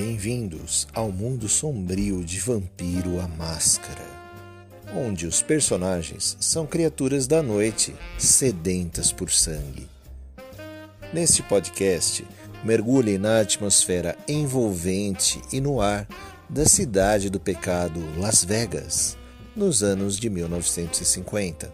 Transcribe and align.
Bem-vindos 0.00 0.86
ao 0.94 1.10
mundo 1.10 1.48
sombrio 1.48 2.24
de 2.24 2.38
Vampiro 2.38 3.18
a 3.18 3.26
Máscara, 3.26 4.06
onde 4.94 5.26
os 5.26 5.42
personagens 5.42 6.36
são 6.38 6.64
criaturas 6.64 7.26
da 7.26 7.42
noite 7.42 7.92
sedentas 8.16 9.10
por 9.10 9.28
sangue. 9.28 9.88
Neste 11.12 11.42
podcast, 11.42 12.24
mergulhe 12.62 13.18
na 13.18 13.40
atmosfera 13.40 14.16
envolvente 14.28 15.42
e 15.52 15.60
no 15.60 15.80
ar 15.80 16.06
da 16.48 16.64
cidade 16.64 17.28
do 17.28 17.40
pecado 17.40 18.00
Las 18.16 18.44
Vegas, 18.44 19.18
nos 19.56 19.82
anos 19.82 20.16
de 20.16 20.30
1950. 20.30 21.72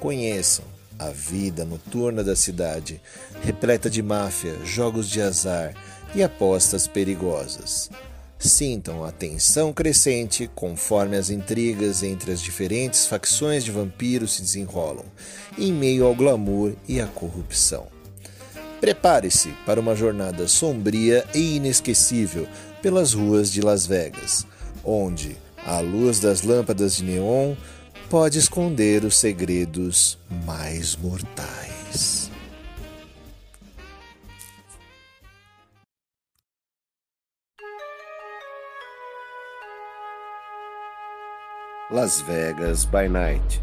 Conheçam 0.00 0.64
a 0.98 1.10
vida 1.10 1.66
noturna 1.66 2.24
da 2.24 2.34
cidade, 2.34 2.98
repleta 3.42 3.90
de 3.90 4.02
máfia, 4.02 4.56
jogos 4.64 5.06
de 5.06 5.20
azar 5.20 5.74
e 6.14 6.22
apostas 6.22 6.86
perigosas. 6.86 7.90
Sintam 8.38 9.04
a 9.04 9.12
tensão 9.12 9.72
crescente 9.72 10.50
conforme 10.54 11.16
as 11.16 11.30
intrigas 11.30 12.02
entre 12.02 12.32
as 12.32 12.40
diferentes 12.40 13.06
facções 13.06 13.64
de 13.64 13.70
vampiros 13.70 14.34
se 14.34 14.42
desenrolam, 14.42 15.04
em 15.56 15.72
meio 15.72 16.04
ao 16.04 16.14
glamour 16.14 16.72
e 16.88 17.00
à 17.00 17.06
corrupção. 17.06 17.86
Prepare-se 18.80 19.50
para 19.64 19.80
uma 19.80 19.94
jornada 19.94 20.48
sombria 20.48 21.24
e 21.32 21.54
inesquecível 21.54 22.48
pelas 22.82 23.12
ruas 23.12 23.48
de 23.48 23.60
Las 23.60 23.86
Vegas, 23.86 24.44
onde 24.84 25.36
a 25.64 25.78
luz 25.78 26.18
das 26.18 26.42
lâmpadas 26.42 26.96
de 26.96 27.04
neon 27.04 27.54
pode 28.10 28.40
esconder 28.40 29.04
os 29.04 29.16
segredos 29.16 30.18
mais 30.44 30.96
mortais. 30.96 32.21
Las 41.92 42.22
Vegas 42.22 42.86
by 42.86 43.06
Night 43.06 43.60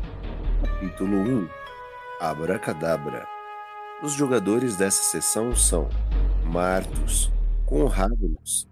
Capítulo 0.61 1.17
1 1.17 1.49
Abracadabra 2.22 3.27
Os 4.03 4.13
jogadores 4.13 4.75
dessa 4.75 5.02
sessão 5.02 5.55
são 5.55 5.89
Martus, 6.44 7.31
Conradus, 7.66 8.67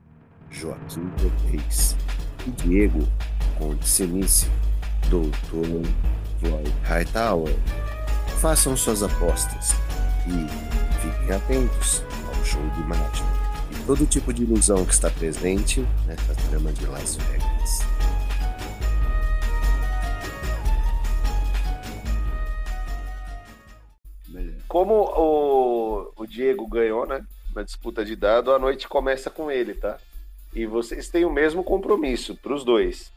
Joaquim 0.51 1.09
Cortez 1.19 1.95
e 2.45 2.51
Diego 2.51 2.99
Conte 3.57 3.89
Senice, 3.89 4.47
Doutor 5.09 5.65
Floyd 6.39 6.73
Hightower. 6.83 7.55
Façam 8.39 8.77
suas 8.77 9.01
apostas 9.01 9.71
e 10.27 11.01
fiquem 11.01 11.35
atentos 11.35 12.03
ao 12.27 12.45
show 12.45 12.61
de 12.75 12.83
mágica 12.83 13.27
e 13.71 13.83
todo 13.87 14.05
tipo 14.05 14.31
de 14.31 14.43
ilusão 14.43 14.85
que 14.85 14.93
está 14.93 15.09
presente 15.09 15.83
nessa 16.05 16.35
trama 16.47 16.71
de 16.73 16.85
Las 16.85 17.15
Vegas. 17.15 17.96
Como 24.67 24.93
o, 24.93 26.11
o 26.15 26.25
Diego 26.27 26.67
ganhou, 26.67 27.05
né? 27.05 27.25
Na 27.55 27.63
disputa 27.63 28.03
de 28.03 28.15
dado, 28.15 28.53
a 28.53 28.59
noite 28.59 28.87
começa 28.87 29.29
com 29.29 29.49
ele, 29.49 29.73
tá? 29.73 29.97
E 30.53 30.65
vocês 30.65 31.09
têm 31.09 31.25
o 31.25 31.31
mesmo 31.31 31.63
compromisso 31.63 32.35
para 32.35 32.53
os 32.53 32.63
dois. 32.63 33.11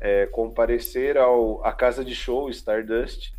É, 0.00 0.26
comparecer 0.26 1.16
ao, 1.16 1.64
à 1.64 1.72
casa 1.72 2.04
de 2.04 2.14
show 2.14 2.50
Stardust 2.50 3.32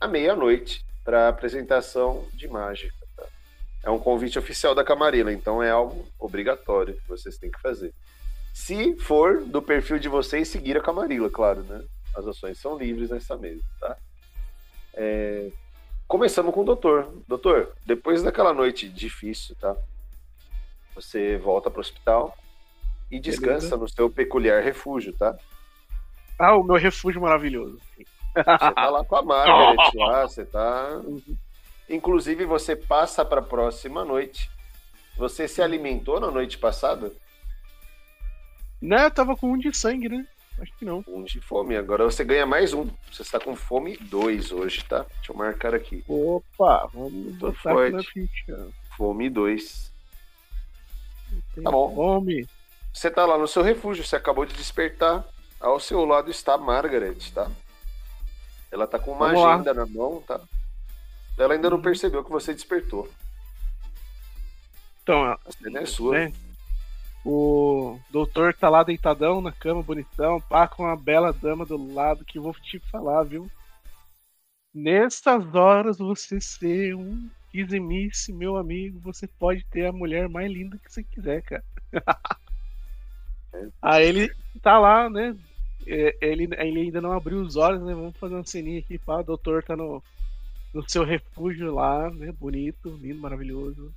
à 0.00 0.06
meia-noite 0.06 0.84
para 1.04 1.26
a 1.26 1.28
apresentação 1.28 2.26
de 2.34 2.46
mágica. 2.46 2.94
Tá? 3.16 3.24
É 3.84 3.90
um 3.90 3.98
convite 3.98 4.38
oficial 4.38 4.74
da 4.74 4.84
Camarilla, 4.84 5.32
então 5.32 5.62
é 5.62 5.70
algo 5.70 6.06
obrigatório 6.18 6.94
que 6.94 7.08
vocês 7.08 7.36
têm 7.36 7.50
que 7.50 7.60
fazer. 7.60 7.92
Se 8.54 8.96
for 8.96 9.44
do 9.44 9.62
perfil 9.62 9.98
de 9.98 10.08
vocês, 10.08 10.48
seguir 10.48 10.76
a 10.76 10.82
Camarilla, 10.82 11.30
claro, 11.30 11.62
né? 11.62 11.82
As 12.14 12.26
ações 12.26 12.58
são 12.58 12.76
livres 12.76 13.10
nessa 13.10 13.36
mesa, 13.36 13.62
tá? 13.80 13.96
É... 14.94 15.50
Começamos 16.08 16.54
com 16.54 16.62
o 16.62 16.64
doutor. 16.64 17.12
Doutor, 17.28 17.76
depois 17.84 18.22
daquela 18.22 18.54
noite 18.54 18.88
difícil, 18.88 19.54
tá? 19.56 19.76
Você 20.94 21.36
volta 21.36 21.70
para 21.70 21.78
o 21.78 21.80
hospital 21.82 22.34
e 23.10 23.20
descansa 23.20 23.50
Beleza. 23.50 23.76
no 23.76 23.88
seu 23.88 24.08
peculiar 24.08 24.62
refúgio, 24.62 25.12
tá? 25.12 25.36
Ah, 26.38 26.56
o 26.56 26.64
meu 26.64 26.76
refúgio 26.76 27.20
maravilhoso. 27.20 27.78
Você 28.34 28.74
tá 28.74 28.88
lá 28.88 29.04
com 29.04 29.16
a 29.16 29.22
Margaret 29.22 29.76
lá, 29.96 30.22
você 30.26 30.46
tá. 30.46 31.02
Inclusive, 31.90 32.46
você 32.46 32.74
passa 32.74 33.22
para 33.22 33.40
a 33.40 33.44
próxima 33.44 34.02
noite. 34.02 34.50
Você 35.18 35.46
se 35.46 35.60
alimentou 35.60 36.18
na 36.18 36.30
noite 36.30 36.56
passada? 36.56 37.12
Né, 38.80 39.04
eu 39.04 39.10
tava 39.10 39.36
com 39.36 39.52
um 39.52 39.58
de 39.58 39.76
sangue, 39.76 40.08
né? 40.08 40.26
Acho 40.60 40.72
que 40.76 40.84
não. 40.84 41.04
Um 41.06 41.22
de 41.22 41.40
fome. 41.40 41.76
Agora 41.76 42.04
você 42.04 42.24
ganha 42.24 42.44
mais 42.44 42.72
um. 42.72 42.88
Você 43.12 43.22
está 43.22 43.38
com 43.38 43.54
fome 43.54 43.96
2 43.96 44.52
hoje, 44.52 44.84
tá? 44.84 45.06
Deixa 45.16 45.32
eu 45.32 45.36
marcar 45.36 45.74
aqui. 45.74 46.04
Opa, 46.08 46.88
vamos 46.92 47.36
botar 47.36 47.72
aqui 47.72 47.90
na 47.92 48.02
ficha. 48.02 48.68
Fome 48.96 49.30
2. 49.30 49.92
Tá 51.62 51.70
bom. 51.70 51.94
Fome. 51.94 52.48
Você 52.92 53.10
tá 53.10 53.24
lá 53.24 53.38
no 53.38 53.46
seu 53.46 53.62
refúgio, 53.62 54.04
você 54.04 54.16
acabou 54.16 54.44
de 54.44 54.54
despertar. 54.54 55.24
Ao 55.60 55.78
seu 55.78 56.04
lado 56.04 56.30
está 56.30 56.56
Margaret, 56.56 57.18
tá? 57.34 57.50
Ela 58.70 58.86
tá 58.86 58.98
com 58.98 59.12
uma 59.12 59.28
Vamos 59.28 59.44
agenda 59.44 59.72
lá. 59.72 59.80
na 59.80 59.86
mão, 59.86 60.22
tá? 60.26 60.40
Ela 61.36 61.54
ainda 61.54 61.70
não 61.70 61.76
uhum. 61.76 61.82
percebeu 61.82 62.24
que 62.24 62.30
você 62.30 62.52
despertou. 62.52 63.08
Então, 65.02 65.24
a 65.24 65.38
cena 65.50 65.80
é 65.80 65.86
sua. 65.86 66.18
Né? 66.18 66.32
O 67.30 68.00
doutor 68.08 68.54
tá 68.54 68.70
lá 68.70 68.82
deitadão 68.82 69.42
na 69.42 69.52
cama, 69.52 69.82
bonitão, 69.82 70.40
pá, 70.40 70.66
com 70.66 70.84
uma 70.84 70.96
bela 70.96 71.30
dama 71.30 71.66
do 71.66 71.92
lado, 71.92 72.24
que 72.24 72.38
eu 72.38 72.42
vou 72.42 72.54
te 72.54 72.78
falar, 72.78 73.22
viu? 73.24 73.50
Nessas 74.74 75.54
horas, 75.54 75.98
você 75.98 76.40
ser 76.40 76.94
um 76.94 77.28
dizimice, 77.52 78.32
meu 78.32 78.56
amigo, 78.56 78.98
você 79.00 79.26
pode 79.26 79.62
ter 79.66 79.84
a 79.84 79.92
mulher 79.92 80.26
mais 80.26 80.50
linda 80.50 80.78
que 80.78 80.90
você 80.90 81.04
quiser, 81.04 81.42
cara. 81.42 81.62
Aí 83.82 84.06
ele 84.06 84.34
tá 84.62 84.78
lá, 84.78 85.10
né? 85.10 85.36
É, 85.86 86.16
ele, 86.22 86.48
ele 86.56 86.80
ainda 86.80 87.02
não 87.02 87.12
abriu 87.12 87.42
os 87.42 87.56
olhos, 87.56 87.82
né? 87.82 87.92
Vamos 87.92 88.16
fazer 88.16 88.36
uma 88.36 88.46
ceninha 88.46 88.78
aqui, 88.78 88.98
pá. 88.98 89.20
O 89.20 89.22
doutor 89.22 89.62
tá 89.62 89.76
no, 89.76 90.02
no 90.72 90.88
seu 90.88 91.04
refúgio 91.04 91.74
lá, 91.74 92.10
né? 92.10 92.32
Bonito, 92.32 92.88
lindo, 92.88 93.20
maravilhoso. 93.20 93.92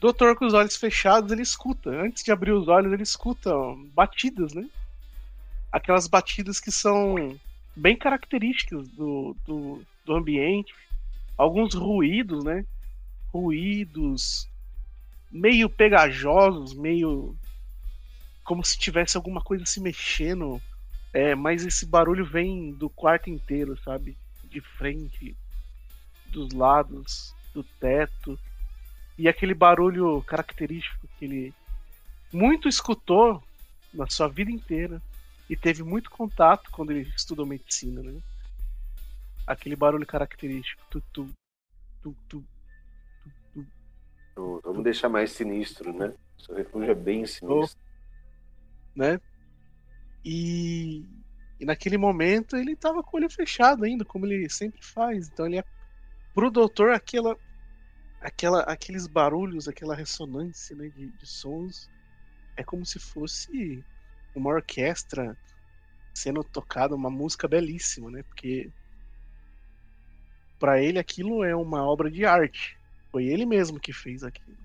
Doutor 0.00 0.36
com 0.36 0.46
os 0.46 0.54
olhos 0.54 0.76
fechados, 0.76 1.32
ele 1.32 1.42
escuta. 1.42 1.90
Antes 1.90 2.22
de 2.22 2.30
abrir 2.30 2.52
os 2.52 2.68
olhos, 2.68 2.92
ele 2.92 3.02
escuta 3.02 3.50
batidas, 3.92 4.54
né? 4.54 4.68
Aquelas 5.72 6.06
batidas 6.06 6.60
que 6.60 6.70
são 6.70 7.38
bem 7.74 7.96
características 7.96 8.88
do, 8.88 9.36
do, 9.44 9.82
do 10.04 10.14
ambiente. 10.14 10.72
Alguns 11.36 11.74
ruídos, 11.74 12.44
né? 12.44 12.64
Ruídos 13.32 14.48
meio 15.30 15.68
pegajosos, 15.68 16.74
meio 16.74 17.36
como 18.44 18.64
se 18.64 18.78
tivesse 18.78 19.16
alguma 19.16 19.42
coisa 19.42 19.66
se 19.66 19.80
mexendo. 19.80 20.60
É, 21.12 21.34
mas 21.34 21.64
esse 21.64 21.86
barulho 21.86 22.24
vem 22.24 22.72
do 22.72 22.88
quarto 22.88 23.30
inteiro, 23.30 23.78
sabe? 23.82 24.16
De 24.44 24.60
frente, 24.60 25.36
dos 26.26 26.52
lados, 26.52 27.34
do 27.52 27.62
teto. 27.62 28.38
E 29.18 29.28
aquele 29.28 29.52
barulho 29.52 30.22
característico 30.22 31.08
que 31.18 31.24
ele 31.24 31.54
muito 32.32 32.68
escutou 32.68 33.42
na 33.92 34.06
sua 34.08 34.28
vida 34.28 34.50
inteira 34.50 35.02
e 35.50 35.56
teve 35.56 35.82
muito 35.82 36.10
contato 36.10 36.70
quando 36.70 36.90
ele 36.92 37.10
estudou 37.16 37.44
medicina, 37.44 38.02
né? 38.02 38.20
Aquele 39.46 39.74
barulho 39.74 40.06
característico. 40.06 40.82
Tu, 40.90 41.02
tu, 41.12 41.28
tu, 42.02 42.16
tu, 42.28 42.44
Vamos 44.62 44.84
deixar 44.84 45.08
mais 45.08 45.32
sinistro, 45.32 45.92
né? 45.92 46.14
Seu 46.38 46.54
refúgio 46.54 46.90
é 46.90 46.94
bem 46.94 47.26
sinistro. 47.26 47.80
Né? 48.94 49.20
E, 50.24 51.04
e 51.58 51.64
naquele 51.64 51.96
momento 51.96 52.56
ele 52.56 52.76
tava 52.76 53.02
com 53.02 53.16
o 53.16 53.20
olho 53.20 53.30
fechado 53.30 53.84
ainda, 53.84 54.04
como 54.04 54.26
ele 54.26 54.48
sempre 54.48 54.84
faz. 54.84 55.28
Então 55.28 55.46
ele 55.46 55.58
é 55.58 55.64
pro 56.34 56.50
doutor 56.50 56.90
aquela 56.90 57.36
aquela 58.20 58.60
aqueles 58.62 59.06
barulhos, 59.06 59.68
aquela 59.68 59.94
ressonância 59.94 60.74
né, 60.76 60.88
de, 60.88 61.08
de 61.08 61.26
sons 61.26 61.90
é 62.56 62.64
como 62.64 62.84
se 62.84 62.98
fosse 62.98 63.84
uma 64.34 64.50
orquestra 64.50 65.36
sendo 66.14 66.42
tocada, 66.42 66.94
uma 66.94 67.10
música 67.10 67.46
belíssima, 67.46 68.10
né? 68.10 68.22
Porque 68.24 68.70
para 70.58 70.82
ele 70.82 70.98
aquilo 70.98 71.44
é 71.44 71.54
uma 71.54 71.84
obra 71.84 72.10
de 72.10 72.24
arte. 72.24 72.76
Foi 73.12 73.24
ele 73.24 73.46
mesmo 73.46 73.78
que 73.78 73.92
fez 73.92 74.24
aquilo. 74.24 74.58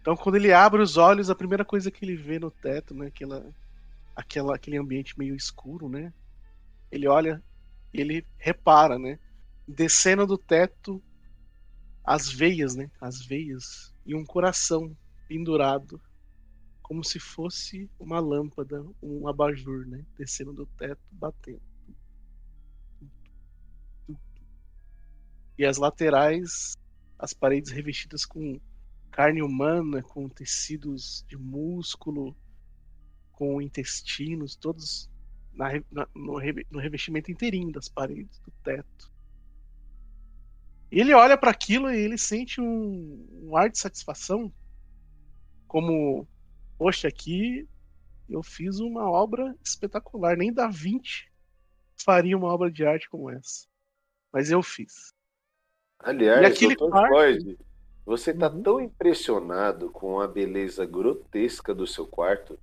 Então, 0.00 0.16
quando 0.16 0.36
ele 0.36 0.52
abre 0.52 0.82
os 0.82 0.96
olhos, 0.96 1.30
a 1.30 1.34
primeira 1.34 1.64
coisa 1.64 1.90
que 1.90 2.04
ele 2.04 2.16
vê 2.16 2.38
no 2.38 2.50
teto, 2.50 2.92
né, 2.94 3.06
aquela, 3.06 3.54
aquela, 4.16 4.56
aquele 4.56 4.76
ambiente 4.76 5.16
meio 5.16 5.36
escuro, 5.36 5.88
né? 5.88 6.12
Ele 6.90 7.06
olha 7.06 7.42
e 7.92 8.00
ele 8.00 8.26
repara, 8.38 8.98
né? 8.98 9.18
Descendo 9.68 10.26
do 10.26 10.36
teto 10.36 11.00
as 12.04 12.30
veias, 12.30 12.74
né? 12.74 12.90
As 13.00 13.24
veias 13.24 13.94
e 14.04 14.14
um 14.14 14.24
coração 14.24 14.96
pendurado, 15.28 16.00
como 16.82 17.04
se 17.04 17.18
fosse 17.18 17.90
uma 17.98 18.20
lâmpada, 18.20 18.84
um 19.02 19.28
abajur, 19.28 19.86
né? 19.86 20.04
Descendo 20.18 20.52
do 20.52 20.66
teto, 20.66 21.00
batendo. 21.12 21.62
E 25.56 25.64
as 25.64 25.76
laterais, 25.76 26.74
as 27.18 27.32
paredes 27.32 27.70
revestidas 27.70 28.24
com 28.24 28.60
carne 29.10 29.42
humana, 29.42 30.02
com 30.02 30.28
tecidos 30.28 31.24
de 31.28 31.36
músculo, 31.36 32.34
com 33.32 33.60
intestinos, 33.60 34.56
todos 34.56 35.10
na, 35.52 35.72
na, 35.90 36.08
no, 36.14 36.38
no, 36.70 36.78
revestimento 36.80 37.30
inteirinho 37.30 37.70
das 37.70 37.88
paredes, 37.88 38.38
do 38.40 38.50
teto. 38.64 39.12
E 40.92 41.00
ele 41.00 41.14
olha 41.14 41.38
para 41.38 41.50
aquilo 41.50 41.90
e 41.90 41.96
ele 41.96 42.18
sente 42.18 42.60
um, 42.60 43.26
um, 43.44 43.56
ar 43.56 43.70
de 43.70 43.78
satisfação, 43.78 44.52
como, 45.66 46.28
poxa, 46.76 47.08
aqui 47.08 47.66
eu 48.28 48.42
fiz 48.42 48.78
uma 48.78 49.10
obra 49.10 49.56
espetacular, 49.64 50.36
nem 50.36 50.52
Da 50.52 50.68
Vinci 50.68 51.32
faria 51.96 52.36
uma 52.36 52.48
obra 52.48 52.70
de 52.70 52.84
arte 52.84 53.08
como 53.08 53.30
essa, 53.30 53.66
mas 54.30 54.50
eu 54.50 54.62
fiz. 54.62 55.14
Aliás, 55.98 56.42
e 56.42 56.44
aquele 56.44 56.76
quarto... 56.76 57.58
você 58.04 58.32
está 58.32 58.50
uhum. 58.50 58.62
tão 58.62 58.80
impressionado 58.80 59.88
com 59.88 60.20
a 60.20 60.28
beleza 60.28 60.84
grotesca 60.84 61.74
do 61.74 61.86
seu 61.86 62.06
quarto 62.06 62.58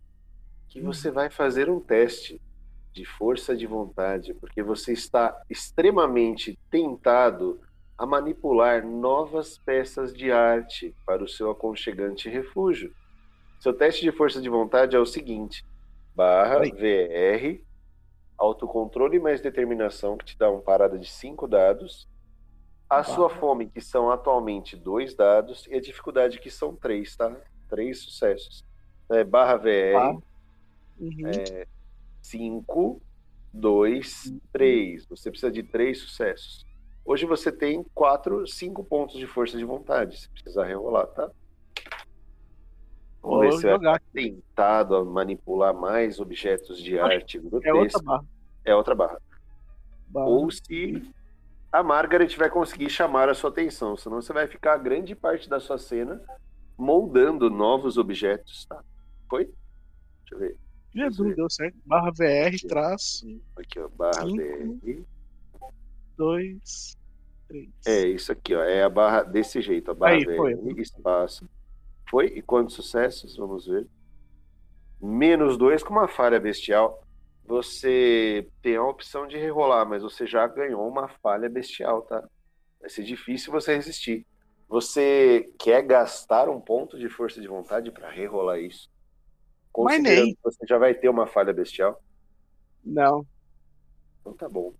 que 0.67 0.79
você 0.79 1.07
uhum. 1.07 1.15
vai 1.15 1.31
fazer 1.31 1.67
um 1.67 1.79
teste 1.79 2.39
de 2.93 3.05
força 3.05 3.57
de 3.57 3.65
vontade, 3.65 4.35
porque 4.35 4.61
você 4.61 4.93
está 4.93 5.41
extremamente 5.49 6.59
tentado 6.69 7.59
a 7.99 8.05
manipular 8.05 8.87
novas 8.87 9.57
peças 9.57 10.13
de 10.13 10.31
arte 10.31 10.95
para 11.05 11.21
o 11.21 11.27
seu 11.27 11.51
aconchegante 11.51 12.29
refúgio. 12.29 12.95
Seu 13.59 13.73
teste 13.73 14.01
de 14.01 14.11
força 14.13 14.41
de 14.41 14.47
vontade 14.47 14.95
é 14.95 14.99
o 14.99 15.05
seguinte: 15.05 15.65
barra 16.15 16.59
VR, 16.59 17.61
autocontrole 18.37 19.19
mais 19.19 19.41
determinação, 19.41 20.15
que 20.15 20.23
te 20.23 20.37
dá 20.37 20.49
uma 20.49 20.61
parada 20.61 20.97
de 20.97 21.09
cinco 21.09 21.45
dados, 21.45 22.07
a 22.89 23.03
sua 23.03 23.29
fome, 23.29 23.69
que 23.69 23.81
são 23.81 24.09
atualmente 24.09 24.77
dois 24.77 25.13
dados, 25.13 25.67
e 25.67 25.75
a 25.75 25.81
dificuldade, 25.81 26.39
que 26.39 26.49
são 26.49 26.73
três, 26.73 27.17
tá? 27.17 27.35
Três 27.67 27.99
sucessos. 27.99 28.65
É, 29.11 29.25
barra 29.25 29.57
VR, 29.57 29.91
tá. 29.91 30.11
uhum. 31.01 31.27
é, 31.27 31.67
cinco, 32.21 33.01
dois, 33.53 34.33
três. 34.53 35.05
Você 35.07 35.29
precisa 35.29 35.51
de 35.51 35.63
três 35.63 35.99
sucessos. 35.99 36.68
Hoje 37.09 37.25
você 37.25 37.51
tem 37.51 37.83
quatro, 37.95 38.45
cinco 38.45 38.83
pontos 38.83 39.17
de 39.17 39.25
força 39.25 39.57
de 39.57 39.65
vontade, 39.65 40.15
se 40.15 40.29
precisar 40.29 40.65
rerolar, 40.65 41.07
tá? 41.07 41.31
Vamos 43.19 43.39
ver 43.39 43.51
se 43.53 43.77
vai 43.79 43.99
tentado 44.13 44.95
a 44.95 45.03
manipular 45.03 45.73
mais 45.73 46.19
objetos 46.19 46.77
de 46.79 46.99
arte 46.99 47.39
grotesca. 47.39 47.67
É 47.67 47.73
outra 47.73 48.03
barra. 48.03 48.25
É 48.63 48.75
outra 48.75 48.95
barra. 48.95 49.21
barra. 50.07 50.27
Ou 50.27 50.51
se 50.51 51.11
a 51.71 51.81
Margaret 51.81 52.29
vai 52.37 52.47
conseguir 52.47 52.91
chamar 52.91 53.27
a 53.27 53.33
sua 53.33 53.49
atenção, 53.49 53.97
senão 53.97 54.21
você 54.21 54.31
vai 54.31 54.45
ficar 54.45 54.77
grande 54.77 55.15
parte 55.15 55.49
da 55.49 55.59
sua 55.59 55.79
cena 55.79 56.21
moldando 56.77 57.49
novos 57.49 57.97
objetos, 57.97 58.65
tá? 58.65 58.83
Foi? 59.27 59.45
Deixa 59.45 60.33
eu 60.33 60.37
ver. 60.37 60.57
Jesus, 60.93 61.35
deu 61.35 61.49
certo. 61.49 61.75
Barra 61.87 62.11
VR, 62.11 62.55
traço. 62.67 63.25
Aqui, 63.55 63.79
ó, 63.79 63.89
barra 63.89 64.27
cinco, 64.27 64.79
VR. 64.83 65.03
Dois, 66.15 66.98
É, 67.85 68.07
isso 68.07 68.31
aqui, 68.31 68.55
ó. 68.55 68.63
É 68.63 68.83
a 68.83 68.89
barra 68.89 69.23
desse 69.23 69.61
jeito, 69.61 69.91
a 69.91 69.93
barra 69.93 70.13
Aí, 70.13 70.25
foi. 70.25 70.53
espaço. 70.77 71.49
Foi? 72.09 72.27
E 72.27 72.41
quantos 72.41 72.75
sucessos? 72.75 73.35
Vamos 73.37 73.67
ver. 73.67 73.87
Menos 75.01 75.57
dois 75.57 75.81
com 75.81 75.93
uma 75.93 76.07
falha 76.07 76.39
bestial 76.39 77.03
você 77.49 78.47
tem 78.61 78.75
a 78.75 78.83
opção 78.83 79.25
de 79.25 79.35
rerolar, 79.35 79.83
mas 79.83 80.03
você 80.03 80.27
já 80.27 80.45
ganhou 80.45 80.87
uma 80.87 81.07
falha 81.07 81.49
bestial, 81.49 82.03
tá? 82.03 82.23
Vai 82.79 82.91
ser 82.91 83.03
difícil 83.03 83.51
você 83.51 83.73
resistir. 83.73 84.23
Você 84.67 85.51
quer 85.57 85.81
gastar 85.81 86.47
um 86.47 86.61
ponto 86.61 86.99
de 86.99 87.09
força 87.09 87.41
de 87.41 87.47
vontade 87.47 87.89
para 87.89 88.07
rerolar 88.07 88.59
isso? 88.59 88.87
Considerando 89.71 90.15
mas 90.15 90.25
nem. 90.25 90.35
que 90.35 90.39
você 90.43 90.67
já 90.67 90.77
vai 90.77 90.93
ter 90.93 91.09
uma 91.09 91.25
falha 91.25 91.51
bestial? 91.51 91.99
Não. 92.85 93.25
Então 94.21 94.33
tá 94.33 94.47
bom. 94.47 94.71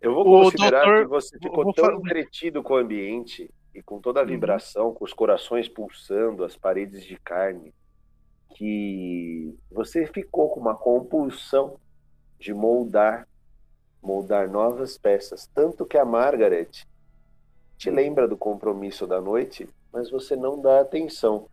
Eu 0.00 0.14
vou 0.14 0.22
o 0.22 0.44
considerar 0.44 0.84
doutor... 0.84 1.02
que 1.02 1.08
você 1.08 1.38
ficou 1.38 1.72
tão 1.72 1.84
falar... 1.84 1.98
entretido 1.98 2.62
com 2.62 2.74
o 2.74 2.76
ambiente 2.76 3.52
e 3.74 3.82
com 3.82 4.00
toda 4.00 4.20
a 4.20 4.22
uhum. 4.22 4.28
vibração, 4.28 4.88
uhum. 4.88 4.94
com 4.94 5.04
os 5.04 5.12
corações 5.12 5.68
pulsando, 5.68 6.44
as 6.44 6.56
paredes 6.56 7.04
de 7.04 7.16
carne, 7.18 7.74
que 8.54 9.54
você 9.70 10.06
ficou 10.06 10.48
com 10.50 10.60
uma 10.60 10.74
compulsão 10.74 11.78
de 12.38 12.54
moldar, 12.54 13.28
moldar 14.02 14.50
novas 14.50 14.96
peças. 14.96 15.46
Tanto 15.54 15.84
que 15.84 15.98
a 15.98 16.04
Margaret 16.04 16.70
te 17.76 17.90
lembra 17.90 18.26
do 18.26 18.36
compromisso 18.36 19.06
da 19.06 19.20
noite, 19.20 19.68
mas 19.92 20.10
você 20.10 20.34
não 20.34 20.60
dá 20.60 20.80
atenção. 20.80 21.48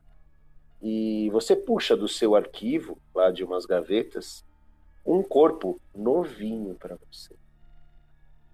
E 0.82 1.30
você 1.32 1.56
puxa 1.56 1.96
do 1.98 2.08
seu 2.08 2.36
arquivo, 2.36 2.98
lá 3.14 3.32
de 3.32 3.44
umas 3.44 3.66
gavetas, 3.66 4.46
um 5.06 5.24
corpo 5.24 5.80
novinho 5.96 6.76
para 6.76 6.96
você. 6.96 7.36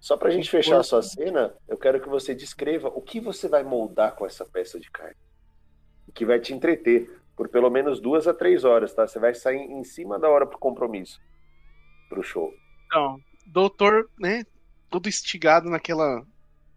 Só 0.04 0.18
para 0.18 0.28
a 0.28 0.32
gente 0.32 0.50
fechar 0.50 0.80
a 0.80 0.82
sua 0.82 1.00
cena, 1.00 1.54
eu 1.66 1.78
quero 1.78 1.98
que 1.98 2.10
você 2.10 2.34
descreva 2.34 2.88
o 2.88 3.00
que 3.00 3.18
você 3.18 3.48
vai 3.48 3.64
moldar 3.64 4.14
com 4.14 4.26
essa 4.26 4.44
peça 4.44 4.78
de 4.78 4.90
carne. 4.90 5.16
Que 6.14 6.26
vai 6.26 6.38
te 6.38 6.52
entreter 6.52 7.10
por 7.34 7.48
pelo 7.48 7.70
menos 7.70 8.02
duas 8.02 8.28
a 8.28 8.34
três 8.34 8.64
horas, 8.64 8.92
tá? 8.92 9.06
Você 9.06 9.18
vai 9.18 9.34
sair 9.34 9.62
em 9.62 9.82
cima 9.82 10.18
da 10.18 10.28
hora 10.28 10.46
pro 10.46 10.58
compromisso 10.58 11.18
pro 12.10 12.22
show. 12.22 12.52
Então, 12.84 13.18
doutor, 13.46 14.10
né, 14.20 14.44
todo 14.90 15.08
estigado 15.08 15.70
naquela 15.70 16.22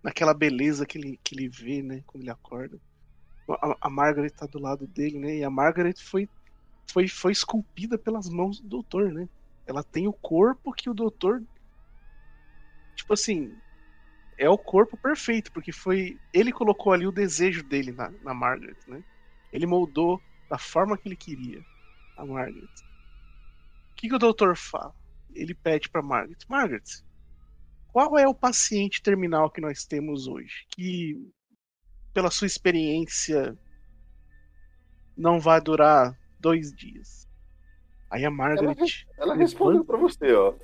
naquela 0.01 0.33
beleza 0.33 0.85
que 0.85 0.97
ele, 0.97 1.19
que 1.21 1.35
ele 1.35 1.50
vê, 1.50 1.83
né, 1.83 2.03
quando 2.07 2.24
ele 2.24 2.31
acorda. 2.31 2.79
A, 3.50 3.75
a 3.81 3.89
Margaret 3.89 4.29
tá 4.29 4.45
do 4.45 4.57
lado 4.57 4.88
dele, 4.88 5.19
né, 5.19 5.35
e 5.35 5.44
a 5.44 5.50
Margaret 5.50 5.95
foi, 6.01 6.29
foi, 6.89 7.09
foi 7.09 7.33
esculpida 7.33 7.97
pelas 7.97 8.29
mãos 8.29 8.62
do 8.62 8.69
doutor, 8.69 9.12
né. 9.12 9.27
Ela 9.65 9.83
tem 9.83 10.07
o 10.07 10.13
corpo 10.13 10.71
que 10.71 10.89
o 10.89 10.94
doutor, 10.94 11.44
tipo 12.98 13.14
assim, 13.14 13.56
é 14.38 14.50
o 14.50 14.58
corpo 14.58 14.98
perfeito, 14.98 15.51
porque 15.51 15.72
foi 15.72 16.20
ele 16.34 16.51
colocou 16.51 16.92
ali 16.92 17.08
o 17.08 17.12
desejo 17.12 17.63
dele 17.63 17.92
na, 17.92 18.10
na 18.24 18.34
Margaret, 18.34 18.77
né. 18.88 19.01
Ele 19.54 19.66
moldou 19.66 20.22
da 20.50 20.58
forma 20.58 20.98
que 20.98 21.08
ele 21.08 21.16
queria 21.16 21.63
a 22.18 22.25
Margaret. 22.25 22.68
O 23.92 23.96
que, 23.96 24.10
que 24.10 24.16
o 24.16 24.20
doutor 24.20 24.56
fala? 24.58 24.94
ele 25.38 25.54
pede 25.54 25.89
para 25.89 26.01
Margaret: 26.01 26.38
Margaret, 26.48 26.84
qual 27.88 28.18
é 28.18 28.27
o 28.27 28.34
paciente 28.34 29.01
terminal 29.01 29.50
que 29.50 29.62
nós 29.62 29.86
temos 29.86 30.27
hoje? 30.27 30.66
Que, 30.70 31.16
pela 32.13 32.32
sua 32.32 32.48
experiência, 32.48 33.58
não 35.16 35.39
vai 35.39 35.62
durar 35.62 36.18
dois 36.39 36.72
dias. 36.74 37.27
Aí 38.10 38.25
a 38.25 38.32
Margaret. 38.32 38.75
Ela, 39.18 39.32
ela 39.32 39.36
respondeu 39.36 39.86
para 39.86 39.98
você, 39.98 40.34
ó. 40.34 40.56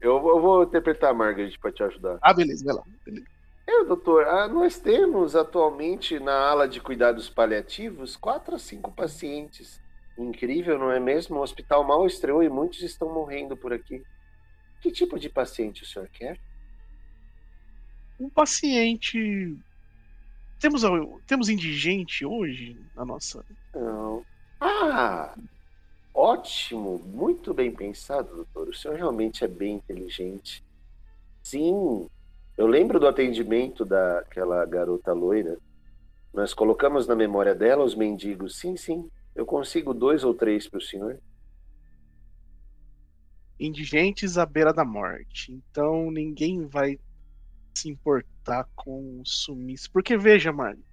Eu, 0.00 0.16
eu, 0.16 0.40
vou 0.40 0.62
interpretar 0.62 1.10
a 1.10 1.14
Margaret 1.14 1.56
para 1.60 1.72
te 1.72 1.82
ajudar. 1.82 2.18
Ah, 2.22 2.32
beleza, 2.32 2.64
vai 2.64 2.74
lá. 2.74 2.82
Beleza. 3.04 3.26
É, 3.66 3.84
doutor, 3.84 4.26
ah, 4.26 4.48
nós 4.48 4.78
temos 4.78 5.36
atualmente 5.36 6.18
na 6.18 6.32
ala 6.32 6.66
de 6.66 6.80
cuidados 6.80 7.28
paliativos 7.28 8.16
quatro 8.16 8.54
a 8.54 8.58
cinco 8.58 8.90
pacientes 8.90 9.80
Incrível, 10.20 10.78
não 10.78 10.90
é 10.90 11.00
mesmo? 11.00 11.38
O 11.38 11.42
hospital 11.42 11.82
mal 11.82 12.06
estreou 12.06 12.42
e 12.42 12.48
muitos 12.48 12.82
estão 12.82 13.12
morrendo 13.12 13.56
por 13.56 13.72
aqui. 13.72 14.02
Que 14.80 14.90
tipo 14.90 15.18
de 15.18 15.30
paciente 15.30 15.82
o 15.82 15.86
senhor 15.86 16.08
quer? 16.08 16.38
Um 18.18 18.28
paciente. 18.28 19.56
Temos, 20.58 20.82
temos 21.26 21.48
indigente 21.48 22.26
hoje 22.26 22.76
na 22.94 23.04
nossa. 23.04 23.44
Não. 23.74 24.24
Ah! 24.60 25.34
Ótimo! 26.22 26.98
Muito 26.98 27.54
bem 27.54 27.72
pensado, 27.74 28.36
doutor. 28.36 28.68
O 28.68 28.74
senhor 28.74 28.94
realmente 28.94 29.42
é 29.42 29.48
bem 29.48 29.76
inteligente. 29.76 30.62
Sim, 31.42 32.10
eu 32.58 32.66
lembro 32.66 33.00
do 33.00 33.08
atendimento 33.08 33.86
daquela 33.86 34.66
garota 34.66 35.14
loira. 35.14 35.56
Nós 36.30 36.52
colocamos 36.52 37.06
na 37.06 37.16
memória 37.16 37.54
dela 37.54 37.82
os 37.82 37.94
mendigos. 37.94 38.58
Sim, 38.58 38.76
sim. 38.76 39.10
Eu 39.34 39.46
consigo 39.46 39.94
dois 39.94 40.22
ou 40.22 40.34
três 40.34 40.68
para 40.68 40.76
o 40.76 40.82
senhor? 40.82 41.18
Indigentes 43.58 44.36
à 44.36 44.44
beira 44.44 44.74
da 44.74 44.84
morte. 44.84 45.50
Então 45.50 46.10
ninguém 46.10 46.66
vai 46.66 46.98
se 47.74 47.88
importar 47.88 48.68
com 48.76 49.22
o 49.22 49.24
sumiço. 49.24 49.90
Porque 49.90 50.18
veja, 50.18 50.52
Margaret, 50.52 50.84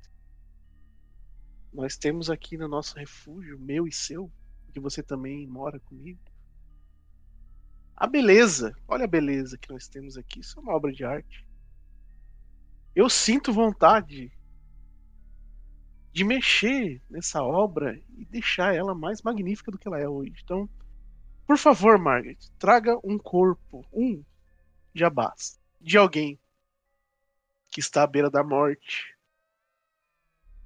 nós 1.73 1.97
temos 1.97 2.29
aqui 2.29 2.57
no 2.57 2.69
nosso 2.69 2.97
refúgio, 2.97 3.59
meu 3.59 3.85
e 3.85 3.91
seu, 3.91 4.31
que 4.71 4.79
você 4.79 5.01
também 5.01 5.47
mora 5.47 5.79
comigo. 5.79 6.19
A 7.95 8.05
beleza, 8.05 8.75
olha 8.87 9.05
a 9.05 9.07
beleza 9.07 9.57
que 9.57 9.71
nós 9.71 9.87
temos 9.87 10.17
aqui. 10.17 10.39
Isso 10.39 10.59
é 10.59 10.61
uma 10.61 10.75
obra 10.75 10.91
de 10.91 11.03
arte. 11.03 11.45
Eu 12.95 13.09
sinto 13.09 13.51
vontade 13.51 14.31
de 16.13 16.23
mexer 16.23 17.01
nessa 17.09 17.43
obra 17.43 17.99
e 18.17 18.25
deixar 18.25 18.75
ela 18.75 18.95
mais 18.95 19.21
magnífica 19.21 19.71
do 19.71 19.77
que 19.77 19.87
ela 19.87 19.99
é 19.99 20.07
hoje. 20.07 20.33
Então, 20.43 20.69
por 21.45 21.57
favor, 21.57 21.97
Margaret, 21.97 22.39
traga 22.57 22.99
um 23.03 23.17
corpo, 23.17 23.85
um 23.93 24.23
basta, 25.13 25.59
de 25.79 25.95
alguém 25.95 26.39
que 27.69 27.79
está 27.79 28.01
à 28.01 28.07
beira 28.07 28.31
da 28.31 28.43
morte 28.43 29.15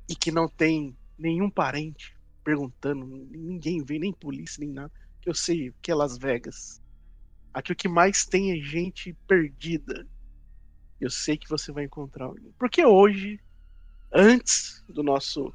e 0.07 0.15
que 0.15 0.31
não 0.31 0.47
tem 0.47 0.97
nenhum 1.17 1.49
parente 1.49 2.17
perguntando, 2.43 3.05
ninguém 3.05 3.83
vê, 3.83 3.99
nem 3.99 4.13
polícia, 4.13 4.59
nem 4.59 4.71
nada. 4.71 4.91
Que 5.21 5.29
eu 5.29 5.35
sei 5.35 5.73
que 5.81 5.91
é 5.91 5.95
Las 5.95 6.17
Vegas. 6.17 6.81
Aqui 7.53 7.71
o 7.71 7.75
que 7.75 7.87
mais 7.87 8.25
tem 8.25 8.51
é 8.51 8.63
gente 8.63 9.13
perdida. 9.27 10.07
Eu 10.99 11.09
sei 11.09 11.37
que 11.37 11.49
você 11.49 11.71
vai 11.71 11.85
encontrar 11.85 12.25
alguém. 12.25 12.53
Porque 12.57 12.85
hoje, 12.85 13.39
antes 14.13 14.83
do 14.87 15.03
nosso 15.03 15.53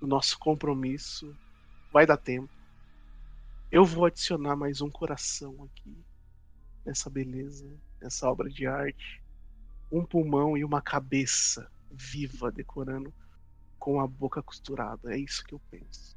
do 0.00 0.06
nosso 0.06 0.38
compromisso, 0.38 1.36
vai 1.92 2.06
dar 2.06 2.16
tempo. 2.16 2.52
Eu 3.70 3.84
vou 3.84 4.04
adicionar 4.04 4.54
mais 4.54 4.80
um 4.80 4.88
coração 4.88 5.64
aqui 5.64 6.04
nessa 6.86 7.10
beleza, 7.10 7.68
nessa 8.00 8.30
obra 8.30 8.48
de 8.48 8.66
arte. 8.66 9.22
Um 9.90 10.04
pulmão 10.04 10.56
e 10.56 10.64
uma 10.64 10.80
cabeça 10.80 11.70
viva 11.90 12.50
decorando 12.52 13.12
com 13.88 14.02
a 14.02 14.06
boca 14.06 14.42
costurada. 14.42 15.14
É 15.14 15.16
isso 15.18 15.42
que 15.42 15.54
eu 15.54 15.60
penso. 15.70 16.14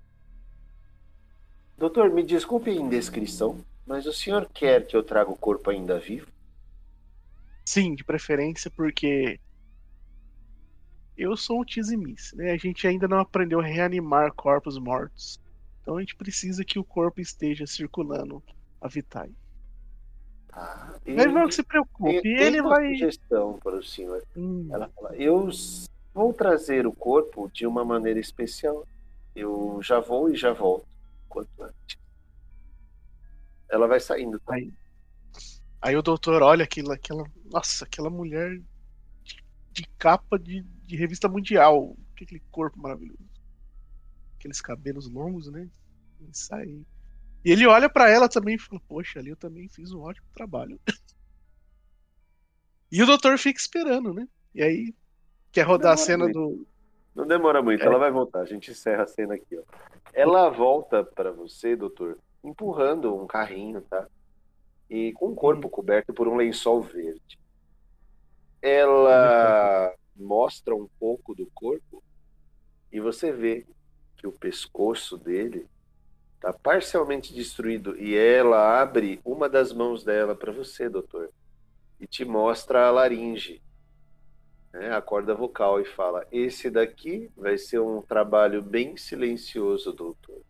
Doutor, 1.77 2.09
me 2.09 2.21
desculpe 2.21 2.69
a 2.69 2.73
indiscrição, 2.73 3.63
mas 3.87 4.05
o 4.05 4.11
senhor 4.11 4.45
quer 4.53 4.85
que 4.85 4.93
eu 4.93 5.01
traga 5.01 5.31
o 5.31 5.37
corpo 5.37 5.69
ainda 5.69 5.97
vivo? 5.97 6.27
Sim, 7.63 7.95
de 7.95 8.03
preferência, 8.03 8.69
porque 8.69 9.39
eu 11.17 11.37
sou 11.37 11.61
um 11.61 11.63
tizimice, 11.63 12.35
né? 12.35 12.51
A 12.51 12.57
gente 12.57 12.85
ainda 12.85 13.07
não 13.07 13.19
aprendeu 13.19 13.61
a 13.61 13.63
reanimar 13.63 14.33
corpos 14.33 14.77
mortos. 14.77 15.39
Então 15.81 15.95
a 15.95 16.01
gente 16.01 16.17
precisa 16.17 16.65
que 16.65 16.77
o 16.77 16.83
corpo 16.83 17.21
esteja 17.21 17.65
circulando 17.65 18.43
a 18.81 18.89
Vitae. 18.89 19.33
Ah, 20.51 20.99
Mas 21.07 21.33
não 21.33 21.49
se 21.49 21.63
preocupe, 21.63 22.27
ele 22.27 22.51
tem 22.51 22.59
uma 22.59 22.71
vai. 22.71 22.91
sugestão 22.95 23.57
para 23.63 23.77
o 23.77 23.83
senhor. 23.83 24.21
Hum, 24.35 24.67
Ela 24.69 24.89
fala, 24.89 25.15
eu 25.15 25.49
vou 26.13 26.33
trazer 26.33 26.85
o 26.85 26.93
corpo 26.93 27.49
de 27.53 27.65
uma 27.65 27.83
maneira 27.83 28.19
especial. 28.19 28.85
Eu 29.35 29.79
já 29.81 29.99
vou 29.99 30.29
e 30.29 30.35
já 30.35 30.51
volto. 30.53 30.87
Quanto 31.29 31.49
antes. 31.63 31.97
Ela 33.69 33.87
vai 33.87 33.99
saindo. 33.99 34.39
tá? 34.39 34.53
Aí, 34.53 34.73
aí 35.81 35.95
o 35.95 36.01
doutor 36.01 36.41
olha 36.41 36.63
aquilo, 36.63 36.91
aquela. 36.91 37.23
Nossa, 37.45 37.85
aquela 37.85 38.09
mulher 38.09 38.59
de, 39.23 39.43
de 39.71 39.87
capa 39.97 40.37
de, 40.37 40.61
de 40.61 40.95
revista 40.95 41.29
mundial. 41.29 41.95
Que 42.15 42.25
Aquele 42.25 42.41
corpo 42.51 42.79
maravilhoso. 42.79 43.29
Aqueles 44.37 44.61
cabelos 44.61 45.09
longos, 45.09 45.47
né? 45.51 45.69
Isso 46.29 46.53
aí. 46.53 46.85
E 47.43 47.51
ele 47.51 47.65
olha 47.65 47.89
pra 47.89 48.09
ela 48.09 48.29
também 48.29 48.55
e 48.55 48.59
fala, 48.59 48.79
poxa, 48.87 49.19
ali 49.19 49.29
eu 49.29 49.37
também 49.37 49.67
fiz 49.69 49.91
um 49.91 50.01
ótimo 50.01 50.27
trabalho. 50.33 50.79
E 52.93 53.01
o 53.01 53.05
doutor 53.05 53.37
fica 53.37 53.57
esperando, 53.57 54.13
né? 54.13 54.27
E 54.53 54.61
aí 54.61 54.93
quer 55.51 55.63
rodar 55.63 55.93
a 55.93 55.97
cena 55.97 56.25
muito. 56.25 56.39
do. 56.39 56.67
Não 57.13 57.27
demora 57.27 57.61
muito, 57.61 57.83
É. 57.83 57.85
ela 57.85 57.97
vai 57.97 58.11
voltar. 58.11 58.39
A 58.41 58.45
gente 58.45 58.71
encerra 58.71 59.03
a 59.03 59.07
cena 59.07 59.35
aqui, 59.35 59.57
ó. 59.57 59.61
Ela 60.13 60.49
volta 60.49 61.03
para 61.03 61.31
você, 61.31 61.75
doutor, 61.75 62.17
empurrando 62.43 63.15
um 63.15 63.27
carrinho, 63.27 63.81
tá? 63.81 64.07
E 64.89 65.11
com 65.13 65.27
o 65.29 65.35
corpo 65.35 65.69
coberto 65.69 66.13
por 66.13 66.27
um 66.27 66.35
lençol 66.35 66.81
verde. 66.81 67.39
Ela 68.61 69.93
mostra 70.15 70.75
um 70.75 70.87
pouco 70.99 71.33
do 71.33 71.45
corpo 71.53 72.03
e 72.91 72.99
você 72.99 73.31
vê 73.31 73.65
que 74.17 74.27
o 74.27 74.31
pescoço 74.31 75.17
dele 75.17 75.65
tá 76.39 76.53
parcialmente 76.53 77.33
destruído 77.33 77.97
e 77.97 78.15
ela 78.15 78.81
abre 78.81 79.19
uma 79.23 79.47
das 79.47 79.71
mãos 79.71 80.03
dela 80.03 80.35
para 80.35 80.51
você, 80.51 80.89
doutor, 80.89 81.29
e 81.99 82.07
te 82.07 82.25
mostra 82.25 82.87
a 82.87 82.91
laringe 82.91 83.61
né, 84.73 84.93
a 84.95 85.01
corda 85.01 85.35
vocal 85.35 85.79
e 85.79 85.85
fala: 85.85 86.25
Esse 86.31 86.69
daqui 86.69 87.29
vai 87.35 87.57
ser 87.57 87.79
um 87.79 88.01
trabalho 88.01 88.61
bem 88.61 88.95
silencioso, 88.97 89.91
doutor. 89.91 90.41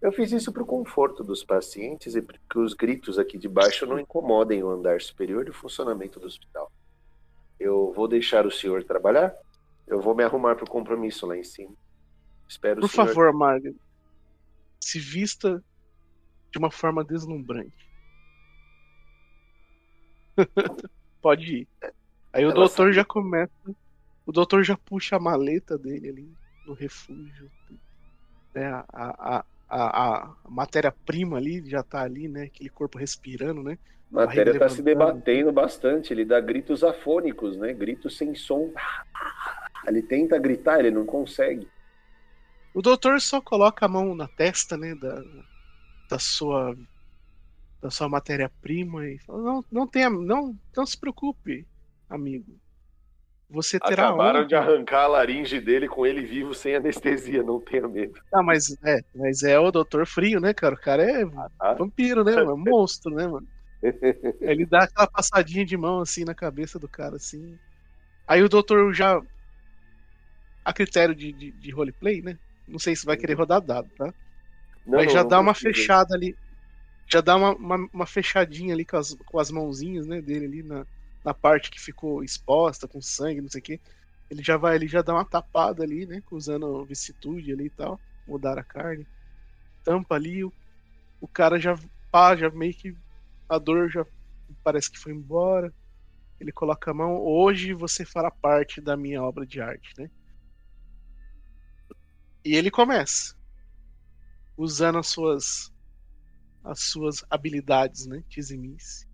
Eu 0.00 0.12
fiz 0.12 0.30
isso 0.30 0.52
para 0.52 0.62
o 0.62 0.66
conforto 0.66 1.24
dos 1.24 1.42
pacientes 1.42 2.14
e 2.14 2.22
para 2.22 2.38
que 2.48 2.58
os 2.58 2.72
gritos 2.72 3.18
aqui 3.18 3.36
de 3.36 3.48
baixo 3.48 3.84
não 3.84 3.98
incomodem 3.98 4.62
o 4.62 4.70
andar 4.70 5.00
superior 5.00 5.46
e 5.46 5.50
o 5.50 5.54
funcionamento 5.54 6.20
do 6.20 6.26
hospital. 6.26 6.70
Eu 7.58 7.92
vou 7.92 8.06
deixar 8.06 8.46
o 8.46 8.50
senhor 8.50 8.84
trabalhar. 8.84 9.34
Eu 9.86 10.00
vou 10.00 10.14
me 10.14 10.22
arrumar 10.22 10.54
para 10.54 10.64
o 10.64 10.70
compromisso 10.70 11.26
lá 11.26 11.36
em 11.36 11.42
cima. 11.42 11.74
Espero 12.46 12.80
Por 12.80 12.86
o 12.86 12.88
senhor. 12.88 13.08
favor, 13.08 13.32
Margaret, 13.32 13.74
se 14.80 15.00
vista 15.00 15.62
de 16.52 16.58
uma 16.58 16.70
forma 16.70 17.04
deslumbrante. 17.04 17.88
Pode 21.20 21.56
ir. 21.56 21.68
Aí 22.32 22.44
o 22.44 22.52
doutor 22.52 22.86
sabe. 22.86 22.92
já 22.92 23.04
começa. 23.04 23.52
O 24.26 24.32
doutor 24.32 24.62
já 24.62 24.76
puxa 24.76 25.16
a 25.16 25.20
maleta 25.20 25.78
dele 25.78 26.08
ali 26.08 26.32
no 26.66 26.74
refúgio. 26.74 27.50
Né? 28.54 28.66
A, 28.66 28.84
a, 28.92 29.44
a, 29.68 30.14
a 30.14 30.34
matéria-prima 30.48 31.38
ali 31.38 31.68
já 31.68 31.82
tá 31.82 32.02
ali, 32.02 32.28
né? 32.28 32.44
Aquele 32.44 32.68
corpo 32.68 32.98
respirando, 32.98 33.62
né? 33.62 33.78
A 34.12 34.26
matéria 34.26 34.52
está 34.52 34.68
se 34.68 34.82
debatendo 34.82 35.52
bastante. 35.52 36.12
Ele 36.12 36.24
dá 36.24 36.40
gritos 36.40 36.84
afônicos, 36.84 37.56
né? 37.56 37.72
Gritos 37.72 38.16
sem 38.16 38.34
som. 38.34 38.72
Ele 39.86 40.02
tenta 40.02 40.38
gritar, 40.38 40.80
ele 40.80 40.90
não 40.90 41.06
consegue. 41.06 41.68
O 42.74 42.82
doutor 42.82 43.20
só 43.20 43.40
coloca 43.40 43.86
a 43.86 43.88
mão 43.88 44.14
na 44.14 44.28
testa, 44.28 44.76
né, 44.76 44.94
da, 44.94 45.22
da 46.08 46.18
sua 46.18 46.76
da 47.80 47.90
sua 47.90 48.08
matéria-prima 48.08 49.06
e 49.06 49.18
fala, 49.18 49.40
não, 49.40 49.64
não 49.70 49.86
tenha, 49.86 50.10
não, 50.10 50.56
não 50.76 50.84
se 50.84 50.98
preocupe, 50.98 51.64
amigo. 52.08 52.58
Você 53.50 53.78
terá 53.80 54.08
Acabaram 54.08 54.40
honra. 54.40 54.48
de 54.48 54.54
arrancar 54.54 55.04
a 55.04 55.06
laringe 55.06 55.58
dele 55.58 55.88
com 55.88 56.04
ele 56.04 56.22
vivo 56.22 56.54
sem 56.54 56.74
anestesia, 56.74 57.42
não 57.42 57.58
tenha 57.58 57.88
medo. 57.88 58.20
Ah, 58.32 58.42
mas 58.42 58.76
é, 58.84 59.00
mas 59.14 59.42
é 59.42 59.58
o 59.58 59.70
doutor 59.70 60.06
frio, 60.06 60.38
né, 60.38 60.52
cara? 60.52 60.74
O 60.74 60.80
cara 60.80 61.02
é 61.02 61.24
tá? 61.58 61.72
vampiro, 61.74 62.22
né, 62.22 62.36
mano? 62.36 62.56
monstro, 62.58 63.14
né, 63.14 63.26
mano? 63.26 63.46
Ele 64.40 64.66
dá 64.66 64.80
aquela 64.80 65.06
passadinha 65.06 65.64
de 65.64 65.76
mão 65.76 66.00
assim 66.00 66.24
na 66.24 66.34
cabeça 66.34 66.78
do 66.78 66.88
cara, 66.88 67.16
assim. 67.16 67.58
Aí 68.26 68.42
o 68.42 68.48
doutor 68.48 68.92
já 68.92 69.18
a 70.62 70.72
critério 70.72 71.14
de, 71.14 71.32
de, 71.32 71.50
de 71.50 71.70
roleplay, 71.70 72.20
né? 72.20 72.38
Não 72.66 72.78
sei 72.78 72.94
se 72.94 73.06
vai 73.06 73.16
querer 73.16 73.34
rodar 73.34 73.62
dado, 73.62 73.88
tá? 73.96 74.12
Não, 74.86 74.98
não, 74.98 75.08
já 75.08 75.22
não 75.22 75.28
dá 75.28 75.40
uma 75.40 75.52
precisa. 75.54 75.72
fechada 75.72 76.14
ali. 76.14 76.36
Já 77.06 77.22
dá 77.22 77.36
uma, 77.36 77.54
uma, 77.54 77.88
uma 77.94 78.06
fechadinha 78.06 78.74
ali 78.74 78.84
com 78.84 78.98
as, 78.98 79.14
com 79.14 79.38
as 79.38 79.50
mãozinhas, 79.50 80.06
né, 80.06 80.20
dele 80.20 80.44
ali 80.44 80.62
na, 80.62 80.86
na 81.24 81.34
parte 81.34 81.70
que 81.70 81.80
ficou 81.80 82.22
exposta, 82.24 82.88
com 82.88 83.00
sangue, 83.00 83.40
não 83.42 83.48
sei 83.48 83.60
o 83.60 83.64
quê. 83.64 83.80
Ele 84.30 84.42
já 84.42 84.56
vai 84.56 84.76
ali, 84.76 84.88
já 84.88 85.02
dá 85.02 85.14
uma 85.14 85.24
tapada 85.24 85.82
ali, 85.84 86.06
né, 86.06 86.22
usando 86.30 86.84
vicitude 86.86 87.52
ali 87.52 87.66
e 87.66 87.70
tal, 87.70 88.00
mudar 88.26 88.58
a 88.58 88.64
carne. 88.64 89.08
Tampa 89.84 90.16
ali, 90.16 90.44
o, 90.44 90.54
o 91.20 91.28
cara 91.28 91.60
já, 91.60 91.76
pá, 92.10 92.36
já 92.36 92.50
meio 92.50 92.74
que 92.74 92.96
a 93.48 93.58
dor 93.58 93.90
já 93.90 94.06
parece 94.64 94.90
que 94.90 94.98
foi 94.98 95.12
embora. 95.12 95.74
Ele 96.40 96.52
coloca 96.52 96.90
a 96.90 96.94
mão, 96.94 97.20
hoje 97.22 97.74
você 97.74 98.04
fará 98.04 98.30
parte 98.30 98.80
da 98.80 98.96
minha 98.96 99.22
obra 99.22 99.46
de 99.46 99.60
arte, 99.60 99.90
né? 99.98 100.10
E 102.44 102.56
ele 102.56 102.68
começa 102.70 103.34
usando 104.58 104.98
as 104.98 105.08
suas 105.08 105.70
as 106.64 106.82
suas 106.84 107.24
habilidades, 107.30 108.06
né, 108.06 108.24
Tizimice. 108.30 109.07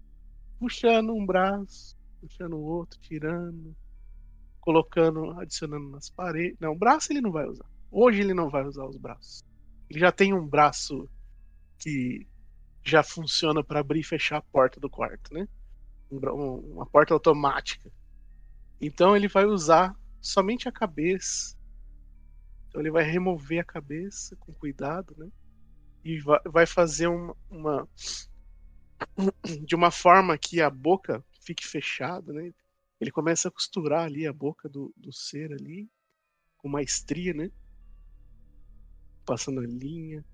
Puxando 0.65 1.15
um 1.15 1.27
braço, 1.27 1.95
puxando 2.23 2.55
o 2.55 2.63
outro, 2.63 2.99
tirando, 3.03 3.77
colocando, 4.63 5.39
adicionando 5.39 5.91
nas 5.91 6.09
paredes. 6.09 6.57
Não, 6.59 6.73
o 6.73 6.79
braço 6.79 7.13
ele 7.13 7.21
não 7.21 7.31
vai 7.31 7.47
usar. 7.47 7.67
Hoje 7.91 8.23
ele 8.23 8.33
não 8.33 8.49
vai 8.49 8.65
usar 8.65 8.87
os 8.87 8.97
braços. 8.97 9.45
Ele 9.91 10.01
já 10.01 10.11
tem 10.11 10.33
um 10.33 10.49
braço 10.49 11.07
que 11.79 12.27
já 12.83 13.03
funciona 13.03 13.63
para 13.63 13.81
abrir 13.81 14.01
e 14.01 14.05
fechar 14.05 14.39
a 14.39 14.43
porta 14.43 14.81
do 14.81 14.89
quarto, 14.89 15.35
né? 15.35 15.47
Um 16.11 16.17
um- 16.31 16.73
uma 16.77 16.87
porta 16.87 17.13
automática. 17.13 17.93
Então 18.81 19.15
ele 19.15 19.29
vai 19.29 19.45
usar 19.45 19.95
somente 20.23 20.67
a 20.67 20.73
cabeça. 20.73 21.55
Então 22.69 22.81
ele 22.81 22.91
vai 22.91 23.05
remover 23.05 23.61
a 23.61 23.65
cabeça 23.65 24.35
com 24.37 24.55
cuidado, 24.55 25.15
né? 25.19 25.29
E 26.05 26.21
va- 26.21 26.43
vai 26.47 26.67
fazer 26.67 27.09
uma, 27.09 27.37
uma 27.51 27.89
de 29.67 29.75
uma 29.75 29.91
forma 29.91 30.37
que 30.39 30.61
a 30.61 30.71
boca 30.71 31.25
fique 31.41 31.67
fechada, 31.67 32.33
né? 32.33 32.53
Ele 33.01 33.11
começa 33.11 33.49
a 33.49 33.51
costurar 33.51 34.05
ali 34.05 34.27
a 34.27 34.33
boca 34.33 34.69
do, 34.69 34.93
do 34.97 35.13
ser 35.13 35.53
ali 35.53 35.89
com 36.57 36.69
maestria, 36.69 37.35
né? 37.35 37.51
Passando 39.27 39.61
a 39.61 39.67
linha 39.67 40.25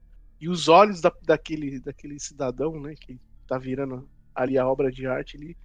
e 0.40 0.48
os 0.48 0.68
olhos 0.68 1.00
da, 1.00 1.12
daquele 1.22 1.80
daquele 1.80 2.18
cidadão, 2.18 2.80
né? 2.80 2.94
Que 2.94 3.20
tá 3.46 3.58
virando 3.58 4.08
ali 4.34 4.56
a 4.56 4.66
obra 4.66 4.90
de 4.90 5.06
arte, 5.06 5.36
ele 5.36 5.56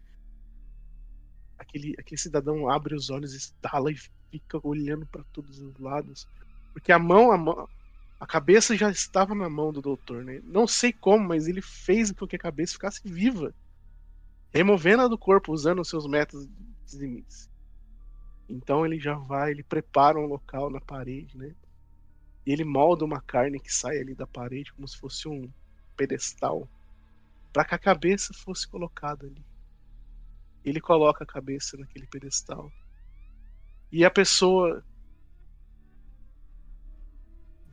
aquele 1.58 1.96
aquele 1.98 2.20
cidadão 2.20 2.70
abre 2.70 2.96
os 2.96 3.10
olhos, 3.10 3.34
estala 3.34 3.92
e 3.92 3.96
fica 4.32 4.60
olhando 4.64 5.06
para 5.06 5.24
todos 5.26 5.60
os 5.60 5.78
lados. 5.78 6.28
Porque 6.74 6.92
a 6.92 7.00
mão, 7.00 7.32
a 7.32 7.38
mão, 7.38 7.70
a 8.26 8.28
cabeça 8.28 8.76
já 8.76 8.90
estava 8.90 9.36
na 9.36 9.48
mão 9.48 9.72
do 9.72 9.84
doutor, 9.84 10.24
né? 10.24 10.42
Não 10.44 10.66
sei 10.66 10.92
como, 10.92 11.28
mas 11.28 11.48
ele 11.48 11.62
fez 11.62 12.12
com 12.12 12.26
que 12.26 12.36
a 12.36 12.40
cabeça 12.40 12.74
ficasse 12.74 13.00
viva. 13.06 13.54
Removendo-a 14.52 15.08
do 15.08 15.16
corpo, 15.16 15.54
usando 15.54 15.80
os 15.80 15.88
seus 15.88 16.08
métodos 16.08 16.48
de 16.88 16.98
limites. 16.98 17.48
Então 18.50 18.84
ele 18.84 19.00
já 19.00 19.14
vai, 19.14 19.52
ele 19.52 19.62
prepara 19.62 20.18
um 20.18 20.26
local 20.26 20.72
na 20.72 20.82
parede, 20.82 21.38
né? 21.38 21.54
E 22.48 22.52
ele 22.52 22.64
molda 22.64 23.06
uma 23.06 23.22
carne 23.22 23.60
que 23.60 23.72
sai 23.72 24.00
ali 24.00 24.16
da 24.16 24.26
parede 24.26 24.74
como 24.74 24.88
se 24.88 24.98
fosse 24.98 25.28
um 25.28 25.48
pedestal 25.96 26.68
para 27.54 27.64
que 27.64 27.76
a 27.76 27.80
cabeça 27.80 28.34
fosse 28.34 28.68
colocada 28.68 29.28
ali. 29.28 29.46
Ele 30.64 30.82
coloca 30.82 31.24
a 31.24 31.28
cabeça 31.28 31.78
naquele 31.78 32.08
pedestal. 32.08 32.72
E 33.92 34.04
a 34.04 34.10
pessoa 34.10 34.84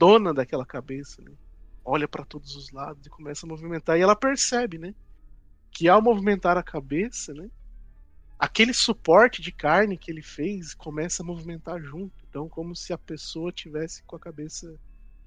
dona 0.03 0.35
daquela 0.35 0.67
cabeça, 0.67 1.23
né, 1.23 1.31
olha 1.85 2.09
para 2.09 2.25
todos 2.25 2.57
os 2.57 2.73
lados 2.73 3.07
e 3.07 3.09
começa 3.09 3.47
a 3.47 3.49
movimentar 3.49 3.97
e 3.97 4.03
ela 4.03 4.17
percebe, 4.17 4.77
né, 4.77 4.93
que 5.71 5.89
ao 5.89 6.03
movimentar 6.03 6.57
a 6.59 6.63
cabeça, 6.63 7.33
né, 7.33 7.49
aquele 8.37 8.75
suporte 8.75 9.41
de 9.41 9.53
carne 9.53 9.97
que 9.97 10.11
ele 10.11 10.21
fez 10.21 10.75
começa 10.75 11.23
a 11.23 11.27
movimentar 11.27 11.81
junto. 11.81 12.13
Então, 12.29 12.49
como 12.49 12.75
se 12.75 12.93
a 12.93 12.99
pessoa 12.99 13.53
tivesse 13.53 14.03
com 14.03 14.17
a 14.17 14.19
cabeça 14.19 14.77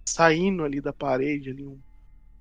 saindo 0.06 0.66
ali 0.66 0.82
da 0.82 0.92
parede, 0.92 1.52
ali 1.52 1.66
um, 1.66 1.80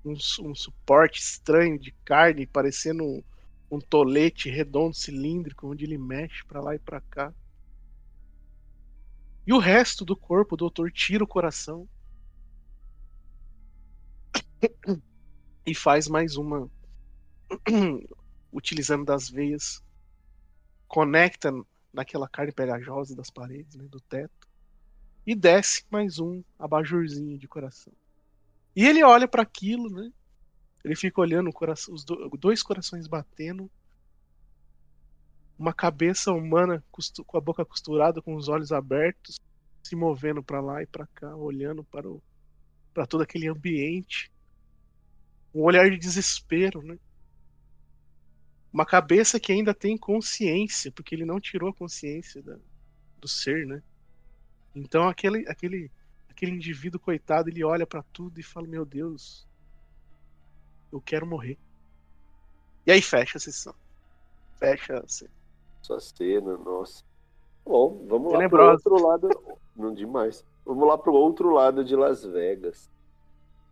um, 0.03 0.17
um 0.41 0.53
suporte 0.53 1.21
estranho 1.21 1.79
de 1.79 1.93
carne, 2.03 2.45
parecendo 2.45 3.01
um, 3.01 3.23
um 3.71 3.79
tolete 3.79 4.49
redondo 4.49 4.93
cilíndrico, 4.93 5.71
onde 5.71 5.85
ele 5.85 5.97
mexe 5.97 6.43
para 6.43 6.59
lá 6.59 6.75
e 6.75 6.79
para 6.79 6.99
cá. 6.99 7.33
E 9.47 9.53
o 9.53 9.57
resto 9.57 10.03
do 10.03 10.17
corpo, 10.17 10.55
o 10.55 10.57
doutor 10.57 10.91
tira 10.91 11.23
o 11.23 11.27
coração 11.27 11.87
e 15.65 15.75
faz 15.75 16.07
mais 16.07 16.37
uma, 16.37 16.69
utilizando 18.51 19.05
das 19.05 19.29
veias 19.29 19.83
conecta 20.87 21.51
naquela 21.93 22.27
carne 22.27 22.51
pegajosa 22.51 23.15
das 23.15 23.29
paredes, 23.29 23.75
né, 23.75 23.85
do 23.85 23.99
teto, 23.99 24.47
e 25.25 25.33
desce 25.33 25.83
mais 25.89 26.19
um 26.19 26.43
abajurzinho 26.59 27.37
de 27.37 27.47
coração. 27.47 27.91
E 28.75 28.85
ele 28.85 29.03
olha 29.03 29.27
para 29.27 29.41
aquilo, 29.41 29.89
né? 29.89 30.11
Ele 30.83 30.95
fica 30.95 31.19
olhando 31.19 31.51
coração, 31.51 31.95
os 31.95 32.05
dois 32.37 32.61
corações 32.61 33.07
batendo, 33.07 33.71
uma 35.57 35.73
cabeça 35.73 36.31
humana 36.31 36.83
com 37.25 37.37
a 37.37 37.41
boca 37.41 37.65
costurada, 37.65 38.21
com 38.21 38.35
os 38.35 38.49
olhos 38.49 38.71
abertos, 38.71 39.39
se 39.81 39.95
movendo 39.95 40.43
para 40.43 40.59
lá 40.61 40.83
e 40.83 40.85
para 40.85 41.07
cá, 41.07 41.35
olhando 41.35 41.83
para 41.83 42.07
o 42.07 42.21
para 42.93 43.05
todo 43.05 43.21
aquele 43.21 43.47
ambiente. 43.47 44.31
Um 45.55 45.61
olhar 45.61 45.89
de 45.89 45.97
desespero, 45.97 46.83
né? 46.83 46.99
uma 48.75 48.85
cabeça 48.85 49.39
que 49.39 49.53
ainda 49.53 49.73
tem 49.73 49.97
consciência, 49.97 50.91
porque 50.91 51.15
ele 51.15 51.23
não 51.23 51.39
tirou 51.39 51.69
a 51.69 51.73
consciência 51.73 52.43
da, 52.43 52.57
do 53.21 53.25
ser, 53.25 53.65
né? 53.65 53.81
Então 54.75 55.07
aquele, 55.07 55.47
aquele, 55.47 55.89
aquele 56.29 56.51
indivíduo 56.51 56.99
coitado, 56.99 57.47
ele 57.47 57.63
olha 57.63 57.87
para 57.87 58.03
tudo 58.11 58.37
e 58.37 58.43
fala: 58.43 58.67
Meu 58.67 58.83
Deus, 58.83 59.47
eu 60.91 60.99
quero 60.99 61.25
morrer. 61.25 61.57
E 62.85 62.91
aí 62.91 63.01
fecha 63.01 63.37
a 63.37 63.39
sessão. 63.39 63.73
Fecha 64.59 64.99
a 64.99 65.07
cena. 65.07 65.31
Sua 65.81 66.01
cena, 66.01 66.57
nossa. 66.57 67.01
Bom, 67.63 68.05
vamos 68.09 68.33
lá 68.33 68.49
para 68.49 68.61
o 68.61 68.71
outro 68.71 69.07
lado. 69.07 69.29
Não 69.73 69.93
demais. 69.93 70.43
Vamos 70.65 70.85
lá 70.85 70.97
para 70.97 71.11
o 71.11 71.15
outro 71.15 71.49
lado 71.49 71.81
de 71.81 71.95
Las 71.95 72.25
Vegas. 72.25 72.91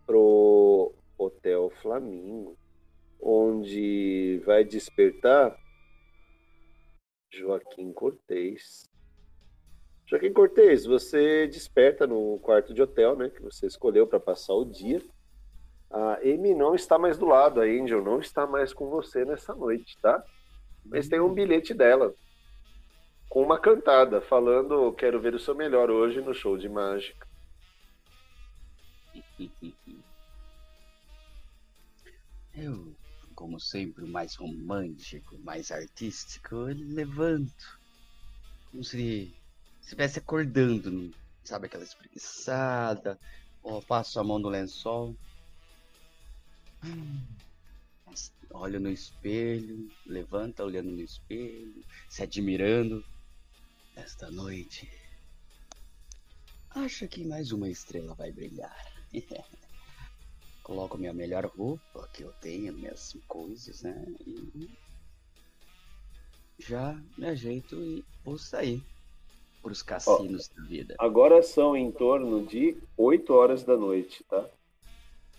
Pro 0.06 0.94
Hotel 1.18 1.70
Flamingo 1.82 2.58
onde 3.24 4.42
vai 4.46 4.66
despertar 4.66 5.58
Joaquim 7.32 7.94
Cortez. 7.94 8.84
Joaquim 10.06 10.34
Cortez, 10.34 10.86
você 10.86 11.48
desperta 11.48 12.06
no 12.06 12.38
quarto 12.40 12.74
de 12.74 12.82
hotel, 12.82 13.16
né, 13.16 13.30
que 13.30 13.42
você 13.42 13.66
escolheu 13.66 14.06
para 14.06 14.20
passar 14.20 14.54
o 14.54 14.66
dia. 14.66 15.02
A 15.90 16.16
Amy 16.18 16.54
não 16.54 16.76
está 16.76 17.00
mais 17.00 17.18
do 17.18 17.26
lado, 17.26 17.62
a 17.62 17.64
Angel 17.64 18.04
não 18.04 18.20
está 18.20 18.46
mais 18.46 18.74
com 18.74 18.90
você 18.90 19.24
nessa 19.24 19.56
noite, 19.56 19.98
tá? 20.02 20.22
Mas 20.86 21.08
tem 21.08 21.20
um 21.20 21.34
bilhete 21.34 21.74
dela 21.74 22.14
com 23.30 23.42
uma 23.42 23.58
cantada 23.58 24.20
falando 24.22 24.92
quero 24.94 25.20
ver 25.20 25.34
o 25.34 25.40
seu 25.40 25.56
melhor 25.56 25.90
hoje 25.90 26.20
no 26.20 26.34
show 26.34 26.58
de 26.58 26.68
mágica. 26.68 27.26
Eu 32.56 32.96
como 33.34 33.60
sempre, 33.60 34.06
mais 34.06 34.36
romântico, 34.36 35.38
mais 35.40 35.72
artístico, 35.72 36.56
eu 36.56 36.76
levanto. 36.94 37.80
Como 38.70 38.84
se 38.84 39.34
estivesse 39.82 40.20
acordando, 40.20 41.14
sabe? 41.44 41.68
Aquela 41.68 41.84
espreguiçada. 41.84 43.20
Ou 43.62 43.82
passo 43.82 44.20
a 44.20 44.24
mão 44.24 44.40
no 44.40 44.50
lençol. 44.50 45.16
Olho 48.52 48.80
no 48.80 48.90
espelho, 48.90 49.90
levanta 50.06 50.64
olhando 50.64 50.92
no 50.92 51.02
espelho, 51.02 51.84
se 52.10 52.22
admirando. 52.24 53.04
Esta 53.96 54.30
noite, 54.32 54.90
acho 56.72 57.08
que 57.08 57.24
mais 57.26 57.52
uma 57.52 57.70
estrela 57.70 58.14
vai 58.16 58.32
brilhar. 58.32 58.76
coloco 60.64 60.98
minha 60.98 61.14
melhor 61.14 61.46
roupa 61.46 62.08
que 62.14 62.24
eu 62.24 62.32
tenho, 62.42 62.74
minhas 62.74 63.16
coisas, 63.28 63.84
né? 63.84 64.06
E 64.26 64.70
já 66.58 66.98
me 67.18 67.28
ajeito 67.28 67.76
e 67.76 68.04
vou 68.24 68.38
sair 68.38 68.82
para 69.62 69.72
os 69.72 69.82
cassinos 69.82 70.50
Ó, 70.52 70.62
da 70.62 70.68
vida. 70.68 70.96
Agora 70.98 71.42
são 71.44 71.76
em 71.76 71.92
torno 71.92 72.46
de 72.46 72.78
8 72.98 73.34
horas 73.34 73.64
da 73.64 73.76
noite, 73.76 74.24
tá? 74.24 74.50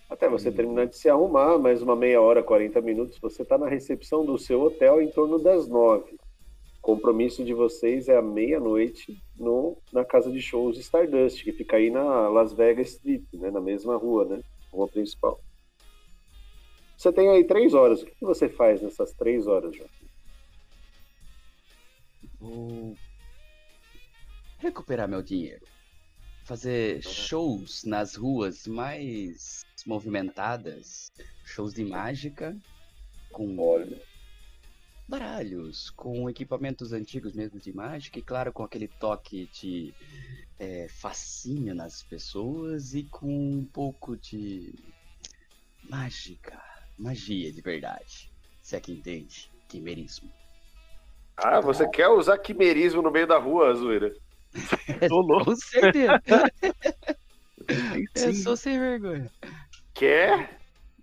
Até 0.08 0.28
você 0.28 0.50
hum. 0.50 0.52
terminar 0.52 0.86
de 0.86 0.96
se 0.96 1.08
arrumar, 1.08 1.58
mais 1.58 1.80
uma 1.80 1.96
meia 1.96 2.20
hora, 2.20 2.42
40 2.42 2.80
minutos, 2.82 3.18
você 3.18 3.42
está 3.42 3.56
na 3.56 3.68
recepção 3.68 4.24
do 4.24 4.38
seu 4.38 4.60
hotel 4.62 5.00
em 5.00 5.10
torno 5.10 5.38
das 5.38 5.66
9. 5.66 6.14
O 6.14 6.82
compromisso 6.82 7.42
de 7.42 7.54
vocês 7.54 8.08
é 8.08 8.16
à 8.16 8.22
meia-noite 8.22 9.18
no 9.38 9.78
na 9.90 10.04
casa 10.04 10.30
de 10.30 10.40
shows 10.40 10.78
Stardust, 10.78 11.42
que 11.42 11.52
fica 11.52 11.78
aí 11.78 11.90
na 11.90 12.28
Las 12.28 12.52
Vegas 12.52 12.90
Street, 12.90 13.24
né? 13.32 13.50
Na 13.50 13.60
mesma 13.60 13.96
rua, 13.96 14.26
né? 14.26 14.42
Rua 14.74 14.88
principal. 14.88 15.40
Você 16.96 17.12
tem 17.12 17.28
aí 17.28 17.44
três 17.44 17.74
horas. 17.74 18.02
O 18.02 18.06
que 18.06 18.24
você 18.24 18.48
faz 18.48 18.80
nessas 18.80 19.12
três 19.12 19.46
horas, 19.46 19.76
João? 19.76 19.90
Vou 22.38 22.96
recuperar 24.58 25.08
meu 25.08 25.22
dinheiro. 25.22 25.66
Fazer 26.44 27.02
shows 27.02 27.84
nas 27.84 28.14
ruas 28.14 28.66
mais 28.66 29.62
movimentadas. 29.86 31.10
Shows 31.44 31.74
de 31.74 31.84
mágica. 31.84 32.56
Com 33.32 33.58
Olha. 33.58 34.00
baralhos, 35.08 35.90
com 35.90 36.30
equipamentos 36.30 36.92
antigos 36.92 37.34
mesmo 37.34 37.58
de 37.58 37.72
mágica. 37.72 38.18
E 38.18 38.22
claro, 38.22 38.52
com 38.52 38.62
aquele 38.62 38.88
toque 38.88 39.46
de 39.52 39.92
é, 40.58 40.86
fascínio 40.88 41.74
nas 41.74 42.02
pessoas 42.02 42.94
e 42.94 43.04
com 43.04 43.26
um 43.26 43.64
pouco 43.64 44.16
de 44.16 44.74
mágica, 45.88 46.60
magia 46.98 47.52
de 47.52 47.60
verdade. 47.60 48.32
Se 48.62 48.76
é 48.76 48.80
que 48.80 48.92
entende, 48.92 49.50
quimerismo. 49.68 50.30
Ah, 51.36 51.60
você 51.60 51.88
quer 51.88 52.08
usar 52.08 52.38
quimerismo 52.38 53.02
no 53.02 53.10
meio 53.10 53.26
da 53.26 53.38
rua, 53.38 53.74
Zoeira? 53.74 54.14
Tô 55.08 55.20
louco. 55.20 55.46
Com 55.46 55.56
certeza. 55.56 56.22
Eu 58.14 58.34
sou 58.34 58.56
sem 58.56 58.78
vergonha. 58.78 59.30
Quer? 59.92 60.58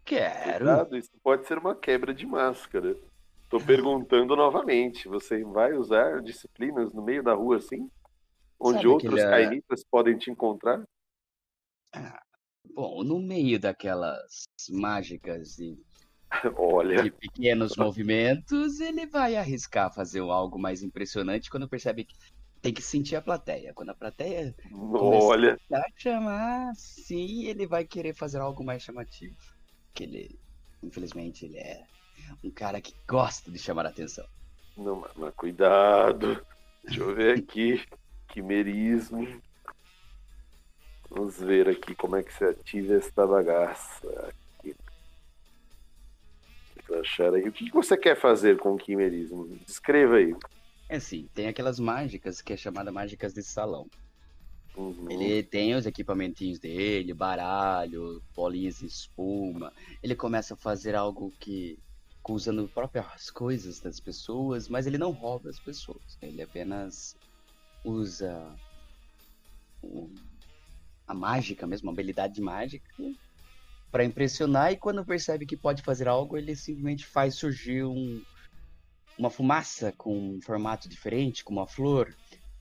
Quero. 0.06 0.66
Cuidado, 0.66 0.98
isso 0.98 1.12
pode 1.24 1.46
ser 1.46 1.58
uma 1.58 1.76
quebra 1.76 2.14
de 2.14 2.26
máscara. 2.26 2.96
Tô 3.50 3.60
perguntando 3.60 4.36
novamente, 4.36 5.10
você 5.10 5.44
vai 5.44 5.74
usar 5.74 6.22
disciplinas 6.22 6.94
no 6.94 7.02
meio 7.02 7.22
da 7.22 7.34
rua 7.34 7.58
assim? 7.58 7.90
Onde 8.64 8.78
Sabe 8.78 8.88
outros 8.88 9.14
aquele... 9.20 9.30
cainitas 9.30 9.84
podem 9.84 10.18
te 10.18 10.30
encontrar? 10.30 10.84
Ah, 11.94 12.22
bom, 12.74 13.04
no 13.04 13.20
meio 13.20 13.60
daquelas 13.60 14.44
mágicas 14.70 15.58
e 15.58 15.84
Olha. 16.56 17.02
de 17.04 17.12
pequenos 17.12 17.76
movimentos, 17.76 18.80
ele 18.80 19.08
vai 19.08 19.36
arriscar 19.36 19.94
fazer 19.94 20.20
algo 20.20 20.60
mais 20.60 20.84
impressionante 20.84 21.50
quando 21.50 21.68
percebe 21.68 22.06
que 22.06 22.16
tem 22.62 22.72
que 22.72 22.82
sentir 22.84 23.16
a 23.16 23.22
plateia. 23.22 23.74
Quando 23.74 23.90
a 23.90 23.96
plateia 23.96 24.56
Olha. 24.72 25.58
a 25.74 25.84
chamar, 25.98 26.72
sim, 26.76 27.46
ele 27.46 27.66
vai 27.66 27.84
querer 27.84 28.14
fazer 28.14 28.40
algo 28.40 28.64
mais 28.64 28.84
chamativo. 28.84 29.36
Que 29.94 30.04
ele, 30.04 30.40
infelizmente, 30.84 31.46
ele 31.46 31.58
é 31.58 31.84
um 32.44 32.52
cara 32.52 32.80
que 32.80 32.94
gosta 33.08 33.52
de 33.52 33.58
chamar 33.58 33.88
a 33.88 33.90
atenção. 33.90 34.26
Não, 34.78 35.04
mas 35.16 35.34
cuidado. 35.34 36.46
Deixa 36.84 37.02
eu 37.02 37.16
ver 37.16 37.40
aqui. 37.40 37.84
Quimerismo. 38.32 39.28
Vamos 41.10 41.38
ver 41.38 41.68
aqui 41.68 41.94
como 41.94 42.16
é 42.16 42.24
que 42.24 42.34
se 42.34 42.46
ativa 42.46 42.96
esta 42.96 43.28
bagaça. 43.28 44.34
Aqui. 44.60 44.76
Achar 47.00 47.34
aí. 47.34 47.48
O 47.48 47.52
que 47.52 47.70
você 47.72 47.98
quer 47.98 48.16
fazer 48.16 48.58
com 48.58 48.74
o 48.74 48.78
quimerismo? 48.78 49.48
Descreva 49.66 50.16
aí. 50.16 50.34
É 50.88 50.96
assim, 50.96 51.30
tem 51.34 51.48
aquelas 51.48 51.80
mágicas 51.80 52.42
que 52.42 52.54
é 52.54 52.58
chamada 52.58 52.92
mágicas 52.92 53.34
de 53.34 53.44
salão. 53.44 53.88
Uhum. 54.76 55.10
Ele 55.10 55.44
tem 55.44 55.76
os 55.76 55.86
equipamentinhos 55.86 56.60
dele, 56.60 57.14
baralho, 57.14 58.22
bolinhas 58.34 58.80
de 58.80 58.86
espuma. 58.86 59.74
Ele 60.02 60.16
começa 60.16 60.54
a 60.54 60.58
fazer 60.58 60.96
algo 60.96 61.34
que 61.40 61.78
usando 62.30 62.68
próprias 62.70 63.30
coisas 63.30 63.80
das 63.82 64.00
pessoas, 64.00 64.70
mas 64.70 64.88
ele 64.88 64.98
não 64.98 65.12
rouba 65.12 65.50
as 65.50 65.60
pessoas. 65.60 66.18
Ele 66.22 66.42
apenas 66.42 67.18
usa 67.84 68.56
a 71.08 71.14
mágica 71.14 71.68
mesmo, 71.68 71.90
a 71.90 71.94
habilidade 71.94 72.36
de 72.36 72.42
mágica 72.42 72.90
para 73.92 74.06
impressionar 74.06 74.72
e 74.72 74.78
quando 74.78 75.06
percebe 75.06 75.46
que 75.46 75.58
pode 75.58 75.82
fazer 75.82 76.08
algo, 76.08 76.38
ele 76.38 76.56
simplesmente 76.56 77.06
faz 77.06 77.36
surgir 77.36 77.84
um, 77.84 78.24
uma 79.18 79.30
fumaça 79.30 79.92
com 79.98 80.36
um 80.36 80.42
formato 80.42 80.88
diferente, 80.88 81.44
como 81.44 81.60
uma 81.60 81.68
flor, 81.68 82.16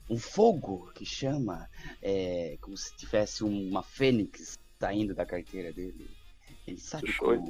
um 0.09 0.17
fogo 0.17 0.91
que 0.93 1.05
chama, 1.05 1.69
é, 2.01 2.57
como 2.59 2.75
se 2.75 2.95
tivesse 2.97 3.45
uma 3.45 3.81
fênix 3.81 4.59
saindo 4.77 5.15
da 5.15 5.25
carteira 5.25 5.71
dele. 5.71 6.09
Ele 6.67 6.79
sabe 6.79 7.13
como 7.13 7.49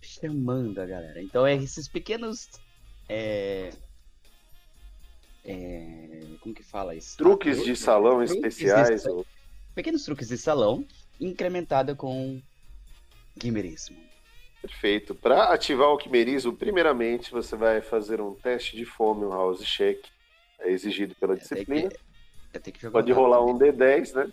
chamando 0.00 0.80
a 0.80 0.86
galera. 0.86 1.22
Então 1.22 1.46
é 1.46 1.54
esses 1.54 1.88
pequenos 1.88 2.48
é, 3.08 3.70
é, 5.44 6.36
como 6.40 6.54
que 6.54 6.62
fala 6.62 6.94
isso? 6.94 7.16
Truques 7.16 7.62
de 7.64 7.76
salão 7.76 8.24
truques 8.24 8.32
especiais. 8.32 9.02
De, 9.02 9.10
ou... 9.10 9.26
Pequenos 9.74 10.04
truques 10.04 10.28
de 10.28 10.38
salão, 10.38 10.86
incrementada 11.20 11.94
com 11.94 12.40
quimerismo. 13.38 13.96
Perfeito. 14.62 15.14
Para 15.14 15.52
ativar 15.52 15.88
o 15.88 15.98
quimerismo, 15.98 16.54
primeiramente 16.54 17.30
você 17.30 17.54
vai 17.54 17.82
fazer 17.82 18.20
um 18.20 18.34
teste 18.34 18.76
de 18.76 18.86
fome, 18.86 19.24
um 19.26 19.30
house 19.30 19.62
check. 19.62 20.02
É 20.60 20.70
exigido 20.70 21.14
pela 21.16 21.36
disciplina. 21.36 21.90
Que, 22.62 22.88
Pode 22.88 23.12
rolar 23.12 23.44
um 23.44 23.58
D10, 23.58 24.14
né? 24.14 24.32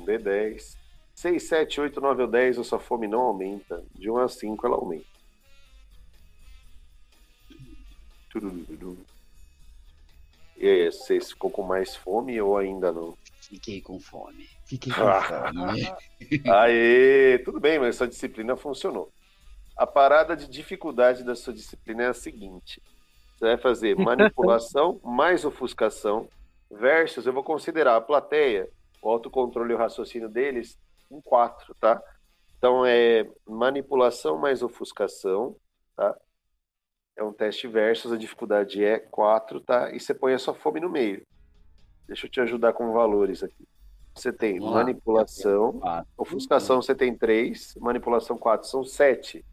Um 0.00 0.04
D10. 0.04 0.76
6, 1.14 1.42
7, 1.42 1.80
8, 1.80 2.00
9 2.00 2.22
ou 2.22 2.28
10, 2.28 2.58
a 2.58 2.64
sua 2.64 2.78
fome 2.80 3.06
não 3.06 3.20
aumenta. 3.20 3.84
De 3.94 4.10
1 4.10 4.18
a 4.18 4.28
5 4.28 4.66
ela 4.66 4.76
aumenta. 4.76 5.06
E 10.58 10.90
você 10.90 11.20
ficou 11.20 11.50
com 11.50 11.62
mais 11.62 11.94
fome 11.94 12.40
ou 12.40 12.56
ainda 12.56 12.90
não? 12.90 13.16
Fiquei 13.40 13.80
com 13.80 13.98
fome. 14.00 14.46
Fiquei 14.66 14.92
com 14.92 15.22
fome. 15.22 15.86
Aê, 16.50 17.38
tudo 17.38 17.60
bem, 17.60 17.78
mas 17.78 17.96
sua 17.96 18.08
disciplina 18.08 18.56
funcionou. 18.56 19.10
A 19.76 19.86
parada 19.86 20.36
de 20.36 20.48
dificuldade 20.48 21.22
da 21.22 21.36
sua 21.36 21.52
disciplina 21.52 22.02
é 22.02 22.08
a 22.08 22.14
seguinte: 22.14 22.82
você 23.36 23.46
vai 23.46 23.56
fazer 23.56 23.94
manipulação 23.96 25.00
mais 25.04 25.44
ofuscação 25.44 26.28
versus, 26.70 27.26
eu 27.26 27.32
vou 27.32 27.44
considerar 27.44 27.96
a 27.96 28.00
plateia, 28.00 28.68
o 29.00 29.08
autocontrole 29.08 29.72
e 29.72 29.76
o 29.76 29.78
raciocínio 29.78 30.28
deles 30.28 30.76
em 31.10 31.20
quatro, 31.20 31.74
tá? 31.80 32.02
Então 32.58 32.84
é 32.84 33.26
manipulação 33.46 34.36
mais 34.36 34.62
ofuscação, 34.62 35.56
tá? 35.96 36.14
É 37.18 37.22
um 37.24 37.32
teste 37.32 37.66
versus, 37.66 38.12
a 38.12 38.16
dificuldade 38.16 38.84
é 38.84 38.96
4, 38.96 39.60
tá? 39.60 39.90
E 39.90 39.98
você 39.98 40.14
põe 40.14 40.34
a 40.34 40.38
sua 40.38 40.54
fome 40.54 40.78
no 40.78 40.88
meio. 40.88 41.26
Deixa 42.06 42.26
eu 42.26 42.30
te 42.30 42.40
ajudar 42.40 42.72
com 42.72 42.92
valores 42.92 43.42
aqui. 43.42 43.66
Você 44.14 44.32
tem 44.32 44.60
Vamos 44.60 44.72
manipulação, 44.72 45.80
ofuscação 46.16 46.80
você 46.80 46.94
tem 46.94 47.18
3, 47.18 47.74
manipulação 47.80 48.38
4 48.38 48.68
são 48.68 48.84
7. 48.84 49.44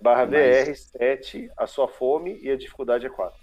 Barra 0.00 0.24
VR 0.24 0.72
7, 0.72 1.50
a 1.56 1.66
sua 1.66 1.88
fome 1.88 2.38
e 2.40 2.48
a 2.48 2.56
dificuldade 2.56 3.06
é 3.06 3.10
4. 3.10 3.36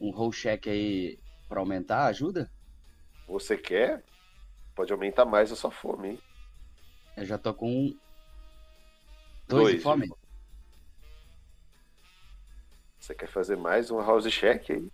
Um 0.00 0.10
roll 0.10 0.30
check 0.30 0.66
aí 0.66 1.18
para 1.50 1.60
aumentar 1.60 2.06
ajuda? 2.06 2.50
Você 3.28 3.58
quer? 3.58 4.02
Pode 4.74 4.90
aumentar 4.90 5.26
mais 5.26 5.52
a 5.52 5.56
sua 5.56 5.70
fome, 5.70 6.12
hein? 6.12 6.18
Eu 7.14 7.26
já 7.26 7.36
tô 7.36 7.52
com 7.52 7.94
2 9.48 9.74
de 9.76 9.80
fome. 9.80 10.10
Você 13.00 13.14
quer 13.14 13.28
fazer 13.28 13.56
mais 13.56 13.90
um 13.90 13.98
house 13.98 14.30
check 14.30 14.70
aí? 14.70 14.92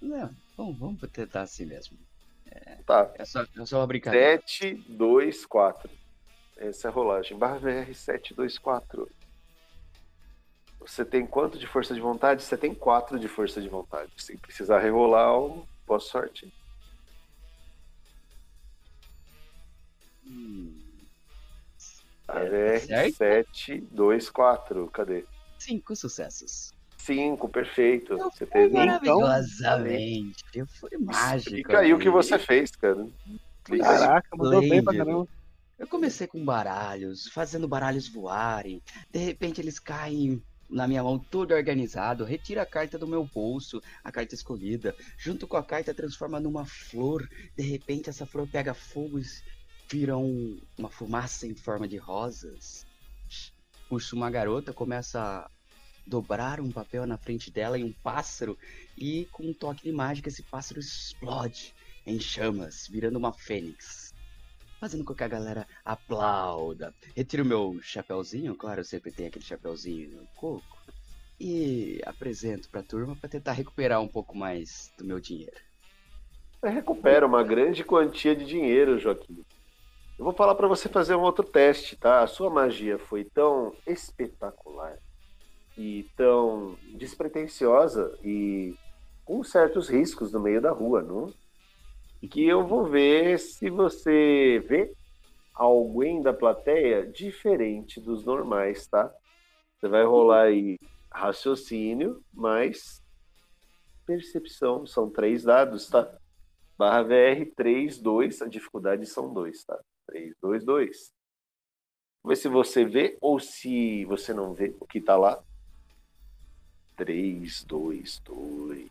Não, 0.00 0.36
vamos, 0.54 0.78
vamos 0.78 1.00
tentar 1.10 1.40
assim 1.40 1.64
mesmo. 1.64 1.96
É, 2.44 2.76
tá. 2.84 3.10
É 3.14 3.24
só, 3.24 3.42
é 3.42 3.64
só 3.64 3.80
uma 3.80 3.86
brincadeira. 3.86 4.42
7, 4.42 4.74
2, 4.90 5.46
4. 5.46 5.90
Essa 6.58 6.88
é 6.88 6.90
a 6.90 6.92
rolagem. 6.92 7.36
Barra 7.38 7.58
VR 7.58 7.94
7, 7.94 8.34
2, 8.34 8.58
4. 8.58 9.10
Você 10.80 11.02
tem 11.02 11.26
quanto 11.26 11.58
de 11.58 11.66
força 11.66 11.94
de 11.94 12.00
vontade? 12.00 12.42
Você 12.42 12.58
tem 12.58 12.74
4 12.74 13.18
de 13.18 13.26
força 13.26 13.60
de 13.60 13.70
vontade. 13.70 14.12
Se 14.18 14.36
precisar 14.36 14.78
rerolar, 14.78 15.32
boa 15.86 15.98
sorte. 15.98 16.52
Hum. 20.26 20.78
É, 22.28 22.78
VR 22.80 23.10
7, 23.10 23.80
2, 23.90 24.28
4. 24.28 24.90
Cadê? 24.90 25.24
Cinco 25.58 25.96
sucessos. 25.96 26.75
Cinco, 27.06 27.48
perfeito. 27.48 28.18
Você 28.18 28.44
teve 28.44 28.74
maravilhosamente. 28.74 30.44
Eu 30.52 30.66
fui 30.66 30.90
mágico. 30.98 31.56
E 31.56 31.62
caiu 31.62 31.96
o 31.96 32.00
que 32.00 32.10
você 32.10 32.36
fez, 32.36 32.72
cara. 32.72 33.06
Caraca, 33.62 34.28
mandou 34.36 34.60
bem 34.60 34.82
pra 34.82 34.92
caramba. 34.92 35.28
Eu 35.78 35.86
comecei 35.86 36.26
com 36.26 36.44
baralhos, 36.44 37.28
fazendo 37.28 37.68
baralhos 37.68 38.08
voarem. 38.08 38.82
De 39.10 39.20
repente 39.20 39.60
eles 39.60 39.78
caem 39.78 40.42
na 40.68 40.88
minha 40.88 41.02
mão 41.02 41.16
todo 41.16 41.54
organizado, 41.54 42.24
retira 42.24 42.62
a 42.62 42.66
carta 42.66 42.98
do 42.98 43.06
meu 43.06 43.24
bolso, 43.24 43.80
a 44.02 44.10
carta 44.10 44.34
escolhida, 44.34 44.92
junto 45.16 45.46
com 45.46 45.56
a 45.56 45.62
carta 45.62 45.94
transforma 45.94 46.40
numa 46.40 46.64
flor. 46.64 47.28
De 47.56 47.62
repente 47.62 48.10
essa 48.10 48.26
flor 48.26 48.48
pega 48.48 48.74
fogo 48.74 49.20
e 49.20 49.24
vira 49.88 50.16
um, 50.16 50.58
uma 50.76 50.90
fumaça 50.90 51.46
em 51.46 51.54
forma 51.54 51.86
de 51.86 51.98
rosas. 51.98 52.84
Puxo 53.88 54.16
uma 54.16 54.28
garota, 54.28 54.72
começa 54.72 55.48
dobrar 56.06 56.60
um 56.60 56.70
papel 56.70 57.06
na 57.06 57.18
frente 57.18 57.50
dela 57.50 57.78
em 57.78 57.84
um 57.84 57.92
pássaro 57.92 58.56
e 58.96 59.26
com 59.32 59.44
um 59.44 59.52
toque 59.52 59.82
de 59.84 59.92
mágica 59.92 60.28
esse 60.28 60.42
pássaro 60.42 60.78
explode 60.78 61.74
em 62.06 62.20
chamas, 62.20 62.86
virando 62.88 63.18
uma 63.18 63.32
fênix. 63.32 64.14
Fazendo 64.78 65.04
com 65.04 65.14
que 65.14 65.24
a 65.24 65.28
galera 65.28 65.66
aplauda. 65.84 66.94
Retiro 67.16 67.44
meu 67.44 67.80
chapéuzinho, 67.82 68.54
claro, 68.54 68.80
eu 68.80 68.84
sempre 68.84 69.10
tenho 69.10 69.28
aquele 69.28 69.44
chapéuzinho 69.44 70.20
no 70.20 70.26
coco. 70.36 70.76
E 71.40 72.00
apresento 72.06 72.68
pra 72.70 72.82
turma 72.82 73.16
para 73.16 73.28
tentar 73.28 73.52
recuperar 73.52 74.00
um 74.00 74.08
pouco 74.08 74.36
mais 74.36 74.92
do 74.96 75.04
meu 75.04 75.20
dinheiro. 75.20 75.56
Você 76.60 76.70
recupera 76.70 77.26
uma 77.26 77.42
grande 77.42 77.84
quantia 77.84 78.34
de 78.34 78.46
dinheiro, 78.46 78.98
Joaquim. 78.98 79.44
Eu 80.18 80.24
vou 80.24 80.32
falar 80.32 80.54
para 80.54 80.68
você 80.68 80.88
fazer 80.88 81.14
um 81.14 81.20
outro 81.20 81.44
teste, 81.44 81.94
tá? 81.96 82.22
A 82.22 82.26
sua 82.26 82.48
magia 82.48 82.98
foi 82.98 83.24
tão 83.24 83.74
espetacular 83.86 84.98
e 85.76 86.08
tão 86.16 86.76
despretensiosa 86.94 88.18
e 88.24 88.74
com 89.24 89.42
certos 89.42 89.88
riscos 89.88 90.32
no 90.32 90.40
meio 90.40 90.60
da 90.60 90.70
rua, 90.70 91.02
não? 91.02 91.32
E 92.22 92.28
que 92.28 92.46
eu 92.46 92.66
vou 92.66 92.86
ver 92.86 93.38
se 93.38 93.68
você 93.68 94.64
vê 94.66 94.92
alguém 95.54 96.22
da 96.22 96.32
plateia 96.32 97.06
diferente 97.06 98.00
dos 98.00 98.24
normais, 98.24 98.86
tá? 98.86 99.12
Você 99.76 99.88
vai 99.88 100.04
rolar 100.04 100.44
aí 100.44 100.78
raciocínio, 101.10 102.22
mais 102.32 103.02
percepção. 104.06 104.86
São 104.86 105.10
três 105.10 105.42
dados, 105.42 105.88
tá? 105.88 106.10
Barra 106.78 107.02
VR 107.02 107.50
3, 107.56 107.98
2, 107.98 108.42
a 108.42 108.46
dificuldade 108.46 109.06
são 109.06 109.32
dois, 109.32 109.64
tá? 109.64 109.78
3, 110.06 110.34
2, 110.40 110.64
2. 110.64 111.12
Vamos 112.22 112.38
ver 112.38 112.42
se 112.42 112.48
você 112.48 112.84
vê 112.84 113.18
ou 113.20 113.40
se 113.40 114.04
você 114.04 114.34
não 114.34 114.54
vê 114.54 114.74
o 114.78 114.86
que 114.86 115.00
tá 115.00 115.16
lá. 115.16 115.42
3, 116.96 117.64
2, 117.64 118.22
2. 118.24 118.90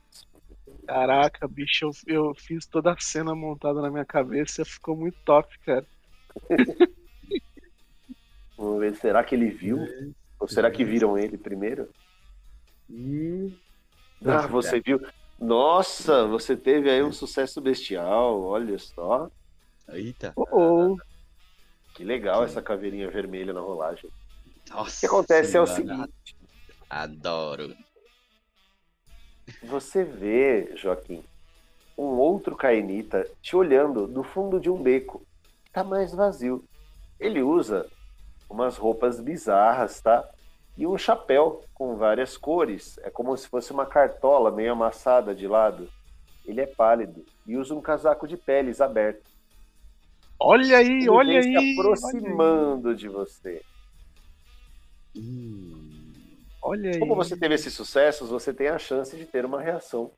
Caraca, 0.87 1.47
bicho, 1.47 1.85
eu, 1.85 1.91
eu 2.07 2.35
fiz 2.35 2.65
toda 2.67 2.93
a 2.93 2.99
cena 2.99 3.33
montada 3.33 3.81
na 3.81 3.89
minha 3.89 4.05
cabeça 4.05 4.61
e 4.61 4.65
ficou 4.65 4.95
muito 4.95 5.17
top, 5.25 5.57
cara. 5.59 5.85
Vamos 8.57 8.79
ver, 8.79 8.95
será 8.95 9.23
que 9.23 9.35
ele 9.35 9.49
viu? 9.49 9.79
Ou 10.39 10.47
será 10.47 10.71
que 10.71 10.85
viram 10.85 11.17
ele 11.17 11.37
primeiro? 11.37 11.89
Hum. 12.89 13.51
Ah, 14.25 14.47
você 14.47 14.79
viu? 14.79 15.01
Nossa, 15.39 16.25
você 16.25 16.55
teve 16.55 16.89
aí 16.89 17.03
um 17.03 17.11
sucesso 17.11 17.59
bestial, 17.59 18.41
olha 18.41 18.77
só. 18.79 19.29
Eita. 19.89 20.31
Oh, 20.35 20.47
oh. 20.51 20.97
Que 21.93 22.03
legal 22.03 22.43
essa 22.43 22.61
caveirinha 22.61 23.09
vermelha 23.09 23.53
na 23.53 23.59
rolagem. 23.59 24.09
Nossa, 24.69 24.97
o 24.97 24.99
que 24.99 25.05
acontece 25.05 25.57
é 25.57 25.61
o 25.61 25.67
seguinte. 25.67 26.35
Adoro. 26.89 27.75
Você 29.65 30.03
vê, 30.03 30.71
Joaquim, 30.75 31.23
um 31.97 32.03
outro 32.17 32.55
Cainita 32.55 33.27
te 33.41 33.55
olhando 33.55 34.07
do 34.07 34.23
fundo 34.23 34.59
de 34.59 34.69
um 34.69 34.81
beco. 34.81 35.21
Tá 35.73 35.83
mais 35.83 36.13
vazio. 36.13 36.63
Ele 37.19 37.41
usa 37.41 37.85
umas 38.49 38.77
roupas 38.77 39.19
bizarras, 39.19 39.99
tá? 40.01 40.27
E 40.77 40.85
um 40.85 40.97
chapéu 40.97 41.61
com 41.73 41.95
várias 41.95 42.37
cores. 42.37 42.97
É 43.03 43.09
como 43.09 43.35
se 43.37 43.47
fosse 43.47 43.71
uma 43.71 43.85
cartola 43.85 44.51
meio 44.51 44.73
amassada 44.73 45.33
de 45.33 45.47
lado. 45.47 45.89
Ele 46.45 46.61
é 46.61 46.67
pálido 46.67 47.25
e 47.47 47.57
usa 47.57 47.73
um 47.73 47.81
casaco 47.81 48.27
de 48.27 48.37
peles 48.37 48.81
aberto. 48.81 49.23
Olha 50.39 50.77
aí, 50.77 50.87
Ele 50.87 51.09
olha 51.09 51.41
vem 51.41 51.57
aí. 51.57 51.73
se 51.75 51.79
aproximando 51.79 52.93
de 52.95 53.07
você. 53.07 53.61
Hum, 55.17 55.74
Olha 56.65 56.89
aí. 56.91 56.99
Como 56.99 57.15
você 57.15 57.37
teve 57.37 57.53
esses 57.53 57.73
sucessos, 57.73 58.29
você 58.29 58.51
tem 58.51 58.69
a 58.69 58.79
chance 58.79 59.15
de 59.15 59.25
ter 59.25 59.45
uma 59.45 59.61
reação. 59.61 60.11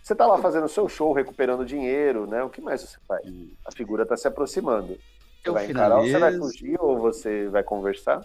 Você 0.00 0.14
tá 0.14 0.24
lá 0.24 0.38
fazendo 0.38 0.68
seu 0.68 0.88
show, 0.88 1.12
recuperando 1.12 1.64
dinheiro, 1.66 2.28
né? 2.28 2.44
O 2.44 2.50
que 2.50 2.60
mais 2.60 2.80
você 2.82 2.96
faz? 3.08 3.26
A 3.66 3.72
figura 3.72 4.06
tá 4.06 4.16
se 4.16 4.28
aproximando. 4.28 4.94
Você 5.42 5.48
Eu 5.48 5.54
vai 5.54 5.66
encarar 5.66 5.98
ou 5.98 6.06
você 6.06 6.18
vai 6.18 6.32
fugir 6.38 6.80
ou 6.80 6.98
você 6.98 7.48
vai 7.48 7.64
conversar? 7.64 8.24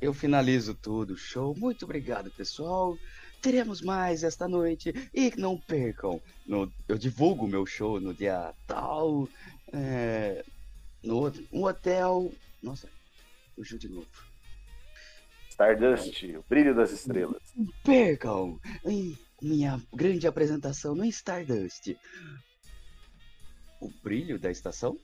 Eu 0.00 0.14
finalizo 0.14 0.74
tudo, 0.74 1.14
show. 1.16 1.54
Muito 1.58 1.84
obrigado, 1.84 2.30
pessoal. 2.30 2.96
Teremos 3.42 3.82
mais 3.82 4.22
esta 4.22 4.48
noite. 4.48 4.94
E 5.12 5.32
não 5.36 5.58
percam, 5.58 6.20
no- 6.46 6.72
eu 6.88 6.96
divulgo 6.96 7.46
meu 7.46 7.66
show 7.66 8.00
no 8.00 8.14
dia 8.14 8.54
tal. 8.66 9.28
é, 9.74 10.42
no 11.04 11.30
um 11.52 11.64
hotel. 11.64 12.32
Nossa, 12.62 12.88
fugiu 13.54 13.76
de 13.76 13.88
novo. 13.88 14.27
Stardust, 15.58 16.36
o 16.36 16.44
brilho 16.48 16.72
das 16.72 16.92
estrelas. 16.92 17.42
Percam 17.82 18.60
minha 19.42 19.82
grande 19.92 20.24
apresentação 20.24 20.94
no 20.94 21.04
Stardust. 21.06 21.96
O 23.80 23.90
brilho 24.00 24.38
da 24.38 24.52
estação? 24.52 24.96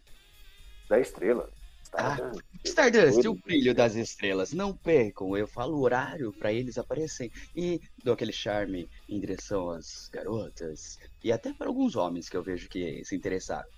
Da 0.89 1.01
estrela. 1.01 1.53
Ah. 1.93 2.15
Stardust. 2.15 2.45
Stardust, 2.65 3.17
Tudo. 3.17 3.33
o 3.33 3.35
brilho 3.35 3.75
das 3.75 3.97
estrelas. 3.97 4.53
Não 4.53 4.77
percam, 4.77 5.37
eu 5.37 5.49
falo 5.49 5.77
o 5.77 5.81
horário 5.81 6.33
para 6.33 6.53
eles 6.53 6.79
aparecerem 6.79 7.33
e 7.57 7.81
dou 8.05 8.15
aquele 8.15 8.33
charme 8.33 8.89
em 9.09 9.19
direção 9.19 9.71
às 9.71 10.09
garotas 10.09 11.01
e 11.23 11.33
até 11.33 11.53
para 11.53 11.67
alguns 11.67 11.97
homens 11.97 12.29
que 12.29 12.37
eu 12.37 12.45
vejo 12.45 12.69
que 12.69 13.05
se 13.05 13.17
interessaram. 13.17 13.69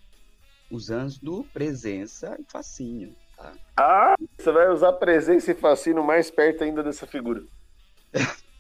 Usando 0.71 1.43
presença 1.55 2.37
e 2.39 2.45
facinho? 2.45 3.17
Ah, 3.77 4.15
você 4.39 4.51
vai 4.51 4.69
usar 4.71 4.93
presença 4.95 5.51
e 5.51 5.55
fascínio 5.55 6.03
mais 6.03 6.31
perto 6.31 6.65
ainda 6.65 6.83
dessa 6.83 7.07
figura. 7.07 7.43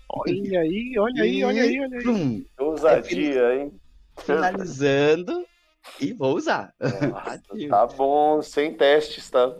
Olha 0.08 0.60
aí, 0.60 0.98
olha 0.98 1.22
aí, 1.22 1.44
olha 1.44 1.62
aí, 1.62 1.80
olha 1.80 1.96
aí. 1.98 2.02
Plum, 2.02 2.44
Ousadia, 2.58 3.54
hein? 3.54 3.80
finalizando 4.18 5.46
e 6.00 6.12
vou 6.12 6.36
usar. 6.36 6.74
Nossa, 6.80 7.42
tá 7.68 7.86
bom, 7.86 8.42
sem 8.42 8.74
testes, 8.76 9.30
tá? 9.30 9.56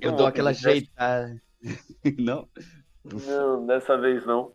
Eu 0.00 0.10
Não 0.10 0.16
dou 0.16 0.26
aquela 0.26 0.50
ajeitada. 0.50 1.40
Não? 2.18 2.48
Não, 3.04 3.66
dessa 3.66 3.96
vez 3.96 4.26
não. 4.26 4.52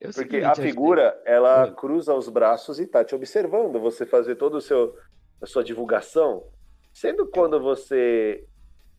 Eu 0.00 0.10
Porque 0.12 0.38
a 0.38 0.54
figura, 0.54 1.20
ela 1.24 1.68
Hum. 1.68 1.74
cruza 1.74 2.14
os 2.14 2.28
braços 2.28 2.78
e 2.78 2.86
tá 2.86 3.04
te 3.04 3.14
observando, 3.14 3.80
você 3.80 4.04
fazer 4.04 4.36
todo 4.36 4.56
o 4.56 4.60
seu 4.60 4.94
a 5.40 5.46
sua 5.46 5.62
divulgação, 5.64 6.44
sendo 6.92 7.26
quando 7.28 7.60
você 7.60 8.44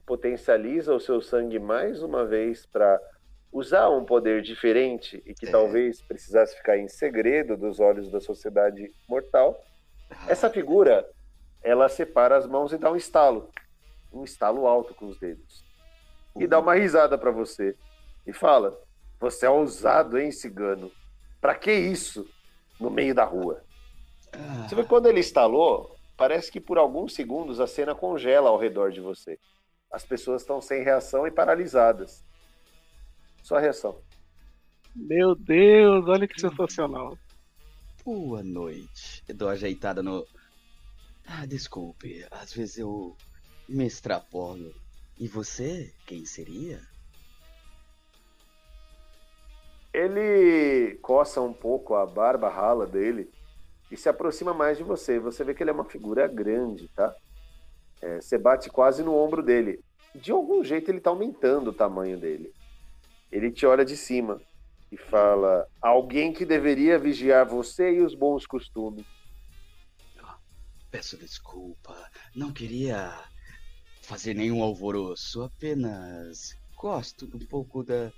potencializa 0.06 0.94
o 0.94 1.00
seu 1.00 1.22
sangue 1.22 1.60
mais 1.60 2.02
uma 2.02 2.26
vez 2.26 2.65
para 2.65 3.00
usar 3.52 3.89
um 3.89 4.04
poder 4.06 4.41
diferente 4.41 5.22
e 5.26 5.34
que 5.34 5.48
É. 5.48 5.52
talvez 5.52 6.02
precisasse 6.02 6.56
ficar 6.58 6.78
em 6.78 6.88
segredo 6.88 7.56
dos 7.58 7.80
olhos 7.80 8.12
da 8.12 8.20
sociedade 8.20 8.91
mortal. 9.08 9.58
Essa 10.28 10.50
figura, 10.50 11.08
ela 11.63 11.89
separa 11.89 12.38
as 12.38 12.46
mãos 12.46 12.72
e 12.72 12.78
dá 12.78 12.91
um 12.91 12.96
estalo, 12.96 13.50
um 14.12 14.24
estalo 14.24 14.68
alto 14.68 14.94
com 14.94 15.08
os 15.08 15.18
dedos. 15.20 15.63
E 16.38 16.46
dá 16.46 16.60
uma 16.60 16.76
risada 16.76 17.18
para 17.18 17.32
você 17.32 17.76
e 18.28 18.34
fala: 18.34 18.78
"Você 19.20 19.46
é 19.46 19.50
ousado, 19.50 20.18
hein, 20.20 20.32
cigano? 20.32 20.91
Pra 21.39 21.56
que 21.56 21.72
isso 21.72 22.28
no 22.80 22.89
meio 22.89 23.15
da 23.15 23.24
rua?" 23.24 23.63
Ah, 24.34 24.68
Você 24.68 24.76
vê 24.76 24.84
quando 24.84 25.08
ele 25.08 25.22
estalou, 25.22 25.96
parece 26.18 26.52
que 26.52 26.60
por 26.60 26.78
alguns 26.78 27.13
segundos 27.15 27.62
a 27.62 27.68
cena 27.68 27.96
congela 27.96 28.50
ao 28.50 28.58
redor 28.58 28.91
de 28.91 29.00
você. 29.00 29.39
As 29.91 30.04
pessoas 30.06 30.41
estão 30.41 30.62
sem 30.62 30.84
reação 30.84 31.26
e 31.26 31.32
paralisadas. 31.32 32.24
Só 33.41 33.58
reação. 33.58 34.02
Meu 34.95 35.36
Deus, 35.36 36.08
olha 36.08 36.28
que 36.28 36.39
sensacional. 36.39 37.17
Boa 38.04 38.43
noite. 38.43 39.24
Eu 39.28 39.36
dou 39.36 39.50
ajeitada 39.50 40.02
no. 40.02 40.26
Ah, 41.28 41.45
desculpe. 41.45 42.26
Às 42.32 42.54
vezes 42.54 42.78
eu 42.78 43.15
me 43.67 43.86
extrapolo. 43.86 44.74
E 45.17 45.28
você? 45.28 45.93
Quem 46.06 46.26
seria? 46.26 46.82
Ele 49.93 50.98
coça 51.02 51.39
um 51.39 51.54
pouco 51.54 51.95
a 51.95 52.06
barba 52.06 52.50
rala 52.50 52.86
dele 52.86 53.32
e 53.89 53.95
se 53.95 54.10
aproxima 54.10 54.54
mais 54.54 54.78
de 54.78 54.84
você. 54.84 55.19
Você 55.19 55.43
vê 55.43 55.54
que 55.54 55.63
ele 55.63 55.69
é 55.69 55.74
uma 55.74 55.86
figura 55.86 56.28
grande, 56.28 56.88
tá? 56.89 57.15
É, 58.01 58.21
você 58.21 58.38
bate 58.38 58.69
quase 58.69 59.03
no 59.03 59.15
ombro 59.15 59.41
dele. 59.41 59.79
De 60.13 60.31
algum 60.31 60.63
jeito 60.63 60.89
ele 60.89 61.01
tá 61.01 61.10
aumentando 61.10 61.69
o 61.69 61.73
tamanho 61.73 62.19
dele. 62.19 62.53
Ele 63.31 63.51
te 63.51 63.65
olha 63.65 63.84
de 63.84 63.97
cima 63.97 64.41
e 64.91 64.97
fala: 64.97 65.67
Alguém 65.81 66.31
que 66.31 66.45
deveria 66.45 66.97
vigiar 66.97 67.45
você 67.45 67.91
e 67.91 68.01
os 68.01 68.15
bons 68.15 68.45
costumes. 68.45 69.05
Peço 70.89 71.17
desculpa. 71.17 72.10
Não 72.34 72.53
queria 72.53 73.12
fazer 74.01 74.34
nenhum 74.34 74.63
alvoroço. 74.63 75.43
Apenas 75.43 76.58
gosto 76.77 77.29
um 77.34 77.45
pouco 77.45 77.84
da. 77.84 78.13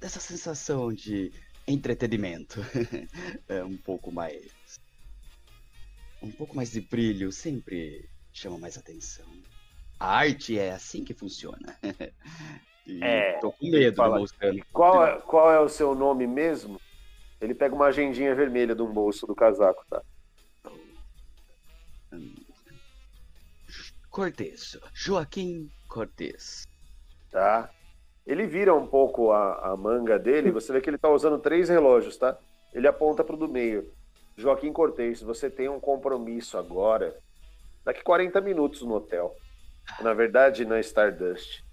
dessa 0.00 0.18
sensação 0.18 0.92
de 0.92 1.32
entretenimento. 1.66 2.60
é 3.48 3.62
um 3.62 3.76
pouco 3.76 4.10
mais. 4.10 4.80
Um 6.20 6.32
pouco 6.32 6.56
mais 6.56 6.72
de 6.72 6.80
brilho 6.80 7.30
sempre 7.30 8.08
chama 8.32 8.58
mais 8.58 8.76
atenção. 8.78 9.26
A 9.98 10.16
arte 10.18 10.58
é 10.58 10.72
assim 10.72 11.04
que 11.04 11.14
funciona. 11.14 11.78
É, 13.00 13.38
tô 13.38 13.52
com 13.52 13.70
medo 13.70 13.94
fala- 13.94 14.18
mostrando. 14.18 14.60
Qual 14.72 15.06
é, 15.06 15.20
qual 15.20 15.52
é 15.52 15.60
o 15.60 15.68
seu 15.68 15.94
nome 15.94 16.26
mesmo? 16.26 16.80
Ele 17.40 17.54
pega 17.54 17.72
uma 17.76 17.86
agendinha 17.86 18.34
vermelha 18.34 18.74
de 18.74 18.82
um 18.82 18.92
bolso 18.92 19.24
do 19.24 19.36
casaco, 19.36 19.84
tá? 19.88 20.02
Cortez. 24.10 24.76
Joaquim 24.92 25.70
Cortez. 25.88 26.66
tá? 27.30 27.70
Ele 28.26 28.46
vira 28.46 28.74
um 28.74 28.86
pouco 28.86 29.30
a, 29.32 29.72
a 29.72 29.76
manga 29.76 30.18
dele, 30.18 30.50
você 30.50 30.72
vê 30.72 30.80
que 30.80 30.90
ele 30.90 30.98
tá 30.98 31.08
usando 31.08 31.38
três 31.38 31.68
relógios, 31.68 32.16
tá? 32.16 32.36
Ele 32.72 32.86
aponta 32.88 33.22
pro 33.24 33.36
do 33.36 33.48
meio. 33.48 33.92
Joaquim 34.36 34.72
Cortez, 34.72 35.20
você 35.22 35.50
tem 35.50 35.68
um 35.68 35.78
compromisso 35.80 36.56
agora, 36.58 37.16
daqui 37.84 38.02
40 38.02 38.40
minutos 38.40 38.82
no 38.82 38.94
hotel. 38.94 39.34
Na 40.00 40.14
verdade, 40.14 40.64
na 40.64 40.80
Stardust. 40.80 41.64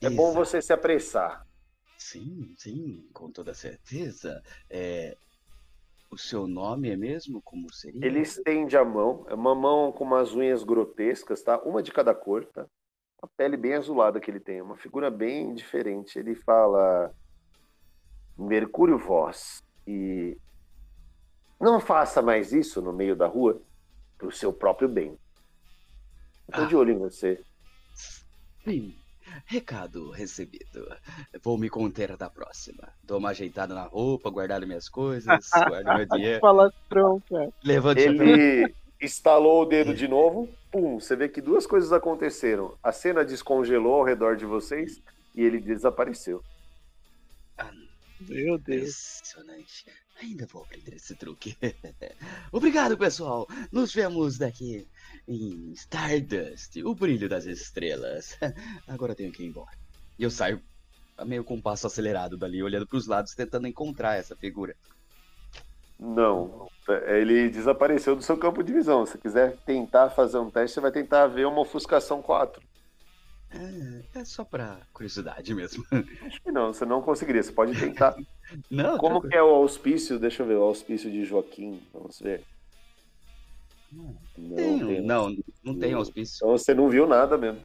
É 0.00 0.08
bom 0.08 0.30
Exato. 0.30 0.46
você 0.46 0.62
se 0.62 0.72
apressar. 0.72 1.46
Sim, 1.98 2.54
sim, 2.56 3.06
com 3.12 3.30
toda 3.30 3.52
certeza. 3.52 4.42
É, 4.70 5.14
o 6.10 6.16
seu 6.16 6.46
nome 6.48 6.90
é 6.90 6.96
mesmo? 6.96 7.40
Como 7.42 7.72
seria? 7.72 8.04
Ele 8.04 8.20
estende 8.20 8.76
a 8.76 8.84
mão, 8.84 9.24
é 9.28 9.34
uma 9.34 9.54
mão 9.54 9.92
com 9.92 10.04
umas 10.04 10.34
unhas 10.34 10.64
grotescas, 10.64 11.42
tá? 11.42 11.60
Uma 11.62 11.82
de 11.82 11.92
cada 11.92 12.14
cor, 12.14 12.46
tá? 12.46 12.66
Uma 13.22 13.30
pele 13.36 13.56
bem 13.56 13.74
azulada 13.74 14.18
que 14.18 14.30
ele 14.30 14.40
tem, 14.40 14.62
uma 14.62 14.76
figura 14.76 15.10
bem 15.10 15.54
diferente. 15.54 16.18
Ele 16.18 16.34
fala 16.34 17.14
Mercúrio 18.36 18.98
Voz 18.98 19.62
e 19.86 20.36
não 21.60 21.78
faça 21.78 22.22
mais 22.22 22.52
isso 22.52 22.80
no 22.80 22.92
meio 22.92 23.14
da 23.14 23.26
rua 23.26 23.60
pro 24.16 24.32
seu 24.32 24.52
próprio 24.52 24.88
bem. 24.88 25.18
Tô 26.50 26.66
de 26.66 26.76
olho 26.76 26.92
em 26.92 26.98
você. 26.98 27.40
Sim, 28.64 28.94
recado 29.46 30.10
recebido. 30.10 30.86
Vou 31.42 31.56
me 31.58 31.68
conter 31.68 32.16
da 32.16 32.28
próxima. 32.28 32.88
Dou 33.02 33.18
uma 33.18 33.30
ajeitada 33.30 33.74
na 33.74 33.84
roupa, 33.84 34.30
guardar 34.30 34.60
minhas 34.66 34.88
coisas, 34.88 35.26
guardo 35.68 35.96
meu 35.96 36.06
dinheiro. 36.06 36.40
Falastrão, 36.40 37.22
cara. 37.28 37.50
Levante. 37.64 38.02
Ele 38.02 38.74
estalou 39.00 39.62
o 39.62 39.66
dedo 39.66 39.94
de 39.94 40.06
novo, 40.06 40.48
pum, 40.70 41.00
você 41.00 41.16
vê 41.16 41.28
que 41.28 41.40
duas 41.40 41.66
coisas 41.66 41.92
aconteceram. 41.92 42.76
A 42.82 42.92
cena 42.92 43.24
descongelou 43.24 43.94
ao 43.94 44.04
redor 44.04 44.36
de 44.36 44.44
vocês 44.44 45.00
e 45.34 45.42
ele 45.42 45.58
desapareceu. 45.58 46.42
Meu 48.28 48.58
Deus. 48.58 49.20
Impressionante. 49.20 49.86
Ainda 50.20 50.46
vou 50.46 50.62
aprender 50.62 50.96
esse 50.96 51.14
truque. 51.14 51.56
Obrigado, 52.52 52.96
pessoal. 52.98 53.48
Nos 53.72 53.92
vemos 53.94 54.36
daqui 54.36 54.86
em 55.26 55.72
Stardust, 55.72 56.82
o 56.84 56.94
brilho 56.94 57.26
das 57.26 57.46
estrelas. 57.46 58.38
Agora 58.86 59.14
tenho 59.14 59.32
que 59.32 59.42
ir 59.42 59.46
embora. 59.46 59.76
E 60.18 60.22
eu 60.22 60.30
saio 60.30 60.60
meio 61.24 61.42
com 61.42 61.54
um 61.54 61.60
passo 61.60 61.86
acelerado 61.86 62.36
dali, 62.36 62.62
olhando 62.62 62.86
para 62.86 62.98
os 62.98 63.06
lados, 63.06 63.34
tentando 63.34 63.66
encontrar 63.66 64.16
essa 64.16 64.36
figura. 64.36 64.76
Não. 65.98 66.68
Ele 67.06 67.48
desapareceu 67.48 68.14
do 68.14 68.22
seu 68.22 68.36
campo 68.36 68.62
de 68.62 68.72
visão. 68.72 69.06
Se 69.06 69.16
quiser 69.16 69.56
tentar 69.64 70.10
fazer 70.10 70.38
um 70.38 70.50
teste, 70.50 70.74
você 70.74 70.80
vai 70.80 70.92
tentar 70.92 71.26
ver 71.28 71.46
uma 71.46 71.60
ofuscação 71.60 72.20
4. 72.20 72.62
É, 73.52 74.20
é 74.20 74.24
só 74.24 74.44
pra 74.44 74.80
curiosidade 74.92 75.52
mesmo. 75.54 75.84
Acho 76.22 76.40
que 76.42 76.52
não, 76.52 76.72
você 76.72 76.84
não 76.86 77.02
conseguiria. 77.02 77.42
Você 77.42 77.52
pode 77.52 77.78
tentar. 77.78 78.14
Não, 78.68 78.98
Como 78.98 79.20
que 79.22 79.36
é 79.36 79.40
o 79.42 79.46
auspício? 79.48 80.18
Deixa 80.18 80.42
eu 80.42 80.46
ver, 80.48 80.56
o 80.56 80.62
auspício 80.62 81.08
de 81.08 81.24
Joaquim. 81.24 81.80
Vamos 81.92 82.18
ver. 82.18 82.42
Não, 83.92 84.16
Tenho- 84.56 84.86
tem. 84.88 85.00
não, 85.02 85.36
não 85.62 85.78
tem 85.78 85.92
auspício. 85.94 86.36
Então 86.36 86.48
você 86.50 86.74
não 86.74 86.88
viu 86.88 87.06
nada 87.06 87.38
mesmo. 87.38 87.60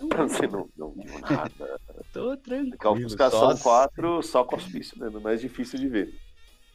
Você 0.00 0.46
não, 0.48 0.68
não 0.76 0.90
viu 0.90 1.20
nada. 1.20 1.80
Tô 2.12 2.36
tranquilo. 2.36 2.76
A 2.80 2.90
ofuscação 2.90 3.56
só- 3.56 3.62
4 3.62 4.22
só 4.24 4.44
com 4.44 4.56
auspício 4.56 4.98
mesmo, 4.98 5.18
é 5.18 5.20
mais 5.20 5.40
difícil 5.40 5.78
de 5.78 5.88
ver. 5.88 6.14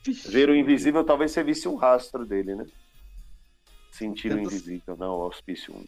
Vixe. 0.05 0.29
Ver 0.31 0.49
o 0.49 0.55
invisível, 0.55 1.03
talvez 1.03 1.31
você 1.31 1.43
visse 1.43 1.67
um 1.67 1.75
rastro 1.75 2.25
dele, 2.25 2.55
né? 2.55 2.65
Sentir 3.91 4.31
o 4.33 4.39
invisível, 4.39 4.95
não, 4.97 5.17
o 5.17 5.23
auspício 5.23 5.73
1. 5.75 5.83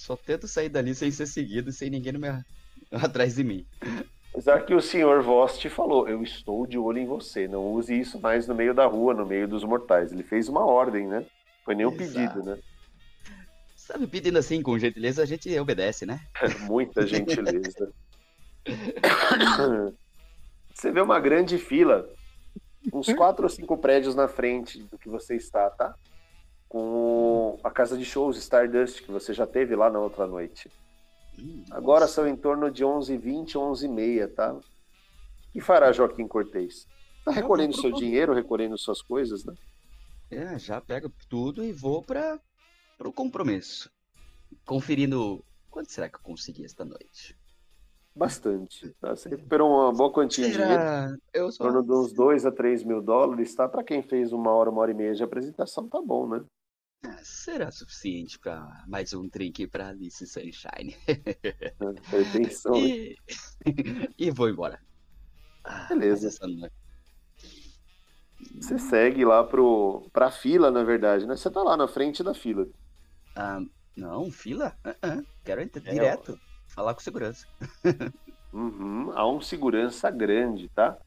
Só 0.00 0.16
tento 0.16 0.48
sair 0.48 0.70
dali 0.70 0.94
sem 0.94 1.10
ser 1.10 1.26
seguido, 1.26 1.70
sem 1.70 1.90
ninguém 1.90 2.14
no 2.14 2.18
meu... 2.18 2.32
atrás 2.90 3.34
de 3.34 3.44
mim. 3.44 3.66
Apesar 4.32 4.64
que 4.64 4.74
o 4.74 4.80
senhor 4.80 5.22
Voss 5.22 5.58
te 5.58 5.68
falou, 5.68 6.08
eu 6.08 6.22
estou 6.22 6.66
de 6.66 6.78
olho 6.78 6.98
em 6.98 7.04
você, 7.04 7.46
não 7.46 7.66
use 7.72 8.00
isso 8.00 8.18
mais 8.18 8.48
no 8.48 8.54
meio 8.54 8.72
da 8.72 8.86
rua, 8.86 9.12
no 9.12 9.26
meio 9.26 9.46
dos 9.46 9.62
mortais. 9.62 10.10
Ele 10.10 10.22
fez 10.22 10.48
uma 10.48 10.64
ordem, 10.64 11.06
né? 11.06 11.26
Foi 11.66 11.74
nem 11.74 11.84
um 11.84 11.92
Exato. 11.92 12.34
pedido, 12.34 12.42
né? 12.42 12.58
Sabe, 13.76 14.06
pedindo 14.06 14.38
assim 14.38 14.62
com 14.62 14.78
gentileza, 14.78 15.22
a 15.22 15.26
gente 15.26 15.54
obedece, 15.58 16.06
né? 16.06 16.18
Muita 16.66 17.06
gentileza. 17.06 17.92
Você 20.72 20.90
vê 20.90 21.02
uma 21.02 21.20
grande 21.20 21.58
fila, 21.58 22.08
uns 22.90 23.12
quatro 23.12 23.42
ou 23.42 23.50
cinco 23.50 23.76
prédios 23.76 24.14
na 24.14 24.28
frente 24.28 24.82
do 24.84 24.96
que 24.96 25.10
você 25.10 25.36
está, 25.36 25.68
tá? 25.68 25.94
Com 26.70 27.58
a 27.64 27.70
casa 27.70 27.98
de 27.98 28.04
shows 28.04 28.36
Stardust, 28.36 29.02
que 29.02 29.10
você 29.10 29.34
já 29.34 29.44
teve 29.44 29.74
lá 29.74 29.90
na 29.90 29.98
outra 29.98 30.24
noite. 30.24 30.70
Hum, 31.36 31.64
Agora 31.68 32.02
nossa. 32.02 32.14
são 32.14 32.28
em 32.28 32.36
torno 32.36 32.70
de 32.70 32.84
11h20, 32.84 33.54
11h30, 33.54 34.32
tá? 34.32 34.52
O 34.54 34.62
que 35.52 35.60
fará 35.60 35.90
Joaquim 35.90 36.28
Cortez? 36.28 36.86
Tá 37.24 37.32
recolhendo 37.32 37.76
seu 37.76 37.90
dinheiro, 37.90 38.32
recolhendo 38.32 38.78
suas 38.78 39.02
coisas, 39.02 39.44
né? 39.44 39.52
É, 40.30 40.56
já 40.60 40.80
pego 40.80 41.10
tudo 41.28 41.64
e 41.64 41.72
vou 41.72 42.04
para 42.04 42.38
o 43.04 43.12
compromisso. 43.12 43.90
Conferindo 44.64 45.44
quanto 45.68 45.90
será 45.90 46.08
que 46.08 46.18
eu 46.18 46.22
consegui 46.22 46.64
esta 46.64 46.84
noite. 46.84 47.36
Bastante. 48.14 48.90
Tá? 49.00 49.16
Você 49.16 49.28
recuperou 49.28 49.68
uma 49.70 49.92
boa 49.92 50.12
quantia 50.12 50.46
de 50.46 50.52
dinheiro. 50.52 50.72
Será? 50.72 51.16
Eu 51.34 51.48
Em 51.48 51.52
só... 51.52 51.64
torno 51.64 51.82
de 51.82 51.92
uns 51.92 52.12
2 52.12 52.46
a 52.46 52.52
3 52.52 52.84
mil 52.84 53.02
dólares, 53.02 53.52
tá? 53.56 53.68
Pra 53.68 53.82
quem 53.82 54.02
fez 54.02 54.32
uma 54.32 54.52
hora, 54.52 54.70
uma 54.70 54.82
hora 54.82 54.92
e 54.92 54.94
meia 54.94 55.14
de 55.14 55.24
apresentação, 55.24 55.88
tá 55.88 56.00
bom, 56.00 56.28
né? 56.28 56.44
Ah, 57.02 57.18
Será 57.24 57.70
suficiente 57.70 58.38
para 58.38 58.84
mais 58.86 59.12
um 59.14 59.26
drink 59.28 59.66
para 59.68 59.88
Alice 59.88 60.26
Sunshine. 60.26 60.96
Né? 61.80 61.94
E... 62.76 63.16
e 64.18 64.30
vou 64.30 64.48
embora. 64.48 64.78
Ah, 65.64 65.86
Beleza. 65.88 66.30
noite- 66.46 66.72
Você 68.60 68.78
segue 68.78 69.24
lá 69.24 69.42
pro, 69.44 70.08
pra 70.12 70.30
fila, 70.30 70.70
na 70.70 70.82
verdade, 70.82 71.26
né? 71.26 71.36
Você 71.36 71.50
tá 71.50 71.62
lá 71.62 71.76
na 71.76 71.88
frente 71.88 72.22
da 72.22 72.34
fila. 72.34 72.66
Ah, 73.34 73.60
não, 73.96 74.30
fila? 74.30 74.76
Ah, 74.84 74.94
ah, 75.02 75.22
Quero 75.44 75.62
entrar 75.62 75.82
É, 75.86 75.92
direto. 75.92 76.38
Falar 76.68 76.94
com 76.94 77.00
segurança. 77.00 77.46
Uhum. 78.52 79.10
Há 79.12 79.26
um 79.30 79.40
segurança 79.40 80.10
grande, 80.10 80.68
tá? 80.70 80.98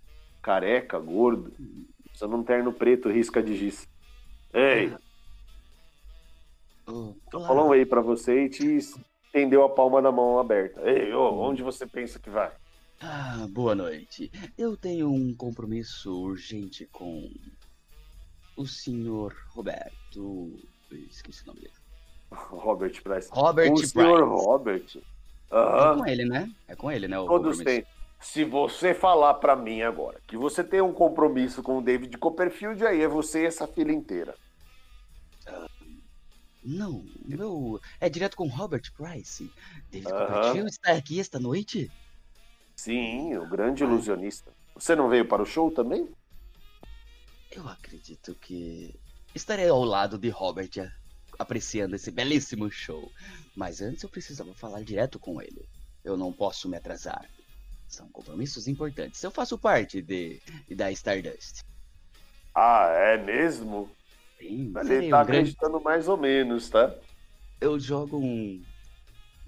Careca, 0.42 0.98
gordo. 1.00 1.54
Usando 2.16 2.36
um 2.38 2.44
terno 2.44 2.74
preto, 2.74 3.10
risca 3.10 3.42
de 3.44 3.56
giz. 3.56 3.88
Ei, 4.54 4.94
Oh, 6.88 7.14
olá. 7.34 7.48
falou 7.48 7.68
um 7.68 7.72
aí 7.72 7.86
pra 7.86 8.02
você 8.02 8.46
e 8.46 8.50
te 8.50 8.78
estendeu 8.78 9.64
a 9.64 9.70
palma 9.70 10.02
da 10.02 10.12
mão 10.12 10.38
aberta. 10.40 10.82
Ei, 10.82 11.14
ô, 11.14 11.40
onde 11.40 11.64
você 11.64 11.86
pensa 11.86 12.20
que 12.20 12.30
vai? 12.30 12.52
Ah, 13.02 13.48
boa 13.50 13.74
noite. 13.76 14.32
Eu 14.58 14.78
tenho 14.78 15.10
um 15.12 15.34
compromisso 15.36 16.14
urgente 16.14 16.86
com 16.92 17.30
o 18.58 18.66
senhor 18.66 19.36
Roberto. 19.50 20.52
Eu 20.92 20.98
esqueci 21.10 21.44
o 21.44 21.48
nome 21.48 21.62
dele. 21.62 21.74
Robert 22.32 23.02
Price. 23.02 23.30
Robert 23.32 23.72
o 23.72 23.76
Price. 23.76 23.88
senhor 23.92 24.28
Robert. 24.28 24.98
É 25.52 25.56
Aham. 25.56 25.98
com 26.00 26.08
ele, 26.08 26.26
né? 26.26 26.52
É 26.68 26.76
com 26.76 26.92
ele, 26.92 27.08
né? 27.08 27.20
O 27.20 27.26
Todos 27.26 27.60
têm. 27.60 27.86
Se 28.20 28.46
você 28.46 28.94
falar 28.94 29.34
pra 29.36 29.54
mim 29.56 29.82
agora 29.82 30.20
que 30.26 30.38
você 30.38 30.64
tem 30.64 30.80
um 30.82 30.94
compromisso 30.94 31.62
com 31.62 31.78
o 31.78 31.82
David 31.82 32.18
Copperfield, 32.18 32.86
aí 32.86 33.02
é 33.02 33.08
você 33.08 33.44
e 33.44 33.46
essa 33.46 33.68
fila 33.68 33.92
inteira. 33.92 34.34
Não, 36.64 37.06
meu. 37.26 37.80
É 38.00 38.10
direto 38.10 38.38
com 38.38 38.48
Robert 38.48 38.84
Price. 38.94 39.52
David 39.92 40.14
Aham. 40.14 40.26
Copperfield 40.26 40.70
está 40.70 40.94
aqui 40.94 41.20
esta 41.20 41.40
noite? 41.40 41.92
Sim, 42.76 43.36
o 43.38 43.48
grande 43.48 43.84
ilusionista. 43.84 44.52
Você 44.76 44.96
não 44.96 45.10
veio 45.10 45.28
para 45.28 45.44
o 45.44 45.46
show 45.46 45.70
também? 45.72 46.10
Eu 47.52 47.68
acredito 47.68 48.34
que 48.36 49.00
estarei 49.36 49.68
ao 49.68 49.84
lado 49.84 50.18
de 50.18 50.30
Robert 50.30 50.72
apreciando 51.38 51.96
esse 51.96 52.12
belíssimo 52.12 52.70
show. 52.72 53.12
Mas 53.56 53.82
antes 53.82 54.04
eu 54.04 54.10
precisava 54.10 54.54
falar 54.56 54.84
direto 54.84 55.20
com 55.20 55.42
ele. 55.42 55.68
Eu 56.04 56.18
não 56.18 56.32
posso 56.34 56.68
me 56.70 56.78
atrasar. 56.78 57.30
São 57.88 58.10
compromissos 58.10 58.68
importantes. 58.68 59.22
Eu 59.24 59.32
faço 59.32 59.58
parte 59.58 60.02
de, 60.02 60.42
da 60.76 60.92
Stardust. 60.92 61.62
Ah, 62.56 62.88
é 62.90 63.18
mesmo? 63.18 63.90
Sim, 64.44 64.74
Ele 64.76 64.86
serei 64.86 65.10
tá 65.10 65.22
um 65.22 65.26
grande... 65.26 65.52
acreditando 65.52 65.82
mais 65.82 66.08
ou 66.08 66.18
menos, 66.18 66.70
tá? 66.70 66.94
Eu 67.62 67.80
jogo 67.80 68.18
um. 68.18 68.64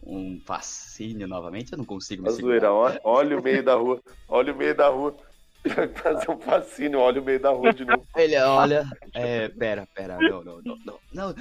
Um 0.07 0.39
fascínio 0.45 1.27
novamente, 1.27 1.71
eu 1.71 1.79
não 1.79 1.85
consigo 1.85 2.21
me 2.23 2.29
segurar. 2.31 2.71
olha, 2.71 3.01
olha 3.03 3.39
o 3.39 3.43
meio 3.43 3.63
da 3.63 3.73
rua, 3.73 3.99
olha 4.27 4.53
o 4.53 4.57
meio 4.57 4.75
da 4.75 4.87
rua. 4.87 5.17
Vai 5.65 5.87
fazer 5.97 6.29
um 6.29 6.39
fascínio, 6.39 6.99
olha 6.99 7.19
o 7.19 7.25
meio 7.25 7.39
da 7.39 7.49
rua 7.49 7.73
de 7.73 7.83
novo. 7.85 8.05
Ele 8.15 8.37
olha. 8.37 8.85
É, 9.13 9.49
pera, 9.49 9.87
pera, 9.95 10.19
não, 10.21 10.43
não, 10.43 10.61
não, 10.61 10.77
não. 10.85 10.99
não. 11.11 11.35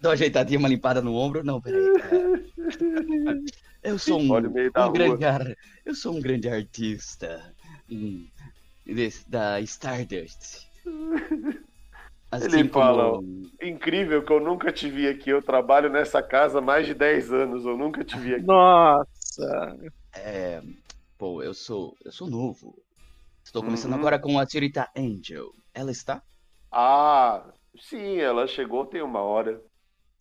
Dá 0.00 0.08
uma 0.08 0.12
ajeitadinha, 0.14 0.58
uma 0.58 0.68
limpada 0.68 1.02
no 1.02 1.14
ombro. 1.14 1.44
Não, 1.44 1.60
peraí. 1.60 1.82
Eu 3.82 3.98
sou 3.98 4.18
um, 4.18 4.36
um 4.36 4.92
grande 4.92 5.24
ar... 5.24 5.54
Eu 5.84 5.94
sou 5.94 6.16
um 6.16 6.20
grande 6.20 6.48
artista 6.48 7.54
hum, 7.90 8.26
desse- 8.86 9.28
da 9.28 9.60
Stardust. 9.60 10.66
Assim 12.30 12.44
Ele 12.58 12.68
fala, 12.68 13.12
como- 13.16 13.48
Incrível 13.60 14.24
que 14.24 14.32
eu 14.32 14.38
nunca 14.40 14.70
te 14.72 14.88
vi 14.88 15.08
aqui. 15.08 15.30
Eu 15.30 15.42
trabalho 15.42 15.88
nessa 15.90 16.22
casa 16.22 16.58
há 16.58 16.62
mais 16.62 16.86
de 16.86 16.94
10 16.94 17.32
anos. 17.32 17.64
Eu 17.64 17.76
nunca 17.76 18.04
te 18.04 18.16
vi 18.18 18.34
aqui. 18.34 18.44
Nossa. 18.44 19.76
É, 20.14 20.62
pô, 21.16 21.42
eu 21.42 21.52
sou, 21.54 21.96
eu 22.04 22.12
sou 22.12 22.28
novo. 22.28 22.80
Estou 23.44 23.62
começando 23.62 23.92
Uhum. 23.92 23.98
agora 23.98 24.18
com 24.18 24.38
a 24.38 24.46
senhorita 24.46 24.88
Angel. 24.96 25.50
Ela 25.74 25.90
está? 25.90 26.22
Ah, 26.70 27.50
sim, 27.80 28.18
ela 28.18 28.46
chegou 28.46 28.84
tem 28.86 29.02
uma 29.02 29.20
hora. 29.22 29.60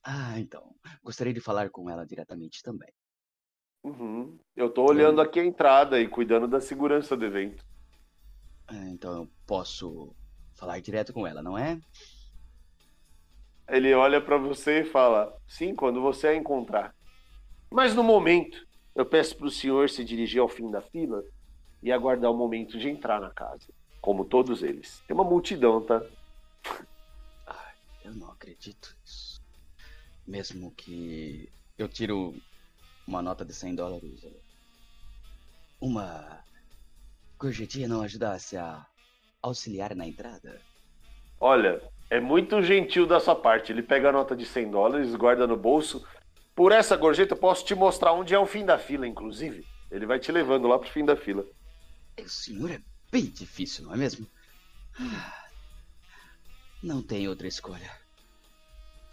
Ah, 0.04 0.39
então. 0.39 0.63
Gostaria 1.04 1.34
de 1.34 1.41
falar 1.41 1.70
com 1.70 1.89
ela 1.89 2.06
diretamente 2.06 2.63
também. 2.63 2.89
Uhum. 3.84 4.39
Eu 4.56 4.70
tô 4.70 4.84
olhando 4.86 5.22
aqui 5.22 5.39
a 5.39 5.46
entrada 5.46 6.00
e 6.00 6.08
cuidando 6.08 6.48
da 6.48 6.60
segurança 6.62 7.15
do 7.15 7.26
evento. 7.26 7.63
Ah, 8.67 8.88
então 8.89 9.13
eu 9.13 9.30
posso 9.46 10.15
falar 10.58 10.82
direto 10.82 11.13
com 11.13 11.26
ela, 11.26 11.41
não 11.41 11.58
é? 11.58 11.80
Ele 13.70 13.93
olha 13.93 14.20
pra 14.20 14.38
você 14.38 14.82
e 14.82 14.86
fala: 14.86 15.34
Sim, 15.48 15.76
quando 15.76 16.02
você 16.02 16.28
a 16.28 16.36
encontrar. 16.36 16.93
Mas 17.70 17.93
no 17.93 18.04
momento, 18.04 18.65
eu 18.96 19.06
peço 19.06 19.38
pro 19.38 19.52
senhor 19.52 19.89
se 19.89 20.04
dirigir 20.04 20.41
ao 20.41 20.47
fim 20.47 20.72
da 20.72 20.82
fila 20.82 21.24
e 21.84 21.91
aguardar 21.91 22.32
o 22.32 22.38
momento 22.38 22.78
de 22.78 22.89
entrar 22.89 23.22
na 23.22 23.30
casa. 23.30 23.68
Como 24.01 24.26
todos 24.26 24.64
eles. 24.64 25.03
Tem 25.08 25.14
uma 25.14 25.24
multidão, 25.24 25.82
tá? 25.82 26.01
Ai, 27.45 27.76
eu 28.05 28.14
não 28.14 28.32
acredito 28.32 28.95
nisso. 29.01 29.41
Mesmo 30.26 30.72
que 30.72 31.49
eu 31.78 31.88
tiro 31.88 32.34
uma 33.05 33.22
nota 33.22 33.45
de 33.45 33.53
100 33.53 33.76
dólares, 33.76 34.26
uma 35.80 36.43
gorjetinha 37.38 37.88
não 37.88 38.01
ajudasse 38.01 38.58
a 38.58 38.86
auxiliar 39.48 39.95
na 39.95 40.08
entrada? 40.08 40.62
Olha, 41.39 41.82
é 42.10 42.20
muito 42.20 42.62
gentil 42.62 43.06
da 43.06 43.20
sua 43.20 43.36
parte. 43.36 43.72
Ele 43.72 43.84
pega 43.84 44.10
a 44.10 44.12
nota 44.12 44.36
de 44.36 44.45
100 44.45 44.70
dólares, 44.72 45.14
guarda 45.16 45.45
no 45.48 45.58
bolso. 45.58 46.06
Por 46.56 46.72
essa 46.72 46.95
gorjeta, 46.95 47.34
eu 47.34 47.38
posso 47.39 47.64
te 47.66 47.76
mostrar 47.76 48.14
onde 48.14 48.34
é 48.34 48.39
o 48.39 48.45
fim 48.45 48.66
da 48.66 48.78
fila, 48.80 49.08
inclusive. 49.08 49.66
Ele 49.91 50.06
vai 50.06 50.20
te 50.20 50.32
levando 50.32 50.68
lá 50.68 50.78
pro 50.80 50.89
fim 50.89 51.06
da 51.06 51.16
fila. 51.16 51.45
O 52.20 52.28
senhor 52.28 52.72
é 52.72 52.80
bem 53.12 53.26
difícil, 53.26 53.86
não 53.86 53.93
é 53.93 53.98
mesmo? 53.98 54.28
Ah, 55.00 55.43
Não 56.82 57.02
tem 57.02 57.28
outra 57.28 57.48
escolha. 57.48 57.91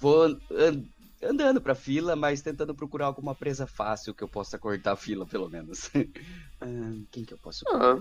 Vou 0.00 0.22
an- 0.24 0.40
an- 0.50 0.84
andando 1.22 1.60
pra 1.60 1.74
fila, 1.74 2.16
mas 2.16 2.42
tentando 2.42 2.74
procurar 2.74 3.06
alguma 3.06 3.34
presa 3.34 3.66
fácil 3.66 4.14
que 4.14 4.22
eu 4.24 4.28
possa 4.28 4.58
cortar 4.58 4.92
a 4.92 4.96
fila, 4.96 5.26
pelo 5.26 5.48
menos. 5.48 5.90
Ah, 6.60 6.66
Quem 7.10 7.24
que 7.24 7.34
eu 7.34 7.38
posso 7.38 7.62
Ah? 7.68 7.96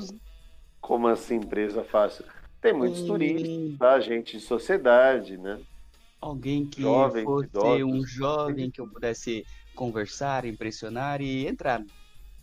Como 0.84 1.08
assim, 1.08 1.36
empresa 1.36 1.82
fácil? 1.84 2.26
Tem 2.62 2.74
muitos 2.74 3.02
Hum. 3.02 3.08
turistas, 3.08 3.50
tá? 3.80 4.00
Gente 4.02 4.38
de 4.38 4.44
sociedade, 4.44 5.38
né? 5.38 5.62
Alguém 6.22 6.70
que 6.70 6.82
Jovens, 6.82 7.24
fosse 7.24 7.46
idosos. 7.48 7.84
um 7.84 8.06
jovem 8.06 8.70
que 8.70 8.82
eu 8.82 8.88
pudesse 8.88 9.46
conversar, 9.74 10.46
impressionar 10.46 11.22
e 11.22 11.48
entrar 11.48 11.82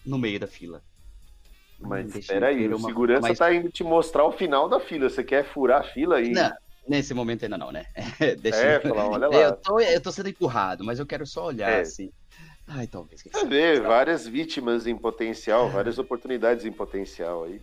no 0.04 0.18
meio 0.18 0.40
da 0.40 0.46
fila. 0.46 0.82
Mas 1.78 2.14
espera 2.14 2.48
aí, 2.48 2.68
ver 2.68 2.74
o 2.74 2.76
uma- 2.76 2.88
segurança 2.88 3.22
mas- 3.22 3.38
tá 3.38 3.52
indo 3.54 3.70
te 3.70 3.82
mostrar 3.84 4.24
o 4.24 4.32
final 4.32 4.68
da 4.68 4.80
fila. 4.80 5.08
Você 5.08 5.22
quer 5.24 5.44
furar 5.44 5.80
a 5.80 5.84
fila 5.84 6.16
aí? 6.16 6.34
Não, 6.34 6.50
nesse 6.88 7.14
momento 7.14 7.44
ainda 7.44 7.58
não, 7.58 7.70
né? 7.72 7.84
Deixa 8.40 8.66
É, 8.66 8.76
eu... 8.76 8.80
falar, 8.82 9.06
olha 9.06 9.28
lá. 9.28 9.40
eu, 9.42 9.56
tô, 9.62 9.80
eu 9.80 10.02
tô 10.02 10.12
sendo 10.12 10.28
empurrado, 10.28 10.84
mas 10.84 10.98
eu 10.98 11.06
quero 11.06 11.26
só 11.26 11.46
olhar 11.46 11.70
É. 11.70 11.80
assim. 11.80 12.10
Ai, 12.66 12.86
talvez. 12.86 13.22
Você 13.22 13.46
vê 13.46 13.80
várias 13.80 14.26
vítimas 14.26 14.86
em 14.86 14.96
potencial, 14.96 15.70
várias 15.70 15.98
oportunidades 15.98 16.64
em 16.64 16.72
potencial 16.72 17.44
aí. 17.44 17.60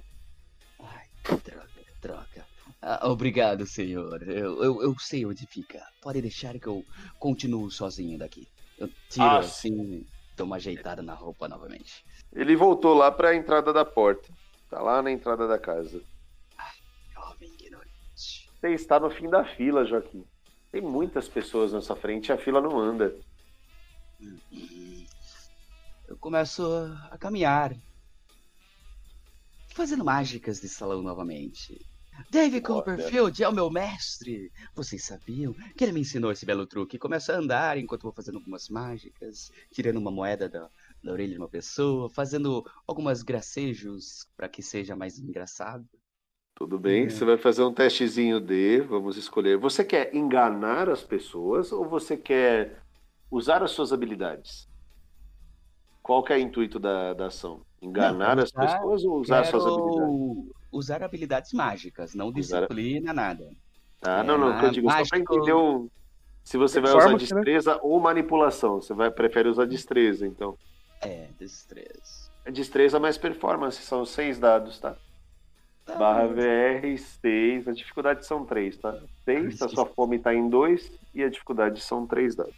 Ai, 1.29 1.37
droga, 1.43 1.67
droga. 2.01 2.45
Ah, 2.81 3.07
obrigado, 3.09 3.65
senhor. 3.65 4.21
Eu, 4.23 4.63
eu, 4.63 4.81
eu 4.81 4.95
sei 4.99 5.25
onde 5.25 5.45
fica. 5.47 5.81
Pode 6.01 6.21
deixar 6.21 6.57
que 6.59 6.67
eu 6.67 6.85
continuo 7.19 7.69
sozinho 7.71 8.17
daqui. 8.17 8.47
Eu 8.77 8.87
tiro 9.09 9.25
Ah, 9.25 9.39
assim, 9.39 10.05
dou 10.35 10.45
uma 10.45 10.57
ajeitada 10.57 11.01
na 11.01 11.13
roupa 11.13 11.47
novamente. 11.47 12.05
Ele 12.31 12.55
voltou 12.55 12.93
lá 12.93 13.11
para 13.11 13.29
a 13.29 13.35
entrada 13.35 13.73
da 13.73 13.83
porta. 13.83 14.31
Tá 14.69 14.81
lá 14.81 15.01
na 15.01 15.11
entrada 15.11 15.47
da 15.47 15.57
casa. 15.57 16.01
Jovem 17.13 17.49
ignorante. 17.53 18.49
Você 18.59 18.73
está 18.73 18.99
no 18.99 19.09
fim 19.09 19.29
da 19.29 19.43
fila, 19.43 19.85
Joaquim. 19.85 20.23
Tem 20.71 20.81
muitas 20.81 21.27
pessoas 21.27 21.71
na 21.73 21.81
sua 21.81 21.95
frente 21.95 22.27
e 22.27 22.31
a 22.33 22.37
fila 22.37 22.61
não 22.61 22.77
anda. 22.77 23.15
Hum. 24.21 25.05
Eu 26.07 26.17
começo 26.17 26.63
a 27.11 27.17
caminhar. 27.17 27.73
Fazendo 29.77 30.03
mágicas 30.03 30.59
de 30.59 30.67
salão 30.67 31.03
novamente. 31.03 31.79
David. 32.31 32.61
Copperfield 32.61 33.43
é 33.43 33.47
o 33.47 33.53
meu 33.53 33.69
mestre. 33.69 34.51
Vocês 34.73 35.05
sabiam 35.05 35.53
que 35.77 35.83
ele 35.83 35.91
me 35.91 35.99
ensinou 35.99 36.31
esse 36.31 36.47
belo 36.47 36.65
truque? 36.65 36.97
Começo 36.97 37.31
a 37.31 37.35
andar 37.35 37.77
enquanto 37.77 38.01
vou 38.01 38.11
fazendo 38.11 38.39
algumas 38.39 38.69
mágicas, 38.69 39.51
tirando 39.71 39.97
uma 39.97 40.09
moeda 40.09 40.49
da, 40.49 40.67
da 41.03 41.11
orelha 41.11 41.33
de 41.33 41.37
uma 41.37 41.47
pessoa, 41.47 42.09
fazendo 42.09 42.65
algumas 42.87 43.21
gracejos 43.21 44.27
para 44.35 44.49
que 44.49 44.63
seja 44.63 44.95
mais 44.95 45.19
engraçado. 45.19 45.87
Tudo 46.55 46.79
bem, 46.79 47.05
É. 47.05 47.09
você 47.11 47.23
vai 47.23 47.37
fazer 47.37 47.61
um 47.61 47.71
testezinho 47.71 48.39
de, 48.39 48.81
vamos 48.81 49.15
escolher. 49.15 49.59
Você 49.59 49.85
quer 49.85 50.15
enganar 50.15 50.89
as 50.89 51.03
pessoas 51.03 51.71
ou 51.71 51.87
você 51.87 52.17
quer 52.17 52.81
usar 53.29 53.61
as 53.61 53.69
suas 53.69 53.93
habilidades? 53.93 54.67
Qual 56.01 56.23
que 56.23 56.33
é 56.33 56.37
o 56.37 56.39
intuito 56.39 56.79
da, 56.79 57.13
da 57.13 57.27
ação? 57.27 57.66
Enganar 57.81 58.35
Não, 58.35 58.43
as 58.43 58.49
usar- 58.49 58.65
pessoas 58.79 59.03
ou 59.05 59.19
usar 59.19 59.39
as 59.41 59.47
suas 59.49 59.65
habilidades? 59.65 60.51
Usar 60.71 61.03
habilidades 61.03 61.53
mágicas, 61.53 62.13
não 62.15 62.27
Usar- 62.29 62.61
disciplina, 62.61 63.13
nada. 63.13 63.49
Ah, 64.01 64.19
É, 64.19 64.23
não, 64.23 64.37
não, 64.37 64.55
o 64.55 64.59
que 64.59 64.65
eu 64.65 64.71
digo, 64.71 64.87
só 64.87 64.93
para 64.95 64.99
mágico- 65.17 65.33
entender 65.35 65.53
o- 65.53 65.89
se 66.43 66.57
você 66.57 66.79
vai 66.79 66.89
usar 66.91 66.99
Performance, 66.99 67.33
né? 67.33 67.41
destreza 67.41 67.79
ou 67.83 67.99
manipulação. 67.99 68.81
Você 68.81 68.93
vai, 68.93 69.09
prefere 69.11 69.49
usar 69.49 69.65
destreza, 69.65 70.25
então. 70.25 70.57
É, 71.01 71.27
destreza. 71.39 72.31
É 72.45 72.51
destreza 72.51 72.99
mais 72.99 73.17
performance, 73.17 73.81
são 73.81 74.05
seis 74.05 74.39
dados, 74.39 74.79
tá? 74.79 74.95
Tá 75.85 75.95
Barra. 75.95 76.27
VR 76.27 76.97
6, 76.97 77.67
a 77.67 77.71
dificuldade 77.71 78.25
são 78.25 78.45
3, 78.45 78.77
tá? 78.77 78.97
6, 79.23 79.61
a 79.61 79.69
sua 79.69 79.85
fome 79.85 80.19
tá 80.19 80.33
em 80.33 80.49
2 80.49 80.91
e 81.13 81.23
a 81.23 81.29
dificuldade 81.29 81.79
são 81.81 82.05
3 82.05 82.35
dados. 82.35 82.53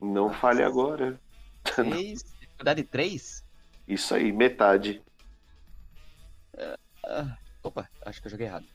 Não 0.00 0.28
Ah, 0.28 0.32
fale 0.34 0.62
agora. 0.62 1.20
Três, 2.16 2.24
dificuldade 2.52 2.84
3? 2.84 3.44
Isso 3.88 4.14
aí, 4.14 4.32
metade. 4.32 5.02
Ah, 7.04 7.36
opa, 7.62 7.88
acho 8.04 8.20
que 8.20 8.26
eu 8.28 8.30
joguei 8.30 8.46
errado. 8.46 8.66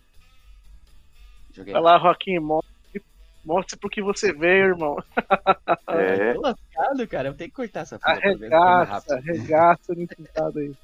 Joguei 1.53 1.73
Vai 1.73 1.81
lá, 1.81 1.97
Joaquim, 1.99 2.39
mostre, 2.39 3.03
mostre 3.45 3.79
pro 3.79 3.89
que 3.89 4.01
você 4.01 4.33
vê, 4.33 4.59
irmão. 4.59 4.97
É. 5.89 6.31
Ah, 6.31 6.33
tô 6.33 6.41
lascado, 6.41 7.07
cara. 7.07 7.29
Eu 7.29 7.33
tenho 7.33 7.49
que 7.49 7.55
cortar 7.55 7.79
essa 7.81 7.97
mais 8.03 8.19
Arregaça, 8.19 9.15
arregaça 9.15 9.93
no 9.95 10.05
sentado 10.15 10.59
aí. 10.59 10.75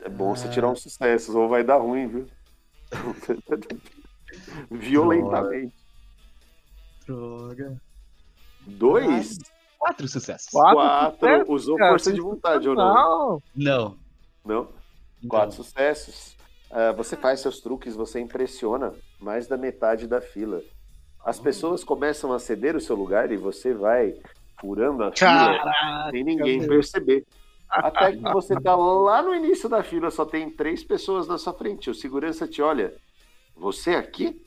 É 0.00 0.08
bom 0.08 0.34
você 0.34 0.48
Ah. 0.48 0.50
tirar 0.50 0.68
uns 0.70 0.82
sucessos, 0.82 1.34
ou 1.34 1.48
vai 1.48 1.62
dar 1.62 1.76
ruim, 1.76 2.08
viu? 2.08 2.26
Violentamente. 4.70 5.74
Droga. 7.06 7.80
Dois? 8.66 9.38
Quatro 9.78 10.08
sucessos. 10.08 10.48
Quatro 10.50 10.76
Quatro. 10.76 11.14
sucessos, 11.20 11.48
Usou 11.48 11.76
cara, 11.76 11.90
força 11.90 12.12
de 12.12 12.20
vontade 12.20 12.68
ou 12.68 12.74
não? 12.74 12.94
Não, 12.94 13.42
Não. 13.54 13.98
Não? 14.44 14.62
Então, 15.18 15.28
Quatro 15.28 15.56
sucessos. 15.56 16.36
Ah, 16.70 16.92
você 16.92 17.16
faz 17.16 17.40
seus 17.40 17.60
truques, 17.60 17.94
você 17.96 18.20
impressiona 18.20 18.92
mais 19.20 19.46
da 19.46 19.56
metade 19.56 20.06
da 20.06 20.20
fila. 20.20 20.60
As 21.24 21.38
pessoas 21.40 21.82
começam 21.84 22.32
a 22.32 22.38
ceder 22.38 22.76
o 22.76 22.80
seu 22.80 22.94
lugar 22.96 23.30
e 23.32 23.36
você 23.36 23.72
vai 23.74 24.14
furando 24.60 25.04
a 25.04 25.12
fila 25.12 25.30
caraca. 25.30 26.10
sem 26.10 26.24
ninguém 26.24 26.58
meu. 26.60 26.68
perceber. 26.68 27.24
Até 27.70 28.12
que 28.12 28.22
você 28.32 28.58
tá 28.60 28.74
lá 28.74 29.20
no 29.22 29.34
início 29.34 29.68
da 29.68 29.82
fila, 29.82 30.10
só 30.10 30.24
tem 30.24 30.48
três 30.50 30.82
pessoas 30.82 31.26
na 31.28 31.36
sua 31.36 31.52
frente. 31.52 31.90
O 31.90 31.94
segurança 31.94 32.46
te 32.48 32.62
olha. 32.62 32.94
Você 33.56 33.90
aqui? 33.94 34.40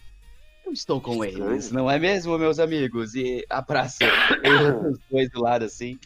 Eu 0.71 0.73
estou 0.73 1.01
com 1.01 1.21
eles, 1.25 1.69
não 1.69 1.91
é 1.91 1.99
mesmo, 1.99 2.37
meus 2.37 2.57
amigos? 2.57 3.13
E 3.13 3.45
abraço 3.49 3.97
eu, 4.41 4.91
os 4.91 4.99
dois 5.11 5.29
do 5.29 5.41
lado 5.41 5.65
assim. 5.65 5.99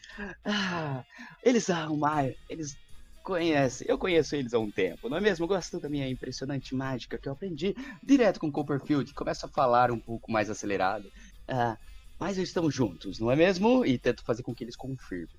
Ah, 0.43 1.03
eles 1.43 1.69
arrumaram, 1.69 2.33
eles 2.49 2.75
conhecem, 3.23 3.85
eu 3.87 3.95
conheço 3.95 4.35
eles 4.35 4.55
há 4.55 4.59
um 4.59 4.71
tempo, 4.71 5.07
não 5.07 5.17
é 5.17 5.21
mesmo? 5.21 5.45
Gostam 5.45 5.79
da 5.79 5.87
minha 5.87 6.09
impressionante 6.09 6.73
mágica 6.73 7.15
que 7.15 7.29
eu 7.29 7.33
aprendi 7.33 7.75
direto 8.01 8.39
com 8.39 8.51
Copperfield. 8.51 9.13
Começo 9.13 9.45
a 9.45 9.49
falar 9.49 9.91
um 9.91 9.99
pouco 9.99 10.31
mais 10.31 10.49
acelerado. 10.49 11.11
Ah, 11.47 11.77
mas 12.19 12.39
estamos 12.39 12.73
juntos, 12.73 13.19
não 13.19 13.29
é 13.29 13.35
mesmo? 13.35 13.85
E 13.85 13.99
tento 13.99 14.25
fazer 14.25 14.41
com 14.41 14.55
que 14.55 14.63
eles 14.63 14.75
confirmem. 14.75 15.35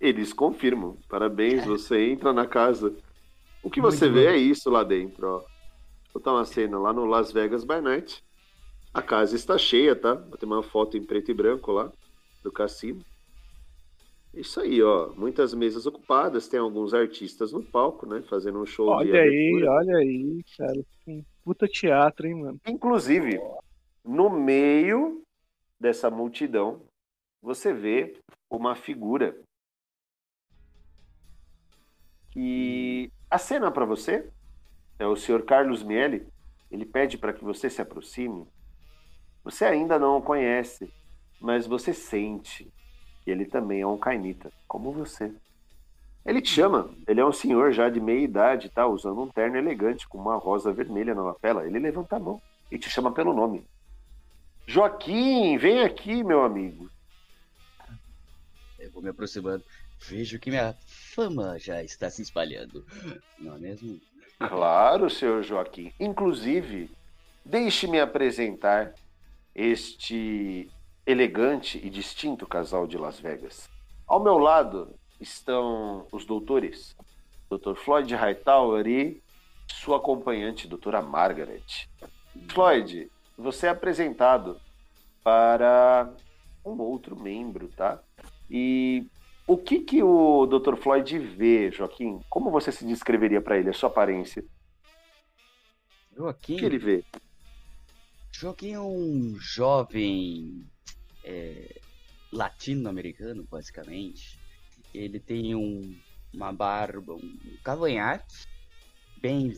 Eles 0.00 0.32
confirmam. 0.32 0.96
Parabéns, 1.10 1.66
você 1.66 2.10
entra 2.10 2.32
na 2.32 2.46
casa. 2.46 2.90
O 3.62 3.68
que 3.68 3.82
Muito 3.82 3.98
você 3.98 4.08
vê 4.08 4.24
bom. 4.24 4.30
é 4.30 4.38
isso 4.38 4.70
lá 4.70 4.82
dentro, 4.82 5.26
ó. 5.28 5.38
Vou 5.40 6.14
botar 6.14 6.32
uma 6.32 6.46
cena 6.46 6.78
lá 6.78 6.90
no 6.90 7.04
Las 7.04 7.30
Vegas 7.32 7.64
by 7.64 7.82
Night. 7.82 8.24
A 8.92 9.00
casa 9.00 9.36
está 9.36 9.56
cheia, 9.56 9.94
tá? 9.94 10.16
Tem 10.16 10.48
uma 10.48 10.62
foto 10.62 10.96
em 10.96 11.04
preto 11.04 11.30
e 11.30 11.34
branco 11.34 11.70
lá 11.70 11.92
do 12.42 12.50
cassino. 12.50 13.04
Isso 14.32 14.60
aí, 14.60 14.82
ó. 14.82 15.10
Muitas 15.16 15.52
mesas 15.54 15.86
ocupadas, 15.86 16.48
tem 16.48 16.58
alguns 16.58 16.94
artistas 16.94 17.52
no 17.52 17.62
palco, 17.62 18.06
né? 18.06 18.22
Fazendo 18.22 18.60
um 18.60 18.66
show 18.66 18.86
de 18.86 19.10
Olha 19.10 19.22
aí, 19.22 19.64
olha 19.64 19.96
aí, 19.96 20.44
cara. 20.56 20.84
Que 21.04 21.24
puta 21.44 21.66
teatro, 21.66 22.26
hein, 22.26 22.34
mano. 22.34 22.60
Inclusive, 22.66 23.40
no 24.04 24.30
meio 24.30 25.22
dessa 25.78 26.10
multidão, 26.10 26.80
você 27.42 27.72
vê 27.72 28.16
uma 28.48 28.74
figura 28.74 29.36
que 32.30 33.10
a 33.28 33.38
cena 33.38 33.70
para 33.70 33.84
você 33.84 34.28
é 34.98 35.06
o 35.06 35.16
senhor 35.16 35.44
Carlos 35.44 35.82
Miele. 35.82 36.26
Ele 36.70 36.84
pede 36.84 37.18
para 37.18 37.32
que 37.32 37.42
você 37.42 37.68
se 37.68 37.82
aproxime. 37.82 38.46
Você 39.44 39.64
ainda 39.64 39.98
não 39.98 40.18
o 40.18 40.22
conhece, 40.22 40.92
mas 41.40 41.66
você 41.66 41.94
sente 41.94 42.70
que 43.24 43.30
ele 43.30 43.44
também 43.44 43.80
é 43.80 43.86
um 43.86 43.98
cainita, 43.98 44.52
como 44.68 44.92
você. 44.92 45.32
Ele 46.24 46.42
te 46.42 46.50
chama, 46.50 46.90
ele 47.08 47.20
é 47.20 47.24
um 47.24 47.32
senhor 47.32 47.72
já 47.72 47.88
de 47.88 47.98
meia 47.98 48.20
idade, 48.20 48.68
tá? 48.68 48.86
Usando 48.86 49.22
um 49.22 49.28
terno 49.28 49.56
elegante 49.56 50.06
com 50.06 50.18
uma 50.18 50.36
rosa 50.36 50.72
vermelha 50.72 51.14
na 51.14 51.22
lapela. 51.22 51.66
Ele 51.66 51.78
levanta 51.78 52.16
a 52.16 52.20
mão 52.20 52.40
e 52.70 52.78
te 52.78 52.90
chama 52.90 53.12
pelo 53.12 53.32
nome. 53.32 53.64
Joaquim, 54.66 55.56
vem 55.56 55.82
aqui, 55.82 56.22
meu 56.22 56.44
amigo. 56.44 56.90
Eu 58.78 58.90
vou 58.90 59.02
me 59.02 59.08
aproximando. 59.08 59.64
Vejo 59.98 60.38
que 60.38 60.50
minha 60.50 60.74
fama 60.86 61.58
já 61.58 61.82
está 61.82 62.08
se 62.08 62.22
espalhando, 62.22 62.86
não 63.38 63.56
é 63.56 63.58
mesmo? 63.58 64.00
Claro, 64.38 65.10
senhor 65.10 65.42
Joaquim. 65.42 65.92
Inclusive, 66.00 66.90
deixe-me 67.44 68.00
apresentar 68.00 68.94
este 69.60 70.70
elegante 71.04 71.78
e 71.82 71.90
distinto 71.90 72.46
casal 72.46 72.86
de 72.86 72.96
Las 72.96 73.20
Vegas. 73.20 73.68
Ao 74.06 74.18
meu 74.18 74.38
lado 74.38 74.94
estão 75.20 76.06
os 76.10 76.24
doutores, 76.24 76.96
Dr. 77.50 77.74
Floyd 77.74 78.14
Hightower 78.14 78.86
e 78.86 79.22
sua 79.68 79.98
acompanhante, 79.98 80.66
doutora 80.66 81.02
Margaret. 81.02 81.88
Floyd, 82.48 83.10
você 83.36 83.66
é 83.66 83.70
apresentado 83.70 84.58
para 85.22 86.10
um 86.64 86.80
outro 86.80 87.14
membro, 87.14 87.68
tá? 87.68 88.02
E 88.50 89.06
o 89.46 89.58
que 89.58 89.80
que 89.80 90.02
o 90.02 90.46
Dr. 90.46 90.76
Floyd 90.76 91.18
vê, 91.18 91.70
Joaquim? 91.70 92.20
Como 92.30 92.50
você 92.50 92.72
se 92.72 92.86
descreveria 92.86 93.42
para 93.42 93.58
ele, 93.58 93.68
a 93.68 93.74
sua 93.74 93.90
aparência? 93.90 94.42
Joaquim, 96.16 96.54
O 96.54 96.58
que 96.58 96.64
ele 96.64 96.78
vê? 96.78 97.04
Joaquim 98.40 98.72
é 98.72 98.80
um 98.80 99.38
jovem 99.38 100.66
é, 101.22 101.78
latino-americano, 102.32 103.46
basicamente. 103.50 104.40
Ele 104.94 105.20
tem 105.20 105.54
um, 105.54 105.94
uma 106.32 106.50
barba, 106.50 107.12
um 107.12 107.58
cavanhaque 107.62 108.46
bem 109.18 109.52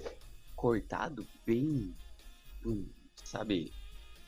cortado, 0.57 1.24
bem, 1.47 1.95
hum, 2.66 2.85
sabe, 3.22 3.72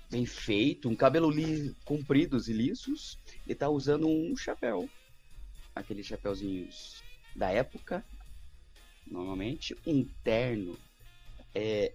bem 0.08 0.24
feito, 0.24 0.88
um 0.88 0.94
cabelo 0.94 1.32
li 1.32 1.74
compridos 1.84 2.46
e 2.46 2.52
lisos. 2.52 3.18
Ele 3.44 3.56
tá 3.56 3.68
usando 3.68 4.06
um 4.06 4.36
chapéu, 4.36 4.88
aqueles 5.74 6.06
chapéuzinhos 6.06 7.02
da 7.34 7.50
época, 7.50 8.04
normalmente, 9.04 9.76
um 9.84 10.04
terno. 10.22 10.78
É, 11.52 11.92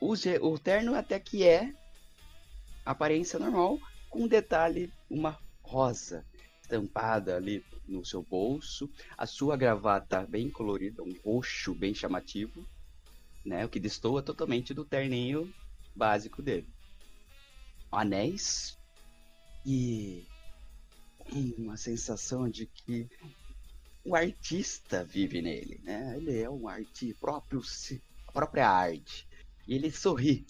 o, 0.00 0.14
o 0.14 0.58
terno 0.58 0.94
até 0.94 1.20
que 1.20 1.46
é 1.46 1.72
aparência 2.84 3.38
normal, 3.38 3.78
com 4.08 4.24
um 4.24 4.28
detalhe, 4.28 4.92
uma 5.08 5.38
rosa 5.62 6.24
estampada 6.62 7.36
ali 7.36 7.64
no 7.86 8.04
seu 8.04 8.22
bolso, 8.22 8.90
a 9.16 9.26
sua 9.26 9.56
gravata 9.56 10.26
bem 10.26 10.48
colorida, 10.50 11.02
um 11.02 11.14
roxo 11.24 11.74
bem 11.74 11.94
chamativo, 11.94 12.66
né? 13.44 13.64
O 13.64 13.68
que 13.68 13.80
destoa 13.80 14.22
totalmente 14.22 14.72
do 14.72 14.84
terninho 14.84 15.52
básico 15.94 16.42
dele. 16.42 16.68
Anéis 17.90 18.78
e 19.66 20.24
uma 21.58 21.76
sensação 21.76 22.48
de 22.48 22.66
que 22.66 23.08
o 24.04 24.14
artista 24.14 25.04
vive 25.04 25.42
nele, 25.42 25.80
né? 25.82 26.16
Ele 26.16 26.40
é 26.40 26.48
um 26.48 26.68
arte 26.68 27.14
próprio, 27.14 27.60
a 28.26 28.32
própria 28.32 28.68
arte. 28.68 29.28
E 29.70 29.76
ele 29.76 29.92
sorri 29.92 30.44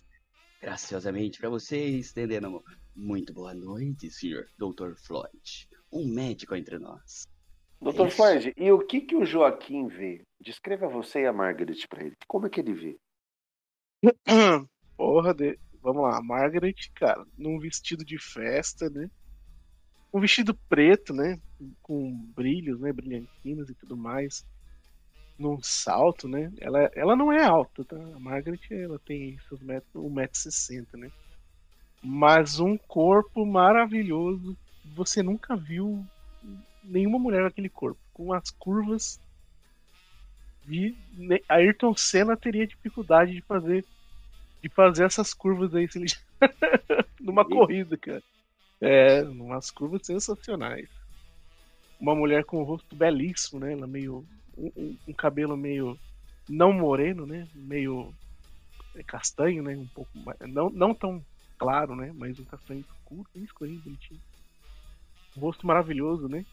graciosamente 0.63 1.39
para 1.39 1.51
você, 1.51 1.79
estendendo 1.79 2.65
muito 2.97 3.35
boa 3.35 3.53
noite, 3.53 4.11
senhor 4.11 4.49
Dr. 4.59 4.95
Floyd 4.97 5.69
um 5.93 6.07
médico 6.07 6.55
entre 6.55 6.79
nós. 6.79 7.27
Doutor 7.83 8.07
é 8.07 8.11
Floyd, 8.11 8.55
e 8.57 8.73
o 8.73 8.79
que, 8.79 9.03
que 9.03 9.15
o 9.15 9.27
Joaquim 9.27 9.89
vê? 9.89 10.25
Descreva 10.41 10.89
você 10.89 11.21
e 11.21 11.27
a 11.27 11.35
Margaret 11.35 11.87
para 11.87 12.03
ele. 12.03 12.17
Como 12.27 12.47
é 12.47 12.49
que 12.49 12.61
ele 12.61 12.73
vê? 12.73 12.99
Porra, 14.97 15.35
de... 15.35 15.59
vamos 15.83 16.03
lá. 16.03 16.17
A 16.17 16.23
Margaret, 16.23 16.91
cara, 16.95 17.23
num 17.37 17.59
vestido 17.59 18.07
de 18.07 18.19
festa, 18.19 18.89
né? 18.89 19.11
Um 20.15 20.21
vestido 20.21 20.55
preto, 20.67 21.13
né? 21.13 21.39
Com 21.83 22.11
brilhos, 22.35 22.81
né? 22.81 22.91
Brilhantinas 22.91 23.69
e 23.69 23.75
tudo 23.75 23.99
mais. 23.99 24.47
Num 25.41 25.59
salto, 25.63 26.29
né? 26.29 26.53
Ela, 26.61 26.91
ela 26.95 27.17
não 27.17 27.33
é 27.33 27.43
alta, 27.43 27.85
tá? 27.85 27.97
A 27.97 28.21
Margaret, 28.21 28.61
ela 28.71 28.99
tem 28.99 29.39
seus 29.49 29.61
metros, 29.63 29.91
1,60m, 29.95 30.87
né? 30.99 31.11
Mas 32.03 32.61
um 32.61 32.77
corpo 32.77 33.47
maravilhoso 33.47 34.57
você 34.95 35.23
nunca 35.23 35.57
viu 35.57 36.05
nenhuma 36.85 37.19
mulher 37.19 37.43
naquele 37.43 37.69
corpo. 37.69 37.99
Com 38.13 38.33
as 38.33 38.51
curvas 38.51 39.19
de. 40.65 40.95
Ayrton 41.49 41.95
Senna 41.97 42.37
teria 42.37 42.67
dificuldade 42.67 43.33
de 43.33 43.43
fazer 43.43 43.85
de 44.63 44.69
fazer 44.69 45.05
essas 45.05 45.33
curvas 45.33 45.75
aí 45.75 45.89
ele... 45.95 46.07
numa 47.21 47.45
corrida, 47.45 47.97
cara. 47.97 48.23
É, 48.81 49.23
umas 49.23 49.71
curvas 49.71 50.07
sensacionais. 50.07 50.89
Uma 51.99 52.15
mulher 52.15 52.45
com 52.45 52.61
um 52.61 52.65
rosto 52.65 52.95
belíssimo, 52.97 53.61
né? 53.61 53.73
Ela 53.73 53.87
meio. 53.87 54.25
Um, 54.77 54.97
um 55.09 55.13
cabelo 55.13 55.57
meio. 55.57 55.99
não 56.49 56.73
moreno, 56.73 57.27
né? 57.27 57.49
Meio 57.55 58.13
castanho, 59.07 59.63
né? 59.63 59.77
Um 59.77 59.87
pouco 59.87 60.11
mais. 60.19 60.39
Não, 60.41 60.69
não 60.71 60.95
tão 60.95 61.25
claro, 61.59 61.97
né? 61.97 62.13
Mas 62.15 62.39
um 62.39 62.45
castanho 62.45 62.81
escuro, 62.81 63.29
bem 63.35 63.45
escurinho, 63.45 63.81
bonitinho 63.81 64.21
rosto 65.39 65.67
maravilhoso, 65.67 66.29
né? 66.29 66.45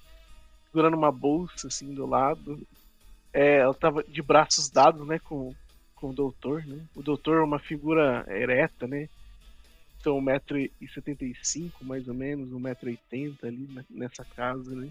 Segurando 0.67 0.95
uma 0.95 1.11
bolsa 1.11 1.67
assim 1.67 1.93
do 1.93 2.05
lado. 2.05 2.59
É, 3.33 3.57
ela 3.57 3.73
tava 3.73 4.03
de 4.03 4.21
braços 4.21 4.69
dados, 4.69 5.05
né, 5.05 5.19
com, 5.19 5.53
com 5.95 6.09
o 6.09 6.13
doutor, 6.13 6.65
né? 6.65 6.83
O 6.95 7.01
doutor 7.01 7.37
é 7.37 7.43
uma 7.43 7.59
figura 7.59 8.25
ereta, 8.29 8.87
né? 8.87 9.09
São 10.01 10.19
1,75m 10.21 11.71
mais 11.81 12.07
ou 12.07 12.13
menos, 12.13 12.49
1,80m 12.49 13.37
ali 13.43 13.85
nessa 13.89 14.23
casa, 14.23 14.75
né? 14.75 14.89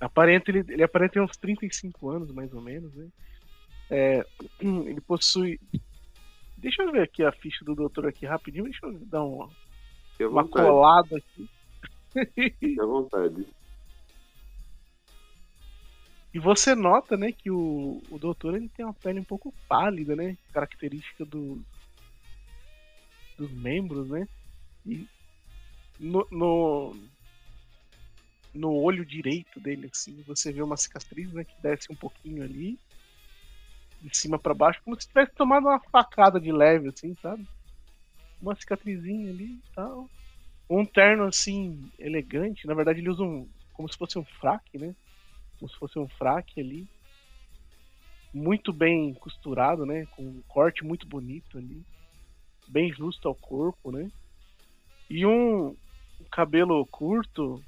Aparenta, 0.00 0.50
ele, 0.50 0.64
ele 0.68 0.82
aparenta 0.82 1.14
ter 1.14 1.20
uns 1.20 1.36
35 1.36 2.08
anos, 2.08 2.32
mais 2.32 2.52
ou 2.54 2.60
menos, 2.60 2.92
né? 2.94 3.08
É, 3.90 4.26
ele 4.60 5.00
possui. 5.00 5.60
Deixa 6.56 6.82
eu 6.82 6.92
ver 6.92 7.02
aqui 7.02 7.22
a 7.22 7.32
ficha 7.32 7.64
do 7.64 7.74
doutor 7.74 8.06
aqui 8.06 8.24
rapidinho, 8.24 8.64
deixa 8.64 8.86
eu 8.86 8.92
dar 9.06 9.22
uma, 9.22 9.50
uma 10.20 10.48
colada 10.48 11.16
aqui. 11.16 11.48
Fique 12.34 12.80
à 12.80 12.86
vontade. 12.86 13.46
E 16.32 16.38
você 16.38 16.74
nota, 16.76 17.16
né, 17.16 17.32
que 17.32 17.50
o, 17.50 18.00
o 18.08 18.18
doutor 18.18 18.54
ele 18.54 18.68
tem 18.68 18.84
uma 18.84 18.94
pele 18.94 19.18
um 19.18 19.24
pouco 19.24 19.52
pálida, 19.68 20.14
né? 20.14 20.36
Característica 20.52 21.24
do, 21.24 21.60
dos 23.36 23.50
membros, 23.50 24.08
né? 24.08 24.28
E 24.86 25.08
no, 25.98 26.26
no, 26.30 26.96
no, 28.54 28.72
olho 28.72 29.04
direito 29.04 29.60
dele, 29.60 29.88
assim, 29.92 30.22
você 30.22 30.52
vê 30.52 30.62
uma 30.62 30.76
cicatriz, 30.76 31.32
né, 31.32 31.44
que 31.44 31.62
desce 31.62 31.92
um 31.92 31.96
pouquinho 31.96 32.42
ali, 32.42 32.78
de 34.00 34.16
cima 34.16 34.38
para 34.38 34.54
baixo, 34.54 34.80
como 34.84 35.00
se 35.00 35.06
tivesse 35.06 35.32
tomado 35.34 35.66
uma 35.66 35.80
facada 35.90 36.40
de 36.40 36.50
leve, 36.50 36.88
assim, 36.88 37.14
sabe? 37.20 37.46
Uma 38.40 38.54
cicatrizinha 38.54 39.30
ali 39.30 39.44
e 39.44 39.74
tal 39.74 40.08
um 40.70 40.86
terno 40.86 41.24
assim, 41.24 41.90
elegante. 41.98 42.66
Na 42.66 42.74
verdade, 42.74 43.00
ele 43.00 43.10
usa 43.10 43.24
um. 43.24 43.48
como 43.72 43.90
se 43.90 43.98
fosse 43.98 44.18
um 44.18 44.24
fraque, 44.24 44.78
né? 44.78 44.94
Como 45.58 45.68
se 45.68 45.76
fosse 45.76 45.98
um 45.98 46.08
fraque 46.08 46.60
ali. 46.60 46.86
Muito 48.32 48.72
bem 48.72 49.12
costurado, 49.14 49.84
né? 49.84 50.06
Com 50.12 50.22
um 50.22 50.42
corte 50.46 50.84
muito 50.84 51.06
bonito 51.08 51.58
ali. 51.58 51.82
Bem 52.68 52.92
justo 52.92 53.26
ao 53.26 53.34
corpo, 53.34 53.90
né? 53.90 54.08
E 55.10 55.26
um, 55.26 55.70
um 55.70 56.24
cabelo 56.30 56.86
curto, 56.86 57.60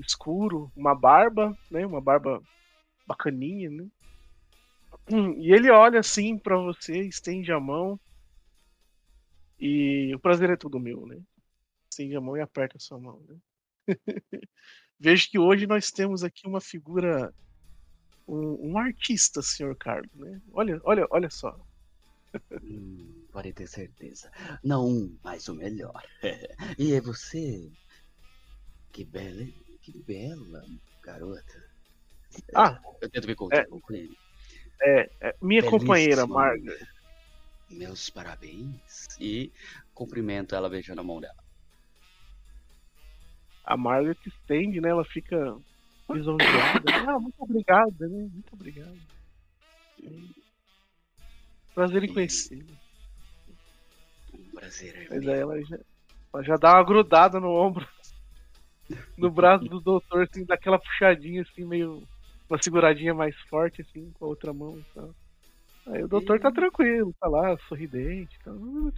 escuro, 0.00 0.70
uma 0.76 0.94
barba, 0.94 1.56
né? 1.70 1.86
Uma 1.86 2.00
barba 2.00 2.42
bacaninha, 3.06 3.70
né? 3.70 3.86
E 5.38 5.52
ele 5.52 5.70
olha 5.70 6.00
assim 6.00 6.38
para 6.38 6.56
você, 6.56 7.00
estende 7.02 7.52
a 7.52 7.60
mão. 7.60 7.98
E 9.58 10.12
o 10.14 10.18
prazer 10.18 10.50
é 10.50 10.56
todo 10.56 10.80
meu, 10.80 11.06
né? 11.06 11.20
estende 11.96 12.14
a 12.14 12.20
mão 12.20 12.36
e 12.36 12.40
aperta 12.40 12.76
a 12.76 12.80
sua 12.80 12.98
mão. 12.98 13.22
Né? 13.26 13.36
Vejo 15.00 15.30
que 15.30 15.38
hoje 15.38 15.66
nós 15.66 15.90
temos 15.90 16.22
aqui 16.22 16.46
uma 16.46 16.60
figura, 16.60 17.32
um, 18.28 18.72
um 18.72 18.78
artista, 18.78 19.40
senhor 19.42 19.74
Carlos. 19.76 20.12
Né? 20.14 20.40
Olha, 20.52 20.80
olha, 20.84 21.06
olha 21.10 21.30
só. 21.30 21.58
Hum, 22.62 23.26
pode 23.32 23.52
ter 23.52 23.66
certeza. 23.66 24.30
Não 24.62 24.86
um, 24.86 25.18
mas 25.24 25.48
o 25.48 25.54
melhor. 25.54 26.02
e 26.78 26.92
é 26.92 27.00
você? 27.00 27.70
Que 28.92 29.04
bela, 29.04 29.46
que 29.92 29.98
bela 30.02 30.64
garota. 31.02 31.64
Ah, 32.54 32.80
eu 33.00 33.08
tento 33.08 33.26
me 33.26 33.34
contar 33.34 33.58
é, 33.58 33.64
com 33.64 33.80
ele. 33.90 34.16
É, 34.82 35.10
é 35.20 35.36
minha 35.40 35.62
Belíssima. 35.62 35.80
companheira, 35.80 36.26
Margaret. 36.26 36.86
Meus 37.70 38.10
parabéns. 38.10 39.06
E 39.20 39.52
cumprimento 39.94 40.54
ela 40.54 40.68
beijando 40.68 41.00
a 41.00 41.04
mão 41.04 41.20
dela 41.20 41.46
a 43.66 43.76
Margaret 43.76 44.16
estende, 44.24 44.80
né? 44.80 44.90
Ela 44.90 45.04
fica 45.04 45.56
lisonjeada. 46.08 46.84
ah, 47.10 47.18
muito 47.18 47.34
obrigada, 47.38 48.08
né? 48.08 48.28
Muito 48.32 48.52
obrigada. 48.52 48.96
Prazer 51.74 52.04
em 52.04 52.14
conhecê-lo. 52.14 52.78
Prazer 54.54 54.94
é 54.96 55.08
Mas 55.10 55.28
aí 55.28 55.40
ela 55.40 55.62
já, 55.64 55.78
ela 56.32 56.42
já 56.44 56.56
dá 56.56 56.74
uma 56.74 56.84
grudada 56.84 57.40
no 57.40 57.50
ombro, 57.50 57.86
no 59.16 59.30
braço 59.30 59.64
do 59.64 59.80
doutor, 59.80 60.22
assim, 60.22 60.44
daquela 60.44 60.78
puxadinha, 60.78 61.42
assim, 61.42 61.64
meio. 61.64 62.02
Uma 62.48 62.62
seguradinha 62.62 63.12
mais 63.12 63.36
forte, 63.50 63.82
assim, 63.82 64.08
com 64.12 64.24
a 64.24 64.28
outra 64.28 64.52
mão 64.52 64.78
e 64.78 64.84
tal. 64.94 65.10
Aí 65.88 66.02
o 66.04 66.08
doutor 66.08 66.38
tá 66.38 66.50
tranquilo, 66.52 67.12
tá 67.20 67.28
lá, 67.28 67.56
sorridente. 67.68 68.38
Tá... 68.44 68.52
O 68.52 68.92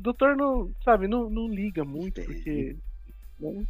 doutor 0.00 0.36
não, 0.36 0.72
sabe, 0.84 1.06
não, 1.06 1.30
não 1.30 1.48
liga 1.48 1.84
muito, 1.84 2.20
porque 2.22 2.76
né? 3.38 3.66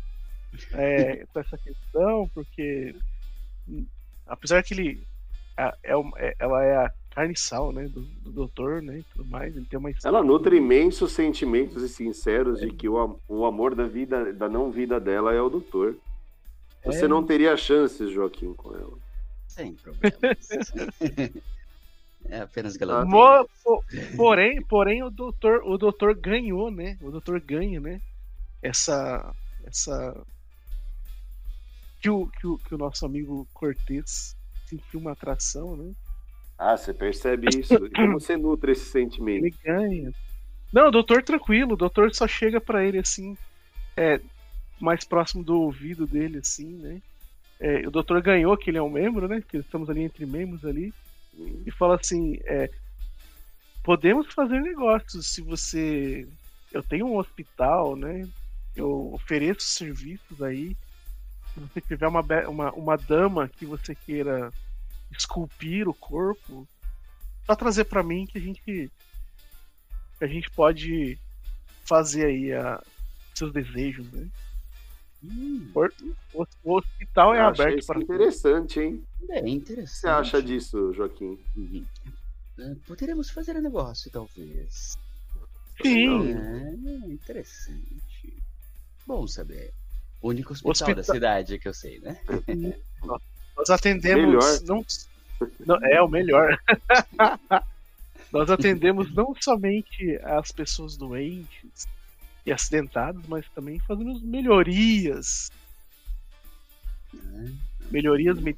É, 0.73 1.27
com 1.33 1.41
essa 1.41 1.59
questão, 1.59 2.31
porque 2.33 2.95
apesar 4.27 4.63
que 4.63 4.75
ele 4.75 5.07
é, 5.57 5.75
é, 5.85 6.35
ela 6.39 6.65
é 6.65 6.77
a 6.77 6.93
carne 7.17 7.33
e 7.33 7.39
sal, 7.39 7.73
né, 7.73 7.89
do, 7.89 8.03
do 8.03 8.31
doutor, 8.31 8.83
né, 8.83 8.99
e 8.99 9.03
tudo 9.05 9.25
mais, 9.25 9.57
ele 9.57 9.65
tem 9.65 9.79
uma 9.79 9.91
Ela 10.05 10.23
nutre 10.23 10.59
imensos 10.59 11.13
sentimentos 11.13 11.83
e 11.83 11.89
sinceros 11.89 12.61
é. 12.61 12.67
de 12.67 12.73
que 12.75 12.87
o, 12.87 13.19
o 13.27 13.47
amor 13.47 13.75
da 13.75 13.87
vida, 13.87 14.35
da 14.35 14.51
não 14.51 14.71
vida 14.71 15.01
dela 15.01 15.33
é 15.33 15.41
o 15.41 15.49
doutor. 15.49 15.97
Você 16.85 17.07
é. 17.07 17.09
não 17.09 17.25
teria 17.25 17.57
chances, 17.57 18.11
Joaquim, 18.11 18.53
com 18.53 18.77
ela. 18.77 18.99
Sem 19.49 19.73
problemas. 19.73 20.51
é 22.29 22.41
apenas 22.41 22.77
que 22.77 22.83
ela 22.83 23.03
Mo, 23.07 23.49
porém, 24.15 24.63
porém 24.63 25.03
o 25.03 25.09
doutor, 25.09 25.63
o 25.65 25.79
doutor 25.79 26.15
ganhou, 26.15 26.71
né? 26.71 26.99
O 27.01 27.11
doutor 27.11 27.41
ganha, 27.41 27.81
né? 27.81 27.99
Essa 28.63 29.35
essa 29.65 30.15
que 32.01 32.11
o, 32.11 32.27
que 32.27 32.47
o, 32.47 32.59
que 32.59 32.75
o 32.75 32.79
nosso 32.79 33.07
amigo 33.07 33.49
Cortez 33.55 34.37
sentiu 34.67 35.01
uma 35.01 35.13
atração, 35.13 35.77
né? 35.77 35.95
Ah, 36.59 36.77
você 36.77 36.95
percebe 36.95 37.49
isso? 37.59 37.75
E 37.75 37.91
como 37.91 38.19
você 38.21 38.37
nutre 38.37 38.73
esse 38.73 38.87
sentimento? 38.87 39.45
Ele 39.45 39.55
ganha. 39.63 40.13
Não, 40.73 40.89
o 40.89 40.91
doutor 40.91 41.23
tranquilo, 41.23 41.75
o 41.75 41.77
doutor 41.77 42.15
só 42.15 42.27
chega 42.27 42.61
pra 42.61 42.85
ele 42.85 42.99
assim, 42.99 43.37
é, 43.97 44.21
mais 44.81 45.05
próximo 45.05 45.43
do 45.43 45.61
ouvido 45.61 46.07
dele, 46.07 46.39
assim, 46.39 46.77
né? 46.77 47.01
É, 47.59 47.87
o 47.87 47.91
doutor 47.91 48.21
ganhou 48.21 48.57
que 48.57 48.71
ele 48.71 48.79
é 48.79 48.83
um 48.83 48.91
membro, 48.91 49.27
né? 49.27 49.43
Que 49.47 49.59
estamos 49.59 49.89
ali 49.89 50.03
entre 50.03 50.27
membros 50.27 50.65
ali. 50.65 50.93
E 51.65 51.71
fala 51.71 51.97
assim: 51.97 52.39
é, 52.45 52.71
podemos 53.83 54.33
fazer 54.35 54.61
negócios 54.61 55.27
se 55.27 55.41
você. 55.41 56.29
Eu 56.73 56.83
tenho 56.83 57.07
um 57.07 57.17
hospital, 57.17 57.97
né? 57.97 58.29
Eu 58.75 59.13
ofereço 59.15 59.63
serviços 59.63 60.43
aí. 60.43 60.77
Se 61.55 61.61
você 61.61 61.81
tiver 61.81 62.07
uma, 62.07 62.21
uma, 62.49 62.73
uma 62.73 62.97
dama 62.97 63.49
que 63.49 63.65
você 63.65 63.95
queira 63.95 64.53
esculpir 65.11 65.89
o 65.89 65.95
corpo, 65.95 66.69
só 67.47 67.55
trazer 67.57 67.85
pra 67.85 68.03
mim 68.03 68.27
que 68.27 68.39
a 68.39 68.41
gente 68.41 68.61
que 68.63 70.25
a 70.25 70.27
gente 70.27 70.51
pode 70.51 71.19
fazer 71.87 72.27
aí 72.27 72.53
a, 72.53 72.83
seus 73.37 73.53
desejos, 73.53 74.11
né? 74.13 74.29
Hum, 75.23 75.73
O, 76.33 76.45
o 76.65 76.77
hospital 76.79 77.35
é 77.35 77.41
Eu 77.41 77.47
aberto 77.47 77.87
para 77.87 78.01
interessante, 78.01 78.81
hein? 78.81 79.03
é 79.31 79.41
O 79.41 79.45
que 79.45 79.51
interessante. 79.51 80.01
você 80.01 80.09
acha 80.09 80.43
disso, 80.43 80.93
Joaquim? 80.95 81.39
Uhum. 81.57 81.87
Ah, 82.59 82.75
Poderemos 82.87 83.31
fazer 83.31 83.57
um 83.57 83.63
negócio, 83.63 84.11
talvez. 84.11 84.97
Sim. 85.83 86.35
É, 86.35 87.11
interessante. 87.13 88.43
Bom 89.07 89.27
saber. 89.27 89.73
O 90.23 90.31
único 90.31 90.53
hospital, 90.53 90.73
Hospital- 90.73 90.95
da 90.95 91.03
cidade 91.03 91.59
que 91.59 91.69
eu 91.69 91.75
sei, 91.75 92.01
né? 92.01 92.19
Nós 93.57 93.71
atendemos 93.71 94.27
Melhor. 94.27 94.61
não, 94.65 94.85
não 95.67 95.77
é 95.87 96.01
o 96.03 96.09
melhor. 96.09 96.59
Nós 98.33 98.51
atendemos 98.51 99.13
não 99.15 99.35
somente 99.41 100.19
as 100.23 100.51
pessoas 100.51 100.97
doentes 100.97 101.87
e 102.45 102.53
acidentadas, 102.53 103.23
mas 103.29 103.49
também 103.51 103.79
fazemos 103.81 104.21
melhorias, 104.23 105.51
Ah, 107.15 107.51
melhorias 107.91 108.39
me- 108.41 108.53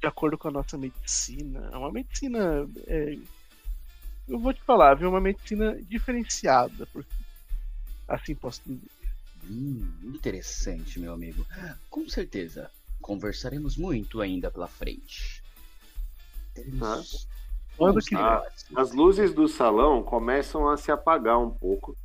de 0.00 0.06
acordo 0.06 0.38
com 0.38 0.48
a 0.48 0.52
nossa 0.52 0.78
medicina. 0.78 1.68
É 1.72 1.76
uma 1.76 1.90
medicina, 1.90 2.68
é, 2.86 3.16
eu 4.28 4.38
vou 4.38 4.52
te 4.52 4.62
falar, 4.62 4.94
viu, 4.94 5.08
uma 5.08 5.20
medicina 5.20 5.76
diferenciada, 5.82 6.86
assim 8.08 8.34
posso 8.34 8.60
dizer. 8.64 8.90
Hum, 9.44 9.90
interessante, 10.14 11.00
meu 11.00 11.12
amigo. 11.12 11.44
Com 11.90 12.08
certeza. 12.08 12.70
Conversaremos 13.02 13.76
muito 13.76 14.20
ainda 14.20 14.50
pela 14.50 14.68
frente. 14.68 15.42
Teremos 16.54 17.28
Quando 17.76 17.94
bons 17.94 18.08
que- 18.08 18.14
negócios. 18.14 18.66
As 18.76 18.92
luzes 18.92 19.34
do 19.34 19.48
salão 19.48 20.02
começam 20.02 20.68
a 20.68 20.76
se 20.76 20.90
apagar 20.90 21.38
um 21.38 21.50
pouco. 21.50 21.96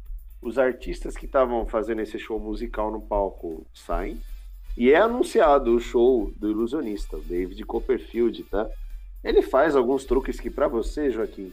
Os 0.41 0.57
artistas 0.57 1.15
que 1.15 1.25
estavam 1.25 1.65
fazendo 1.65 2.01
esse 2.01 2.17
show 2.19 2.39
musical 2.39 2.91
no 2.91 3.01
palco 3.01 3.65
saem. 3.73 4.19
E 4.75 4.91
é 4.91 4.97
anunciado 4.99 5.75
o 5.75 5.79
show 5.79 6.31
do 6.35 6.49
ilusionista, 6.51 7.17
o 7.17 7.21
David 7.21 7.63
Copperfield, 7.65 8.43
tá? 8.43 8.69
Ele 9.23 9.41
faz 9.41 9.75
alguns 9.75 10.05
truques 10.05 10.39
que, 10.39 10.49
pra 10.49 10.67
você, 10.67 11.09
Joaquim, 11.09 11.51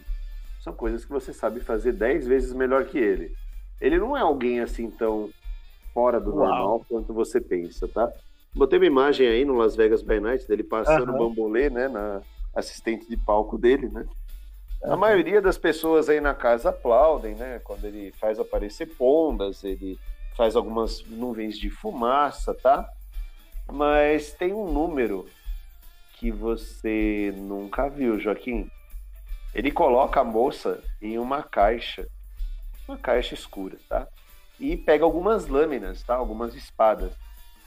são 0.62 0.72
coisas 0.74 1.04
que 1.04 1.10
você 1.10 1.32
sabe 1.32 1.60
fazer 1.60 1.92
10 1.92 2.26
vezes 2.26 2.52
melhor 2.52 2.84
que 2.84 2.98
ele. 2.98 3.34
Ele 3.80 3.98
não 3.98 4.16
é 4.16 4.20
alguém 4.20 4.60
assim 4.60 4.90
tão 4.90 5.30
fora 5.92 6.20
do 6.20 6.30
Uau. 6.34 6.46
normal 6.46 6.84
quanto 6.88 7.12
você 7.14 7.40
pensa, 7.40 7.88
tá? 7.88 8.12
Botei 8.54 8.78
uma 8.78 8.86
imagem 8.86 9.26
aí 9.26 9.44
no 9.44 9.54
Las 9.54 9.74
Vegas 9.74 10.02
by 10.02 10.20
Night 10.20 10.46
dele 10.46 10.62
passando 10.62 11.12
o 11.12 11.18
bambolê, 11.18 11.68
né, 11.68 11.88
na 11.88 12.22
assistente 12.54 13.08
de 13.08 13.16
palco 13.16 13.58
dele, 13.58 13.88
né? 13.88 14.06
A 14.84 14.96
maioria 14.96 15.40
das 15.40 15.56
pessoas 15.56 16.08
aí 16.08 16.20
na 16.20 16.34
casa 16.34 16.68
aplaudem, 16.68 17.34
né? 17.34 17.58
Quando 17.64 17.86
ele 17.86 18.12
faz 18.12 18.38
aparecer 18.38 18.86
pombas, 18.86 19.64
ele 19.64 19.98
faz 20.36 20.54
algumas 20.54 21.02
nuvens 21.06 21.58
de 21.58 21.70
fumaça, 21.70 22.52
tá? 22.52 22.88
Mas 23.66 24.32
tem 24.32 24.52
um 24.52 24.70
número 24.70 25.26
que 26.18 26.30
você 26.30 27.32
nunca 27.36 27.88
viu, 27.88 28.20
Joaquim. 28.20 28.70
Ele 29.54 29.70
coloca 29.70 30.20
a 30.20 30.24
moça 30.24 30.82
em 31.00 31.18
uma 31.18 31.42
caixa, 31.42 32.06
uma 32.86 32.98
caixa 32.98 33.34
escura, 33.34 33.78
tá? 33.88 34.06
E 34.60 34.76
pega 34.76 35.04
algumas 35.04 35.46
lâminas, 35.46 36.02
tá? 36.02 36.14
Algumas 36.14 36.54
espadas. 36.54 37.12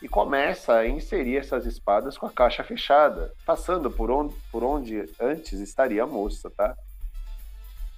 E 0.01 0.07
começa 0.07 0.75
a 0.75 0.87
inserir 0.87 1.37
essas 1.37 1.65
espadas 1.65 2.17
com 2.17 2.25
a 2.27 2.31
caixa 2.31 2.63
fechada, 2.63 3.33
passando 3.45 3.89
por 3.89 4.11
onde, 4.11 4.35
por 4.51 4.63
onde 4.63 5.03
antes 5.19 5.59
estaria 5.59 6.03
a 6.03 6.07
moça, 6.07 6.51
tá? 6.51 6.75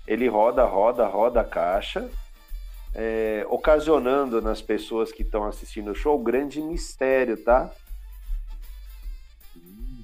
Ele 0.07 0.27
roda, 0.27 0.63
roda, 0.63 1.05
roda 1.05 1.41
a 1.41 1.43
caixa, 1.43 2.09
é, 2.95 3.45
ocasionando 3.49 4.41
nas 4.41 4.61
pessoas 4.61 5.11
que 5.11 5.23
estão 5.23 5.43
assistindo 5.45 5.91
o 5.91 5.95
show 5.95 6.17
grande 6.17 6.61
mistério, 6.61 7.43
tá? 7.43 7.69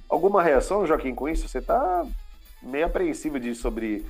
Alguma 0.08 0.42
reação, 0.42 0.86
Joaquim, 0.86 1.14
com 1.14 1.28
isso? 1.28 1.48
Você 1.48 1.60
tá 1.60 2.06
meio 2.62 2.86
apreensivo 2.86 3.40
de 3.40 3.54
sobre 3.54 4.06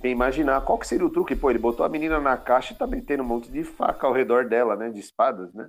bem 0.00 0.12
imaginar 0.12 0.62
qual 0.62 0.78
que 0.78 0.86
seria 0.86 1.06
o 1.06 1.10
truque. 1.10 1.36
Pô, 1.36 1.50
ele 1.50 1.58
botou 1.58 1.84
a 1.84 1.88
menina 1.88 2.20
na 2.20 2.36
caixa 2.36 2.72
e 2.72 2.76
tá 2.76 2.86
metendo 2.86 3.22
um 3.22 3.26
monte 3.26 3.50
de 3.50 3.62
faca 3.62 4.06
ao 4.06 4.12
redor 4.12 4.48
dela, 4.48 4.74
né? 4.74 4.90
De 4.90 5.00
espadas, 5.00 5.52
né? 5.54 5.68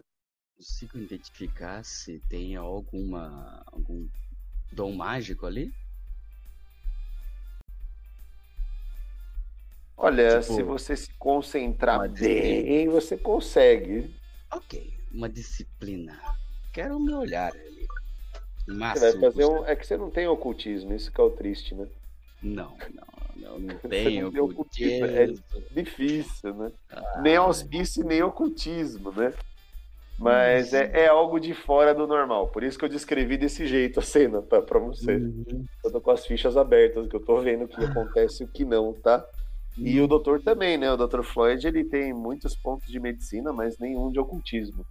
Consigo 0.58 0.98
identificar 0.98 1.84
se 1.86 2.20
tem 2.28 2.56
alguma 2.56 3.62
algum 3.68 4.08
dom 4.72 4.94
mágico 4.94 5.46
ali? 5.46 5.72
Olha, 9.96 10.40
Tipo, 10.42 10.54
se 10.54 10.64
você 10.64 10.96
se 10.96 11.14
concentrar 11.14 12.10
bem, 12.10 12.88
você 12.90 13.16
consegue. 13.16 14.16
Ok, 14.52 14.92
uma 15.12 15.30
disciplina. 15.30 16.20
Quero 16.74 17.00
me 17.00 17.14
olhar 17.14 17.52
ali. 17.52 17.86
Você 18.66 18.72
Máximo 18.72 19.22
vai 19.22 19.32
fazer 19.32 19.46
um. 19.46 19.66
É 19.66 19.76
que 19.76 19.86
você 19.86 19.96
não 19.96 20.10
tem 20.10 20.28
ocultismo, 20.28 20.94
isso 20.94 21.12
que 21.12 21.22
é 21.22 21.24
o 21.24 21.30
triste, 21.30 21.76
né? 21.76 21.88
Não, 22.42 22.76
não, 22.94 23.08
não, 23.36 23.60
não 23.60 23.78
Você 23.80 23.88
tenho 23.90 24.26
não 24.26 24.32
tem 24.32 24.42
ocultismo, 24.42 25.06
é 25.06 25.24
ocultismo. 25.26 25.64
difícil, 25.72 26.54
né? 26.56 26.72
Ah, 26.90 27.22
nem 27.22 27.36
auspício, 27.36 28.04
nem 28.04 28.24
ocultismo, 28.24 29.12
né? 29.12 29.34
Mas 30.18 30.74
é, 30.74 31.04
é 31.04 31.08
algo 31.08 31.40
de 31.40 31.54
fora 31.54 31.94
do 31.94 32.08
normal. 32.08 32.48
Por 32.48 32.64
isso 32.64 32.78
que 32.78 32.86
eu 32.86 32.90
descrevi 32.90 33.38
desse 33.38 33.68
jeito 33.68 34.00
a 34.00 34.04
cena, 34.04 34.42
tá? 34.42 34.62
Pra 34.62 34.80
você. 34.80 35.18
uhum. 35.18 35.66
Eu 35.84 35.92
tô 35.92 36.02
com 36.02 36.12
as 36.12 36.26
fichas 36.26 36.58
abertas, 36.58 37.08
que 37.08 37.16
eu 37.16 37.24
tô 37.24 37.40
vendo 37.40 37.66
o 37.66 37.68
que 37.68 37.84
acontece 37.84 38.44
e 38.44 38.46
o 38.46 38.50
que 38.50 38.66
não, 38.66 38.94
tá? 38.94 39.26
E 39.78 40.02
o 40.02 40.08
doutor 40.08 40.42
também, 40.42 40.78
né? 40.78 40.92
O 40.92 40.98
doutor 40.98 41.24
Floyd, 41.24 41.66
ele 41.68 41.86
tem 41.86 42.14
muitos 42.14 42.56
pontos 42.56 42.92
de 42.92 43.00
medicina, 43.00 43.54
mas 43.54 43.78
nenhum 43.78 44.12
de 44.12 44.20
ocultismo. 44.20 44.86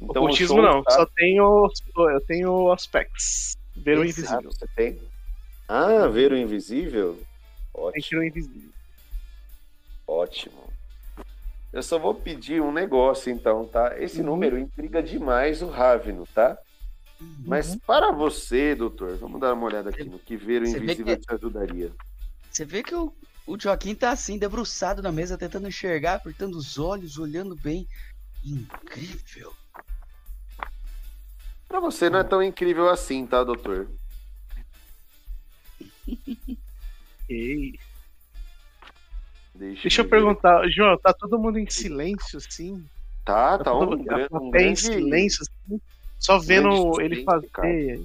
Então, 0.00 0.22
o 0.22 0.24
Ocultismo 0.26 0.62
não, 0.62 0.82
tá- 0.82 0.90
só 0.92 1.06
tenho, 1.14 1.68
eu 1.96 2.20
tenho 2.26 2.72
aspects. 2.72 3.56
Ver 3.76 3.98
o 3.98 4.04
Exato, 4.04 4.20
invisível. 4.20 4.52
Você 4.52 4.66
tem? 4.74 5.00
Ah, 5.68 6.06
ver 6.08 6.32
o 6.32 6.36
invisível? 6.36 7.18
Ótimo, 7.74 8.20
no 8.20 8.26
invisível. 8.26 8.70
ótimo. 10.06 10.65
Eu 11.72 11.82
só 11.82 11.98
vou 11.98 12.14
pedir 12.14 12.60
um 12.62 12.72
negócio, 12.72 13.30
então, 13.30 13.66
tá? 13.66 13.98
Esse 14.00 14.20
Uhum. 14.20 14.26
número 14.26 14.58
intriga 14.58 15.02
demais 15.02 15.60
o 15.62 15.68
Ravino, 15.68 16.24
tá? 16.32 16.56
Uhum. 17.20 17.44
Mas 17.46 17.76
para 17.86 18.12
você, 18.12 18.74
doutor, 18.74 19.16
vamos 19.18 19.40
dar 19.40 19.52
uma 19.54 19.66
olhada 19.66 19.90
aqui 19.90 20.04
no 20.04 20.18
que 20.18 20.36
ver 20.36 20.62
o 20.62 20.66
Você 20.66 20.78
invisível 20.78 21.16
que- 21.16 21.22
te 21.22 21.34
ajudaria. 21.34 21.92
Você 22.50 22.64
vê 22.64 22.82
que 22.82 22.94
o, 22.94 23.12
o 23.46 23.60
Joaquim 23.60 23.94
tá 23.94 24.10
assim, 24.10 24.38
debruçado 24.38 25.02
na 25.02 25.12
mesa, 25.12 25.36
tentando 25.36 25.68
enxergar, 25.68 26.14
apertando 26.14 26.54
os 26.54 26.78
olhos, 26.78 27.18
olhando 27.18 27.54
bem. 27.56 27.86
Incrível. 28.44 29.52
Pra 31.68 31.80
você 31.80 32.08
não 32.08 32.20
é 32.20 32.24
tão 32.24 32.42
incrível 32.42 32.88
assim, 32.88 33.26
tá, 33.26 33.42
doutor? 33.44 33.90
Ei. 37.28 37.78
Deixa, 39.58 39.82
Deixa 39.82 40.00
eu 40.00 40.04
ver. 40.04 40.10
perguntar, 40.10 40.68
João, 40.68 40.98
tá 40.98 41.12
todo 41.12 41.38
mundo 41.38 41.58
em 41.58 41.68
silêncio, 41.68 42.38
assim? 42.38 42.84
Tá, 43.24 43.58
tá 43.58 43.64
todo 43.64 43.94
um, 43.94 43.96
mundo- 43.96 44.04
gran- 44.04 44.28
a 44.30 44.38
um 44.38 44.50
grande... 44.50 44.70
em 44.72 44.76
silêncio, 44.76 45.42
assim? 45.42 45.80
Só 46.18 46.38
vendo 46.38 46.92
grande 46.92 47.14
ele 47.14 47.24
fazer. 47.24 47.48
cara. 47.48 48.00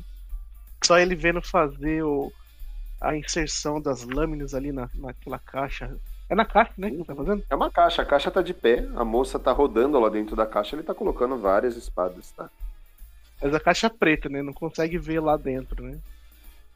Só 0.83 0.97
ele 0.97 1.15
vendo 1.15 1.41
fazer 1.41 2.03
o, 2.03 2.31
a 2.99 3.15
inserção 3.15 3.79
das 3.79 4.03
lâminas 4.03 4.53
ali 4.53 4.71
na, 4.71 4.89
naquela 4.95 5.39
caixa. 5.39 5.95
É 6.29 6.35
na 6.35 6.45
caixa, 6.45 6.73
né? 6.77 6.89
Que 6.89 7.03
tá 7.03 7.15
fazendo? 7.15 7.43
É 7.49 7.55
uma 7.55 7.69
caixa, 7.69 8.01
a 8.01 8.05
caixa 8.05 8.31
tá 8.31 8.41
de 8.41 8.53
pé, 8.53 8.87
a 8.95 9.03
moça 9.03 9.37
tá 9.37 9.51
rodando 9.51 9.99
lá 9.99 10.09
dentro 10.09 10.35
da 10.35 10.45
caixa, 10.45 10.75
ele 10.75 10.83
tá 10.83 10.93
colocando 10.93 11.37
várias 11.37 11.75
espadas, 11.75 12.31
tá? 12.31 12.49
Mas 13.41 13.53
a 13.53 13.59
caixa 13.59 13.87
é 13.87 13.89
preta, 13.89 14.29
né? 14.29 14.41
Não 14.41 14.53
consegue 14.53 14.97
ver 14.97 15.19
lá 15.19 15.35
dentro, 15.35 15.83
né? 15.83 15.97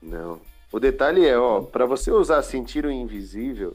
Não. 0.02 0.40
O 0.72 0.80
detalhe 0.80 1.26
é, 1.26 1.38
ó, 1.38 1.62
para 1.62 1.86
você 1.86 2.12
usar 2.12 2.42
sentir 2.44 2.86
o 2.86 2.92
invisível, 2.92 3.74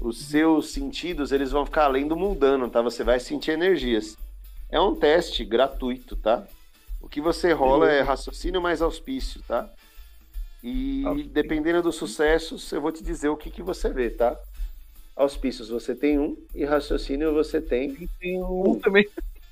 os 0.00 0.18
seus 0.18 0.70
sentidos 0.72 1.30
eles 1.30 1.50
vão 1.50 1.66
ficar 1.66 1.84
além 1.84 2.08
do 2.08 2.16
mundano, 2.16 2.70
tá? 2.70 2.80
Você 2.80 3.04
vai 3.04 3.20
sentir 3.20 3.52
energias. 3.52 4.16
É 4.70 4.80
um 4.80 4.94
teste 4.94 5.44
gratuito, 5.44 6.16
tá? 6.16 6.46
O 7.00 7.08
que 7.08 7.20
você 7.20 7.52
rola 7.52 7.90
é 7.90 8.00
raciocínio 8.00 8.60
mais 8.60 8.80
auspício, 8.80 9.42
tá? 9.46 9.68
E 10.62 11.28
dependendo 11.32 11.82
dos 11.82 11.96
sucessos, 11.96 12.70
eu 12.72 12.80
vou 12.80 12.92
te 12.92 13.02
dizer 13.02 13.28
o 13.28 13.36
que, 13.36 13.50
que 13.50 13.62
você 13.62 13.90
vê, 13.90 14.10
tá? 14.10 14.38
Auspícios 15.16 15.68
você 15.68 15.94
tem 15.94 16.18
um 16.18 16.36
e 16.54 16.64
raciocínio 16.64 17.32
você 17.34 17.60
tem. 17.60 18.08
Um 18.24 18.78
também. 18.78 19.06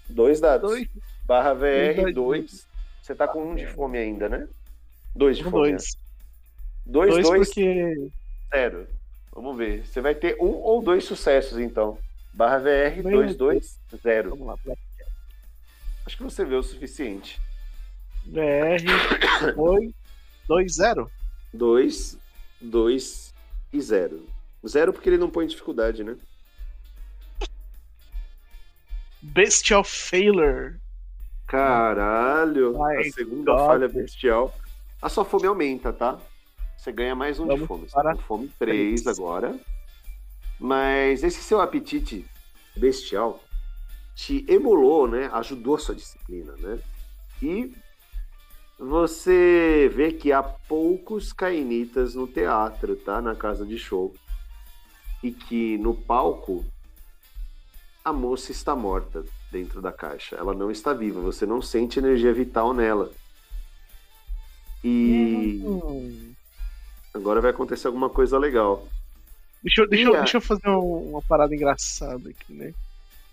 Dois 0.09 0.41
dados. 0.41 0.71
Dois. 0.71 0.89
Barra 1.25 1.53
VR, 1.53 2.01
Dois. 2.03 2.15
dois. 2.15 2.69
Você 3.03 3.15
tá 3.15 3.27
com 3.29 3.53
um 3.53 3.55
de 3.55 3.67
fome 3.67 3.99
ainda, 3.99 4.29
né? 4.29 4.49
Dois 5.15 5.37
de 5.37 5.45
fome. 5.45 5.71
dois. 5.71 5.83
né? 5.83 6.01
Dois, 6.87 7.11
Dois, 7.11 7.27
dois, 7.29 7.49
porque. 7.49 8.11
zero. 8.55 8.87
Vamos 9.41 9.57
ver. 9.57 9.86
Você 9.86 10.01
vai 10.01 10.14
ter 10.14 10.36
um 10.41 10.51
ou 10.51 10.82
dois 10.82 11.05
sucessos, 11.05 11.59
então. 11.59 11.97
Barra 12.32 12.59
VR, 12.59 13.03
Bem, 13.03 13.12
dois, 13.12 13.36
dois, 13.36 13.78
zero. 14.03 14.30
Vamos 14.30 14.47
lá. 14.47 14.76
Acho 16.05 16.16
que 16.16 16.22
você 16.22 16.45
vê 16.45 16.57
o 16.57 16.62
suficiente. 16.62 17.41
VR 18.26 18.82
2, 19.55 19.93
2, 20.49 20.74
0. 20.74 21.11
Dois, 21.53 22.18
dois 22.61 23.34
e 23.72 23.80
zero. 23.80 24.26
Zero 24.66 24.93
porque 24.93 25.09
ele 25.09 25.18
não 25.18 25.30
põe 25.30 25.47
dificuldade, 25.47 26.03
né? 26.03 26.16
Bestial 29.22 29.84
Failure. 29.84 30.76
Caralho, 31.47 32.72
My 32.78 32.97
a 33.09 33.12
segunda 33.12 33.53
God. 33.53 33.66
falha 33.66 33.89
bestial. 33.89 34.55
A 35.01 35.09
sua 35.09 35.24
fome 35.24 35.47
aumenta, 35.47 35.93
tá? 35.93 36.18
Você 36.79 36.93
ganha 36.93 37.14
mais 37.14 37.41
um 37.41 37.43
de 37.43 37.49
Vamos 37.51 37.66
fome. 37.66 37.89
Você 37.89 37.93
para 37.93 38.14
tá 38.14 38.22
fome 38.22 38.49
3 38.57 39.03
três. 39.03 39.18
agora. 39.18 39.59
Mas 40.61 41.24
esse 41.24 41.43
seu 41.43 41.61
apetite 41.61 42.24
bestial 42.76 43.43
te 44.14 44.45
emulou, 44.49 45.09
né? 45.09 45.29
Ajudou 45.33 45.74
a 45.74 45.79
sua 45.81 45.95
disciplina, 45.97 46.55
né? 46.57 46.79
E 47.43 47.74
você 48.79 49.91
vê 49.93 50.12
que 50.12 50.31
há 50.31 50.41
poucos 50.41 51.33
cainitas 51.33 52.14
no 52.14 52.29
teatro, 52.29 52.95
tá? 52.95 53.20
Na 53.20 53.35
casa 53.35 53.66
de 53.66 53.76
show. 53.76 54.14
E 55.20 55.33
que 55.33 55.76
no 55.79 55.95
palco 55.95 56.64
a 58.05 58.12
moça 58.12 58.53
está 58.53 58.76
morta 58.76 59.24
dentro 59.51 59.83
da 59.83 59.91
caixa. 59.91 60.37
Ela 60.37 60.55
não 60.55 60.70
está 60.70 60.93
viva. 60.93 61.20
Você 61.20 61.45
não 61.45 61.61
sente 61.61 61.99
energia 61.99 62.33
vital 62.33 62.72
nela. 62.72 63.11
E. 64.85 66.28
agora 67.15 67.41
vai 67.41 67.51
acontecer 67.51 67.87
alguma 67.87 68.09
coisa 68.11 68.39
legal. 68.39 68.87
Deixa, 69.63 69.83
eu- 69.83 69.89
deixa, 69.89 70.09
eu- 70.09 70.13
deixa 70.17 70.37
eu 70.37 70.41
fazer 70.41 70.69
um- 70.69 71.11
uma 71.11 71.23
parada 71.23 71.55
engraçada 71.55 72.29
aqui, 72.31 72.53
né? 72.53 72.73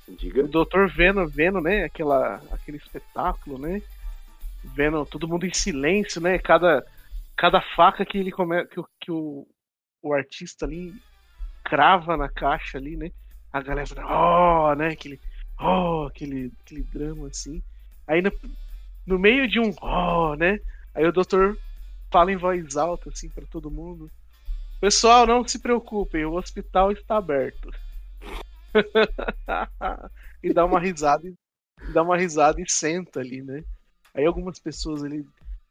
Diga. 0.07 0.43
O 0.43 0.47
doutor 0.47 0.89
vendo, 0.89 1.28
vendo, 1.28 1.59
né, 1.61 1.84
aquela, 1.84 2.36
aquele 2.51 2.78
espetáculo, 2.78 3.57
né? 3.57 3.82
Vendo 4.63 5.05
todo 5.05 5.28
mundo 5.28 5.45
em 5.45 5.53
silêncio, 5.53 6.21
né? 6.21 6.38
Cada, 6.39 6.86
cada 7.36 7.61
faca 7.76 8.05
que 8.05 8.17
ele 8.17 8.32
come, 8.32 8.65
que, 8.67 8.80
o- 8.80 8.88
que 9.01 9.11
o, 9.11 9.47
o 10.01 10.13
artista 10.13 10.65
ali 10.65 10.93
crava 11.63 12.15
na 12.15 12.30
caixa 12.30 12.78
ali, 12.78 12.95
né? 12.95 13.11
A 13.51 13.61
galera 13.61 13.88
fala, 13.88 14.71
oh, 14.71 14.76
né? 14.76 14.89
Aquele, 14.89 15.19
oh, 15.59 16.07
aquele, 16.09 16.51
aquele 16.63 16.84
drama 16.84 17.28
assim. 17.28 17.61
Aí 18.07 18.21
no, 18.21 18.32
no 19.07 19.17
meio 19.17 19.47
de 19.47 19.59
um 19.59 19.73
oh, 19.82 20.36
né? 20.36 20.59
Aí 20.93 21.05
o 21.05 21.11
doutor 21.11 21.57
fala 22.16 22.32
em 22.32 22.38
voz 22.38 22.78
alta, 22.78 23.09
assim, 23.09 23.28
pra 23.28 23.45
todo 23.45 23.70
mundo. 23.70 24.09
Pessoal, 24.80 25.28
não 25.28 25.45
se 25.45 25.59
preocupem, 25.59 26.24
o 26.24 26.36
hospital 26.36 26.93
está 26.93 27.18
aberto. 27.18 27.70
e 30.41 30.53
dá 30.53 30.63
uma 30.63 30.80
risada 30.80 31.28
e 31.28 31.36
dá 31.91 32.01
uma 32.01 32.16
risada 32.16 32.61
e 32.61 32.72
senta 32.72 33.20
ali, 33.20 33.41
né? 33.41 33.66
Aí 34.13 34.26
algumas 34.26 34.57
pessoas 34.59 35.03
ali 35.03 35.26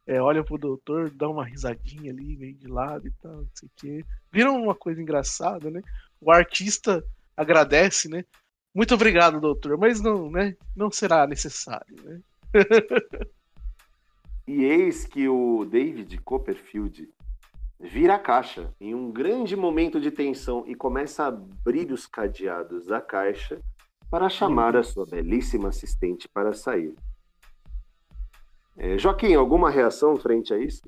é, 0.06 0.20
olham 0.20 0.44
pro 0.44 0.58
doutor, 0.58 1.08
dão 1.08 1.32
uma 1.32 1.46
risadinha 1.46 2.12
ali, 2.12 2.36
meio 2.36 2.54
de 2.56 2.68
lado 2.68 3.08
e 3.08 3.10
tal, 3.22 3.36
não 3.36 3.48
sei 3.54 3.66
o 3.66 3.72
quê. 3.74 4.04
Viram 4.30 4.62
uma 4.62 4.74
coisa 4.74 5.00
engraçada, 5.00 5.70
né? 5.70 5.80
O 6.20 6.30
artista 6.30 7.02
agradece, 7.34 8.06
né? 8.06 8.22
Muito 8.74 8.92
obrigado, 8.92 9.40
doutor, 9.40 9.78
mas 9.78 9.98
não, 9.98 10.30
né? 10.30 10.54
Não 10.76 10.90
será 10.90 11.26
necessário, 11.26 11.96
né? 12.04 12.20
E 14.46 14.64
eis 14.64 15.06
que 15.06 15.26
o 15.28 15.64
David 15.64 16.18
Copperfield 16.18 17.08
vira 17.80 18.14
a 18.14 18.18
caixa 18.18 18.74
em 18.80 18.94
um 18.94 19.10
grande 19.10 19.56
momento 19.56 20.00
de 20.00 20.10
tensão 20.10 20.64
e 20.66 20.74
começa 20.74 21.24
a 21.24 21.28
abrir 21.28 21.90
os 21.90 22.06
cadeados 22.06 22.86
da 22.86 23.00
caixa 23.00 23.60
para 24.10 24.28
chamar 24.28 24.76
a 24.76 24.82
sua 24.82 25.06
belíssima 25.06 25.68
assistente 25.70 26.28
para 26.28 26.52
sair. 26.52 26.94
É, 28.76 28.98
Joaquim, 28.98 29.34
alguma 29.34 29.70
reação 29.70 30.16
frente 30.16 30.52
a 30.52 30.58
isso? 30.58 30.82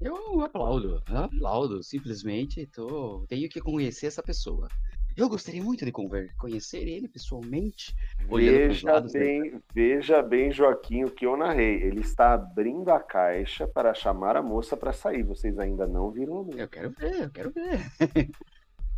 Eu 0.00 0.40
aplaudo, 0.40 1.02
aplaudo, 1.06 1.82
simplesmente 1.82 2.66
tô... 2.66 3.24
tenho 3.28 3.48
que 3.48 3.60
conhecer 3.60 4.06
essa 4.06 4.22
pessoa. 4.22 4.68
Eu 5.16 5.28
gostaria 5.28 5.62
muito 5.62 5.84
de 5.84 5.92
conhecer 6.38 6.88
ele 6.88 7.06
pessoalmente. 7.08 7.94
Veja 8.28 9.00
bem, 9.00 9.60
veja 9.74 10.22
bem, 10.22 10.50
Joaquim, 10.50 11.04
o 11.04 11.10
que 11.10 11.26
eu 11.26 11.36
narrei. 11.36 11.82
Ele 11.82 12.00
está 12.00 12.32
abrindo 12.34 12.90
a 12.90 12.98
caixa 13.00 13.66
para 13.66 13.92
chamar 13.94 14.36
a 14.36 14.42
moça 14.42 14.76
para 14.76 14.92
sair. 14.92 15.22
Vocês 15.22 15.58
ainda 15.58 15.86
não 15.86 16.10
viram 16.10 16.38
a 16.38 16.42
moça. 16.44 16.58
Eu 16.58 16.68
quero 16.68 16.90
ver, 16.90 17.22
eu 17.24 17.30
quero 17.30 17.50
ver. 17.52 17.80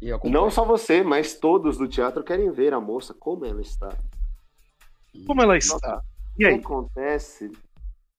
E 0.02 0.08
eu 0.08 0.20
Não 0.24 0.50
só 0.50 0.64
você, 0.66 1.02
mas 1.02 1.38
todos 1.38 1.78
do 1.78 1.88
teatro 1.88 2.22
querem 2.22 2.50
ver 2.50 2.74
a 2.74 2.80
moça 2.80 3.14
como 3.14 3.46
ela 3.46 3.62
está. 3.62 3.88
Como 5.26 5.40
ela 5.40 5.56
está? 5.56 6.02
E 6.38 6.44
O 6.44 6.48
aí? 6.48 6.58
que 6.58 6.64
acontece? 6.64 7.50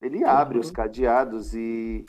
Ele 0.01 0.23
abre 0.23 0.55
Uhum. 0.55 0.61
os 0.61 0.71
cadeados 0.71 1.53
e 1.53 2.05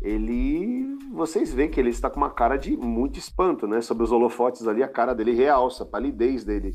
ele. 0.00 0.96
Vocês 1.12 1.52
veem 1.52 1.70
que 1.70 1.80
ele 1.80 1.90
está 1.90 2.10
com 2.10 2.16
uma 2.18 2.30
cara 2.30 2.56
de 2.56 2.76
muito 2.76 3.18
espanto, 3.18 3.66
né? 3.66 3.80
Sobre 3.80 4.04
os 4.04 4.12
holofotes 4.12 4.66
ali, 4.66 4.82
a 4.82 4.88
cara 4.88 5.14
dele 5.14 5.32
realça, 5.32 5.82
a 5.84 5.86
palidez 5.86 6.44
dele. 6.44 6.72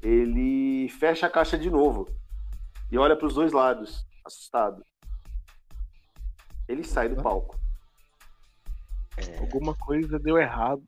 Ele 0.00 0.88
fecha 0.88 1.26
a 1.26 1.30
caixa 1.30 1.58
de 1.58 1.70
novo 1.70 2.08
e 2.90 2.98
olha 2.98 3.16
para 3.16 3.26
os 3.26 3.34
dois 3.34 3.52
lados, 3.52 4.04
assustado. 4.24 4.84
Ele 6.68 6.84
sai 6.84 7.08
do 7.08 7.22
palco. 7.22 7.58
É, 9.16 9.38
Alguma 9.38 9.74
coisa 9.74 10.18
deu 10.18 10.38
errado. 10.38 10.82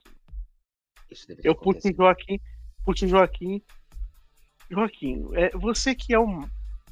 Eu 1.43 1.55
puxo 1.55 1.89
o. 1.89 1.95
Joaquim, 1.95 2.41
puxo 2.85 3.05
o 3.05 3.09
Joaquim. 3.09 3.63
Joaquim, 4.71 5.29
é, 5.35 5.51
você 5.51 5.95
que 5.95 6.15
é 6.15 6.19
um, 6.19 6.41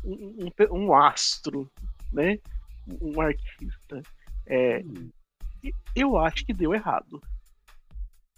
um, 0.05 0.47
um- 0.71 0.77
um 0.79 0.95
astro, 0.95 1.71
né? 2.13 2.39
Um 3.01 3.21
artista. 3.21 4.03
É, 4.47 4.81
Hum, 4.81 5.11
eu 5.95 6.19
acho 6.19 6.45
que 6.45 6.53
deu 6.53 6.75
errado. 6.75 7.21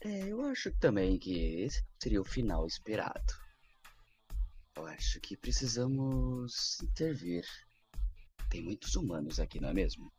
É, 0.03 0.29
eu 0.31 0.43
acho 0.47 0.71
também 0.79 1.19
que 1.19 1.63
esse 1.63 1.83
seria 1.99 2.21
o 2.21 2.25
final 2.25 2.67
esperado. 2.67 3.33
Eu 4.77 4.87
acho 4.87 5.21
que 5.21 5.37
precisamos 5.37 6.81
intervir. 6.83 7.45
Tem 8.51 8.63
muitos 8.63 8.95
humanos 8.97 9.41
aqui, 9.41 9.61
não 9.61 9.71
é 9.71 9.73
mesmo? 9.75 10.13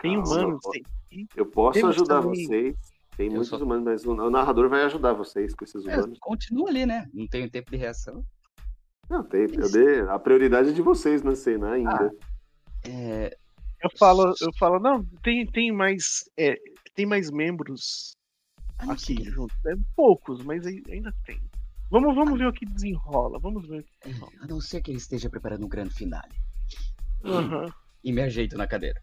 Tem 0.00 0.14
Calma, 0.14 0.28
humanos, 0.28 0.60
pô. 0.62 0.70
tem. 0.70 1.28
Eu 1.36 1.46
posso 1.46 1.78
Temos 1.80 1.96
ajudar 1.96 2.22
também- 2.22 2.46
vocês. 2.46 2.76
Tem 3.16 3.26
Eu 3.26 3.32
muitos 3.32 3.48
só- 3.50 3.58
humanos, 3.62 3.84
mas 3.84 4.04
o 4.06 4.30
narrador 4.30 4.68
vai 4.68 4.82
ajudar 4.84 5.12
vocês 5.12 5.54
com 5.54 5.64
esses 5.64 5.84
É, 5.86 5.96
humanos. 5.96 6.18
continua 6.20 6.70
ali, 6.70 6.86
né? 6.86 7.06
Não 7.12 7.26
tenho 7.28 7.50
tempo 7.50 7.70
de 7.70 7.76
reação. 7.76 8.24
Não, 9.10 9.22
tem, 9.24 9.42
eu 9.42 9.70
dei 9.70 10.00
a 10.02 10.18
prioridade 10.18 10.70
é 10.70 10.72
de 10.72 10.80
vocês 10.80 11.22
na 11.22 11.34
cena 11.34 11.72
ainda. 11.72 12.10
É, 12.88 13.36
Eu 13.82 13.90
falo, 13.98 14.34
eu 14.40 14.52
falo, 14.58 14.78
não, 14.78 15.04
tem, 15.22 15.46
tem 15.46 15.72
mais. 15.72 16.24
é, 16.38 16.56
tem 16.94 17.06
mais 17.06 17.30
membros 17.30 18.12
a 18.78 18.86
não 18.86 18.98
ser 18.98 19.12
aqui 19.14 19.22
que- 19.24 19.30
junto. 19.30 19.54
né? 19.64 19.74
Poucos, 19.96 20.42
mas 20.42 20.66
ai- 20.66 20.82
ainda 20.90 21.12
tem. 21.24 21.40
Vamos, 21.90 22.14
vamos 22.14 22.38
ver 22.38 22.46
o 22.46 22.52
que 22.52 22.66
desenrola. 22.66 23.38
Vamos 23.40 23.66
ver. 23.66 23.80
o 23.80 23.82
que 23.84 23.90
é, 24.02 24.08
desenrola. 24.08 24.32
a 24.42 24.46
não 24.46 24.60
ser 24.60 24.80
que 24.82 24.90
ele 24.90 24.98
esteja 24.98 25.28
preparando 25.30 25.64
um 25.64 25.68
grande 25.68 25.94
finale. 25.94 26.32
Aham. 27.24 27.66
E 28.04 28.12
me 28.12 28.22
ajeito 28.22 28.56
na 28.56 28.66
cadeira. 28.66 29.00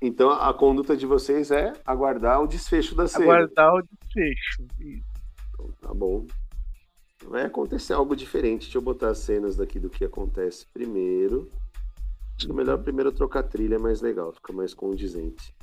Então 0.00 0.30
a 0.30 0.52
conduta 0.52 0.96
de 0.96 1.06
vocês 1.06 1.50
é 1.52 1.72
aguardar 1.86 2.40
o 2.42 2.46
desfecho 2.46 2.94
da 2.94 3.06
cena. 3.06 3.24
Aguardar 3.24 3.72
o 3.74 3.82
desfecho. 3.82 4.66
Isso. 4.80 5.04
Então, 5.54 5.72
tá 5.80 5.94
bom. 5.94 6.26
Vai 7.24 7.44
acontecer 7.44 7.92
algo 7.92 8.16
diferente. 8.16 8.62
Deixa 8.62 8.78
eu 8.78 8.82
botar 8.82 9.10
as 9.10 9.18
cenas 9.18 9.56
daqui 9.56 9.78
do 9.78 9.88
que 9.88 10.04
acontece 10.04 10.66
primeiro. 10.72 11.50
Acho 12.36 12.46
que 12.46 12.52
é 12.52 12.54
melhor 12.54 12.78
primeiro 12.78 13.12
trocar 13.12 13.42
trilha, 13.42 13.76
é 13.76 13.78
mais 13.78 14.00
legal, 14.00 14.32
fica 14.32 14.52
mais 14.52 14.74
condizente. 14.74 15.54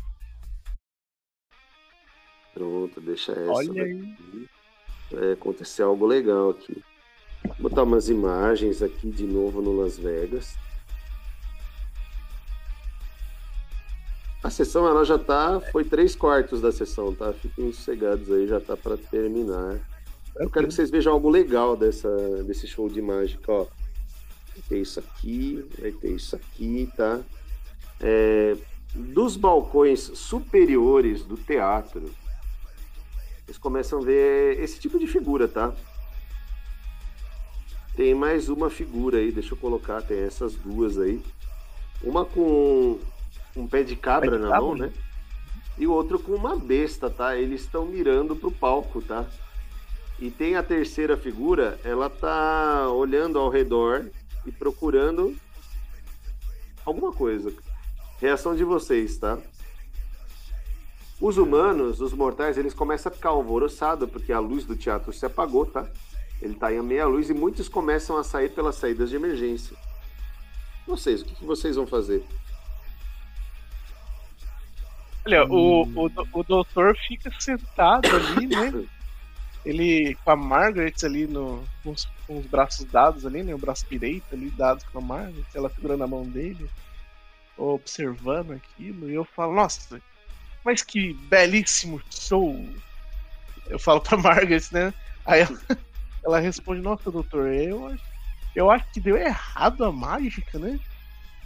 Pronto, 2.53 2.99
deixa 3.01 3.31
essa. 3.31 3.51
Olha 3.51 3.83
aí. 3.83 4.15
Vai 5.11 5.31
acontecer 5.33 5.83
algo 5.83 6.05
legal 6.05 6.51
aqui. 6.51 6.83
Vou 7.43 7.69
botar 7.69 7.83
umas 7.83 8.09
imagens 8.09 8.81
aqui 8.81 9.09
de 9.09 9.25
novo 9.25 9.61
no 9.61 9.75
Las 9.75 9.97
Vegas. 9.97 10.55
A 14.43 14.49
sessão 14.49 14.87
ela 14.87 15.03
já 15.03 15.17
tá. 15.17 15.59
Foi 15.71 15.83
três 15.83 16.15
quartos 16.15 16.61
da 16.61 16.71
sessão, 16.71 17.13
tá? 17.13 17.33
Fiquem 17.33 17.71
sossegados 17.71 18.31
aí, 18.31 18.47
já 18.47 18.59
tá 18.59 18.77
para 18.77 18.97
terminar. 18.97 19.79
Eu 20.37 20.49
quero 20.49 20.67
que 20.67 20.73
vocês 20.73 20.89
vejam 20.89 21.13
algo 21.13 21.29
legal 21.29 21.75
dessa, 21.75 22.09
desse 22.43 22.65
show 22.67 22.87
de 22.87 23.01
mágica, 23.01 23.51
ó. 23.51 23.67
Vai 24.53 24.63
ter 24.67 24.81
isso 24.81 24.99
aqui, 24.99 25.65
vai 25.79 25.91
ter 25.91 26.11
isso 26.11 26.35
aqui, 26.35 26.89
tá? 26.95 27.21
É, 27.99 28.55
dos 28.93 29.35
balcões 29.35 29.99
superiores 29.99 31.23
do 31.23 31.37
teatro, 31.37 32.13
vocês 33.45 33.57
começam 33.57 33.99
a 33.99 34.03
ver 34.03 34.59
esse 34.59 34.79
tipo 34.79 34.99
de 34.99 35.07
figura, 35.07 35.47
tá? 35.47 35.73
Tem 37.95 38.13
mais 38.13 38.47
uma 38.47 38.69
figura 38.69 39.17
aí, 39.17 39.31
deixa 39.31 39.53
eu 39.53 39.57
colocar, 39.57 40.01
tem 40.01 40.19
essas 40.19 40.55
duas 40.55 40.97
aí. 40.97 41.21
Uma 42.01 42.23
com 42.25 42.99
um 43.55 43.67
pé 43.67 43.83
de 43.83 43.95
cabra 43.95 44.31
Pé 44.31 44.37
de 44.37 44.43
na 44.43 44.49
cabra? 44.49 44.61
mão, 44.61 44.75
né? 44.75 44.93
E 45.77 45.87
o 45.87 45.91
outro 45.91 46.19
com 46.19 46.33
uma 46.33 46.55
besta, 46.55 47.09
tá? 47.09 47.35
Eles 47.35 47.61
estão 47.61 47.85
mirando 47.85 48.35
pro 48.35 48.51
palco, 48.51 49.01
tá? 49.01 49.25
E 50.19 50.29
tem 50.29 50.55
a 50.55 50.63
terceira 50.63 51.15
figura, 51.17 51.79
ela 51.83 52.09
tá 52.09 52.89
olhando 52.89 53.39
ao 53.39 53.49
redor 53.49 54.09
e 54.45 54.51
procurando 54.51 55.35
alguma 56.85 57.11
coisa. 57.11 57.53
Reação 58.19 58.55
de 58.55 58.63
vocês, 58.63 59.17
tá? 59.17 59.37
Os 61.21 61.37
humanos, 61.37 61.99
os 61.99 62.13
mortais, 62.13 62.57
eles 62.57 62.73
começam 62.73 63.11
a 63.11 63.15
ficar 63.15 63.29
alvoroçados 63.29 64.09
porque 64.09 64.31
a 64.31 64.39
luz 64.39 64.63
do 64.65 64.75
teatro 64.75 65.11
se 65.11 65.25
apagou, 65.25 65.65
tá? 65.65 65.87
Ele 66.41 66.53
tá 66.55 66.71
em 66.73 66.81
meia 66.81 67.05
luz 67.05 67.29
e 67.29 67.33
muitos 67.33 67.67
começam 67.67 68.17
a 68.17 68.23
sair 68.23 68.49
pelas 68.53 68.75
saídas 68.75 69.09
de 69.09 69.17
emergência. 69.17 69.75
Vocês, 70.87 71.21
o 71.21 71.25
que, 71.25 71.35
que 71.35 71.45
vocês 71.45 71.75
vão 71.75 71.85
fazer? 71.85 72.23
Olha, 75.25 75.45
o, 75.45 75.81
o, 75.83 76.09
do- 76.09 76.27
o 76.33 76.43
doutor 76.43 76.95
fica 77.07 77.29
sentado 77.39 78.07
ali, 78.15 78.47
né? 78.47 78.85
Ele 79.69 80.15
com 80.23 80.31
a 80.31 80.35
Margaret 80.35 80.95
ali 81.03 81.27
no, 81.27 81.69
com, 81.83 81.91
os, 81.91 82.05
com 82.25 82.39
os 82.39 82.47
braços 82.47 82.85
dados 82.87 83.25
ali, 83.25 83.43
né? 83.43 83.53
O 83.53 83.59
braço 83.59 83.85
direito 83.89 84.33
ali 84.33 84.49
dado 84.49 84.83
com 84.91 84.97
a 84.97 85.01
Margaret, 85.01 85.45
ela 85.53 85.69
segurando 85.69 86.03
a 86.03 86.07
mão 86.07 86.23
dele, 86.23 86.71
observando 87.57 88.51
aquilo, 88.53 89.09
e 89.09 89.13
eu 89.15 89.25
falo, 89.25 89.53
nossa, 89.53 90.01
mas 90.65 90.81
que 90.83 91.13
belíssimo 91.29 92.01
show! 92.09 92.81
Eu 93.67 93.79
falo 93.79 94.01
pra 94.01 94.17
Margaret, 94.17 94.63
né? 94.71 94.93
Aí 95.25 95.41
ela, 95.41 95.49
ela 96.25 96.39
responde, 96.39 96.81
nossa, 96.81 97.11
doutor, 97.11 97.53
eu 97.53 97.85
acho, 97.87 98.03
eu 98.55 98.71
acho 98.71 98.85
que 98.91 99.01
deu 99.01 99.17
errado 99.17 99.83
a 99.85 99.91
mágica, 99.91 100.59
né? 100.59 100.79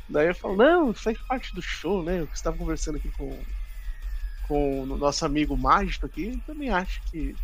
Daí 0.07 0.28
eu 0.28 0.36
falo, 0.36 0.57
não, 0.57 0.93
faz 0.93 1.17
parte 1.28 1.53
do 1.55 1.61
show, 1.61 2.03
né? 2.03 2.21
Eu 2.21 2.26
estava 2.26 2.57
conversando 2.57 2.97
aqui 2.97 3.11
com, 3.11 3.45
com 4.41 4.84
o 4.84 4.97
nosso 4.97 5.26
amigo 5.26 5.57
mágico 5.57 6.05
aqui, 6.05 6.39
também 6.45 6.69
acho 6.69 7.01
que 7.05 7.38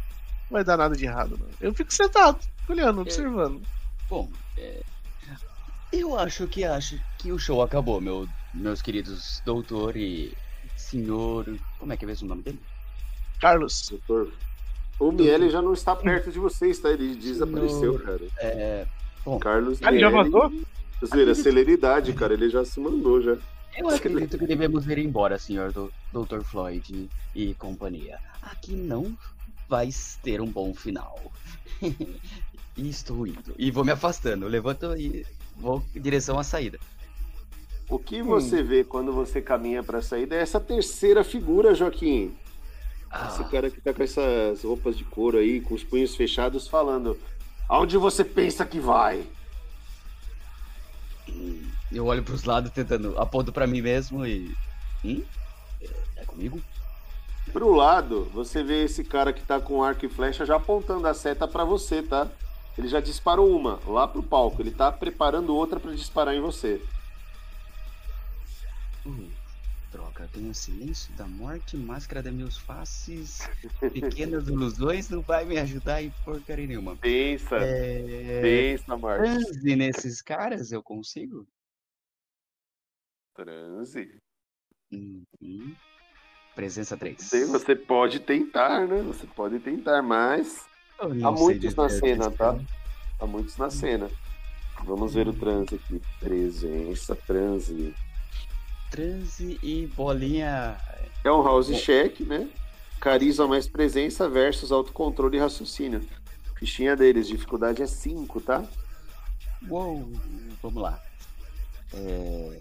vai 0.49 0.63
dar 0.63 0.77
nada 0.77 0.95
de 0.95 1.05
errado, 1.05 1.37
não. 1.39 1.47
Eu 1.59 1.73
fico 1.73 1.93
sentado, 1.93 2.39
olhando, 2.67 3.01
observando. 3.01 3.61
Bom, 4.09 4.29
é, 4.57 4.81
eu 5.91 6.17
acho 6.17 6.47
que 6.47 6.63
acho 6.63 6.99
que 7.17 7.31
o 7.31 7.39
show 7.39 7.61
acabou, 7.61 7.99
meu, 7.99 8.27
meus 8.53 8.81
queridos 8.81 9.41
doutor 9.45 9.95
e 9.95 10.33
senhor. 10.75 11.45
Como 11.77 11.93
é 11.93 11.97
que 11.97 12.05
é 12.05 12.07
mesmo 12.07 12.25
o 12.25 12.29
nome 12.29 12.43
dele? 12.43 12.59
Carlos, 13.39 13.87
Doutor? 13.89 14.31
O 14.99 15.11
Miele 15.11 15.49
já 15.49 15.61
não 15.61 15.73
está 15.73 15.95
perto 15.95 16.29
de 16.29 16.39
vocês, 16.39 16.77
tá? 16.77 16.89
Ele 16.89 17.15
desapareceu, 17.15 17.97
Senhor. 17.97 18.01
cara. 18.01 18.21
É, 18.39 18.85
Carlos 19.39 19.79
ah, 19.81 19.89
ele 19.89 19.99
já 19.99 20.09
vazou? 20.09 20.51
Zoeira, 21.05 21.33
celeridade, 21.33 22.11
cara. 22.13 22.33
Ele 22.33 22.49
já 22.49 22.65
se 22.65 22.79
mandou 22.81 23.21
já. 23.21 23.37
eu 23.77 23.89
acredito 23.89 24.37
que 24.37 24.45
devemos 24.45 24.85
ir 24.87 24.97
embora, 24.97 25.39
senhor 25.39 25.71
do, 25.71 25.91
Dr. 26.11 26.41
Floyd 26.43 27.09
e 27.33 27.53
companhia. 27.53 28.19
Aqui 28.41 28.73
não 28.73 29.17
vai 29.69 29.89
ter 30.23 30.41
um 30.41 30.47
bom 30.47 30.73
final. 30.73 31.31
e 32.75 32.89
estou 32.89 33.25
indo. 33.27 33.53
E 33.57 33.69
vou 33.71 33.85
me 33.85 33.91
afastando. 33.91 34.45
Eu 34.45 34.49
levanto 34.49 34.95
e 34.97 35.25
vou 35.55 35.83
em 35.95 36.01
direção 36.01 36.39
à 36.39 36.43
saída. 36.43 36.79
O 37.87 37.97
que 37.97 38.21
você 38.21 38.61
vê 38.61 38.83
quando 38.83 39.13
você 39.13 39.41
caminha 39.41 39.81
pra 39.83 40.01
saída 40.01 40.35
é 40.35 40.41
essa 40.41 40.59
terceira 40.59 41.23
figura, 41.23 41.73
Joaquim. 41.73 42.35
Esse 43.27 43.41
Ah, 43.41 43.47
cara 43.49 43.71
que 43.71 43.81
tá 43.81 43.91
com 43.93 44.03
essas 44.03 44.63
roupas 44.63 44.95
de 44.95 45.03
couro 45.03 45.37
aí, 45.39 45.61
com 45.61 45.73
os 45.73 45.83
punhos 45.83 46.15
fechados, 46.15 46.67
falando: 46.67 47.17
Aonde 47.67 47.97
você 47.97 48.23
pensa 48.23 48.65
que 48.65 48.79
vai? 48.79 49.25
eu 51.91 52.05
olho 52.05 52.23
pros 52.23 52.43
lados 52.43 52.71
tentando. 52.71 53.17
Aponto 53.19 53.51
pra 53.51 53.65
mim 53.67 53.81
mesmo 53.81 54.25
e. 54.25 54.53
Hum? 55.03 55.23
É 56.15 56.25
comigo? 56.25 56.61
Pro 57.51 57.71
lado, 57.71 58.25
você 58.25 58.63
vê 58.63 58.83
esse 58.83 59.03
cara 59.03 59.33
que 59.33 59.43
tá 59.43 59.59
com 59.59 59.83
arco 59.83 60.05
e 60.05 60.09
flecha 60.09 60.45
já 60.45 60.55
apontando 60.55 61.07
a 61.07 61.13
seta 61.13 61.47
pra 61.47 61.63
você, 61.63 62.01
tá? 62.03 62.29
Ele 62.77 62.87
já 62.87 62.99
disparou 62.99 63.49
uma 63.49 63.79
lá 63.87 64.07
pro 64.07 64.23
palco. 64.23 64.61
Ele 64.61 64.71
tá 64.71 64.91
preparando 64.91 65.55
outra 65.55 65.79
pra 65.79 65.91
disparar 65.91 66.35
em 66.35 66.41
você. 66.41 66.79
Hum, 69.05 69.29
droga, 69.91 70.27
tenho 70.31 70.53
silêncio 70.53 71.13
da 71.15 71.27
morte, 71.27 71.75
máscara 71.75 72.21
das 72.21 72.33
meus 72.33 72.57
faces, 72.59 73.39
pequenas 73.93 74.47
ilusões, 74.47 75.09
não 75.09 75.21
vai 75.21 75.43
me 75.45 75.57
ajudar 75.57 76.03
em 76.03 76.11
porcaria 76.23 76.67
nenhuma. 76.67 76.95
Pensa, 76.97 77.57
É... 77.57 78.41
pensa, 78.41 78.95
Marcos. 78.97 79.29
Transe 79.29 79.75
nesses 79.75 80.21
caras 80.21 80.71
eu 80.71 80.83
consigo? 80.83 81.47
Transe. 83.35 84.19
Uhum. 84.91 85.75
Presença 86.59 86.97
3. 86.97 87.21
Sei, 87.21 87.45
Você 87.45 87.73
pode 87.73 88.19
tentar, 88.19 88.85
né? 88.85 89.01
Você 89.03 89.25
pode 89.25 89.59
tentar, 89.59 90.01
mas 90.01 90.65
Há 90.99 91.31
muitos 91.31 91.73
na 91.73 91.87
cena, 91.87 92.29
tá? 92.29 92.59
há 93.17 93.25
muitos 93.25 93.55
na 93.55 93.69
cena. 93.69 94.11
Vamos 94.83 95.13
ver 95.13 95.29
o 95.29 95.31
transe 95.31 95.75
aqui. 95.75 96.01
Presença, 96.19 97.15
transe. 97.15 97.95
Transe 98.91 99.57
e 99.63 99.87
bolinha. 99.87 100.75
É 101.23 101.31
um 101.31 101.41
house 101.41 101.71
check, 101.81 102.19
né? 102.19 102.49
Carisma 102.99 103.47
mais 103.47 103.65
presença 103.65 104.27
versus 104.27 104.69
autocontrole 104.69 105.37
e 105.37 105.39
raciocínio. 105.39 106.05
Fichinha 106.57 106.93
deles, 106.93 107.29
dificuldade 107.29 107.81
é 107.81 107.87
5, 107.87 108.41
tá? 108.41 108.65
Uou! 109.69 110.11
Vamos 110.61 110.83
lá. 110.83 111.01
É... 111.93 112.59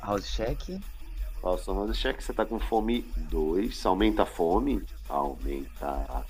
House 0.00 0.28
check. 0.28 0.80
Nossa, 1.42 1.72
house 1.72 1.96
check, 1.96 2.20
você 2.20 2.32
tá 2.32 2.44
com 2.44 2.58
fome 2.58 3.02
2. 3.16 3.86
Aumenta 3.86 4.22
a 4.22 4.26
fome? 4.26 4.82
Aumenta. 5.08 6.24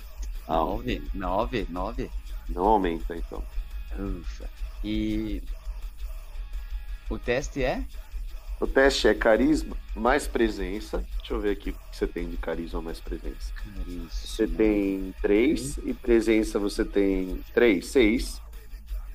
Aumenta. 0.47 1.03
9. 1.13 1.67
9. 1.67 1.67
9. 1.69 2.11
Não 2.49 2.65
aumenta, 2.65 3.15
então. 3.15 3.43
Ufa. 3.97 4.49
E. 4.83 5.43
O 7.09 7.17
teste 7.17 7.63
é? 7.63 7.83
O 8.59 8.67
teste 8.67 9.07
é 9.07 9.13
carisma 9.13 9.75
mais 9.95 10.27
presença. 10.27 11.05
Deixa 11.17 11.33
eu 11.33 11.39
ver 11.39 11.51
aqui 11.51 11.69
o 11.69 11.73
que 11.73 11.97
você 11.97 12.05
tem 12.05 12.29
de 12.29 12.37
carisma 12.37 12.81
mais 12.81 12.99
presença. 12.99 13.53
Caríssimo. 13.53 14.09
Você 14.09 14.47
tem 14.47 15.15
3 15.21 15.77
e 15.85 15.93
presença 15.93 16.59
você 16.59 16.83
tem 16.83 17.43
3, 17.53 17.85
6. 17.85 18.41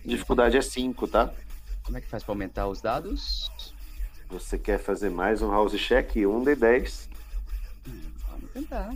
Dificuldade 0.04 0.56
é 0.56 0.62
5, 0.62 1.08
tá? 1.08 1.32
Como 1.82 1.98
é 1.98 2.00
que 2.00 2.08
faz 2.08 2.22
pra 2.22 2.32
aumentar 2.32 2.66
os 2.66 2.80
dados? 2.80 3.50
Você 4.30 4.58
quer 4.58 4.78
fazer 4.78 5.10
mais 5.10 5.42
um 5.42 5.50
house 5.50 5.74
check? 5.78 6.16
1 6.16 6.42
de 6.42 6.54
10. 6.56 7.08
Hum, 7.88 8.00
vamos 8.28 8.50
tentar. 8.52 8.94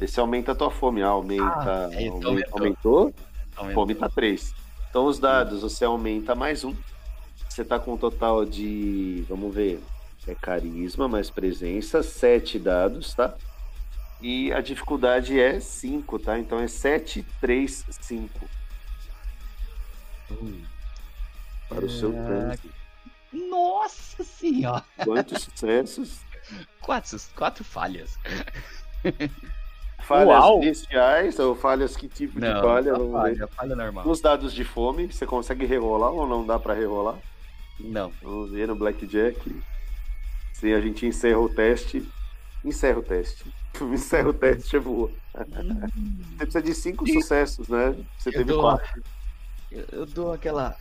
Esse 0.00 0.18
aumenta 0.20 0.52
a 0.52 0.54
tua 0.54 0.70
fome. 0.70 1.02
Ah, 1.02 1.08
aumenta. 1.08 1.88
Ah, 1.88 1.90
é, 1.92 2.02
então 2.06 2.30
aumentou. 2.30 2.58
aumentou. 2.58 3.14
aumentou? 3.56 3.74
Fome 3.74 3.94
tá 3.94 4.08
3. 4.08 4.54
Então 4.88 5.06
os 5.06 5.18
dados, 5.18 5.62
você 5.62 5.84
aumenta 5.84 6.34
mais 6.34 6.64
um. 6.64 6.74
Você 7.48 7.64
tá 7.64 7.78
com 7.78 7.94
um 7.94 7.98
total 7.98 8.44
de. 8.44 9.24
Vamos 9.28 9.54
ver. 9.54 9.80
É 10.26 10.34
carisma 10.34 11.08
mais 11.08 11.28
presença, 11.30 12.00
7 12.02 12.56
dados, 12.58 13.12
tá? 13.12 13.34
E 14.20 14.52
a 14.52 14.60
dificuldade 14.60 15.38
é 15.38 15.58
5, 15.58 16.16
tá? 16.20 16.38
Então 16.38 16.60
é 16.60 16.68
7, 16.68 17.26
3, 17.40 17.84
5 18.00 18.48
Hum. 20.30 20.62
para 21.68 21.84
o 21.84 21.90
seu 21.90 22.10
Ah, 22.10 22.24
trânsito. 22.24 22.70
Nossa 23.32 24.22
senhora! 24.24 24.84
Quantos 25.04 25.42
sucessos? 25.42 26.20
Quatro, 26.80 27.18
quatro 27.36 27.64
falhas. 27.64 28.18
Falhas 30.02 30.26
Uau! 30.28 30.60
bestiais 30.60 31.38
ou 31.38 31.54
falhas 31.54 31.96
que 31.96 32.08
tipo 32.08 32.34
de 32.40 32.46
Não, 32.48 32.60
falha? 32.60 32.92
só 32.92 32.98
Vamos 32.98 33.12
ver. 33.12 33.36
falha, 33.38 33.46
falha 33.48 33.76
normal. 33.76 34.04
Nos 34.06 34.20
dados 34.20 34.52
de 34.52 34.64
fome, 34.64 35.06
você 35.06 35.24
consegue 35.24 35.64
rerolar 35.64 36.10
ou 36.10 36.26
não 36.26 36.44
dá 36.44 36.58
pra 36.58 36.74
rerolar? 36.74 37.16
Não. 37.78 38.12
Vamos 38.22 38.50
ver 38.50 38.66
no 38.68 38.74
Blackjack. 38.74 39.62
Se 40.52 40.72
a 40.74 40.80
gente 40.80 41.06
encerra 41.06 41.38
o 41.38 41.48
teste. 41.48 42.06
Encerra 42.64 42.98
o 42.98 43.02
teste. 43.02 43.44
Encerra 43.80 44.28
o 44.28 44.34
teste, 44.34 44.76
é 44.76 44.80
boa. 44.80 45.10
Você 45.34 46.36
precisa 46.36 46.62
de 46.62 46.74
cinco 46.74 47.06
sucessos, 47.08 47.68
né? 47.68 47.96
Você 48.18 48.28
Eu 48.28 48.32
teve 48.32 48.44
dou- 48.44 48.60
quatro. 48.60 49.02
Eu, 49.70 49.84
eu 49.92 50.06
dou 50.06 50.32
aquela 50.32 50.76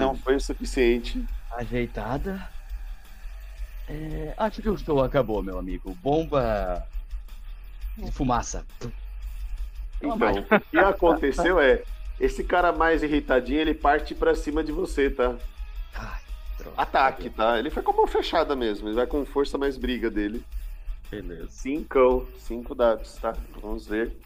Não 0.00 0.16
foi 0.16 0.34
o 0.36 0.40
suficiente. 0.40 1.24
Ajeitada. 1.56 2.48
É, 3.88 4.34
acho 4.36 4.62
que 4.62 4.68
o 4.68 4.76
show 4.76 5.02
acabou, 5.02 5.42
meu 5.42 5.58
amigo. 5.58 5.94
Bomba 6.02 6.86
de 7.96 8.10
fumaça. 8.10 8.64
Uma 10.02 10.16
Então, 10.16 10.58
o 10.58 10.60
que 10.60 10.78
aconteceu 10.78 11.60
é. 11.60 11.82
Esse 12.20 12.44
cara 12.44 12.72
mais 12.72 13.02
irritadinho, 13.02 13.60
ele 13.60 13.74
parte 13.74 14.14
pra 14.14 14.34
cima 14.34 14.62
de 14.62 14.70
você, 14.70 15.10
tá? 15.10 15.36
ataque, 16.76 17.30
tá? 17.30 17.58
Ele 17.58 17.70
foi 17.70 17.82
com 17.82 17.92
a 17.92 17.96
mão 17.96 18.06
fechada 18.06 18.54
mesmo. 18.54 18.88
Ele 18.88 18.94
vai 18.94 19.06
com 19.06 19.24
força 19.24 19.58
mais 19.58 19.76
briga 19.76 20.10
dele. 20.10 20.44
Beleza. 21.10 21.48
Cinco, 21.50 22.26
cinco 22.38 22.74
dados, 22.74 23.14
tá? 23.16 23.34
Vamos 23.60 23.86
ver. 23.86 24.16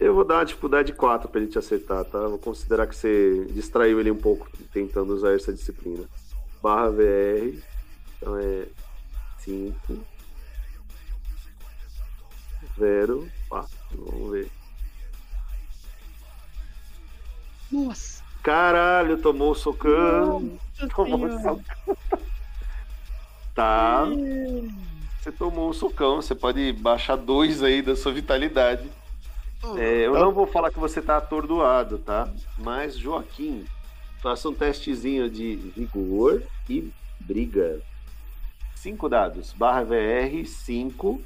Eu 0.00 0.14
vou 0.14 0.24
dar 0.24 0.36
uma 0.36 0.44
dificuldade 0.44 0.92
4 0.92 1.28
pra 1.28 1.40
ele 1.40 1.50
te 1.50 1.58
acertar, 1.58 2.04
tá? 2.04 2.18
Vou 2.26 2.38
considerar 2.38 2.86
que 2.86 2.96
você 2.96 3.46
distraiu 3.50 4.00
ele 4.00 4.10
um 4.10 4.16
pouco 4.16 4.48
tentando 4.72 5.14
usar 5.14 5.34
essa 5.34 5.52
disciplina. 5.52 6.04
Barra 6.62 6.90
VR. 6.90 7.58
Então 8.16 8.36
é 8.38 8.66
5. 9.38 9.74
0, 12.78 13.30
4. 13.48 13.70
Vamos 13.92 14.32
ver. 14.32 14.50
Nossa. 17.70 18.22
Caralho, 18.42 19.16
tomou 19.18 19.52
o 19.52 19.54
socão. 19.54 20.58
Tomou 20.94 21.26
o 21.26 21.32
socão. 21.40 21.62
Tá. 23.54 24.04
Você 25.20 25.32
tomou 25.32 25.70
um 25.70 25.72
socão. 25.72 26.16
Você 26.16 26.34
pode 26.34 26.72
baixar 26.72 27.16
dois 27.16 27.62
aí 27.62 27.80
da 27.80 27.96
sua 27.96 28.12
vitalidade. 28.12 28.90
É, 29.78 30.06
eu 30.06 30.14
não 30.14 30.32
vou 30.32 30.46
falar 30.46 30.70
que 30.70 30.78
você 30.78 31.00
tá 31.00 31.16
atordoado, 31.16 31.98
tá? 31.98 32.32
Mas, 32.58 32.96
Joaquim, 32.96 33.66
faça 34.22 34.48
um 34.48 34.54
testezinho 34.54 35.28
de 35.30 35.56
vigor 35.56 36.42
e 36.68 36.92
briga. 37.20 37.80
Cinco 38.76 39.08
dados. 39.08 39.52
Barra 39.52 39.84
VR, 39.84 40.44
5. 40.46 41.22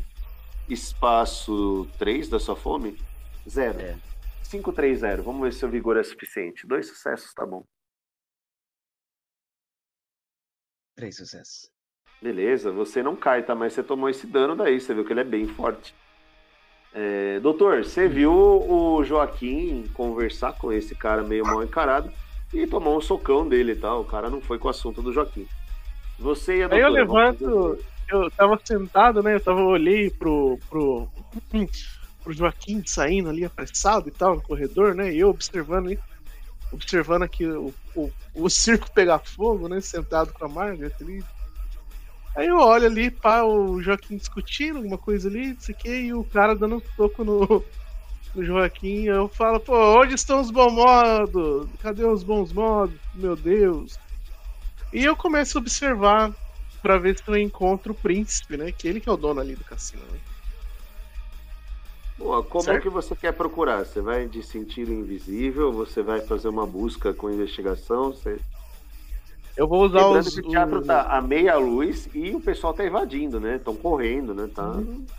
Espaço 0.68 1.89
3 1.99 2.28
da 2.28 2.39
sua 2.39 2.55
fome? 2.55 2.99
Zero. 3.49 3.80
É. 3.80 3.99
5, 4.43 4.72
3, 4.72 5.01
0. 5.01 5.22
Vamos 5.22 5.43
ver 5.43 5.53
se 5.53 5.64
o 5.64 5.70
vigor 5.70 5.97
é 5.97 6.03
suficiente. 6.03 6.66
Dois 6.66 6.86
sucessos, 6.86 7.32
tá 7.34 7.45
bom. 7.45 7.64
Três 10.95 11.16
sucessos. 11.16 11.70
Beleza, 12.20 12.72
você 12.72 13.03
não 13.03 13.14
cai, 13.14 13.45
tá? 13.45 13.55
Mas 13.55 13.72
você 13.72 13.82
tomou 13.82 14.09
esse 14.09 14.26
dano 14.26 14.57
daí, 14.57 14.80
você 14.80 14.93
viu 14.93 15.05
que 15.05 15.12
ele 15.12 15.20
é 15.20 15.24
bem 15.24 15.47
forte. 15.47 15.95
É, 17.01 17.38
doutor, 17.38 17.84
você 17.84 18.09
viu 18.09 18.32
o 18.32 19.05
Joaquim 19.05 19.84
conversar 19.94 20.55
com 20.55 20.72
esse 20.72 20.96
cara 20.96 21.22
meio 21.22 21.46
mal 21.46 21.62
encarado 21.62 22.11
e 22.53 22.66
tomou 22.66 22.99
um 22.99 23.01
socão 23.01 23.49
dele, 23.49 23.76
tá? 23.76 23.94
O 23.94 24.05
cara 24.05 24.28
não 24.28 24.40
foi 24.40 24.59
com 24.59 24.66
o 24.66 24.70
assunto 24.70 25.01
do 25.01 25.12
Joaquim. 25.12 25.46
Você 26.18 26.57
e 26.59 26.62
a 26.64 26.66
Aí 26.66 26.80
eu 26.80 26.90
doutora 26.90 27.07
fazer 27.07 27.44
o 27.44 27.61
levanto, 27.61 27.76
quê? 27.76 28.14
eu 28.14 28.30
tava 28.32 28.61
sentado, 28.64 29.22
né? 29.22 29.36
Eu 29.36 29.40
tava, 29.40 29.61
olhei 29.61 30.11
pro, 30.11 30.59
pro, 30.68 31.09
pro 32.24 32.32
Joaquim 32.32 32.82
saindo 32.84 33.28
ali 33.28 33.44
apressado 33.44 34.09
e 34.09 34.11
tal, 34.11 34.34
no 34.34 34.42
corredor, 34.42 34.92
né? 34.92 35.12
E 35.12 35.20
eu 35.20 35.28
observando 35.28 35.86
ali, 35.86 36.01
observando 36.72 37.22
aqui 37.22 37.46
o, 37.46 37.72
o, 37.94 38.11
o 38.34 38.51
circo 38.51 38.90
pegar 38.90 39.20
fogo, 39.20 39.68
né? 39.68 39.80
Sentado 39.80 40.32
com 40.32 40.46
a 40.46 40.49
Margaret 40.49 40.94
ali. 41.01 41.22
Aí 42.39 42.47
eu 42.47 42.59
olho 42.59 42.86
ali, 42.86 43.11
pá, 43.11 43.43
o 43.43 43.82
Joaquim 43.82 44.16
discutindo 44.16 44.76
alguma 44.76 44.97
coisa 44.97 45.28
ali, 45.28 45.55
não 45.55 45.59
sei 45.59 45.74
o 45.74 45.76
que, 45.76 45.89
e 45.89 46.14
o 46.14 46.22
cara 46.22 46.55
dando 46.55 46.76
um 46.76 46.80
toco 46.95 47.24
no, 47.24 47.66
no 48.32 48.45
Joaquim. 48.45 49.07
Eu 49.07 49.28
falo, 49.28 49.59
pô, 49.59 49.74
onde 50.01 50.14
estão 50.14 50.41
os 50.41 50.49
bons 50.53 50.72
modos? 50.72 51.68
Cadê 51.80 52.07
os 52.07 52.22
bons 52.22 52.53
modos? 52.53 52.97
Meu 53.12 53.34
Deus. 53.34 53.99
E 54.93 55.05
eu 55.05 55.16
começo 55.16 55.59
a 55.59 55.61
observar 55.61 56.32
pra 56.80 56.97
ver 56.97 57.16
se 57.16 57.24
eu 57.26 57.36
encontro 57.36 57.93
o 57.93 57.97
príncipe, 57.97 58.57
né? 58.57 58.70
Que 58.70 58.86
ele 58.86 59.01
que 59.01 59.09
é 59.09 59.12
o 59.12 59.16
dono 59.16 59.41
ali 59.41 59.57
do 59.57 59.64
cassino, 59.64 60.07
né? 60.07 60.20
Pô, 62.16 62.41
como 62.45 62.64
Certo. 62.64 62.82
que 62.84 62.89
você 62.89 63.16
quer 63.16 63.32
procurar? 63.32 63.84
Você 63.84 64.01
vai 64.01 64.28
de 64.28 64.45
sentido 64.45 64.93
invisível? 64.93 65.72
Você 65.72 66.05
vai 66.05 66.20
fazer 66.20 66.49
uma 66.49 66.64
busca 66.64 67.12
com 67.12 67.32
investigação? 67.32 68.12
Você... 68.12 68.41
Eu 69.59 69.67
vou 69.67 69.85
usar 69.85 70.07
Lembrando 70.07 70.27
os. 70.29 70.35
que 70.35 70.41
o 70.41 70.49
teatro 70.49 70.79
os- 70.79 70.87
tá 70.87 71.03
a 71.03 71.21
meia 71.21 71.57
luz 71.57 72.09
e 72.15 72.31
o 72.31 72.41
pessoal 72.41 72.73
tá 72.73 72.87
invadindo, 72.87 73.41
né? 73.41 73.57
Estão 73.57 73.75
correndo, 73.75 74.33
né? 74.33 74.47
Tá... 74.47 74.73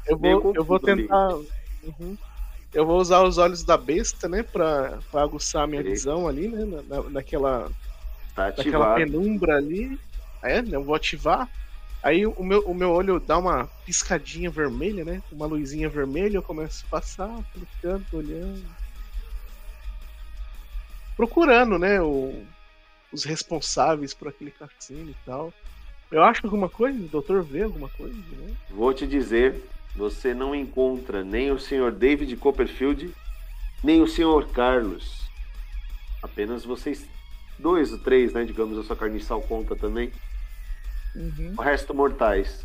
Eu 0.08 0.18
meio 0.18 0.42
vou, 0.42 0.54
eu 0.56 0.64
vou 0.64 0.80
tentar. 0.80 1.36
Uhum. 1.84 2.18
Eu 2.74 2.86
vou 2.86 3.02
usar 3.02 3.22
os 3.24 3.38
olhos 3.38 3.66
da 3.66 3.76
besta, 3.76 4.30
né? 4.30 4.42
Pra, 4.42 5.02
pra 5.12 5.24
aguçar 5.24 5.64
a 5.66 5.68
minha 5.68 5.84
visão 5.84 6.26
ali, 6.26 6.48
né? 6.48 6.64
Na, 6.64 6.82
na- 6.84 7.10
naquela, 7.10 7.70
Tá 8.34 8.54
naquela 8.58 8.96
penumbra 8.96 9.58
ali. 9.58 10.00
É, 10.42 10.62
né? 10.62 10.78
Eu 10.78 10.86
vou 10.86 10.96
ativar. 10.96 11.52
Aí 12.02 12.26
o 12.26 12.42
meu, 12.42 12.62
o 12.62 12.74
meu 12.74 12.92
olho 12.92 13.20
dá 13.20 13.38
uma 13.38 13.68
piscadinha 13.84 14.50
vermelha, 14.50 15.04
né? 15.04 15.22
Uma 15.30 15.48
luzinha 15.48 15.90
vermelha, 15.90 16.38
eu 16.38 16.44
começo 16.44 16.86
a 16.86 16.90
passar 16.90 17.44
pelo 17.52 17.68
canto, 17.82 18.16
olhando. 18.16 18.66
Procurando, 21.18 21.78
né? 21.78 22.02
O, 22.02 22.48
os 23.12 23.24
responsáveis 23.24 24.14
por 24.14 24.28
aquele 24.28 24.52
cassino 24.52 25.10
e 25.10 25.16
tal. 25.26 25.54
Eu 26.12 26.24
acho 26.24 26.46
alguma 26.46 26.70
coisa? 26.70 26.98
O 26.98 27.08
doutor 27.08 27.44
vê 27.44 27.64
alguma 27.64 27.90
coisa, 27.90 28.16
né? 28.16 28.56
Vou 28.70 28.94
te 28.94 29.06
dizer, 29.06 29.64
você 29.96 30.34
não 30.34 30.56
encontra 30.56 31.24
nem 31.24 31.52
o 31.52 31.60
senhor 31.60 31.92
David 31.92 32.36
Copperfield, 32.38 33.14
nem 33.84 34.02
o 34.02 34.08
senhor 34.08 34.48
Carlos. 34.50 35.30
Apenas 36.22 36.66
vocês 36.66 37.08
dois 37.58 37.92
ou 37.92 38.00
três, 38.00 38.34
né? 38.34 38.44
Digamos, 38.44 38.78
a 38.78 38.84
sua 38.84 38.96
carniçal 38.96 39.42
conta 39.42 39.76
também. 39.76 40.12
O 41.58 41.62
resto 41.62 41.94
mortais. 41.94 42.62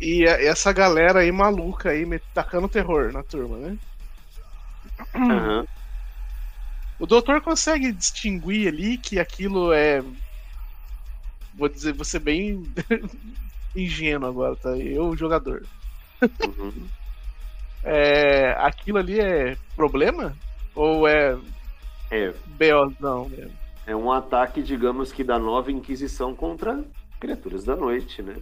E 0.00 0.26
a- 0.28 0.40
essa 0.42 0.72
galera 0.72 1.20
aí 1.20 1.32
maluca 1.32 1.90
aí, 1.90 2.06
tacando 2.32 2.68
terror 2.68 3.12
na 3.12 3.22
turma, 3.22 3.56
né? 3.58 3.78
Aham. 5.14 5.66
O 6.98 7.06
doutor 7.06 7.40
consegue 7.40 7.92
distinguir 7.92 8.68
ali 8.68 8.98
que 8.98 9.18
aquilo 9.18 9.72
é. 9.72 10.02
Vou 11.54 11.68
dizer, 11.68 11.94
ser 12.04 12.20
bem 12.20 12.62
ingênuo 13.74 14.28
agora, 14.28 14.56
tá? 14.56 14.76
Eu, 14.76 15.16
jogador. 15.16 15.64
uhum. 16.22 16.88
É, 17.84 18.50
aquilo 18.58 18.98
ali 18.98 19.20
é 19.20 19.56
problema? 19.76 20.36
Ou 20.74 21.06
é 21.06 21.38
É, 22.10 22.32
BO 22.46 22.92
não 23.00 23.28
mesmo? 23.28 23.68
é 23.88 23.96
um 23.96 24.12
ataque, 24.12 24.62
digamos 24.62 25.10
que 25.10 25.24
da 25.24 25.38
nova 25.38 25.72
Inquisição 25.72 26.34
contra 26.34 26.84
criaturas 27.18 27.64
da 27.64 27.74
noite, 27.74 28.22
né? 28.22 28.36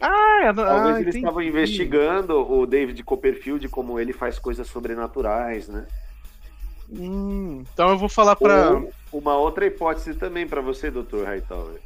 Ah, 0.00 0.40
é, 0.44 0.52
Talvez 0.52 0.96
ah, 0.96 1.00
eles 1.00 1.14
estavam 1.14 1.40
investigando 1.40 2.34
o 2.34 2.66
David 2.66 3.02
Copperfield 3.02 3.66
como 3.70 3.98
ele 3.98 4.12
faz 4.12 4.38
coisas 4.38 4.66
sobrenaturais, 4.68 5.68
né? 5.68 5.86
Hum, 6.90 7.64
então 7.72 7.90
eu 7.90 7.98
vou 7.98 8.08
falar. 8.08 8.36
Ou 8.40 8.92
uma 9.12 9.36
outra 9.36 9.66
hipótese 9.66 10.14
também 10.14 10.46
para 10.46 10.60
você, 10.60 10.90
Dr. 10.90 11.24
Hightower. 11.24 11.80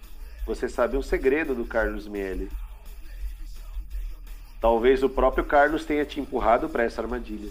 Você 0.46 0.68
sabe 0.68 0.96
um 0.96 1.02
segredo 1.02 1.54
do 1.54 1.64
Carlos 1.64 2.08
Miele. 2.08 2.50
Talvez 4.60 5.02
o 5.02 5.08
próprio 5.08 5.44
Carlos 5.44 5.84
tenha 5.84 6.04
te 6.04 6.20
empurrado 6.20 6.68
para 6.68 6.84
essa 6.84 7.00
armadilha. 7.00 7.50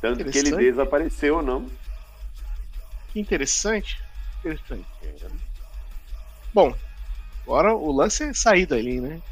Tanto 0.00 0.24
que 0.24 0.38
ele 0.38 0.56
desapareceu, 0.56 1.40
não? 1.40 1.70
Que 3.12 3.20
interessante. 3.20 4.02
Interessante. 4.40 4.86
Bom, 6.52 6.74
agora 7.42 7.74
o 7.74 7.90
lance 7.92 8.24
é 8.24 8.34
sair 8.34 8.66
dali, 8.66 9.00
né? 9.00 9.22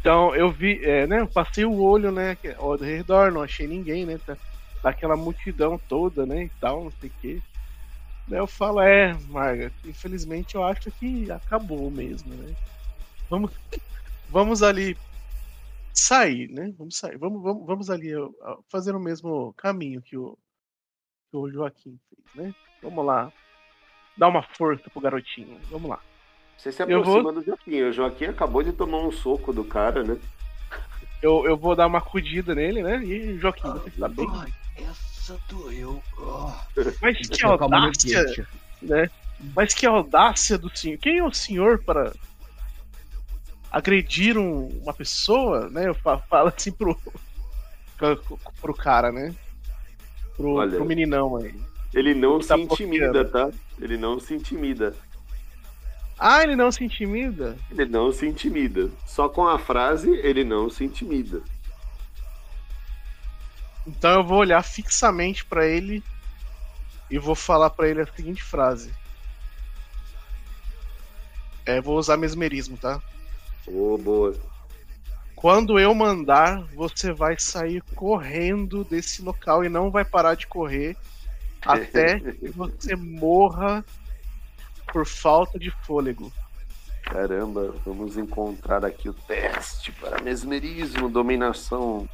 Então 0.00 0.34
eu 0.34 0.50
vi, 0.50 0.82
é, 0.82 1.06
né? 1.06 1.20
Eu 1.20 1.28
passei 1.28 1.64
o 1.64 1.80
olho, 1.80 2.10
né? 2.10 2.36
Ao 2.56 2.76
redor, 2.76 3.30
não 3.30 3.42
achei 3.42 3.66
ninguém, 3.66 4.06
né? 4.06 4.18
Tá, 4.18 4.36
daquela 4.82 5.16
multidão 5.16 5.78
toda, 5.88 6.24
né? 6.26 6.44
E 6.44 6.50
tal, 6.58 6.84
não 6.84 6.90
sei 6.90 7.10
o 7.10 7.12
quê. 7.20 7.42
Daí 8.26 8.38
eu 8.38 8.46
falo, 8.46 8.80
é, 8.80 9.12
Margaret, 9.28 9.72
infelizmente 9.84 10.54
eu 10.54 10.64
acho 10.64 10.90
que 10.92 11.30
acabou 11.30 11.90
mesmo, 11.90 12.34
né? 12.34 12.54
Vamos, 13.28 13.50
vamos 14.28 14.62
ali 14.62 14.96
sair, 15.92 16.48
né? 16.50 16.72
Vamos 16.78 16.96
sair, 16.96 17.18
vamos, 17.18 17.42
vamos, 17.42 17.66
vamos 17.66 17.90
ali 17.90 18.10
fazer 18.70 18.94
o 18.94 19.00
mesmo 19.00 19.52
caminho 19.54 20.00
que 20.00 20.16
o, 20.16 20.38
que 21.30 21.36
o 21.36 21.50
Joaquim 21.50 21.98
fez, 22.08 22.34
né? 22.34 22.54
Vamos 22.82 23.04
lá. 23.04 23.32
Dar 24.16 24.28
uma 24.28 24.42
força 24.42 24.88
pro 24.90 25.00
garotinho. 25.00 25.60
Vamos 25.70 25.90
lá. 25.90 26.09
Você 26.60 26.70
se 26.70 26.82
aproxima 26.82 27.32
do 27.32 27.42
Joaquim. 27.42 27.82
O 27.84 27.92
Joaquim 27.92 28.24
acabou 28.26 28.62
de 28.62 28.72
tomar 28.72 28.98
um 28.98 29.10
soco 29.10 29.50
do 29.50 29.64
cara, 29.64 30.04
né? 30.04 30.18
Eu, 31.22 31.46
eu 31.46 31.56
vou 31.56 31.74
dar 31.74 31.86
uma 31.86 31.98
acudida 31.98 32.54
nele, 32.54 32.82
né? 32.82 33.02
E 33.02 33.38
Joaquim, 33.38 33.62
você 33.70 33.90
tá 33.92 34.08
bem? 34.08 34.28
Essa 34.76 35.38
doeu. 35.48 36.02
Oh. 36.18 36.50
Mas 37.00 37.16
Vou 37.26 37.36
que 37.36 37.46
audácia, 37.46 38.46
né? 38.82 39.10
Mas 39.56 39.72
que 39.72 39.86
audácia 39.86 40.58
do 40.58 40.68
senhor. 40.76 40.98
Quem 40.98 41.18
é 41.18 41.24
o 41.24 41.32
senhor 41.32 41.82
para 41.82 42.12
agredir 43.72 44.36
um- 44.36 44.66
uma 44.82 44.92
pessoa, 44.92 45.70
né? 45.70 45.88
Eu 45.88 45.94
fa- 45.94 46.18
falo 46.18 46.48
assim 46.54 46.72
pro, 46.76 46.94
pro, 48.60 48.74
cara, 48.74 49.10
né? 49.10 49.34
Pro, 50.36 50.56
Olha. 50.56 50.76
pro 50.76 50.84
meninão 50.84 51.36
aí. 51.36 51.54
Ele 51.94 52.14
não 52.14 52.38
tá 52.38 52.56
se 52.56 52.62
intimida, 52.62 53.24
tá? 53.24 53.50
Ele 53.80 53.96
não 53.96 54.20
se 54.20 54.34
intimida. 54.34 54.94
Ah, 56.22 56.42
ele 56.42 56.54
não 56.54 56.70
se 56.70 56.84
intimida? 56.84 57.56
Ele 57.70 57.86
não 57.86 58.12
se 58.12 58.26
intimida. 58.26 58.90
Só 59.06 59.26
com 59.26 59.48
a 59.48 59.58
frase, 59.58 60.10
ele 60.16 60.44
não 60.44 60.68
se 60.68 60.84
intimida. 60.84 61.40
Então 63.86 64.20
eu 64.20 64.24
vou 64.24 64.36
olhar 64.36 64.62
fixamente 64.62 65.46
pra 65.46 65.66
ele 65.66 66.04
e 67.10 67.18
vou 67.18 67.34
falar 67.34 67.70
para 67.70 67.88
ele 67.88 68.02
a 68.02 68.06
seguinte 68.06 68.42
frase. 68.42 68.92
É, 71.64 71.80
vou 71.80 71.96
usar 71.96 72.18
mesmerismo, 72.18 72.76
tá? 72.76 73.00
Ô, 73.66 73.94
oh, 73.94 73.98
boa. 73.98 74.36
Quando 75.34 75.78
eu 75.78 75.94
mandar, 75.94 76.62
você 76.74 77.14
vai 77.14 77.38
sair 77.38 77.80
correndo 77.94 78.84
desse 78.84 79.22
local 79.22 79.64
e 79.64 79.70
não 79.70 79.90
vai 79.90 80.04
parar 80.04 80.34
de 80.34 80.46
correr 80.46 80.98
até 81.64 82.20
que 82.20 82.50
você 82.50 82.94
morra 82.94 83.82
por 84.92 85.06
falta 85.06 85.58
de 85.58 85.70
fôlego. 85.84 86.32
Caramba, 87.02 87.74
vamos 87.84 88.16
encontrar 88.16 88.84
aqui 88.84 89.08
o 89.08 89.14
teste 89.14 89.90
para 89.92 90.22
mesmerismo, 90.22 91.08
dominação. 91.08 92.08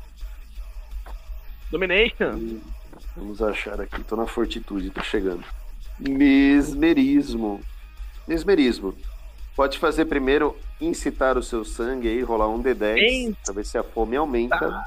Domination. 1.71 2.61
Vamos 3.15 3.43
achar 3.43 3.81
aqui, 3.81 4.03
tô 4.05 4.17
na 4.17 4.27
fortitude, 4.27 4.91
tô 4.91 5.03
chegando. 5.03 5.45
Mesmerismo. 5.99 7.61
Mesmerismo. 8.27 8.95
Pode 9.55 9.79
fazer 9.79 10.05
primeiro 10.05 10.57
incitar 10.81 11.39
o 11.39 11.43
seu 11.43 11.65
sangue 11.65 12.09
aí, 12.09 12.23
rolar 12.23 12.49
um 12.49 12.63
D10 12.63 13.35
para 13.45 13.55
ver 13.55 13.65
se 13.65 13.79
a 13.79 13.83
fome 13.83 14.17
aumenta. 14.17 14.59
Tá. 14.59 14.87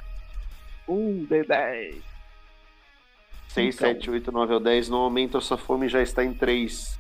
Um 0.87 1.25
D10. 1.25 1.95
6, 3.49 3.75
então. 3.75 3.87
7, 3.87 4.11
8, 4.11 4.31
9 4.31 4.53
ou 4.53 4.59
10 4.59 4.89
não 4.89 4.99
aumenta, 4.99 5.39
a 5.39 5.41
sua 5.41 5.57
fome 5.57 5.89
já 5.89 6.01
está 6.01 6.23
em 6.23 6.33
3. 6.33 6.99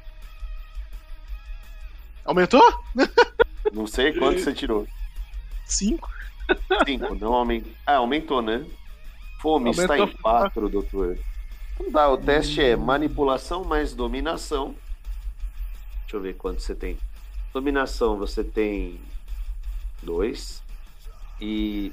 Aumentou? 2.29 2.61
Não 3.73 3.87
sei 3.87 4.13
quanto 4.13 4.39
você 4.39 4.53
tirou. 4.53 4.87
5. 5.65 6.07
5, 6.85 7.15
não 7.15 7.33
aumentou. 7.33 7.71
Ah, 7.85 7.95
aumentou, 7.95 8.41
né? 8.41 8.65
Fome 9.39 9.69
aumentou. 9.69 9.83
está 9.83 9.97
em 9.97 10.07
4, 10.17 10.69
doutor. 10.69 11.17
Então 11.73 11.91
dá, 11.91 12.07
o 12.07 12.17
teste 12.17 12.61
é 12.61 12.75
manipulação 12.75 13.63
mais 13.63 13.95
dominação. 13.95 14.75
Deixa 16.01 16.17
eu 16.17 16.21
ver 16.21 16.35
quanto 16.35 16.61
você 16.61 16.75
tem. 16.75 16.99
Dominação 17.51 18.17
você 18.17 18.43
tem 18.43 19.01
2. 20.03 20.63
E. 21.41 21.91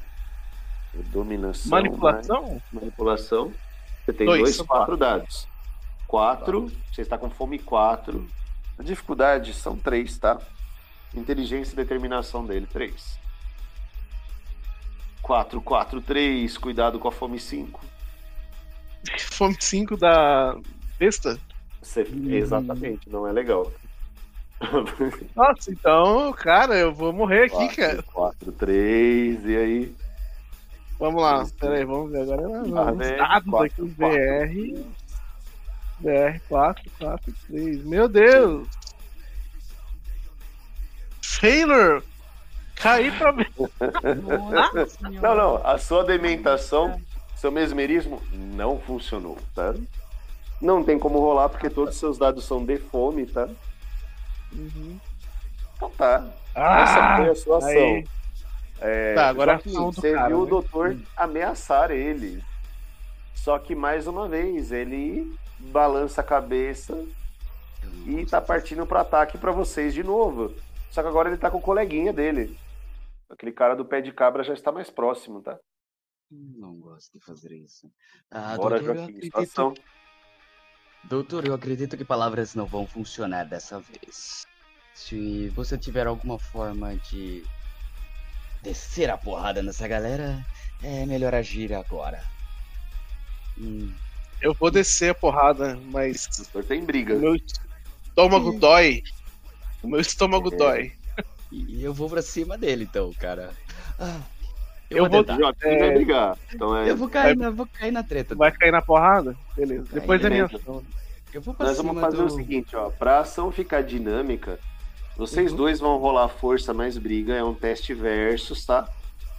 Dominação. 1.12 1.70
Manipulação? 1.70 2.42
Mais... 2.42 2.62
Manipulação. 2.72 3.54
Você 4.04 4.12
tem 4.12 4.26
2, 4.26 4.58
4 4.58 4.96
dados. 4.98 5.48
4. 6.06 6.72
Você 6.92 7.00
está 7.00 7.16
com 7.16 7.30
fome 7.30 7.58
4. 7.58 8.26
A 8.78 8.82
dificuldade 8.82 9.54
são 9.54 9.76
3, 9.76 10.18
tá? 10.18 10.38
Inteligência 11.14 11.72
e 11.72 11.76
determinação 11.76 12.44
dele, 12.44 12.66
3. 12.70 13.18
4, 15.22 15.60
4, 15.60 16.00
3. 16.00 16.58
Cuidado 16.58 16.98
com 16.98 17.08
a 17.08 17.12
fome 17.12 17.38
5. 17.38 17.80
Fome 19.32 19.56
5 19.58 19.96
da 19.96 20.56
besta? 20.98 21.38
Você... 21.80 22.02
Hum. 22.02 22.30
Exatamente, 22.30 23.08
não 23.08 23.26
é 23.26 23.32
legal. 23.32 23.72
Nossa, 25.36 25.70
então, 25.70 26.32
cara, 26.32 26.76
eu 26.76 26.92
vou 26.92 27.12
morrer 27.12 27.44
aqui, 27.44 27.56
quatro, 27.56 27.76
cara. 27.76 28.02
4, 28.02 28.52
3, 28.52 29.44
e 29.44 29.56
aí? 29.56 29.96
Vamos 30.98 31.22
lá, 31.22 31.46
peraí, 31.60 31.84
vamos 31.84 32.10
ver 32.10 32.22
agora. 32.22 32.42
Vamos, 32.42 32.72
ah, 32.78 33.16
dados 33.16 33.50
4, 33.50 33.84
aqui, 33.84 33.94
4, 33.94 34.74
BR. 34.76 34.84
BR 35.98 36.38
4, 36.48 36.90
4, 36.98 37.34
3. 37.48 37.84
Meu 37.84 38.08
Deus! 38.08 38.68
Sailor! 41.22 42.02
Caí 42.76 43.10
pra 43.12 43.30
ver. 43.32 43.50
não, 45.20 45.34
não, 45.34 45.66
a 45.66 45.78
sua 45.78 46.04
dementação, 46.04 47.00
seu 47.34 47.50
mesmerismo 47.50 48.22
não 48.32 48.78
funcionou, 48.78 49.38
tá? 49.54 49.74
Não 50.60 50.84
tem 50.84 50.98
como 50.98 51.18
rolar 51.18 51.48
porque 51.48 51.70
todos 51.70 51.94
os 51.94 52.00
seus 52.00 52.18
dados 52.18 52.44
são 52.44 52.64
de 52.64 52.76
fome, 52.78 53.26
tá? 53.26 53.48
Uhum. 54.52 54.98
Então 55.76 55.90
tá. 55.90 56.26
Ah, 56.54 56.80
Essa 56.80 57.16
foi 57.16 57.28
a 57.28 57.34
sua 57.34 57.58
ação. 57.58 58.04
É, 58.80 59.14
tá, 59.14 59.28
agora 59.28 59.58
que 59.58 59.70
você 59.70 60.12
cara, 60.12 60.28
viu 60.28 60.38
né? 60.38 60.42
o 60.42 60.46
doutor 60.46 60.96
ameaçar 61.16 61.90
ele. 61.90 62.42
Só 63.34 63.58
que 63.58 63.74
mais 63.74 64.06
uma 64.06 64.28
vez, 64.28 64.70
ele 64.72 65.34
balança 65.70 66.20
a 66.20 66.24
cabeça 66.24 67.06
e 68.06 68.24
tá 68.26 68.40
partindo 68.40 68.86
para 68.86 69.00
ataque 69.00 69.38
para 69.38 69.52
vocês 69.52 69.92
de 69.92 70.02
novo. 70.02 70.54
Só 70.90 71.02
que 71.02 71.08
agora 71.08 71.28
ele 71.28 71.38
tá 71.38 71.50
com 71.50 71.58
o 71.58 71.62
coleguinha 71.62 72.12
dele. 72.12 72.58
Aquele 73.28 73.52
cara 73.52 73.74
do 73.74 73.84
pé 73.84 74.00
de 74.00 74.12
cabra 74.12 74.44
já 74.44 74.54
está 74.54 74.70
mais 74.70 74.90
próximo, 74.90 75.42
tá? 75.42 75.58
Não 76.30 76.76
gosto 76.76 77.18
de 77.18 77.24
fazer 77.24 77.52
isso. 77.52 77.90
Ah, 78.30 78.56
Bora, 78.56 78.78
doutor, 78.78 78.96
Joaquim, 78.96 79.20
situação. 79.20 79.74
Doutor, 81.04 81.46
eu 81.46 81.54
acredito 81.54 81.96
que 81.96 82.04
palavras 82.04 82.54
não 82.54 82.66
vão 82.66 82.86
funcionar 82.86 83.44
dessa 83.44 83.78
vez. 83.78 84.46
Se 84.94 85.48
você 85.50 85.76
tiver 85.76 86.06
alguma 86.06 86.38
forma 86.38 86.96
de 86.96 87.44
descer 88.62 89.10
a 89.10 89.18
porrada 89.18 89.62
nessa 89.62 89.86
galera, 89.86 90.44
é 90.82 91.06
melhor 91.06 91.34
agir 91.34 91.72
agora. 91.72 92.24
Hum. 93.58 93.94
Eu 94.40 94.54
vou 94.54 94.70
descer 94.70 95.10
a 95.10 95.14
porrada, 95.14 95.78
mas. 95.86 96.26
O 96.26 96.44
senhor 96.44 96.64
tem 96.64 96.84
briga. 96.84 97.14
O 97.14 97.20
meu 97.20 97.34
estômago 97.34 98.50
hum. 98.50 98.58
dói. 98.58 99.02
O 99.82 99.88
meu 99.88 100.00
estômago 100.00 100.52
é. 100.52 100.56
dói. 100.56 100.92
E 101.50 101.82
eu 101.82 101.94
vou 101.94 102.08
pra 102.10 102.22
cima 102.22 102.58
dele, 102.58 102.84
então, 102.84 103.12
cara. 103.14 103.50
Ah, 103.98 104.20
eu, 104.90 105.04
eu 105.04 105.10
vou. 105.10 105.24
vou 105.24 105.54
é... 105.62 105.78
vai 105.78 105.94
brigar. 105.94 106.38
Então 106.52 106.76
é... 106.76 106.90
Eu 106.90 106.96
vou 106.96 107.08
cair, 107.08 107.36
vai... 107.36 107.46
na, 107.46 107.50
vou 107.50 107.66
cair 107.66 107.90
na 107.90 108.02
treta. 108.02 108.34
Vai 108.34 108.52
cair 108.52 108.72
na 108.72 108.82
porrada? 108.82 109.36
Beleza. 109.56 109.86
Depois 109.92 110.24
é 110.24 110.30
minha 110.30 110.44
ação. 110.44 110.82
Eu 111.32 111.40
vou 111.40 111.56
Nós 111.58 111.76
vamos 111.76 112.00
fazer 112.00 112.16
do... 112.16 112.26
o 112.26 112.30
seguinte, 112.30 112.74
ó. 112.76 112.90
Pra 112.90 113.20
ação 113.20 113.50
ficar 113.52 113.82
dinâmica, 113.82 114.58
vocês 115.16 115.50
uhum. 115.50 115.56
dois 115.56 115.80
vão 115.80 115.96
rolar 115.98 116.28
força 116.28 116.72
mais 116.72 116.96
briga, 116.98 117.34
é 117.34 117.42
um 117.42 117.54
teste 117.54 117.94
versus, 117.94 118.64
tá? 118.64 118.88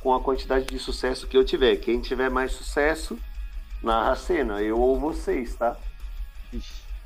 Com 0.01 0.13
a 0.13 0.19
quantidade 0.19 0.65
de 0.65 0.79
sucesso 0.79 1.27
que 1.27 1.37
eu 1.37 1.45
tiver. 1.45 1.75
Quem 1.77 1.99
tiver 1.99 2.29
mais 2.29 2.51
sucesso, 2.51 3.17
narra 3.87 4.11
a 4.11 4.15
cena, 4.15 4.61
eu 4.61 4.77
ou 4.77 4.99
vocês, 4.99 5.55
tá? 5.55 5.77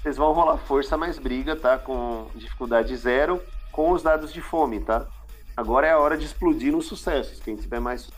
Vocês 0.02 0.18
vão 0.18 0.34
rolar 0.34 0.58
força 0.58 0.98
mais 0.98 1.20
briga, 1.20 1.56
tá? 1.56 1.78
Com 1.78 2.28
dificuldade 2.36 2.96
zero, 2.98 3.42
com 3.72 3.92
os 3.92 4.02
dados 4.02 4.34
de 4.34 4.42
fome, 4.42 4.82
tá? 4.82 5.08
Agora 5.56 5.86
é 5.86 5.92
a 5.92 6.00
hora 6.00 6.18
de 6.18 6.26
explodir 6.26 6.72
nos 6.72 6.88
sucessos. 6.88 7.40
Quem 7.40 7.56
tiver 7.56 7.80
mais 7.80 8.10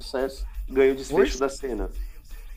sucesso, 0.00 0.44
ganha 0.68 0.92
o 0.92 0.96
desfecho 0.96 1.38
força? 1.38 1.38
da 1.38 1.48
cena. 1.48 1.90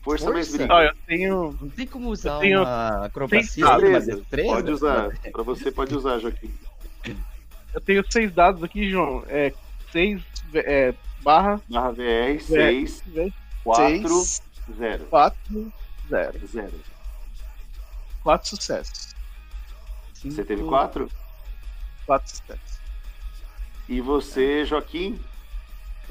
Força, 0.02 0.24
força? 0.24 0.30
mais 0.32 0.50
briga. 0.52 0.74
Ah, 0.74 0.84
eu 0.84 0.94
tenho... 1.06 1.58
Não 1.60 1.68
tem 1.70 1.86
como 1.86 2.10
usar 2.10 2.40
tenho... 2.40 2.62
uma 2.62 3.06
acrobacia, 3.06 3.64
destreza? 4.00 4.22
Pode 4.52 4.70
usar. 4.72 5.10
Pra 5.30 5.42
você 5.44 5.70
pode 5.70 5.94
usar, 5.94 6.18
Joaquim. 6.18 6.52
Eu 7.72 7.80
tenho 7.80 8.04
seis 8.10 8.32
dados 8.32 8.64
aqui, 8.64 8.90
João. 8.90 9.22
É, 9.28 9.52
seis 9.92 10.22
é, 10.54 10.92
barra. 11.22 11.60
Barra 11.68 11.92
VR, 11.92 12.40
seis, 12.40 13.02
quatro, 13.62 14.22
zero. 14.76 15.04
Quatro, 15.06 15.72
zero. 16.08 16.46
Zero. 16.46 16.80
Quatro 18.22 18.48
sucessos. 18.48 19.14
Cinco, 20.14 20.34
você 20.34 20.44
teve 20.44 20.62
quatro? 20.64 21.10
Quatro 22.06 22.30
sucessos. 22.30 22.80
E 23.88 24.00
você, 24.00 24.64
Joaquim? 24.64 25.20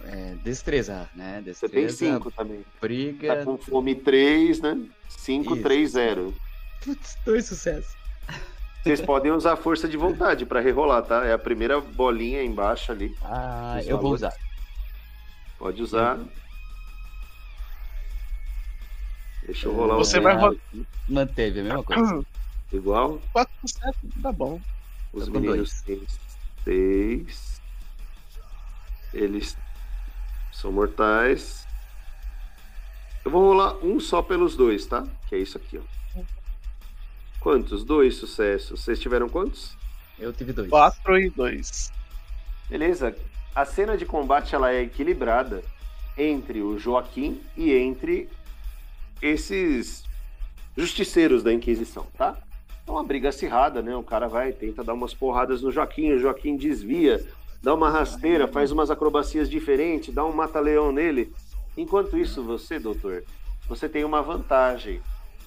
É, 0.03 0.36
destreza, 0.44 1.10
né? 1.15 1.41
Destreza, 1.44 1.57
você 1.57 1.69
tem 1.69 1.90
cinco 1.90 2.32
também. 2.32 2.65
Briga. 2.82 3.38
Tá 3.38 3.45
com 3.45 3.57
fome 3.57 3.95
três, 3.95 4.60
né? 4.60 4.78
Cinco, 5.07 5.53
Isso. 5.53 5.64
três, 5.64 5.91
zero. 5.91 6.34
Putz, 6.84 7.18
dois 7.23 7.45
sucessos. 7.45 7.95
Vocês 8.84 8.99
podem 8.99 9.32
usar 9.32 9.56
força 9.57 9.88
de 9.88 9.95
vontade 9.95 10.44
para 10.44 10.60
rerolar, 10.60 11.03
tá? 11.03 11.23
É 11.23 11.34
a 11.34 11.38
primeira 11.38 11.80
bolinha 11.80 12.44
embaixo 12.44 12.91
ali. 12.91 13.15
Ah, 13.22 13.80
eu 13.86 13.99
vou 13.99 14.11
usar. 14.14 14.34
Pode 15.60 15.84
usar. 15.84 16.18
Deixa 19.46 19.68
eu 19.68 19.74
rolar 19.74 19.96
Você 19.96 20.20
vai 20.20 20.36
rolar. 20.36 20.56
Manteve 21.08 21.60
a 21.62 21.64
mesma 21.64 21.84
coisa. 21.84 22.26
Igual? 22.72 23.22
4 23.34 23.54
7, 23.66 23.98
tá 24.22 24.32
bom. 24.32 24.62
Os 25.12 25.26
tá 25.26 25.32
meninos 25.32 25.82
têm 25.82 26.02
6. 26.64 27.62
Eles 29.14 29.58
são 30.52 30.72
mortais. 30.72 31.68
Eu 33.26 33.32
vou 33.32 33.50
rolar 33.50 33.76
um 33.84 34.00
só 34.00 34.22
pelos 34.22 34.56
dois, 34.56 34.86
tá? 34.86 35.06
Que 35.28 35.36
é 35.36 35.40
isso 35.40 35.58
aqui, 35.58 35.78
ó. 35.78 36.22
Quantos? 37.40 37.84
Dois 37.84 38.16
sucessos. 38.16 38.82
Vocês 38.84 39.00
tiveram 39.00 39.28
quantos? 39.28 39.76
Eu 40.18 40.32
tive 40.32 40.54
dois. 40.54 40.70
Quatro 40.70 41.18
e 41.18 41.30
dois. 41.30 41.92
Beleza. 42.70 43.16
A 43.54 43.66
cena 43.66 43.98
de 43.98 44.06
combate 44.06 44.56
ela 44.56 44.72
é 44.72 44.84
equilibrada 44.84 45.62
entre 46.18 46.62
o 46.62 46.78
Joaquim 46.78 47.42
e 47.58 47.74
entre 47.74 48.30
esses 49.22 50.03
justiceiros 50.76 51.43
da 51.43 51.53
Inquisição, 51.53 52.07
tá? 52.18 52.35
É 52.88 52.91
uma 52.91 53.03
briga 53.03 53.30
acirrada, 53.30 53.81
né? 53.81 53.95
O 53.95 54.03
cara 54.03 54.27
vai, 54.27 54.52
tenta 54.52 54.84
dar 54.84 54.93
umas 54.93 55.14
porradas 55.14 55.61
no 55.61 55.72
Joaquim, 55.72 56.11
o 56.11 56.19
Joaquim 56.19 56.56
desvia, 56.57 57.23
dá 57.61 57.73
uma 57.73 57.89
rasteira, 57.89 58.48
faz 58.48 58.72
umas 58.72 58.89
acrobacias 58.89 59.49
diferentes, 59.49 60.14
dá 60.14 60.26
um 60.26 60.34
mata-leão 60.34 60.91
nele. 60.91 61.34
Enquanto 61.77 62.18
isso, 62.18 62.43
você, 62.43 62.80
doutor, 62.80 63.23
você 63.68 63.88
tem 63.88 64.03
uma 64.03 64.22
vantagem, 64.22 65.02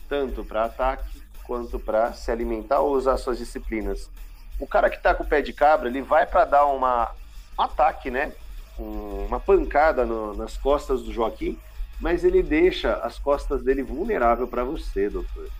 tanto 0.09 0.45
para 0.45 0.65
ataque 0.65 1.23
quanto 1.43 1.79
para 1.79 2.13
se 2.13 2.31
alimentar 2.31 2.81
ou 2.81 2.95
usar 2.95 3.17
suas 3.19 3.39
disciplinas. 3.39 4.11
O 4.59 4.67
cara 4.67 4.89
que 4.89 5.03
tá 5.03 5.15
com 5.15 5.25
o 5.25 5.27
pé 5.27 5.43
de 5.43 5.53
cabra, 5.53 5.89
ele 5.89 6.01
vai 6.01 6.25
para 6.25 6.45
dar 6.45 6.67
uma, 6.67 7.11
um 7.59 7.63
ataque, 7.63 8.11
né? 8.11 8.33
Um, 8.79 9.27
uma 9.27 9.39
pancada 9.39 10.07
no, 10.07 10.35
nas 10.35 10.57
costas 10.57 11.03
do 11.03 11.13
Joaquim, 11.13 11.59
mas 11.99 12.25
ele 12.25 12.43
deixa 12.43 12.95
as 12.97 13.19
costas 13.19 13.63
dele 13.63 13.83
vulnerável 13.83 14.49
para 14.49 14.65
você, 14.65 15.09
doutor. 15.09 15.51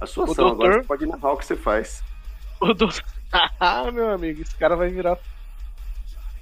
A 0.00 0.06
sua 0.06 0.26
O 0.26 0.30
ação 0.30 0.48
doutor- 0.48 0.66
agora 0.70 0.84
pode 0.86 1.06
narrar 1.06 1.32
o 1.32 1.36
que 1.36 1.44
você 1.46 1.56
faz. 1.56 2.02
O 2.60 2.72
doutor... 2.74 3.02
Ah, 3.60 3.92
meu 3.92 4.08
amigo, 4.10 4.42
esse 4.42 4.56
cara 4.56 4.74
vai 4.74 4.90
virar. 4.90 5.16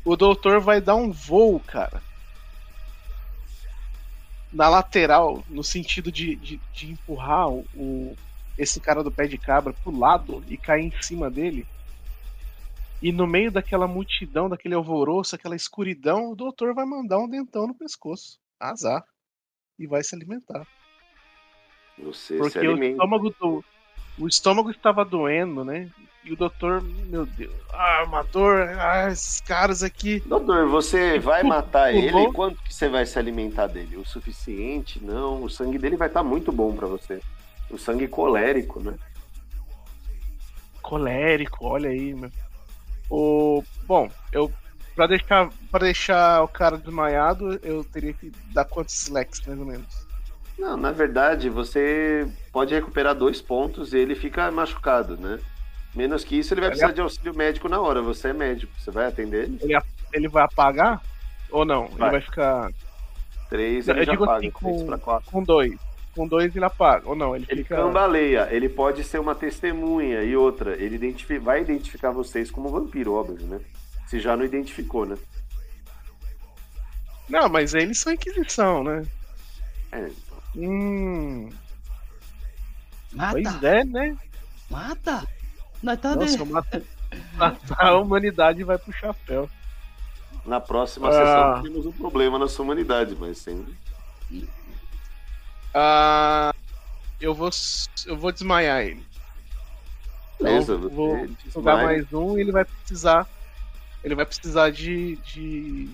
O 0.05 0.17
doutor 0.17 0.59
vai 0.61 0.81
dar 0.81 0.95
um 0.97 1.11
voo, 1.13 1.61
cara. 1.61 2.03
Na 4.51 4.69
lateral, 4.71 5.45
no 5.49 5.63
sentido 5.63 6.11
de, 6.11 6.35
de, 6.37 6.63
de 6.73 6.91
empurrar 6.93 7.51
o, 7.51 7.67
o- 7.75 8.17
esse 8.57 8.81
cara 8.81 9.05
do 9.05 9.13
pé 9.13 9.27
de 9.27 9.37
cabra 9.37 9.75
pro 9.75 9.95
lado 9.97 10.43
e 10.49 10.57
cair 10.57 10.85
em 10.87 11.03
cima 11.03 11.31
dele. 11.31 11.67
E 13.03 13.13
no 13.13 13.27
meio 13.27 13.53
daquela 13.53 13.87
multidão, 13.87 14.49
daquele 14.49 14.75
alvoroço, 14.75 15.35
aquela 15.37 15.55
escuridão, 15.55 16.31
o 16.33 16.35
doutor 16.35 16.75
vai 16.75 16.85
mandar 16.87 17.19
um 17.19 17.29
dentão 17.29 17.67
no 17.67 17.75
pescoço. 17.75 18.41
Azar. 18.59 19.05
E 19.79 19.87
vai 19.87 20.03
se 20.03 20.15
alimentar. 20.15 20.67
Você 21.99 22.35
se 22.35 22.39
Porque 22.39 22.59
o 22.59 22.71
alimenta. 22.73 22.93
estômago 22.93 23.31
do. 23.41 23.65
O 24.19 24.27
estômago 24.27 24.71
estava 24.71 25.05
doendo, 25.05 25.65
né? 25.65 25.89
E 26.25 26.33
o 26.33 26.37
doutor, 26.37 26.83
meu 26.83 27.25
Deus, 27.25 27.55
ah, 27.73 28.05
uma 28.07 28.23
dor, 28.23 28.69
ah, 28.79 29.09
esses 29.11 29.41
caras 29.41 29.83
aqui. 29.83 30.21
Doutor, 30.27 30.69
você 30.69 31.19
vai 31.19 31.43
matar 31.43 31.95
ele? 31.95 32.33
Quanto 32.33 32.61
que 32.63 32.75
você 32.75 32.89
vai 32.89 33.07
se 33.07 33.19
alimentar 33.19 33.69
dele? 33.69 33.97
O 33.97 34.05
suficiente? 34.05 35.03
Não. 35.03 35.43
O 35.45 35.49
sangue 35.49 35.79
dele 35.79 35.97
vai 35.97 36.09
estar 36.09 36.23
muito 36.23 36.51
bom 36.53 36.75
para 36.75 36.87
você. 36.87 37.21
O 37.71 37.79
sangue 37.79 38.09
colérico, 38.09 38.81
né? 38.81 38.95
Colérico, 40.83 41.67
olha 41.67 41.91
aí, 41.91 42.15
meu. 42.15 42.31
O. 43.11 43.63
Bom, 43.87 44.11
eu. 44.33 44.53
Pra 44.99 45.07
deixar, 45.07 45.49
pra 45.71 45.79
deixar 45.79 46.43
o 46.43 46.49
cara 46.49 46.77
desmaiado, 46.77 47.61
eu 47.63 47.85
teria 47.85 48.13
que 48.13 48.33
dar 48.53 48.65
quantos 48.65 49.01
slacks, 49.03 49.41
mais 49.47 49.57
ou 49.61 49.65
menos? 49.65 49.87
Não, 50.59 50.77
na 50.77 50.91
verdade, 50.91 51.49
você 51.49 52.27
pode 52.53 52.75
recuperar 52.75 53.15
dois 53.15 53.41
pontos 53.41 53.93
e 53.93 53.97
ele 53.97 54.17
fica 54.17 54.51
machucado, 54.51 55.17
né? 55.17 55.39
Menos 55.95 56.25
que 56.25 56.37
isso, 56.37 56.53
ele 56.53 56.63
vai 56.63 56.71
Ele 56.71 56.73
precisar 56.79 56.93
de 56.93 57.01
auxílio 57.01 57.33
médico 57.33 57.69
na 57.69 57.81
hora. 57.81 58.03
Você 58.03 58.31
é 58.31 58.33
médico, 58.33 58.73
você 58.77 58.91
vai 58.91 59.07
atender 59.07 59.45
ele? 59.45 59.61
Ele 60.13 60.29
vai 60.29 60.43
apagar? 60.43 61.01
Ou 61.53 61.65
não? 61.65 61.87
Vai. 61.91 62.09
Ele 62.09 62.11
vai 62.11 62.21
ficar 62.21 62.69
Três, 63.49 63.87
Eu 63.87 63.95
ele 63.95 64.05
já 64.05 64.11
digo 64.13 64.27
paga. 64.27 64.39
assim, 64.39 64.51
Três 64.51 64.81
com- 64.81 64.87
pra 64.87 64.99
quatro. 64.99 65.31
com 65.31 65.45
dois. 65.45 65.79
Com 66.13 66.27
dois 66.27 66.57
ele 66.57 66.65
apaga. 66.65 67.09
Ou 67.09 67.15
não, 67.15 67.37
ele, 67.37 67.47
Ele 67.49 67.63
fica. 67.63 67.77
cambaleia, 67.77 68.49
ele 68.51 68.69
pode 68.69 69.05
ser 69.05 69.21
uma 69.21 69.37
testemunha 69.37 70.25
e 70.25 70.37
outra. 70.37 70.75
Ele 70.75 70.97
identifi- 70.97 71.39
vai 71.39 71.61
identificar 71.61 72.11
vocês 72.11 72.51
como 72.51 72.69
vampiro, 72.69 73.15
óbvio, 73.15 73.47
né? 73.47 73.61
Se 74.09 74.19
já 74.19 74.37
não 74.37 74.45
identificou, 74.45 75.05
né? 75.07 75.17
Não, 77.29 77.49
mas 77.49 77.75
eles 77.75 78.01
são 78.01 78.13
Inquisição, 78.13 78.83
né? 78.83 79.07
É, 79.93 80.11
Hum. 80.57 81.51
Mata! 83.13 83.33
Pois 83.33 83.63
é, 83.63 83.85
né? 83.85 84.17
Mata! 84.71 85.27
Nós 85.83 86.01
tá 86.01 86.17
Nossa, 86.17 86.45
mata- 86.45 86.83
matar 87.35 87.87
a 87.87 87.99
humanidade 87.99 88.65
vai 88.65 88.79
pro 88.79 88.93
chapéu. 88.93 89.49
na 90.45 90.59
próxima 90.61 91.09
Ah. 91.09 91.13
sessão 91.13 91.63
temos 91.63 91.87
um 91.87 91.93
problema 91.93 92.39
na 92.39 92.49
sua 92.49 92.65
humanidade, 92.65 93.15
mas 93.15 93.39
sempre. 93.39 93.75
Ah, 95.75 96.53
eu 97.21 97.35
vou 97.35 97.51
eu 98.07 98.17
vou 98.17 98.33
desmaiar 98.33 98.81
ele. 98.83 99.05
Beleza, 100.41 100.75
Então, 100.75 100.89
vou 100.91 101.15
desmaia. 101.27 101.51
jogar 101.53 101.77
mais 101.85 102.13
um 102.13 102.39
e 102.39 102.41
ele 102.41 102.53
vai 102.53 102.65
precisar 102.65 103.27
ele 104.03 104.15
vai 104.15 104.25
precisar 104.27 104.71
de, 104.71 105.17
de, 105.17 105.91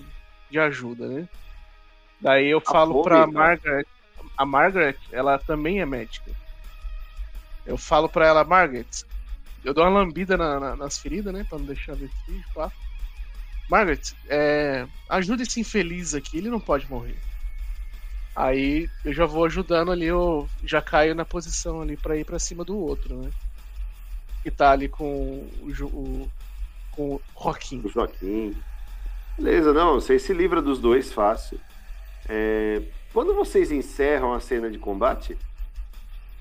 de 0.49 0.59
ajuda, 0.59 1.07
né? 1.07 1.29
Daí 2.19 2.47
eu 2.47 2.61
falo 2.61 3.03
pra 3.03 3.19
cara. 3.21 3.31
Margaret, 3.31 3.87
a 4.37 4.45
Margaret, 4.45 4.97
ela 5.11 5.37
também 5.37 5.81
é 5.81 5.85
médica. 5.85 6.31
Eu 7.65 7.77
falo 7.77 8.07
pra 8.07 8.27
ela, 8.27 8.43
Margaret, 8.43 8.87
eu 9.63 9.73
dou 9.73 9.83
uma 9.83 9.99
lambida 9.99 10.37
na- 10.37 10.59
na- 10.59 10.75
nas 10.75 10.97
feridas, 10.99 11.33
né, 11.33 11.43
Pra 11.43 11.57
não 11.57 11.65
deixar 11.65 11.95
vestígio, 11.95 12.47
pá. 12.53 12.71
Margaret, 13.67 14.01
é, 14.29 14.87
ajuda 15.09 15.41
esse 15.43 15.59
infeliz 15.59 16.13
aqui, 16.13 16.37
ele 16.37 16.49
não 16.49 16.59
pode 16.59 16.89
morrer. 16.89 17.19
Aí 18.35 18.89
eu 19.03 19.13
já 19.13 19.25
vou 19.25 19.45
ajudando 19.45 19.91
ali, 19.91 20.05
eu 20.05 20.51
já 20.63 20.81
caio 20.81 21.15
na 21.15 21.25
posição 21.25 21.81
ali 21.81 21.97
pra 21.97 22.17
ir 22.17 22.25
pra 22.25 22.37
cima 22.37 22.63
do 22.63 22.77
outro, 22.77 23.23
né? 23.23 23.31
Que 24.43 24.51
tá 24.51 24.71
ali 24.71 24.87
com 24.87 25.47
o, 25.47 25.71
o- 25.85 26.31
com 26.95 27.15
o 27.15 27.21
Joaquim. 27.41 27.81
O 27.83 27.89
Joaquim. 27.89 28.55
Beleza, 29.37 29.73
não, 29.73 29.95
você 29.95 30.17
se 30.17 30.33
livra 30.33 30.61
dos 30.61 30.79
dois 30.79 31.11
fácil. 31.11 31.59
É, 32.27 32.81
quando 33.13 33.35
vocês 33.35 33.71
encerram 33.71 34.33
a 34.33 34.39
cena 34.39 34.69
de 34.69 34.77
combate, 34.79 35.37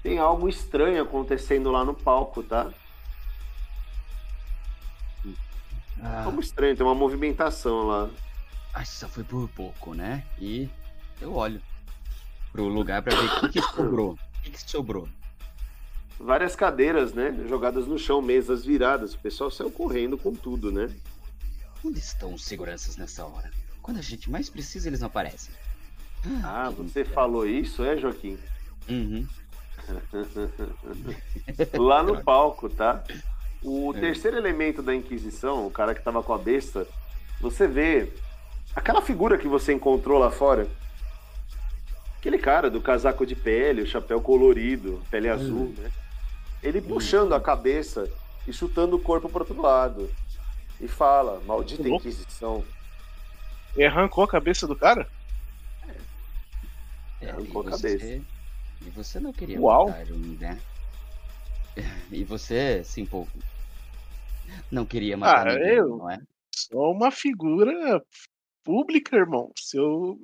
tem 0.03 0.19
algo 0.19 0.49
estranho 0.49 1.03
acontecendo 1.03 1.71
lá 1.71 1.85
no 1.85 1.95
palco, 1.95 2.43
tá? 2.43 2.71
Ah, 6.03 6.25
Algo 6.25 6.41
estranho, 6.41 6.77
tem 6.77 6.85
uma 6.85 6.95
movimentação 6.95 7.87
lá. 7.87 8.11
acho 8.75 8.91
que 8.93 8.97
só 8.99 9.09
foi 9.09 9.25
por 9.25 9.49
pouco, 9.51 9.95
né? 9.95 10.25
E 10.39 10.69
eu 11.21 11.35
olho 11.35 11.61
pro 12.53 12.69
lugar 12.69 13.03
pra 13.03 13.15
ver 13.17 13.25
o 13.27 13.41
que, 13.41 13.49
que 13.61 13.63
sobrou. 13.63 14.13
O 14.13 14.43
que, 14.43 14.51
que 14.51 14.71
sobrou? 14.71 15.09
Várias 16.19 16.55
cadeiras, 16.55 17.13
né? 17.13 17.35
Jogadas 17.49 17.87
no 17.87 17.99
chão, 17.99 18.23
mesas 18.23 18.65
viradas. 18.65 19.15
O 19.15 19.19
pessoal 19.19 19.51
saiu 19.51 19.71
correndo 19.71 20.17
com 20.17 20.33
tudo, 20.33 20.71
né? 20.71 20.89
Onde 21.85 21.99
estão 21.99 22.33
os 22.35 22.45
seguranças 22.45 22.97
nessa 22.97 23.25
hora? 23.25 23.51
Quando 23.83 23.99
a 23.99 24.03
gente 24.03 24.31
mais 24.31 24.49
precisa, 24.49 24.89
eles 24.89 25.01
não 25.01 25.09
aparecem. 25.09 25.53
Ah, 26.43 26.73
que 26.75 26.83
você 26.83 27.05
falou 27.05 27.47
isso, 27.47 27.85
é, 27.85 27.99
Joaquim? 27.99 28.39
Uhum. 28.89 29.27
Lá 31.79 32.03
no 32.03 32.23
palco, 32.23 32.69
tá? 32.71 33.05
O 33.63 33.95
É. 33.95 34.01
terceiro 34.01 34.37
elemento 34.37 34.83
da 34.83 34.95
Inquisição, 34.95 35.67
o 35.67 35.71
cara 35.71 35.95
que 35.95 36.03
tava 36.03 36.23
com 36.23 36.33
a 36.33 36.39
besta, 36.39 36.87
você 37.41 37.67
vê 37.67 38.11
aquela 38.75 39.03
figura 39.03 39.37
que 39.37 39.49
você 39.49 39.73
encontrou 39.75 40.19
lá 40.19 40.31
fora. 40.31 40.67
Aquele 42.19 42.39
cara 42.39 42.71
do 42.71 42.81
casaco 42.81 43.27
de 43.27 43.35
pele, 43.37 43.83
o 43.83 43.87
chapéu 43.87 44.21
colorido, 44.21 45.03
pele 45.11 45.29
azul, 45.29 45.75
né? 45.77 45.91
Ele 46.65 46.81
puxando 46.81 47.35
a 47.35 47.41
cabeça 47.41 48.11
e 48.47 48.53
chutando 48.53 48.97
o 48.97 49.01
corpo 49.01 49.29
pro 49.29 49.41
outro 49.41 49.61
lado. 49.61 50.11
E 50.81 50.89
fala, 50.89 51.39
maldita. 51.41 51.87
Inquisição. 51.87 52.65
E 53.77 53.85
arrancou 53.85 54.25
a 54.25 54.29
cabeça 54.29 54.67
do 54.67 54.75
cara? 54.75 55.07
É, 57.21 57.27
e, 57.27 57.29
Arrancou 57.29 57.61
a 57.61 57.71
você... 57.71 57.99
cabeça. 57.99 58.25
e 58.81 58.91
você 58.91 59.21
não 59.21 59.33
queria 59.33 59.61
Uau. 59.61 59.89
matar 59.89 60.07
um, 60.11 60.37
né? 60.39 60.59
E 62.11 62.25
você, 62.25 62.83
sim, 62.83 63.05
pouco. 63.05 63.31
Não 64.71 64.87
queria 64.87 65.17
matar 65.17 65.47
Ah, 65.49 65.53
ninguém, 65.55 65.75
eu- 65.75 65.99
não 65.99 66.11
é? 66.11 66.19
Sou 66.55 66.93
uma 66.93 67.11
figura 67.11 68.03
pública, 68.65 69.17
irmão. 69.17 69.53
Se 69.59 69.77
eu. 69.77 70.19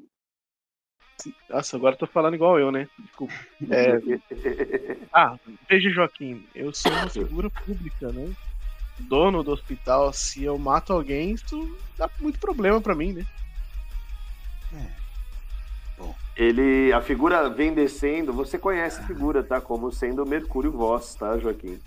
Nossa, 1.49 1.77
agora 1.77 1.95
eu 1.95 1.99
tô 1.99 2.07
falando 2.07 2.35
igual 2.35 2.59
eu, 2.59 2.71
né? 2.71 2.89
Desculpa. 2.99 3.35
É, 3.71 3.99
Ah, 5.13 5.37
veja, 5.69 5.91
Joaquim, 5.91 6.47
eu 6.55 6.73
sou 6.73 6.93
uma 6.93 7.09
figura 7.09 7.51
pública, 7.51 8.13
né? 8.13 8.33
Dono 8.99 9.43
do 9.43 9.51
hospital, 9.51 10.13
se 10.13 10.45
eu 10.45 10.59
mato 10.59 10.93
alguém, 10.93 11.33
isso 11.33 11.79
dá 11.97 12.09
muito 12.21 12.39
problema 12.39 12.81
pra 12.81 12.95
mim, 12.95 13.13
né? 13.13 13.27
É. 14.75 15.01
Ele, 16.37 16.93
a 16.93 17.03
figura 17.03 17.51
vem 17.51 17.75
descendo, 17.75 18.33
você 18.33 18.59
conhece 18.59 19.01
a 19.01 19.07
figura, 19.07 19.43
tá? 19.43 19.61
Como 19.61 19.93
sendo 19.93 20.23
o 20.23 20.29
Mercúrio 20.29 20.73
Voss, 20.73 21.15
tá, 21.15 21.37
Joaquim? 21.39 21.79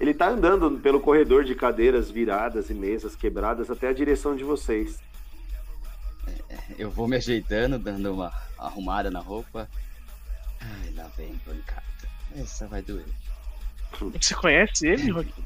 Ele 0.00 0.14
tá 0.14 0.28
andando 0.28 0.80
pelo 0.80 0.98
corredor 0.98 1.44
de 1.44 1.54
cadeiras 1.54 2.10
viradas 2.10 2.70
e 2.70 2.74
mesas 2.74 3.14
quebradas 3.14 3.70
até 3.70 3.88
a 3.88 3.92
direção 3.92 4.34
de 4.34 4.42
vocês. 4.42 4.98
Eu 6.78 6.90
vou 6.90 7.06
me 7.08 7.16
ajeitando, 7.16 7.78
dando 7.78 8.12
uma 8.12 8.32
arrumada 8.58 9.10
na 9.10 9.20
roupa. 9.20 9.68
Ai, 10.60 10.92
lá 10.94 11.08
vem 11.16 11.36
pancada. 11.38 11.82
Essa 12.36 12.66
vai 12.66 12.82
doer. 12.82 13.06
Você 14.20 14.34
conhece 14.34 14.86
ele, 14.86 15.08
Joaquim? 15.08 15.44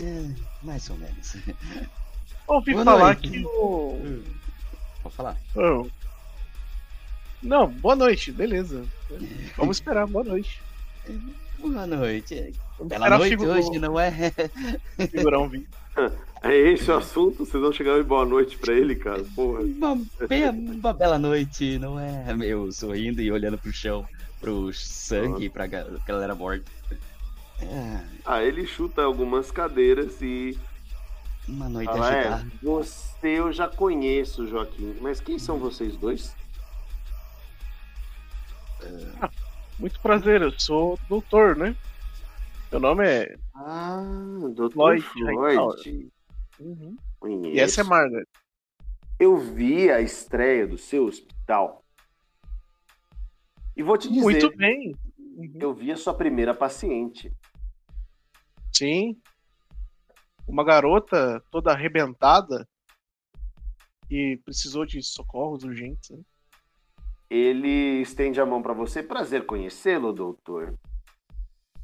É, 0.00 0.30
mais 0.62 0.88
ou 0.90 0.96
menos. 0.96 1.36
Ouvi 2.46 2.72
Boa 2.72 2.84
falar 2.84 3.14
noite. 3.14 3.30
que 3.30 3.44
o. 3.44 4.22
Vou 5.02 5.10
falar. 5.10 5.36
Oh. 5.54 5.88
Não, 7.42 7.68
boa 7.68 7.96
noite, 7.96 8.30
beleza. 8.30 8.84
Vamos 9.56 9.78
esperar, 9.78 10.06
boa 10.06 10.24
noite. 10.24 10.60
Boa 11.58 11.86
noite. 11.86 12.52
Bela 12.80 13.06
esperar 13.06 13.12
a 13.12 13.18
noite 13.18 13.30
figu- 13.30 13.46
hoje, 13.46 13.78
não 13.78 13.98
é? 13.98 14.12
figurão 15.10 15.48
vir. 15.48 15.66
É 16.42 16.54
esse 16.54 16.90
o 16.90 16.96
assunto? 16.96 17.44
Vocês 17.44 17.62
vão 17.62 17.72
chegar 17.72 17.98
e 17.98 18.02
boa 18.02 18.24
noite 18.24 18.56
pra 18.58 18.72
ele, 18.74 18.94
cara? 18.94 19.24
Porra. 19.34 19.60
Uma, 19.62 19.98
uma 20.52 20.92
bela 20.92 21.18
noite, 21.18 21.78
não 21.78 21.98
é? 21.98 22.34
Meu, 22.34 22.70
sorrindo 22.70 23.22
e 23.22 23.32
olhando 23.32 23.56
pro 23.58 23.72
chão. 23.72 24.06
pro 24.40 24.72
sangue, 24.72 25.48
pra 25.48 25.66
galera 25.66 26.34
morta. 26.34 26.70
É... 27.60 28.00
Ah, 28.24 28.42
ele 28.42 28.66
chuta 28.66 29.02
algumas 29.02 29.50
cadeiras 29.50 30.20
e. 30.20 30.58
Uma 31.48 31.68
noite 31.68 31.90
ah, 31.94 32.12
é, 32.12 32.44
Você 32.62 33.28
eu 33.28 33.52
já 33.52 33.66
conheço, 33.66 34.46
Joaquim. 34.46 34.96
Mas 35.00 35.20
quem 35.20 35.38
são 35.38 35.58
vocês 35.58 35.96
dois? 35.96 36.34
Ah, 39.20 39.30
muito 39.78 40.00
prazer, 40.00 40.42
eu 40.42 40.58
sou 40.58 40.98
doutor, 41.08 41.56
né? 41.56 41.76
Meu 42.70 42.80
nome 42.80 43.06
é. 43.06 43.36
Ah, 43.54 44.02
Dr. 44.54 44.72
Floyd. 44.72 45.02
Floyd. 45.02 46.08
Uhum. 46.58 46.96
E 47.44 47.60
essa 47.60 47.82
é 47.82 47.84
Margaret. 47.84 48.26
Eu 49.18 49.36
vi 49.36 49.90
a 49.90 50.00
estreia 50.00 50.66
do 50.66 50.76
seu 50.76 51.06
hospital. 51.06 51.84
E 53.76 53.82
vou 53.82 53.96
te 53.96 54.08
dizer. 54.08 54.22
Muito 54.22 54.56
bem. 54.56 54.94
Uhum. 55.18 55.52
Eu 55.60 55.74
vi 55.74 55.92
a 55.92 55.96
sua 55.96 56.14
primeira 56.14 56.54
paciente. 56.54 57.32
Sim. 58.72 59.20
Uma 60.46 60.64
garota 60.64 61.42
toda 61.50 61.72
arrebentada 61.72 62.66
e 64.10 64.40
precisou 64.44 64.86
de 64.86 65.02
socorros 65.02 65.64
urgentes. 65.64 66.10
Né? 66.10 66.22
Ele 67.28 68.00
estende 68.00 68.40
a 68.40 68.46
mão 68.46 68.62
para 68.62 68.72
você. 68.72 69.02
Prazer 69.02 69.46
conhecê-lo, 69.46 70.12
doutor. 70.12 70.78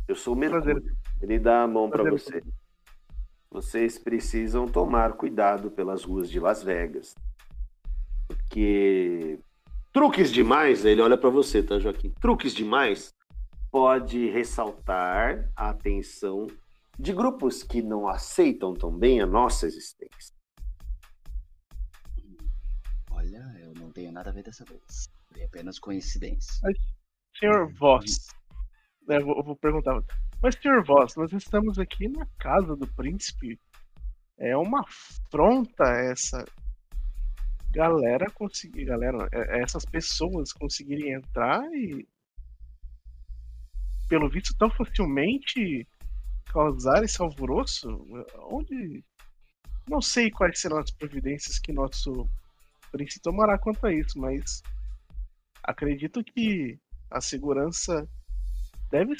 Eu 0.06 0.14
sou 0.14 0.34
o 0.34 0.36
Mercúrio. 0.36 0.80
Prazer. 0.82 0.96
Ele 1.20 1.38
dá 1.38 1.62
a 1.62 1.68
mão 1.68 1.88
para 1.88 2.08
você. 2.08 2.42
Vocês 3.50 3.98
precisam 3.98 4.66
tomar 4.66 5.12
cuidado 5.12 5.70
pelas 5.70 6.04
ruas 6.04 6.30
de 6.30 6.40
Las 6.40 6.62
Vegas. 6.62 7.14
Porque 8.26 9.38
truques 9.92 10.32
demais, 10.32 10.84
ele 10.84 11.02
olha 11.02 11.18
para 11.18 11.28
você, 11.28 11.62
tá, 11.62 11.78
Joaquim? 11.78 12.10
Truques 12.20 12.54
demais 12.54 13.14
pode 13.70 14.28
ressaltar 14.30 15.50
a 15.56 15.70
atenção 15.70 16.46
de 16.98 17.12
grupos 17.12 17.62
que 17.62 17.82
não 17.82 18.06
aceitam 18.06 18.74
tão 18.74 18.90
bem 18.90 19.20
a 19.20 19.26
nossa 19.26 19.66
existência. 19.66 20.34
Olha, 23.10 23.42
eu 23.60 23.72
não 23.74 23.90
tenho 23.90 24.12
nada 24.12 24.30
a 24.30 24.32
ver 24.32 24.42
dessa 24.42 24.64
vez. 24.64 25.10
É 25.42 25.46
apenas 25.46 25.78
coincidência. 25.78 26.54
Mas, 26.62 26.76
senhor 27.36 27.72
Voss, 27.74 28.28
né, 29.08 29.18
vou, 29.18 29.42
vou 29.42 29.56
perguntar. 29.56 30.00
Mas, 30.40 30.54
senhor 30.54 30.84
Voss, 30.84 31.16
nós 31.16 31.32
estamos 31.32 31.78
aqui 31.78 32.08
na 32.08 32.26
casa 32.38 32.76
do 32.76 32.86
príncipe. 32.94 33.58
É 34.38 34.56
uma 34.56 34.80
afronta 34.80 35.84
essa 35.84 36.44
galera 37.72 38.30
conseguir, 38.30 38.84
galera, 38.84 39.28
é, 39.32 39.58
é 39.58 39.62
essas 39.62 39.84
pessoas 39.84 40.52
conseguirem 40.52 41.12
entrar 41.12 41.64
e 41.74 42.06
pelo 44.08 44.28
visto 44.28 44.54
tão 44.58 44.70
facilmente 44.70 45.86
causar 46.52 47.02
esse 47.02 47.20
alvoroço, 47.20 47.88
onde 48.50 49.02
não 49.88 50.02
sei 50.02 50.30
quais 50.30 50.60
serão 50.60 50.78
as 50.78 50.90
providências 50.90 51.58
que 51.58 51.72
nosso 51.72 52.28
príncipe 52.92 53.22
tomará 53.22 53.58
quanto 53.58 53.86
a 53.86 53.92
isso, 53.92 54.18
mas 54.18 54.62
acredito 55.62 56.22
que 56.24 56.78
a 57.10 57.20
segurança 57.20 58.08
deve 58.90 59.14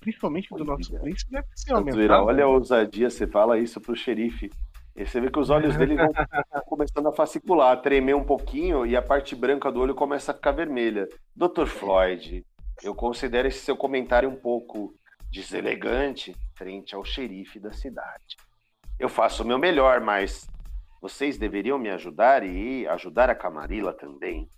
principalmente 0.00 0.48
do 0.50 0.64
nosso 0.64 0.92
príncipe, 0.98 1.30
deve 1.30 1.46
ser 1.54 1.72
aumentada. 1.72 2.24
Olha 2.24 2.44
a 2.44 2.48
ousadia, 2.48 3.08
você 3.08 3.26
fala 3.26 3.58
isso 3.58 3.80
pro 3.80 3.96
xerife. 3.96 4.50
E 4.94 5.06
você 5.06 5.20
vê 5.20 5.30
que 5.30 5.38
os 5.38 5.48
olhos 5.48 5.74
dele 5.76 5.96
vão 5.96 6.08
começando 6.66 7.06
a 7.06 7.12
fascicular, 7.12 7.72
a 7.72 7.76
tremer 7.76 8.14
um 8.14 8.24
pouquinho 8.24 8.84
e 8.84 8.94
a 8.94 9.00
parte 9.00 9.34
branca 9.34 9.72
do 9.72 9.80
olho 9.80 9.94
começa 9.94 10.32
a 10.32 10.34
ficar 10.34 10.52
vermelha. 10.52 11.08
Dr. 11.34 11.66
Floyd, 11.66 12.44
eu 12.82 12.94
considero 12.94 13.48
esse 13.48 13.60
seu 13.60 13.76
comentário 13.76 14.28
um 14.28 14.36
pouco 14.36 14.94
deselegante 15.30 16.36
frente 16.54 16.94
ao 16.94 17.04
xerife 17.04 17.58
da 17.58 17.72
cidade. 17.72 18.36
Eu 18.98 19.08
faço 19.08 19.42
o 19.42 19.46
meu 19.46 19.58
melhor, 19.58 20.00
mas 20.00 20.46
vocês 21.00 21.38
deveriam 21.38 21.78
me 21.78 21.88
ajudar 21.88 22.44
e 22.44 22.86
ajudar 22.88 23.30
a 23.30 23.34
Camarilla 23.34 23.94
também. 23.94 24.48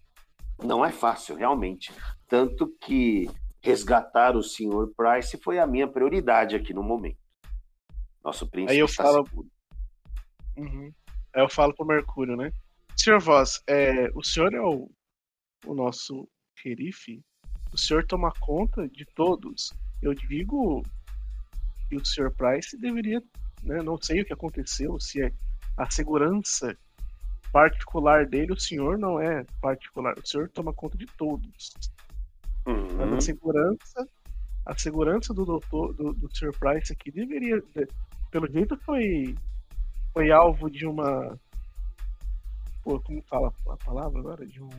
Não 0.62 0.84
é 0.84 0.92
fácil, 0.92 1.36
realmente. 1.36 1.92
Tanto 2.28 2.68
que 2.80 3.28
resgatar 3.62 4.36
o 4.36 4.42
Sr. 4.42 4.92
Price 4.96 5.38
foi 5.38 5.58
a 5.58 5.66
minha 5.66 5.88
prioridade 5.88 6.54
aqui 6.54 6.72
no 6.72 6.82
momento. 6.82 7.18
Nosso 8.22 8.48
príncipe 8.48 8.72
Aí 8.72 8.78
eu 8.78 8.86
está 8.86 9.04
falo... 9.04 9.26
seguro. 9.26 9.48
Uhum. 10.56 10.92
Aí 11.34 11.42
eu 11.42 11.48
falo 11.48 11.74
pro 11.74 11.86
Mercúrio, 11.86 12.36
né? 12.36 12.52
Sr. 12.96 13.18
Voss, 13.18 13.62
é, 13.66 14.08
o 14.14 14.22
senhor 14.22 14.54
é 14.54 14.60
o, 14.60 14.90
o 15.66 15.74
nosso 15.74 16.28
xerife? 16.56 17.22
O 17.72 17.78
senhor 17.78 18.06
toma 18.06 18.32
conta 18.40 18.88
de 18.88 19.04
todos? 19.14 19.72
Eu 20.00 20.14
digo 20.14 20.82
que 21.88 21.96
o 21.96 22.04
Sr. 22.04 22.30
Price 22.36 22.78
deveria, 22.78 23.22
né, 23.62 23.82
não 23.82 24.00
sei 24.00 24.20
o 24.20 24.24
que 24.24 24.32
aconteceu, 24.32 24.98
se 25.00 25.22
é 25.22 25.32
a 25.76 25.90
segurança 25.90 26.76
particular 27.54 28.26
dele, 28.26 28.52
o 28.52 28.58
senhor 28.58 28.98
não 28.98 29.20
é 29.20 29.46
particular, 29.60 30.18
o 30.18 30.26
senhor 30.26 30.48
toma 30.48 30.74
conta 30.74 30.98
de 30.98 31.06
todos. 31.06 31.70
Uhum. 32.66 32.96
Mas 32.96 33.12
a 33.12 33.20
segurança, 33.20 34.08
a 34.66 34.76
segurança 34.76 35.32
do 35.32 35.44
doutor, 35.44 35.94
do, 35.94 36.12
do 36.14 36.36
Sr. 36.36 36.50
Price 36.58 36.92
aqui 36.92 37.12
deveria, 37.12 37.62
pelo 38.32 38.50
jeito 38.50 38.76
foi, 38.78 39.36
foi 40.12 40.32
alvo 40.32 40.68
de 40.68 40.84
uma, 40.84 41.38
pô, 42.82 42.98
como 42.98 43.22
fala 43.22 43.54
a 43.68 43.76
palavra 43.76 44.18
agora, 44.18 44.44
de 44.44 44.60
um 44.60 44.70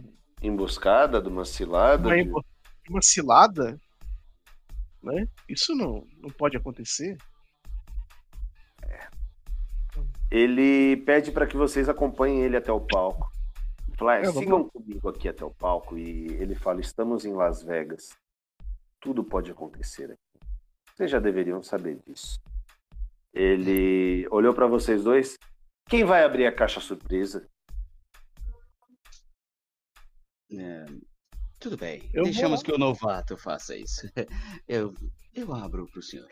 emboscada, 0.41 1.21
de 1.21 1.29
uma 1.29 1.45
cilada, 1.45 2.09
uma, 2.09 2.41
de... 2.41 2.89
uma 2.89 3.01
cilada, 3.01 3.79
né? 5.01 5.25
Isso 5.47 5.73
não, 5.73 6.05
não 6.17 6.29
pode 6.29 6.57
acontecer. 6.57 7.17
Ele 10.31 10.97
pede 10.97 11.31
para 11.31 11.47
que 11.47 11.55
vocês 11.55 11.87
acompanhem 11.87 12.41
ele 12.41 12.57
até 12.57 12.71
o 12.71 12.81
palco. 12.81 13.31
Fala, 13.97 14.17
é, 14.17 14.25
sigam 14.25 14.57
vamos... 14.59 14.71
comigo 14.71 15.09
aqui 15.09 15.29
até 15.29 15.45
o 15.45 15.51
palco. 15.51 15.97
E 15.97 16.27
ele 16.33 16.55
fala: 16.55 16.81
estamos 16.81 17.25
em 17.25 17.33
Las 17.33 17.63
Vegas. 17.63 18.09
Tudo 18.99 19.23
pode 19.23 19.51
acontecer 19.51 20.11
aqui. 20.11 20.47
Vocês 20.95 21.11
já 21.11 21.19
deveriam 21.19 21.61
saber 21.61 21.99
disso. 22.05 22.39
Ele 23.33 24.27
olhou 24.31 24.53
para 24.53 24.67
vocês 24.67 25.03
dois. 25.03 25.37
Quem 25.87 26.03
vai 26.03 26.23
abrir 26.23 26.45
a 26.47 26.55
caixa 26.55 26.79
surpresa? 26.79 27.47
É, 30.51 30.85
tudo 31.59 31.77
bem. 31.77 32.09
Eu 32.13 32.23
Deixamos 32.23 32.61
vou... 32.61 32.65
que 32.65 32.71
o 32.71 32.77
novato 32.77 33.37
faça 33.37 33.75
isso. 33.75 34.01
Eu, 34.67 34.93
eu 35.33 35.53
abro 35.53 35.85
pro 35.87 36.01
senhor. 36.01 36.29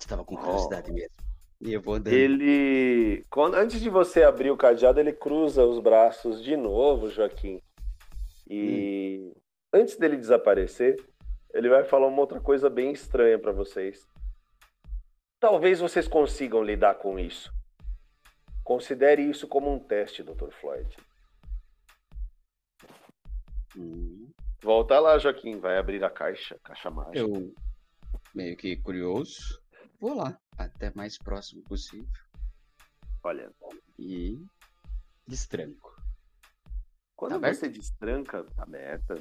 Estava 0.00 0.24
com 0.24 0.36
curiosidade 0.36 0.90
oh. 0.90 0.94
mesmo. 0.94 1.33
E 1.60 1.72
eu 1.72 1.80
vou 1.80 1.94
andando. 1.94 2.12
Ele. 2.12 3.24
Quando, 3.30 3.54
antes 3.54 3.80
de 3.80 3.88
você 3.88 4.22
abrir 4.22 4.50
o 4.50 4.56
cadeado, 4.56 5.00
ele 5.00 5.12
cruza 5.12 5.64
os 5.64 5.80
braços 5.80 6.42
de 6.42 6.56
novo, 6.56 7.08
Joaquim. 7.08 7.60
E 8.48 9.32
hum. 9.34 9.40
antes 9.72 9.96
dele 9.96 10.16
desaparecer, 10.16 10.96
ele 11.52 11.68
vai 11.68 11.84
falar 11.84 12.06
uma 12.06 12.20
outra 12.20 12.40
coisa 12.40 12.68
bem 12.68 12.92
estranha 12.92 13.38
para 13.38 13.52
vocês. 13.52 14.06
Talvez 15.40 15.80
vocês 15.80 16.08
consigam 16.08 16.62
lidar 16.62 16.96
com 16.96 17.18
isso. 17.18 17.52
Considere 18.62 19.22
isso 19.22 19.46
como 19.46 19.72
um 19.72 19.78
teste, 19.78 20.22
Dr. 20.22 20.50
Floyd. 20.50 20.96
Hum. 23.76 24.28
Volta 24.62 24.98
lá, 24.98 25.18
Joaquim. 25.18 25.58
Vai 25.58 25.76
abrir 25.76 26.02
a 26.02 26.10
caixa, 26.10 26.58
caixa 26.64 26.90
mágica. 26.90 27.18
Eu, 27.18 27.54
meio 28.34 28.56
que 28.56 28.76
curioso, 28.76 29.60
vou 30.04 30.14
lá 30.14 30.38
até 30.58 30.92
mais 30.94 31.16
próximo 31.16 31.62
possível. 31.62 32.06
Olha. 33.22 33.50
E 33.98 34.38
destranco. 35.26 35.98
Quando 37.16 37.40
tá 37.40 37.54
você 37.54 37.70
destranca, 37.70 38.44
tá 38.54 38.64
aberta. 38.64 39.14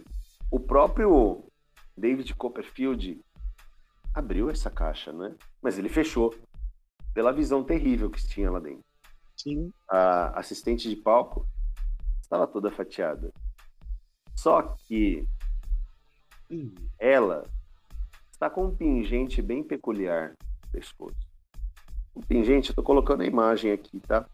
O 0.51 0.59
próprio 0.59 1.49
David 1.95 2.35
Copperfield 2.35 3.23
abriu 4.13 4.49
essa 4.49 4.69
caixa, 4.69 5.13
né? 5.13 5.33
Mas 5.61 5.77
ele 5.77 5.87
fechou 5.87 6.35
pela 7.13 7.31
visão 7.31 7.63
terrível 7.63 8.11
que 8.11 8.27
tinha 8.27 8.51
lá 8.51 8.59
dentro. 8.59 8.83
Sim. 9.37 9.71
A 9.87 10.37
assistente 10.37 10.89
de 10.89 10.97
palco 10.97 11.47
estava 12.21 12.45
toda 12.45 12.69
fatiada. 12.69 13.31
Só 14.35 14.61
que 14.61 15.25
hum. 16.51 16.75
ela 16.99 17.49
está 18.33 18.49
com 18.49 18.65
um 18.65 18.75
pingente 18.75 19.41
bem 19.41 19.63
peculiar 19.63 20.35
pescoço. 20.73 21.15
O 22.15 22.21
pingente, 22.25 22.69
eu 22.69 22.75
tô 22.75 22.83
colocando 22.83 23.21
a 23.21 23.25
imagem 23.25 23.71
aqui, 23.71 23.99
tá? 23.99 24.27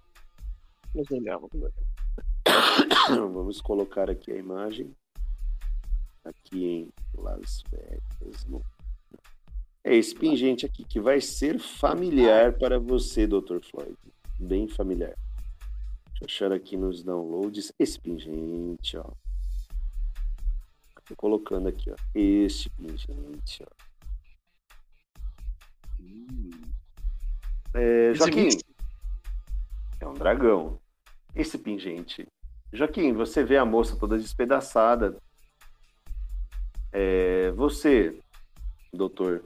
Vamos 0.93 1.11
olhar, 1.11 1.37
vamos 1.37 1.53
olhar. 1.53 3.29
Vamos 3.31 3.61
colocar 3.61 4.09
aqui 4.09 4.31
a 4.31 4.37
imagem. 4.37 4.95
Aqui 6.23 6.65
em 6.65 6.89
Las 7.15 7.63
Vegas. 7.69 8.47
É 9.83 9.95
esse 9.95 10.15
pingente 10.15 10.65
aqui 10.65 10.83
que 10.83 10.99
vai 10.99 11.21
ser 11.21 11.59
familiar 11.59 12.57
para 12.57 12.79
você, 12.79 13.27
Dr. 13.27 13.59
Floyd. 13.63 13.97
Bem 14.39 14.67
familiar. 14.67 15.15
Deixa 16.19 16.23
eu 16.23 16.25
achar 16.25 16.51
aqui 16.51 16.75
nos 16.75 17.03
downloads 17.03 17.71
esse 17.79 17.99
pingente, 17.99 18.97
ó. 18.97 19.05
Tô 21.05 21.15
colocando 21.15 21.67
aqui, 21.67 21.89
ó. 21.89 21.95
Este 22.13 22.69
pingente, 22.71 23.63
ó. 23.63 23.88
É, 27.73 28.13
Joaquim, 28.13 28.49
é 29.99 30.07
um 30.07 30.13
dragão. 30.13 30.79
Esse 31.35 31.57
pingente. 31.57 32.27
Joaquim, 32.73 33.13
você 33.13 33.43
vê 33.43 33.57
a 33.57 33.65
moça 33.65 33.95
toda 33.95 34.17
despedaçada. 34.17 35.17
É, 36.91 37.51
você, 37.51 38.19
doutor, 38.91 39.43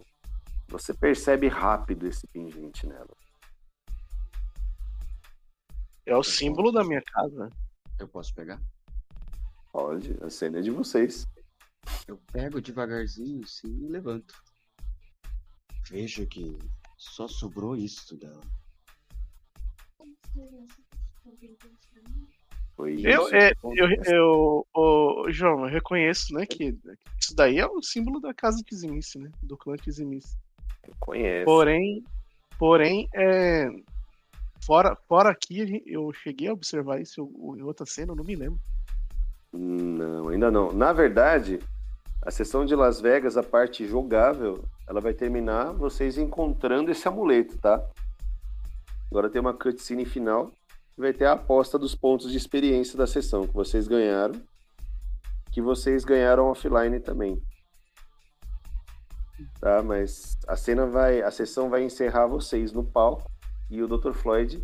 você 0.68 0.94
percebe 0.94 1.48
rápido 1.48 2.08
esse 2.08 2.26
pingente 2.28 2.88
nela. 2.88 3.16
É 6.06 6.16
o 6.16 6.24
símbolo 6.24 6.72
da 6.72 6.84
minha 6.84 7.02
casa. 7.02 7.50
eu 8.00 8.08
posso 8.08 8.34
pegar? 8.34 8.62
Pode, 9.72 10.18
a 10.22 10.30
cena 10.30 10.60
é 10.60 10.62
de 10.62 10.72
vocês. 10.72 11.26
Eu 12.08 12.18
pego 12.32 12.62
devagarzinho, 12.62 13.46
sim, 13.48 13.86
e 13.86 13.88
levanto. 13.88 14.43
Vejo 15.94 16.26
que 16.26 16.58
só 16.98 17.28
sobrou 17.28 17.76
isso 17.78 18.18
dela. 18.18 18.42
Foi 22.76 22.94
Eu, 22.94 23.28
isso 23.28 23.36
é, 23.36 23.52
eu, 23.64 23.90
eu, 24.08 24.68
ô, 24.74 25.26
João, 25.30 25.68
eu 25.68 25.72
reconheço, 25.72 26.34
né, 26.34 26.48
que 26.48 26.76
isso 27.22 27.36
daí 27.36 27.60
é 27.60 27.68
o 27.68 27.80
símbolo 27.84 28.20
da 28.20 28.34
casa 28.34 28.64
Tizimice, 28.66 29.20
né, 29.20 29.30
do 29.44 29.56
clã 29.56 29.76
Tizimice. 29.76 30.36
Conhece. 31.00 31.46
Porém, 31.46 32.04
porém, 32.58 33.08
é, 33.14 33.68
fora, 34.66 34.98
fora 35.08 35.30
aqui, 35.30 35.84
eu 35.86 36.12
cheguei 36.12 36.48
a 36.48 36.54
observar 36.54 37.00
isso 37.02 37.32
em 37.56 37.62
outra 37.62 37.86
cena, 37.86 38.14
eu 38.14 38.16
não 38.16 38.24
me 38.24 38.36
lembro. 38.36 38.60
Não, 39.54 40.30
ainda 40.30 40.50
não. 40.50 40.74
Na 40.74 40.92
verdade, 40.92 41.60
a 42.26 42.32
sessão 42.32 42.66
de 42.66 42.76
Las 42.76 43.02
Vegas, 43.02 43.36
a 43.36 43.44
parte 43.44 43.86
jogável, 43.86 44.64
ela 44.88 45.02
vai 45.02 45.14
terminar 45.14 45.74
vocês 45.74 46.18
encontrando 46.18 46.90
esse 46.90 47.06
amuleto, 47.08 47.58
tá? 47.58 47.84
Agora 49.12 49.30
tem 49.30 49.42
uma 49.42 49.54
cutscene 49.54 50.06
final 50.06 50.48
que 50.96 51.02
vai 51.02 51.12
ter 51.12 51.26
a 51.26 51.34
aposta 51.34 51.78
dos 51.78 51.94
pontos 51.94 52.32
de 52.32 52.38
experiência 52.38 52.98
da 52.98 53.06
sessão 53.06 53.46
que 53.46 53.54
vocês 53.54 53.88
ganharam, 53.88 54.42
que 55.52 55.62
vocês 55.62 56.06
ganharam 56.06 56.48
offline 56.48 57.00
também. 57.00 57.42
Tá, 59.60 59.84
mas 59.84 60.38
a 60.48 60.56
cena 60.56 60.86
vai, 60.86 61.22
a 61.22 61.30
sessão 61.30 61.70
vai 61.70 61.84
encerrar 61.84 62.28
vocês 62.28 62.72
no 62.72 62.86
palco 62.86 63.30
e 63.70 63.82
o 63.82 63.88
Dr. 63.88 64.14
Floyd 64.14 64.64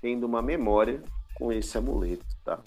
tendo 0.00 0.26
uma 0.26 0.42
memória 0.42 1.02
com 1.34 1.50
esse 1.50 1.78
amuleto, 1.78 2.26
tá? 2.44 2.60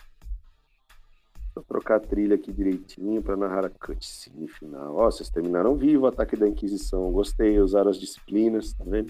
Vou 1.56 1.64
trocar 1.64 1.96
a 1.96 2.00
trilha 2.02 2.36
aqui 2.36 2.52
direitinho 2.52 3.22
para 3.24 3.38
narrar 3.38 3.66
a 3.66 3.70
cutscene 3.70 4.48
final. 4.50 4.94
Ó, 4.98 5.06
vocês 5.10 5.30
terminaram 5.30 5.76
vivo 5.78 6.04
o 6.04 6.08
ataque 6.08 6.36
da 6.36 6.48
Inquisição. 6.48 7.10
Gostei, 7.14 7.60
usaram 7.60 7.90
as 7.90 7.98
disciplinas, 7.98 8.74
tá 8.74 8.84
vendo? 8.86 9.10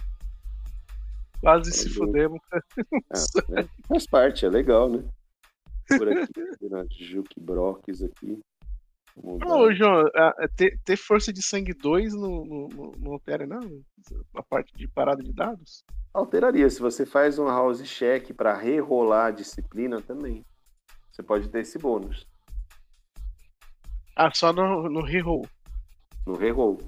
Quase 1.41 1.71
se 1.71 1.87
Olha. 1.87 1.95
fudemos. 1.95 2.39
Ah, 2.53 2.61
é, 3.61 3.67
faz 3.87 4.05
parte, 4.07 4.45
é 4.45 4.49
legal, 4.49 4.89
né? 4.89 5.03
Por 5.87 6.07
aqui, 6.07 6.69
na 6.69 6.85
Jukebrox 6.89 8.03
aqui. 8.03 8.39
Vamos 9.17 9.39
dar- 9.39 9.47
Ô, 9.55 9.73
João, 9.73 10.01
a- 10.15 10.35
a- 10.39 10.47
ter, 10.55 10.79
ter 10.85 10.97
força 10.97 11.31
de 11.33 11.41
sangue 11.41 11.73
2 11.73 12.13
não, 12.13 12.45
não, 12.45 12.67
não, 12.69 12.91
não 12.99 13.11
altera, 13.13 13.45
não? 13.47 13.59
A 14.35 14.43
parte 14.43 14.75
de 14.75 14.87
parada 14.87 15.23
de 15.23 15.31
dados? 15.33 15.83
Alteraria. 16.13 16.69
Se 16.69 16.79
você 16.79 17.05
faz 17.05 17.39
um 17.39 17.45
house 17.47 17.81
check 17.87 18.33
para 18.33 18.55
rerolar 18.55 19.27
a 19.27 19.31
disciplina 19.31 19.99
também. 20.01 20.45
Você 21.11 21.23
pode 21.23 21.47
ter 21.49 21.61
esse 21.61 21.77
bônus 21.79 22.27
Ah, 24.15 24.31
só 24.33 24.53
no, 24.53 24.89
no 24.89 25.01
reroll. 25.01 25.45
no 26.25 26.35
reroll. 26.35 26.79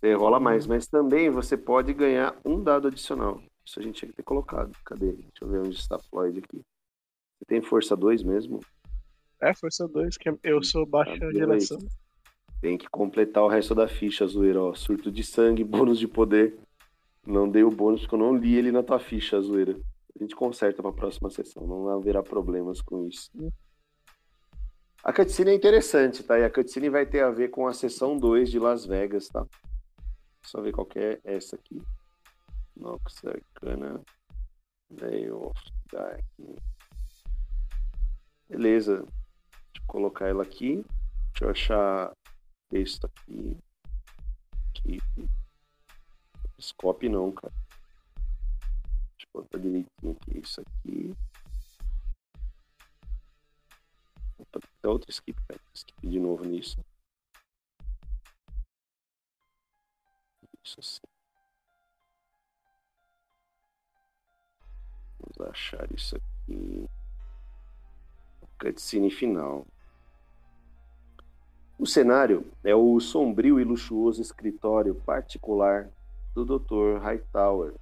Você 0.00 0.14
rola 0.14 0.38
mais, 0.38 0.66
mas 0.66 0.86
também 0.86 1.28
você 1.30 1.56
pode 1.56 1.92
ganhar 1.92 2.36
um 2.44 2.62
dado 2.62 2.88
adicional. 2.88 3.40
Isso 3.64 3.80
a 3.80 3.82
gente 3.82 3.96
tinha 3.96 4.08
que 4.10 4.16
ter 4.16 4.22
colocado. 4.22 4.72
Cadê? 4.84 5.12
Deixa 5.12 5.30
eu 5.42 5.48
ver 5.48 5.58
onde 5.60 5.76
está 5.76 5.98
Floyd 5.98 6.38
aqui. 6.38 6.60
Você 7.38 7.44
tem 7.46 7.60
força 7.62 7.96
2 7.96 8.22
mesmo? 8.22 8.60
É, 9.40 9.54
força 9.54 9.86
2, 9.88 10.16
que 10.16 10.32
eu 10.42 10.62
sou 10.62 10.86
baixa 10.86 11.24
Ah, 11.24 11.32
geração. 11.32 11.78
Tem 12.60 12.76
que 12.76 12.88
completar 12.88 13.42
o 13.44 13.48
resto 13.48 13.74
da 13.74 13.86
ficha, 13.86 14.26
zoeira. 14.26 14.62
Ó. 14.62 14.74
Surto 14.74 15.10
de 15.12 15.22
sangue, 15.22 15.62
bônus 15.64 15.98
de 15.98 16.08
poder. 16.08 16.58
Não 17.26 17.48
dei 17.48 17.62
o 17.62 17.70
bônus 17.70 18.00
porque 18.02 18.14
eu 18.14 18.18
não 18.18 18.36
li 18.36 18.54
ele 18.56 18.72
na 18.72 18.82
tua 18.82 18.98
ficha, 18.98 19.40
zoeira. 19.40 19.78
A 20.18 20.22
gente 20.22 20.34
conserta 20.34 20.82
pra 20.82 20.92
próxima 20.92 21.30
sessão, 21.30 21.66
não 21.66 21.88
haverá 21.88 22.22
problemas 22.22 22.80
com 22.80 23.06
isso. 23.06 23.30
A 25.04 25.12
cutscene 25.12 25.52
é 25.52 25.54
interessante, 25.54 26.22
tá? 26.22 26.38
E 26.38 26.44
a 26.44 26.50
cutscene 26.50 26.90
vai 26.90 27.06
ter 27.06 27.22
a 27.22 27.30
ver 27.30 27.48
com 27.48 27.66
a 27.66 27.72
sessão 27.72 28.18
2 28.18 28.50
de 28.50 28.58
Las 28.58 28.84
Vegas, 28.84 29.28
tá? 29.28 29.46
Só 30.44 30.60
ver 30.60 30.72
qual 30.72 30.88
é 30.96 31.20
essa 31.24 31.56
aqui. 31.56 31.80
Nox 32.76 33.22
Arcana. 33.24 34.00
Veil 34.90 35.36
of 35.36 35.60
Darkness. 35.92 36.62
Beleza. 38.48 38.96
Deixa 38.96 39.80
eu 39.80 39.86
colocar 39.86 40.28
ela 40.28 40.42
aqui. 40.42 40.84
Deixa 41.32 41.44
eu 41.44 41.50
achar 41.50 42.12
texto 42.70 43.06
aqui. 43.06 43.56
Aqui. 44.70 44.98
Scope 46.60 47.08
não, 47.08 47.30
cara. 47.32 47.52
Deixa 49.16 49.28
eu 49.34 49.42
botar 49.42 49.58
direitinho 49.58 50.16
aqui. 50.20 50.38
Isso 50.38 50.60
aqui. 50.60 51.14
Opa, 54.54 54.68
tem 54.80 54.90
outro 54.90 55.10
skip, 55.10 55.40
cara. 55.46 55.60
Skip 55.74 56.06
de 56.06 56.20
novo 56.20 56.44
nisso. 56.44 56.78
Isso 60.62 60.80
assim. 60.80 61.00
Vamos 65.20 65.50
achar 65.50 65.90
isso 65.92 66.16
aqui. 66.16 66.88
Cutscene 68.58 69.10
final. 69.10 69.66
O 71.78 71.86
cenário 71.86 72.44
é 72.64 72.74
o 72.74 72.98
sombrio 72.98 73.60
e 73.60 73.64
luxuoso 73.64 74.20
escritório 74.20 74.94
particular 74.94 75.88
do 76.34 76.44
Dr. 76.44 77.00
Hightower. 77.00 77.74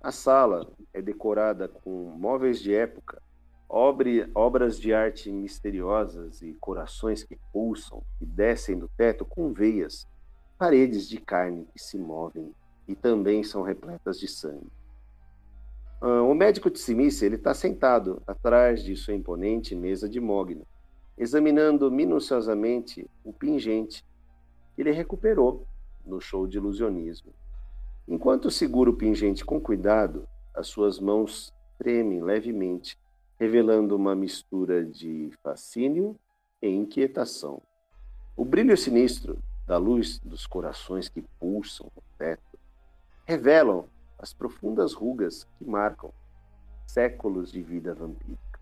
A 0.00 0.10
sala 0.10 0.66
é 0.94 1.02
decorada 1.02 1.68
com 1.68 2.06
móveis 2.16 2.60
de 2.60 2.74
época, 2.74 3.22
obre- 3.70 4.28
obras 4.34 4.78
de 4.78 4.92
arte 4.92 5.30
misteriosas 5.30 6.42
e 6.42 6.54
corações 6.54 7.22
que 7.22 7.38
pulsam 7.52 8.02
e 8.20 8.26
descem 8.26 8.76
do 8.76 8.88
teto 8.88 9.24
com 9.24 9.52
veias, 9.52 10.08
paredes 10.58 11.08
de 11.08 11.18
carne 11.18 11.66
que 11.72 11.80
se 11.80 11.96
movem 11.96 12.52
e 12.88 12.96
também 12.96 13.44
são 13.44 13.62
repletas 13.62 14.18
de 14.18 14.26
sangue. 14.26 14.66
Ah, 16.02 16.22
o 16.22 16.34
médico 16.34 16.68
Tissimice 16.68 17.24
ele 17.24 17.36
está 17.36 17.54
sentado 17.54 18.20
atrás 18.26 18.82
de 18.82 18.96
sua 18.96 19.14
imponente 19.14 19.76
mesa 19.76 20.08
de 20.08 20.18
mogno, 20.18 20.66
examinando 21.16 21.90
minuciosamente 21.90 23.08
o 23.22 23.32
pingente 23.32 24.04
que 24.74 24.82
ele 24.82 24.90
recuperou 24.90 25.64
no 26.04 26.20
show 26.20 26.46
de 26.46 26.56
ilusionismo. 26.56 27.32
Enquanto 28.08 28.50
segura 28.50 28.90
o 28.90 28.96
pingente 28.96 29.44
com 29.44 29.60
cuidado, 29.60 30.26
as 30.54 30.66
suas 30.66 30.98
mãos 30.98 31.54
tremem 31.78 32.22
levemente, 32.22 32.98
revelando 33.40 33.96
uma 33.96 34.14
mistura 34.14 34.84
de 34.84 35.30
fascínio 35.42 36.14
e 36.60 36.68
inquietação. 36.68 37.62
O 38.36 38.44
brilho 38.44 38.76
sinistro 38.76 39.38
da 39.66 39.78
luz 39.78 40.18
dos 40.18 40.46
corações 40.46 41.08
que 41.08 41.22
pulsam 41.40 41.90
no 41.96 42.02
teto 42.18 42.58
revelam 43.24 43.86
as 44.18 44.34
profundas 44.34 44.92
rugas 44.92 45.48
que 45.56 45.64
marcam 45.64 46.12
séculos 46.86 47.50
de 47.50 47.62
vida 47.62 47.94
vampírica. 47.94 48.60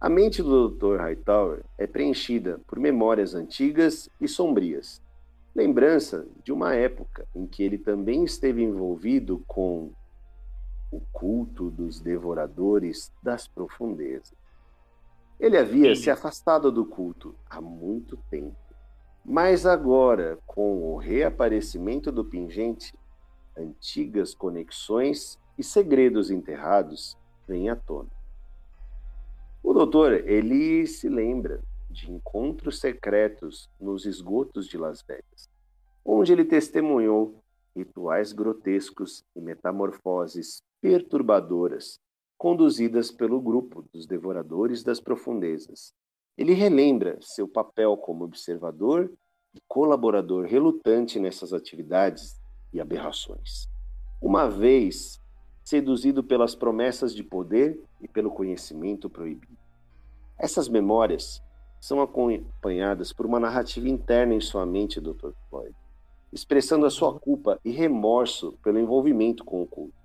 A 0.00 0.08
mente 0.08 0.42
do 0.42 0.70
Dr. 0.70 0.96
Hightower 0.98 1.62
é 1.76 1.86
preenchida 1.86 2.58
por 2.66 2.78
memórias 2.78 3.34
antigas 3.34 4.08
e 4.18 4.26
sombrias, 4.26 5.02
lembrança 5.54 6.26
de 6.42 6.52
uma 6.52 6.74
época 6.74 7.28
em 7.34 7.46
que 7.46 7.62
ele 7.62 7.76
também 7.76 8.24
esteve 8.24 8.62
envolvido 8.62 9.44
com 9.46 9.92
o 10.90 11.00
culto 11.12 11.70
dos 11.70 12.00
devoradores 12.00 13.12
das 13.22 13.46
profundezas. 13.46 14.34
Ele 15.38 15.56
havia 15.56 15.94
se 15.94 16.10
afastado 16.10 16.70
do 16.70 16.84
culto 16.84 17.34
há 17.48 17.60
muito 17.60 18.16
tempo, 18.30 18.56
mas 19.24 19.64
agora, 19.64 20.38
com 20.46 20.92
o 20.92 20.96
reaparecimento 20.96 22.10
do 22.10 22.24
pingente, 22.24 22.94
antigas 23.56 24.34
conexões 24.34 25.38
e 25.56 25.62
segredos 25.62 26.30
enterrados 26.30 27.16
vêm 27.46 27.68
à 27.70 27.76
tona. 27.76 28.10
O 29.62 29.72
doutor, 29.72 30.12
ele 30.12 30.86
se 30.86 31.08
lembra 31.08 31.60
de 31.88 32.10
encontros 32.10 32.78
secretos 32.78 33.68
nos 33.78 34.06
esgotos 34.06 34.66
de 34.66 34.78
Las 34.78 35.02
Vegas, 35.02 35.50
onde 36.04 36.32
ele 36.32 36.44
testemunhou 36.44 37.42
rituais 37.74 38.32
grotescos 38.32 39.24
e 39.34 39.40
metamorfoses 39.40 40.62
perturbadoras 40.80 41.98
conduzidas 42.38 43.10
pelo 43.10 43.40
grupo 43.40 43.84
dos 43.92 44.06
devoradores 44.06 44.82
das 44.82 45.00
profundezas, 45.00 45.92
Ele 46.38 46.54
relembra 46.54 47.18
seu 47.20 47.46
papel 47.46 47.96
como 47.98 48.24
observador 48.24 49.12
e 49.54 49.60
colaborador 49.68 50.46
relutante 50.46 51.20
nessas 51.20 51.52
atividades 51.52 52.40
e 52.72 52.80
aberrações. 52.80 53.68
Uma 54.22 54.48
vez 54.48 55.20
seduzido 55.62 56.24
pelas 56.24 56.54
promessas 56.54 57.14
de 57.14 57.22
poder 57.22 57.78
e 58.00 58.08
pelo 58.08 58.30
conhecimento 58.30 59.10
proibido. 59.10 59.58
Essas 60.38 60.68
memórias 60.68 61.42
são 61.80 62.00
acompanhadas 62.00 63.12
por 63.12 63.26
uma 63.26 63.38
narrativa 63.38 63.88
interna 63.88 64.34
em 64.34 64.40
sua 64.40 64.64
mente, 64.64 65.00
Dr. 65.00 65.32
Floyd, 65.48 65.74
expressando 66.32 66.86
a 66.86 66.90
sua 66.90 67.18
culpa 67.18 67.60
e 67.64 67.70
remorso 67.70 68.58
pelo 68.62 68.78
envolvimento 68.78 69.44
com 69.44 69.62
o 69.62 69.66
culto. 69.66 69.99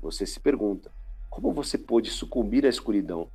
Você 0.00 0.24
se 0.26 0.40
pergunta: 0.40 0.92
como 1.28 1.52
você 1.52 1.76
pôde 1.76 2.10
sucumbir 2.10 2.64
à 2.64 2.68
escuridão? 2.68 3.30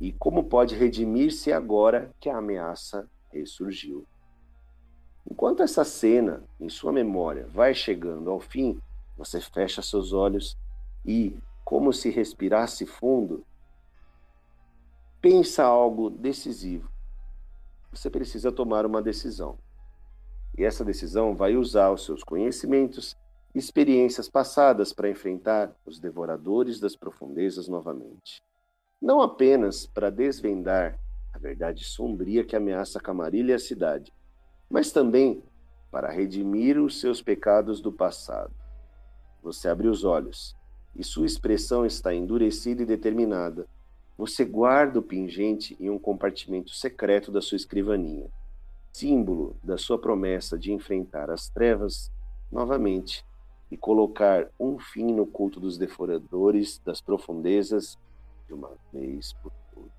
E 0.00 0.12
como 0.12 0.44
pode 0.44 0.74
redimir-se 0.74 1.52
agora 1.52 2.10
que 2.18 2.30
a 2.30 2.38
ameaça 2.38 3.08
ressurgiu? 3.30 4.06
Enquanto 5.30 5.62
essa 5.62 5.84
cena, 5.84 6.42
em 6.58 6.68
sua 6.68 6.92
memória, 6.92 7.46
vai 7.48 7.74
chegando 7.74 8.30
ao 8.30 8.40
fim, 8.40 8.80
você 9.16 9.40
fecha 9.40 9.82
seus 9.82 10.12
olhos 10.12 10.56
e, 11.04 11.36
como 11.64 11.92
se 11.92 12.08
respirasse 12.08 12.86
fundo, 12.86 13.44
pensa 15.20 15.64
algo 15.64 16.08
decisivo. 16.08 16.90
Você 17.92 18.08
precisa 18.08 18.50
tomar 18.50 18.86
uma 18.86 19.02
decisão. 19.02 19.58
E 20.56 20.64
essa 20.64 20.84
decisão 20.84 21.34
vai 21.34 21.56
usar 21.56 21.90
os 21.90 22.04
seus 22.04 22.24
conhecimentos 22.24 23.16
experiências 23.54 24.28
passadas 24.28 24.92
para 24.92 25.10
enfrentar 25.10 25.74
os 25.84 25.98
devoradores 25.98 26.78
das 26.78 26.94
profundezas 26.94 27.68
novamente. 27.68 28.42
Não 29.00 29.20
apenas 29.20 29.86
para 29.86 30.10
desvendar 30.10 30.98
a 31.32 31.38
verdade 31.38 31.84
sombria 31.84 32.44
que 32.44 32.54
ameaça 32.54 33.00
Camarilha 33.00 33.52
e 33.52 33.54
a 33.54 33.58
cidade, 33.58 34.12
mas 34.68 34.92
também 34.92 35.42
para 35.90 36.10
redimir 36.10 36.80
os 36.80 37.00
seus 37.00 37.20
pecados 37.20 37.80
do 37.80 37.92
passado. 37.92 38.54
Você 39.42 39.68
abre 39.68 39.88
os 39.88 40.04
olhos 40.04 40.56
e 40.94 41.02
sua 41.02 41.26
expressão 41.26 41.84
está 41.84 42.14
endurecida 42.14 42.82
e 42.82 42.86
determinada. 42.86 43.66
Você 44.16 44.44
guarda 44.44 44.98
o 44.98 45.02
pingente 45.02 45.76
em 45.80 45.88
um 45.88 45.98
compartimento 45.98 46.70
secreto 46.70 47.32
da 47.32 47.40
sua 47.40 47.56
escrivaninha, 47.56 48.30
símbolo 48.92 49.56
da 49.64 49.78
sua 49.78 49.98
promessa 49.98 50.58
de 50.58 50.72
enfrentar 50.72 51.30
as 51.30 51.48
trevas 51.48 52.12
novamente 52.52 53.24
e 53.70 53.76
colocar 53.76 54.48
um 54.58 54.78
fim 54.78 55.12
no 55.12 55.26
culto 55.26 55.60
dos 55.60 55.78
devoradores 55.78 56.80
das 56.84 57.00
profundezas 57.00 57.98
de 58.46 58.54
uma 58.54 58.70
vez 58.92 59.32
por 59.34 59.52
todas. 59.72 59.90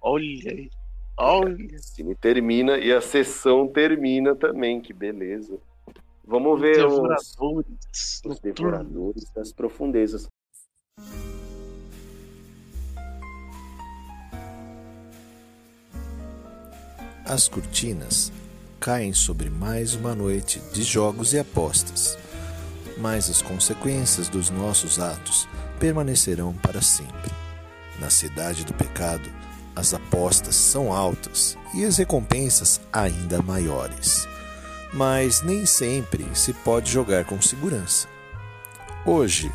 Olha 0.00 0.50
aí. 0.50 0.70
Olha. 1.18 1.78
Cine 1.78 2.14
termina 2.14 2.78
e 2.78 2.92
a 2.92 3.00
sessão 3.00 3.66
termina 3.68 4.34
também, 4.34 4.80
que 4.80 4.92
beleza. 4.92 5.58
Vamos 6.24 6.60
ver 6.60 6.76
devoradores, 6.76 7.36
os, 7.38 8.22
os 8.24 8.40
devoradores 8.40 9.30
das 9.32 9.52
profundezas. 9.52 10.26
As 17.24 17.48
cortinas 17.48 18.32
caem 18.78 19.12
sobre 19.12 19.50
mais 19.50 19.94
uma 19.94 20.14
noite 20.14 20.60
de 20.72 20.82
jogos 20.82 21.32
e 21.32 21.38
apostas, 21.38 22.16
mas 22.96 23.28
as 23.30 23.42
consequências 23.42 24.28
dos 24.28 24.50
nossos 24.50 24.98
atos 24.98 25.48
permanecerão 25.78 26.52
para 26.54 26.80
sempre. 26.80 27.30
Na 27.98 28.10
cidade 28.10 28.64
do 28.64 28.74
pecado, 28.74 29.30
as 29.74 29.92
apostas 29.92 30.54
são 30.54 30.92
altas 30.92 31.56
e 31.74 31.84
as 31.84 31.98
recompensas 31.98 32.80
ainda 32.92 33.42
maiores. 33.42 34.26
Mas 34.92 35.42
nem 35.42 35.66
sempre 35.66 36.26
se 36.34 36.52
pode 36.52 36.90
jogar 36.90 37.24
com 37.24 37.40
segurança. 37.40 38.08
Hoje, 39.04 39.52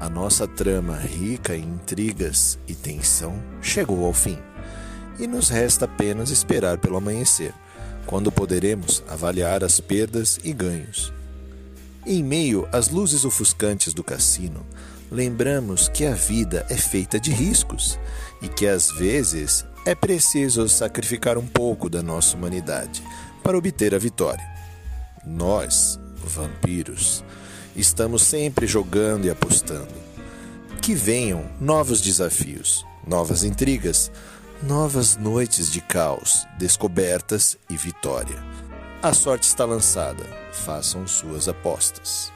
a 0.00 0.08
nossa 0.08 0.48
trama 0.48 0.96
rica 0.96 1.54
em 1.54 1.62
intrigas 1.64 2.58
e 2.66 2.74
tensão 2.74 3.38
chegou 3.60 4.06
ao 4.06 4.14
fim, 4.14 4.38
e 5.18 5.26
nos 5.26 5.50
resta 5.50 5.84
apenas 5.84 6.30
esperar 6.30 6.78
pelo 6.78 6.96
amanhecer, 6.96 7.52
quando 8.06 8.32
poderemos 8.32 9.04
avaliar 9.06 9.62
as 9.62 9.78
perdas 9.78 10.40
e 10.42 10.54
ganhos. 10.54 11.12
Em 12.06 12.22
meio 12.22 12.66
às 12.72 12.88
luzes 12.88 13.26
ofuscantes 13.26 13.92
do 13.92 14.02
cassino, 14.02 14.64
lembramos 15.10 15.88
que 15.88 16.06
a 16.06 16.14
vida 16.14 16.64
é 16.70 16.76
feita 16.76 17.20
de 17.20 17.30
riscos 17.30 17.98
e 18.40 18.48
que 18.48 18.66
às 18.66 18.90
vezes 18.92 19.66
é 19.84 19.94
preciso 19.94 20.66
sacrificar 20.68 21.36
um 21.36 21.46
pouco 21.46 21.90
da 21.90 22.02
nossa 22.02 22.36
humanidade 22.36 23.02
para 23.42 23.56
obter 23.56 23.94
a 23.94 23.98
vitória. 23.98 24.44
Nós, 25.26 26.00
vampiros, 26.24 27.22
estamos 27.76 28.22
sempre 28.22 28.66
jogando 28.66 29.26
e 29.26 29.30
apostando. 29.30 29.92
Que 30.80 30.94
venham 30.94 31.44
novos 31.60 32.00
desafios, 32.00 32.84
novas 33.06 33.44
intrigas, 33.44 34.10
novas 34.62 35.18
noites 35.18 35.70
de 35.70 35.82
caos, 35.82 36.46
descobertas 36.58 37.58
e 37.68 37.76
vitória. 37.76 38.42
A 39.02 39.14
sorte 39.14 39.44
está 39.44 39.64
lançada, 39.64 40.24
façam 40.52 41.06
suas 41.06 41.48
apostas. 41.48 42.30